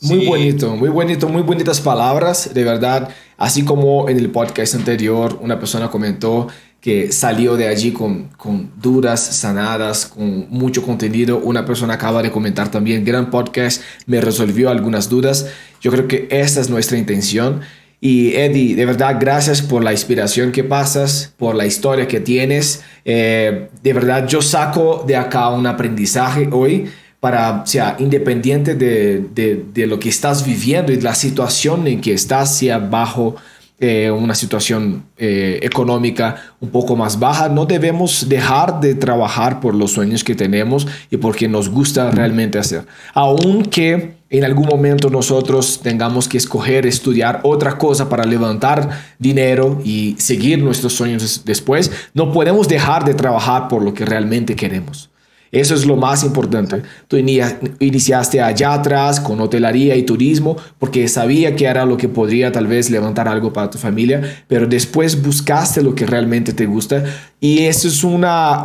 Muy 0.00 0.26
bonito, 0.26 0.76
muy 0.76 0.90
bonito, 0.90 1.28
muy 1.28 1.42
bonitas 1.42 1.80
palabras, 1.80 2.54
de 2.54 2.62
verdad. 2.62 3.08
Así 3.36 3.64
como 3.64 4.08
en 4.08 4.18
el 4.18 4.30
podcast 4.30 4.76
anterior 4.76 5.38
una 5.42 5.58
persona 5.58 5.90
comentó 5.90 6.46
que 6.80 7.10
salió 7.10 7.56
de 7.56 7.66
allí 7.66 7.90
con, 7.90 8.28
con 8.36 8.70
dudas 8.80 9.20
sanadas, 9.20 10.06
con 10.06 10.48
mucho 10.50 10.82
contenido. 10.82 11.38
Una 11.38 11.64
persona 11.64 11.94
acaba 11.94 12.22
de 12.22 12.30
comentar 12.30 12.70
también, 12.70 13.04
gran 13.04 13.30
podcast, 13.30 13.82
me 14.06 14.20
resolvió 14.20 14.70
algunas 14.70 15.08
dudas. 15.08 15.48
Yo 15.80 15.90
creo 15.90 16.06
que 16.06 16.28
esa 16.30 16.60
es 16.60 16.70
nuestra 16.70 16.96
intención. 16.96 17.60
Y 18.00 18.34
Eddie, 18.36 18.76
de 18.76 18.86
verdad, 18.86 19.16
gracias 19.18 19.60
por 19.60 19.82
la 19.82 19.90
inspiración 19.90 20.52
que 20.52 20.62
pasas, 20.62 21.34
por 21.36 21.56
la 21.56 21.66
historia 21.66 22.06
que 22.06 22.20
tienes. 22.20 22.84
Eh, 23.04 23.68
de 23.82 23.92
verdad, 23.92 24.28
yo 24.28 24.40
saco 24.40 25.04
de 25.04 25.16
acá 25.16 25.48
un 25.48 25.66
aprendizaje 25.66 26.48
hoy 26.52 26.88
para, 27.20 27.62
o 27.62 27.66
sea, 27.66 27.96
independiente 27.98 28.74
de, 28.74 29.26
de, 29.34 29.64
de, 29.74 29.86
lo 29.86 29.98
que 29.98 30.08
estás 30.08 30.44
viviendo 30.44 30.92
y 30.92 31.00
la 31.00 31.14
situación 31.14 31.86
en 31.86 32.00
que 32.00 32.12
estás, 32.12 32.56
sea 32.56 32.78
bajo 32.78 33.36
eh, 33.80 34.10
una 34.10 34.34
situación 34.34 35.04
eh, 35.16 35.60
económica 35.62 36.54
un 36.58 36.70
poco 36.70 36.96
más 36.96 37.20
baja, 37.20 37.48
no 37.48 37.64
debemos 37.64 38.28
dejar 38.28 38.80
de 38.80 38.96
trabajar 38.96 39.60
por 39.60 39.72
los 39.72 39.92
sueños 39.92 40.24
que 40.24 40.34
tenemos 40.34 40.88
y 41.12 41.16
porque 41.16 41.46
nos 41.46 41.68
gusta 41.68 42.10
realmente 42.10 42.58
hacer. 42.58 42.86
Aunque 43.14 44.16
en 44.30 44.44
algún 44.44 44.66
momento 44.66 45.10
nosotros 45.10 45.78
tengamos 45.80 46.26
que 46.26 46.38
escoger 46.38 46.86
estudiar 46.86 47.38
otra 47.44 47.78
cosa 47.78 48.08
para 48.08 48.24
levantar 48.24 48.90
dinero 49.20 49.80
y 49.84 50.16
seguir 50.18 50.60
nuestros 50.60 50.94
sueños 50.94 51.42
después, 51.44 51.92
no 52.14 52.32
podemos 52.32 52.66
dejar 52.66 53.04
de 53.04 53.14
trabajar 53.14 53.68
por 53.68 53.84
lo 53.84 53.94
que 53.94 54.04
realmente 54.04 54.56
queremos. 54.56 55.08
Eso 55.50 55.74
es 55.74 55.86
lo 55.86 55.96
más 55.96 56.24
importante. 56.24 56.82
Tú 57.06 57.16
iniciaste 57.16 58.40
allá 58.40 58.74
atrás 58.74 59.20
con 59.20 59.40
hotelería 59.40 59.96
y 59.96 60.02
turismo 60.02 60.56
porque 60.78 61.08
sabía 61.08 61.56
que 61.56 61.66
era 61.66 61.86
lo 61.86 61.96
que 61.96 62.08
podría 62.08 62.52
tal 62.52 62.66
vez 62.66 62.90
levantar 62.90 63.28
algo 63.28 63.52
para 63.52 63.70
tu 63.70 63.78
familia, 63.78 64.44
pero 64.46 64.66
después 64.66 65.20
buscaste 65.22 65.82
lo 65.82 65.94
que 65.94 66.06
realmente 66.06 66.52
te 66.52 66.66
gusta 66.66 67.04
y 67.40 67.60
eso 67.60 67.88
es 67.88 68.04
una, 68.04 68.62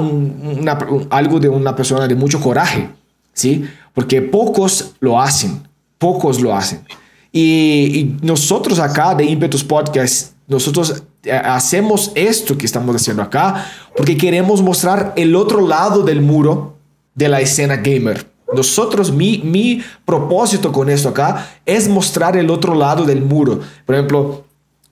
algo 1.10 1.40
de 1.40 1.50
una 1.50 1.76
persona 1.76 2.08
de 2.08 2.16
mucho 2.16 2.42
coraje, 2.42 2.90
¿sí? 3.34 3.66
Porque 3.94 4.22
pocos 4.22 4.94
lo 5.00 5.22
hacen, 5.22 5.68
pocos 5.98 6.42
lo 6.42 6.56
hacen. 6.56 6.82
Y, 7.32 8.16
nosotros 8.22 8.80
acá 8.80 9.16
de 9.16 9.26
Impetus 9.26 9.64
Podcast, 9.64 10.34
nosotros 10.48 11.04
hacemos 11.32 12.12
esto 12.16 12.58
que 12.58 12.66
estamos 12.66 12.96
haciendo 12.96 13.22
acá 13.24 13.66
porque 13.96 14.18
queremos 14.18 14.62
mostrar 14.62 15.14
el 15.16 15.36
otro 15.36 15.66
lado 15.66 16.04
del 16.04 16.22
muro 16.22 16.76
de 17.16 17.28
la 17.28 17.42
escena 17.42 17.78
gamer. 17.78 18.28
Nosotros, 18.54 19.12
mi, 19.12 19.40
mi 19.40 19.82
propósito 20.06 20.72
con 20.72 20.90
esto 20.90 21.10
acá 21.10 21.48
es 21.66 21.88
mostrar 21.88 22.38
el 22.38 22.50
otro 22.50 22.76
lado 22.76 23.06
del 23.06 23.22
muro. 23.22 23.62
Por 23.86 23.96
ejemplo, 23.96 24.44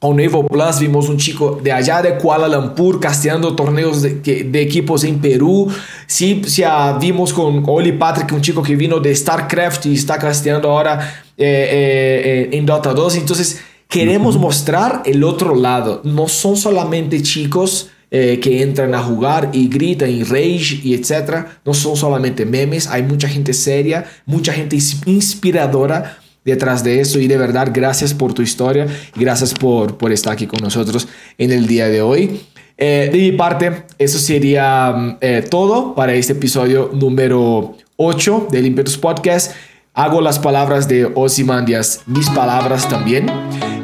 con 0.01 0.19
Evo 0.19 0.47
Plus 0.47 0.79
vimos 0.79 1.09
un 1.09 1.17
chico 1.17 1.59
de 1.61 1.71
allá 1.71 2.01
de 2.01 2.17
Kuala 2.17 2.47
Lumpur 2.47 2.99
casteando 2.99 3.55
torneos 3.55 4.01
de, 4.01 4.61
equipos 4.61 5.03
en 5.03 5.19
Perú. 5.19 5.71
Sí, 6.07 6.41
ya 6.47 6.93
vimos 6.93 7.31
con 7.31 7.63
Oli 7.67 7.91
Patrick, 7.91 8.31
un 8.31 8.41
chico 8.41 8.63
que 8.63 8.75
vino 8.75 8.99
de 8.99 9.15
StarCraft 9.15 9.85
y 9.85 9.93
está 9.93 10.17
casteando 10.17 10.71
ahora 10.71 11.27
eh, 11.37 11.45
eh, 11.45 12.49
eh, 12.51 12.57
en 12.57 12.65
Dota 12.65 12.93
2. 12.93 13.17
Entonces, 13.17 13.61
queremos 13.91 14.37
mostrar 14.37 15.03
el 15.05 15.23
otro 15.23 15.53
lado. 15.53 16.01
No 16.05 16.29
son 16.29 16.55
solamente 16.55 17.21
chicos 17.21 17.89
eh, 18.09 18.39
que 18.41 18.63
entran 18.63 18.95
a 18.95 19.03
jugar 19.03 19.49
y 19.51 19.67
gritan 19.67 20.09
y 20.09 20.23
rage 20.23 20.79
y 20.81 20.95
etcétera. 20.95 21.59
No 21.65 21.73
son 21.73 21.97
solamente 21.97 22.45
memes, 22.45 22.87
hay 22.87 23.03
mucha 23.03 23.27
gente 23.27 23.53
seria, 23.53 24.05
mucha 24.25 24.53
gente 24.53 24.77
inspiradora 25.05 26.17
detrás 26.43 26.83
de 26.83 27.01
eso 27.01 27.19
y 27.19 27.27
de 27.27 27.37
verdad 27.37 27.69
gracias 27.71 28.15
por 28.15 28.33
tu 28.33 28.41
historia 28.41 28.87
gracias 29.15 29.53
por, 29.53 29.99
por 29.99 30.11
estar 30.11 30.33
aquí 30.33 30.47
con 30.47 30.59
nosotros 30.59 31.07
en 31.37 31.51
el 31.51 31.67
día 31.67 31.87
de 31.89 32.01
hoy. 32.01 32.39
Eh, 32.77 33.09
de 33.11 33.17
mi 33.17 33.33
parte, 33.33 33.83
eso 33.99 34.17
sería 34.17 34.91
mm, 34.91 35.17
eh, 35.19 35.45
todo 35.47 35.93
para 35.93 36.13
este 36.13 36.31
episodio 36.31 36.89
número 36.93 37.75
8 37.97 38.47
del 38.51 38.65
Impetus 38.65 38.97
Podcast. 38.97 39.51
Hago 39.93 40.21
las 40.21 40.39
palabras 40.39 40.87
de 40.87 41.11
Ozymandias, 41.13 42.01
mis 42.07 42.29
palabras 42.29 42.87
también. 42.87 43.27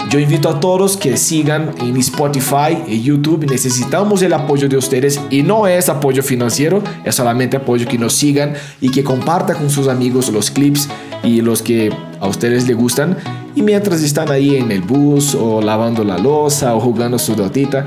Yo 0.10 0.20
invito 0.20 0.48
a 0.48 0.60
todos 0.62 0.96
que 0.96 1.18
sigan 1.18 1.72
en 1.82 1.98
Spotify 1.98 2.78
y 2.88 3.02
YouTube. 3.02 3.46
Necesitamos 3.50 4.22
el 4.22 4.32
apoyo 4.32 4.70
de 4.70 4.78
ustedes 4.78 5.20
y 5.30 5.44
no 5.44 5.68
es 5.68 5.90
apoyo 5.90 6.24
financiero, 6.24 6.82
es 7.04 7.16
solamente 7.16 7.58
apoyo 7.58 7.86
que 7.86 7.98
nos 7.98 8.14
sigan 8.14 8.54
y 8.80 8.90
que 8.90 9.04
compartan 9.04 9.58
con 9.58 9.70
sus 9.70 9.90
amigos 9.90 10.30
los 10.30 10.50
clips 10.50 10.88
y 11.24 11.42
los 11.42 11.62
que 11.62 11.92
a 12.22 12.28
ustedes 12.28 12.68
les 12.68 12.78
gustan. 12.78 13.18
Y 13.54 13.64
mientras 13.64 14.02
están 14.02 14.32
ahí 14.32 14.56
en 14.56 14.72
el 14.72 14.82
bus 14.82 15.36
o 15.36 15.62
lavando 15.62 16.06
la 16.06 16.18
losa 16.18 16.74
o 16.74 16.80
jugando 16.80 17.20
su 17.20 17.36
dotita, 17.36 17.84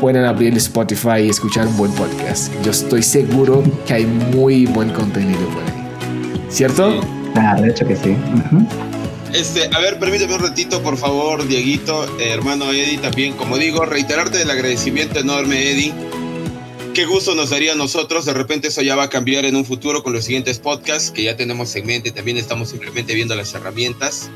pueden 0.00 0.24
abrir 0.24 0.56
Spotify 0.56 1.20
y 1.24 1.28
escuchar 1.28 1.68
un 1.68 1.76
buen 1.76 1.92
podcast. 1.92 2.52
Yo 2.64 2.72
estoy 2.72 3.04
seguro 3.04 3.62
que 3.86 3.94
hay 3.94 4.06
muy 4.06 4.66
buen 4.66 4.90
contenido 4.90 5.46
por 5.50 5.62
ahí. 5.62 6.48
¿Cierto? 6.48 7.00
Ah, 7.36 7.60
de 7.60 7.70
hecho 7.70 7.86
que 7.86 7.94
sí. 7.94 8.16
Este, 9.32 9.70
a 9.72 9.78
ver, 9.78 9.98
permíteme 10.00 10.34
un 10.34 10.40
ratito, 10.40 10.82
por 10.82 10.96
favor, 10.96 11.46
Dieguito, 11.46 12.18
hermano 12.18 12.72
Eddie, 12.72 12.98
también, 12.98 13.34
como 13.34 13.58
digo, 13.58 13.84
reiterarte 13.86 14.42
el 14.42 14.50
agradecimiento 14.50 15.20
enorme, 15.20 15.70
Eddie. 15.70 15.94
Qué 16.94 17.04
gusto 17.04 17.36
nos 17.36 17.50
daría 17.50 17.72
a 17.72 17.76
nosotros, 17.76 18.24
de 18.24 18.34
repente 18.34 18.68
eso 18.68 18.82
ya 18.82 18.96
va 18.96 19.04
a 19.04 19.08
cambiar 19.08 19.44
en 19.44 19.54
un 19.54 19.64
futuro 19.64 20.02
con 20.02 20.12
los 20.12 20.24
siguientes 20.24 20.58
podcasts 20.58 21.12
que 21.12 21.22
ya 21.22 21.36
tenemos 21.36 21.74
en 21.76 21.86
mente, 21.86 22.10
también 22.10 22.38
estamos 22.38 22.70
simplemente 22.70 23.14
viendo 23.14 23.36
las 23.36 23.54
herramientas 23.54 24.28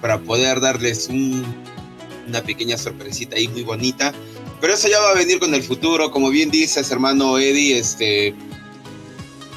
para 0.00 0.18
poder 0.18 0.60
darles 0.60 1.08
una 1.08 2.42
pequeña 2.42 2.76
sorpresita 2.76 3.36
ahí 3.36 3.46
muy 3.46 3.62
bonita. 3.62 4.12
Pero 4.60 4.74
eso 4.74 4.88
ya 4.88 4.98
va 4.98 5.10
a 5.10 5.14
venir 5.14 5.38
con 5.38 5.54
el 5.54 5.62
futuro, 5.62 6.10
como 6.10 6.28
bien 6.28 6.50
dices, 6.50 6.90
hermano 6.90 7.38
Eddie, 7.38 7.78
este, 7.78 8.34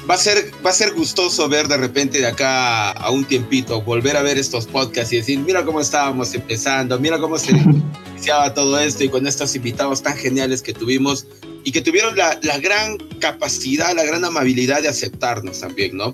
va 0.08 0.14
a 0.14 0.18
ser, 0.18 0.50
va 0.64 0.70
a 0.70 0.72
ser 0.72 0.92
gustoso 0.92 1.48
ver 1.48 1.68
de 1.68 1.76
repente 1.76 2.18
de 2.18 2.26
acá 2.26 2.90
a 2.92 3.10
un 3.10 3.24
tiempito, 3.24 3.80
volver 3.82 4.16
a 4.16 4.22
ver 4.22 4.38
estos 4.38 4.66
podcasts 4.66 5.12
y 5.12 5.16
decir, 5.16 5.38
mira 5.38 5.64
cómo 5.64 5.80
estábamos 5.80 6.34
empezando, 6.34 6.98
mira 6.98 7.18
cómo 7.18 7.38
se 7.38 7.52
iniciaba 8.12 8.52
todo 8.52 8.78
esto 8.78 9.04
y 9.04 9.08
con 9.08 9.26
estos 9.26 9.54
invitados 9.56 10.02
tan 10.02 10.16
geniales 10.16 10.62
que 10.62 10.72
tuvimos 10.72 11.26
y 11.64 11.72
que 11.72 11.80
tuvieron 11.80 12.16
la, 12.16 12.38
la 12.42 12.58
gran 12.58 12.98
capacidad, 13.18 13.94
la 13.94 14.04
gran 14.04 14.24
amabilidad 14.24 14.82
de 14.82 14.88
aceptarnos 14.88 15.60
también, 15.60 15.96
¿no? 15.96 16.12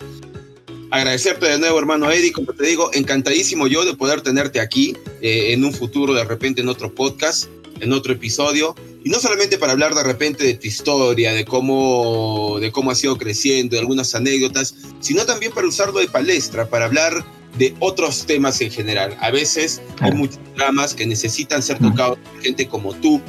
Agradecerte 0.92 1.46
de 1.46 1.58
nuevo, 1.58 1.78
hermano 1.78 2.10
Eddie, 2.10 2.32
como 2.32 2.52
te 2.52 2.66
digo, 2.66 2.90
encantadísimo 2.92 3.68
yo 3.68 3.84
de 3.84 3.94
poder 3.94 4.22
tenerte 4.22 4.60
aquí 4.60 4.96
eh, 5.20 5.52
en 5.52 5.64
un 5.64 5.72
futuro, 5.72 6.14
de 6.14 6.24
repente 6.24 6.62
en 6.62 6.68
otro 6.68 6.92
podcast, 6.92 7.46
en 7.80 7.92
otro 7.92 8.12
episodio. 8.12 8.74
Y 9.04 9.10
no 9.10 9.18
solamente 9.18 9.58
para 9.58 9.72
hablar 9.72 9.94
de 9.94 10.02
repente 10.02 10.44
de 10.44 10.54
tu 10.54 10.66
historia, 10.66 11.32
de 11.32 11.44
cómo, 11.44 12.58
de 12.60 12.70
cómo 12.70 12.90
has 12.90 13.02
ido 13.02 13.16
creciendo, 13.16 13.74
de 13.74 13.80
algunas 13.80 14.14
anécdotas, 14.14 14.74
sino 15.00 15.24
también 15.24 15.52
para 15.52 15.66
usarlo 15.66 16.00
de 16.00 16.08
palestra, 16.08 16.68
para 16.68 16.84
hablar 16.84 17.24
de 17.58 17.74
otros 17.80 18.26
temas 18.26 18.60
en 18.60 18.70
general. 18.70 19.16
A 19.20 19.30
veces 19.30 19.80
hay 20.00 20.12
muchos 20.12 20.38
dramas 20.56 20.94
que 20.94 21.06
necesitan 21.06 21.62
ser 21.62 21.78
tocados 21.78 22.18
por 22.18 22.42
gente 22.42 22.68
como 22.68 22.94
tú, 22.94 23.20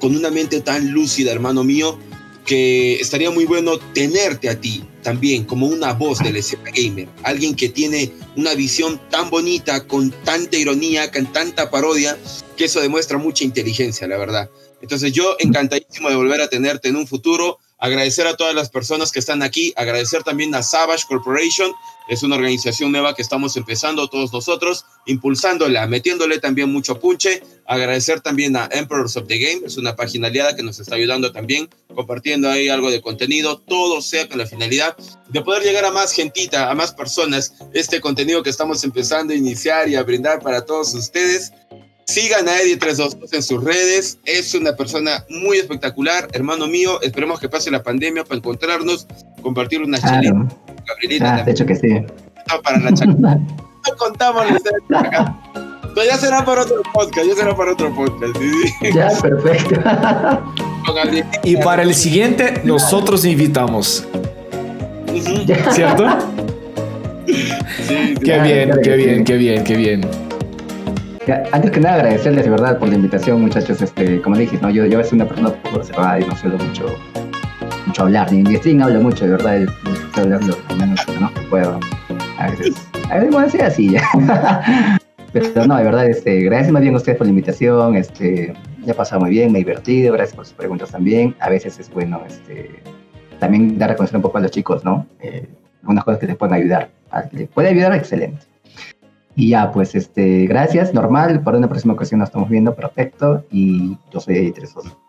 con 0.00 0.14
una 0.14 0.30
mente 0.30 0.60
tan 0.60 0.92
lúcida, 0.92 1.32
hermano 1.32 1.64
mío, 1.64 1.98
que 2.46 2.94
estaría 3.00 3.30
muy 3.30 3.44
bueno 3.44 3.78
tenerte 3.92 4.48
a 4.48 4.60
ti 4.60 4.84
también 5.02 5.44
como 5.44 5.66
una 5.66 5.92
voz 5.92 6.18
del 6.20 6.36
escena 6.36 6.70
gamer, 6.74 7.08
alguien 7.22 7.54
que 7.54 7.68
tiene 7.68 8.12
una 8.34 8.54
visión 8.54 9.00
tan 9.10 9.30
bonita, 9.30 9.86
con 9.86 10.10
tanta 10.10 10.56
ironía, 10.56 11.12
con 11.12 11.32
tanta 11.32 11.70
parodia, 11.70 12.18
que 12.56 12.64
eso 12.64 12.80
demuestra 12.80 13.18
mucha 13.18 13.44
inteligencia, 13.44 14.08
la 14.08 14.16
verdad. 14.16 14.50
Entonces 14.82 15.12
yo 15.12 15.36
encantadísimo 15.38 16.08
de 16.08 16.16
volver 16.16 16.40
a 16.40 16.48
tenerte 16.48 16.88
en 16.88 16.96
un 16.96 17.06
futuro, 17.06 17.58
agradecer 17.78 18.26
a 18.26 18.36
todas 18.36 18.54
las 18.54 18.70
personas 18.70 19.12
que 19.12 19.18
están 19.18 19.42
aquí, 19.42 19.72
agradecer 19.76 20.22
también 20.22 20.54
a 20.54 20.62
Savage 20.62 21.04
Corporation, 21.06 21.72
es 22.08 22.22
una 22.22 22.36
organización 22.36 22.92
nueva 22.92 23.14
que 23.14 23.22
estamos 23.22 23.56
empezando 23.56 24.08
todos 24.08 24.32
nosotros, 24.32 24.84
impulsándola, 25.06 25.86
metiéndole 25.86 26.38
también 26.38 26.72
mucho 26.72 27.00
punche, 27.00 27.42
agradecer 27.66 28.20
también 28.20 28.56
a 28.56 28.68
Emperors 28.70 29.16
of 29.16 29.26
the 29.26 29.38
Game, 29.38 29.66
es 29.66 29.76
una 29.76 29.96
página 29.96 30.28
aliada 30.28 30.54
que 30.54 30.62
nos 30.62 30.78
está 30.78 30.94
ayudando 30.94 31.32
también, 31.32 31.68
compartiendo 31.94 32.48
ahí 32.48 32.68
algo 32.68 32.90
de 32.90 33.00
contenido, 33.00 33.58
todo 33.58 34.00
sea 34.02 34.28
con 34.28 34.38
la 34.38 34.46
finalidad 34.46 34.96
de 35.28 35.40
poder 35.42 35.64
llegar 35.64 35.84
a 35.84 35.90
más 35.90 36.12
gentita, 36.12 36.70
a 36.70 36.74
más 36.74 36.92
personas, 36.92 37.54
este 37.74 38.00
contenido 38.00 38.42
que 38.42 38.50
estamos 38.50 38.84
empezando 38.84 39.32
a 39.32 39.36
iniciar 39.36 39.88
y 39.88 39.96
a 39.96 40.02
brindar 40.02 40.40
para 40.40 40.64
todos 40.64 40.94
ustedes 40.94 41.52
Sigan 42.06 42.48
a 42.48 42.60
Eddie 42.60 42.76
322 42.76 43.32
en 43.32 43.42
sus 43.42 43.64
redes. 43.64 44.18
Es 44.24 44.54
una 44.54 44.76
persona 44.76 45.24
muy 45.28 45.58
espectacular, 45.58 46.28
hermano 46.32 46.68
mío. 46.68 47.00
Esperemos 47.02 47.40
que 47.40 47.48
pase 47.48 47.68
la 47.70 47.82
pandemia 47.82 48.22
para 48.22 48.36
encontrarnos, 48.36 49.08
compartir 49.42 49.82
una 49.82 49.98
claro. 49.98 50.46
Ah, 51.20 51.42
de 51.42 51.50
hecho 51.50 51.66
que 51.66 51.74
sí. 51.74 51.88
Para 52.62 52.78
la 52.78 52.90
no 53.06 53.96
contamos 53.98 54.44
la 54.88 55.00
acá. 55.00 55.36
Pero 55.96 56.06
ya 56.06 56.16
será 56.16 56.44
para 56.44 56.62
otro 56.62 56.80
podcast, 56.92 57.26
ya 57.26 57.34
será 57.34 57.56
para 57.56 57.72
otro 57.72 57.92
podcast. 57.92 58.36
Ya, 58.94 59.08
perfecto. 59.20 59.80
y 61.42 61.56
para 61.56 61.82
el 61.82 61.94
siguiente, 61.94 62.60
nosotros 62.62 63.24
invitamos. 63.24 64.06
¿Cierto? 65.72 66.06
Sí, 67.26 68.14
qué 68.24 68.38
bien, 68.40 68.70
qué 68.82 68.96
bien, 68.96 69.24
qué 69.24 69.36
bien, 69.36 69.64
qué 69.64 69.76
bien. 69.76 70.25
Antes 71.50 71.72
que 71.72 71.80
nada, 71.80 71.96
agradecerles 71.96 72.44
de 72.44 72.50
verdad 72.50 72.78
por 72.78 72.88
la 72.88 72.94
invitación, 72.94 73.40
muchachos. 73.40 73.82
Este, 73.82 74.22
como 74.22 74.36
dije, 74.36 74.58
¿no? 74.62 74.70
yo, 74.70 74.86
yo 74.86 75.02
soy 75.02 75.16
una 75.16 75.26
persona 75.26 75.50
poco 75.50 75.82
cerrada 75.82 76.20
y 76.20 76.24
no 76.24 76.36
suelo 76.36 76.56
mucho, 76.56 76.86
mucho 77.84 78.02
hablar. 78.02 78.32
Ni 78.32 78.40
en 78.40 78.56
stream 78.56 78.80
hablo 78.80 79.00
mucho, 79.00 79.24
de 79.24 79.32
verdad. 79.32 79.62
Estoy 79.62 80.22
hablando 80.22 80.56
lo 80.68 80.76
menos 80.76 81.00
¿no? 81.20 81.30
puedo. 81.50 81.80
A 82.38 82.50
veces, 82.50 82.88
a 83.10 83.18
veces 83.18 83.60
así 83.60 83.90
ya. 83.90 84.02
Pero 85.32 85.66
no, 85.66 85.76
de 85.76 85.84
verdad, 85.84 86.06
este, 86.06 86.42
gracias 86.42 86.70
más 86.70 86.82
bien 86.82 86.94
a 86.94 86.98
ustedes 86.98 87.18
por 87.18 87.26
la 87.26 87.30
invitación. 87.30 87.96
Este, 87.96 88.54
ya 88.84 88.92
ha 88.92 88.96
pasado 88.96 89.22
muy 89.22 89.30
bien, 89.30 89.50
me 89.50 89.58
he 89.58 89.64
divertido. 89.64 90.12
Gracias 90.12 90.36
por 90.36 90.46
sus 90.46 90.54
preguntas 90.54 90.90
también. 90.92 91.34
A 91.40 91.50
veces 91.50 91.76
es 91.80 91.90
bueno 91.90 92.22
este, 92.24 92.70
también 93.40 93.78
dar 93.78 93.90
a 93.90 93.96
conocer 93.96 94.14
un 94.14 94.22
poco 94.22 94.38
a 94.38 94.42
los 94.42 94.52
chicos, 94.52 94.84
¿no? 94.84 95.06
Eh, 95.20 95.44
algunas 95.82 96.04
cosas 96.04 96.20
que 96.20 96.26
les 96.28 96.36
pueden 96.36 96.54
ayudar. 96.54 96.88
puede 97.52 97.68
ayudar, 97.70 97.94
excelente. 97.94 98.46
Y 99.36 99.50
ya, 99.50 99.70
pues, 99.70 99.94
este, 99.94 100.46
gracias, 100.46 100.94
normal. 100.94 101.42
Para 101.42 101.58
una 101.58 101.68
próxima 101.68 101.92
ocasión 101.92 102.20
nos 102.20 102.30
estamos 102.30 102.48
viendo, 102.48 102.74
perfecto. 102.74 103.44
Y 103.50 103.98
yo 104.10 104.18
soy 104.18 104.52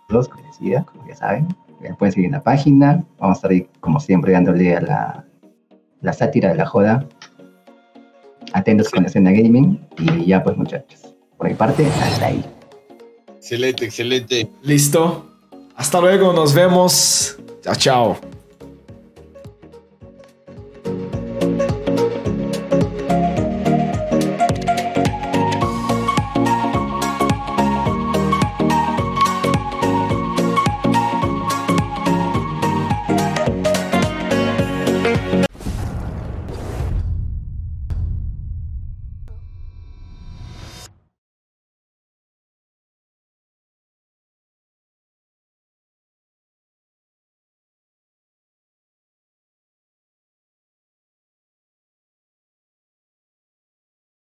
dos 0.09 0.27
como 0.27 0.45
decía, 0.45 0.83
como 0.83 1.07
ya 1.07 1.15
saben. 1.15 1.47
pueden 1.97 2.11
seguir 2.11 2.25
en 2.25 2.33
la 2.33 2.43
página. 2.43 3.05
Vamos 3.19 3.35
a 3.35 3.37
estar 3.37 3.51
ahí, 3.51 3.67
como 3.79 4.01
siempre, 4.01 4.33
dándole 4.33 4.75
a 4.75 4.81
la, 4.81 5.25
la 6.01 6.13
sátira 6.13 6.49
de 6.49 6.55
la 6.55 6.65
joda. 6.65 7.07
Atentos 8.51 8.89
con 8.89 9.03
la 9.03 9.07
escena 9.07 9.31
gaming. 9.31 9.79
Y 9.97 10.25
ya, 10.25 10.43
pues, 10.43 10.57
muchachos. 10.57 11.15
Por 11.37 11.47
mi 11.47 11.53
parte, 11.53 11.85
hasta 11.85 12.27
ahí. 12.27 12.43
Excelente, 13.37 13.85
excelente. 13.85 14.51
Listo. 14.61 15.25
Hasta 15.77 16.01
luego, 16.01 16.33
nos 16.33 16.53
vemos. 16.53 17.37
Chao, 17.61 17.75
chao. 17.75 18.36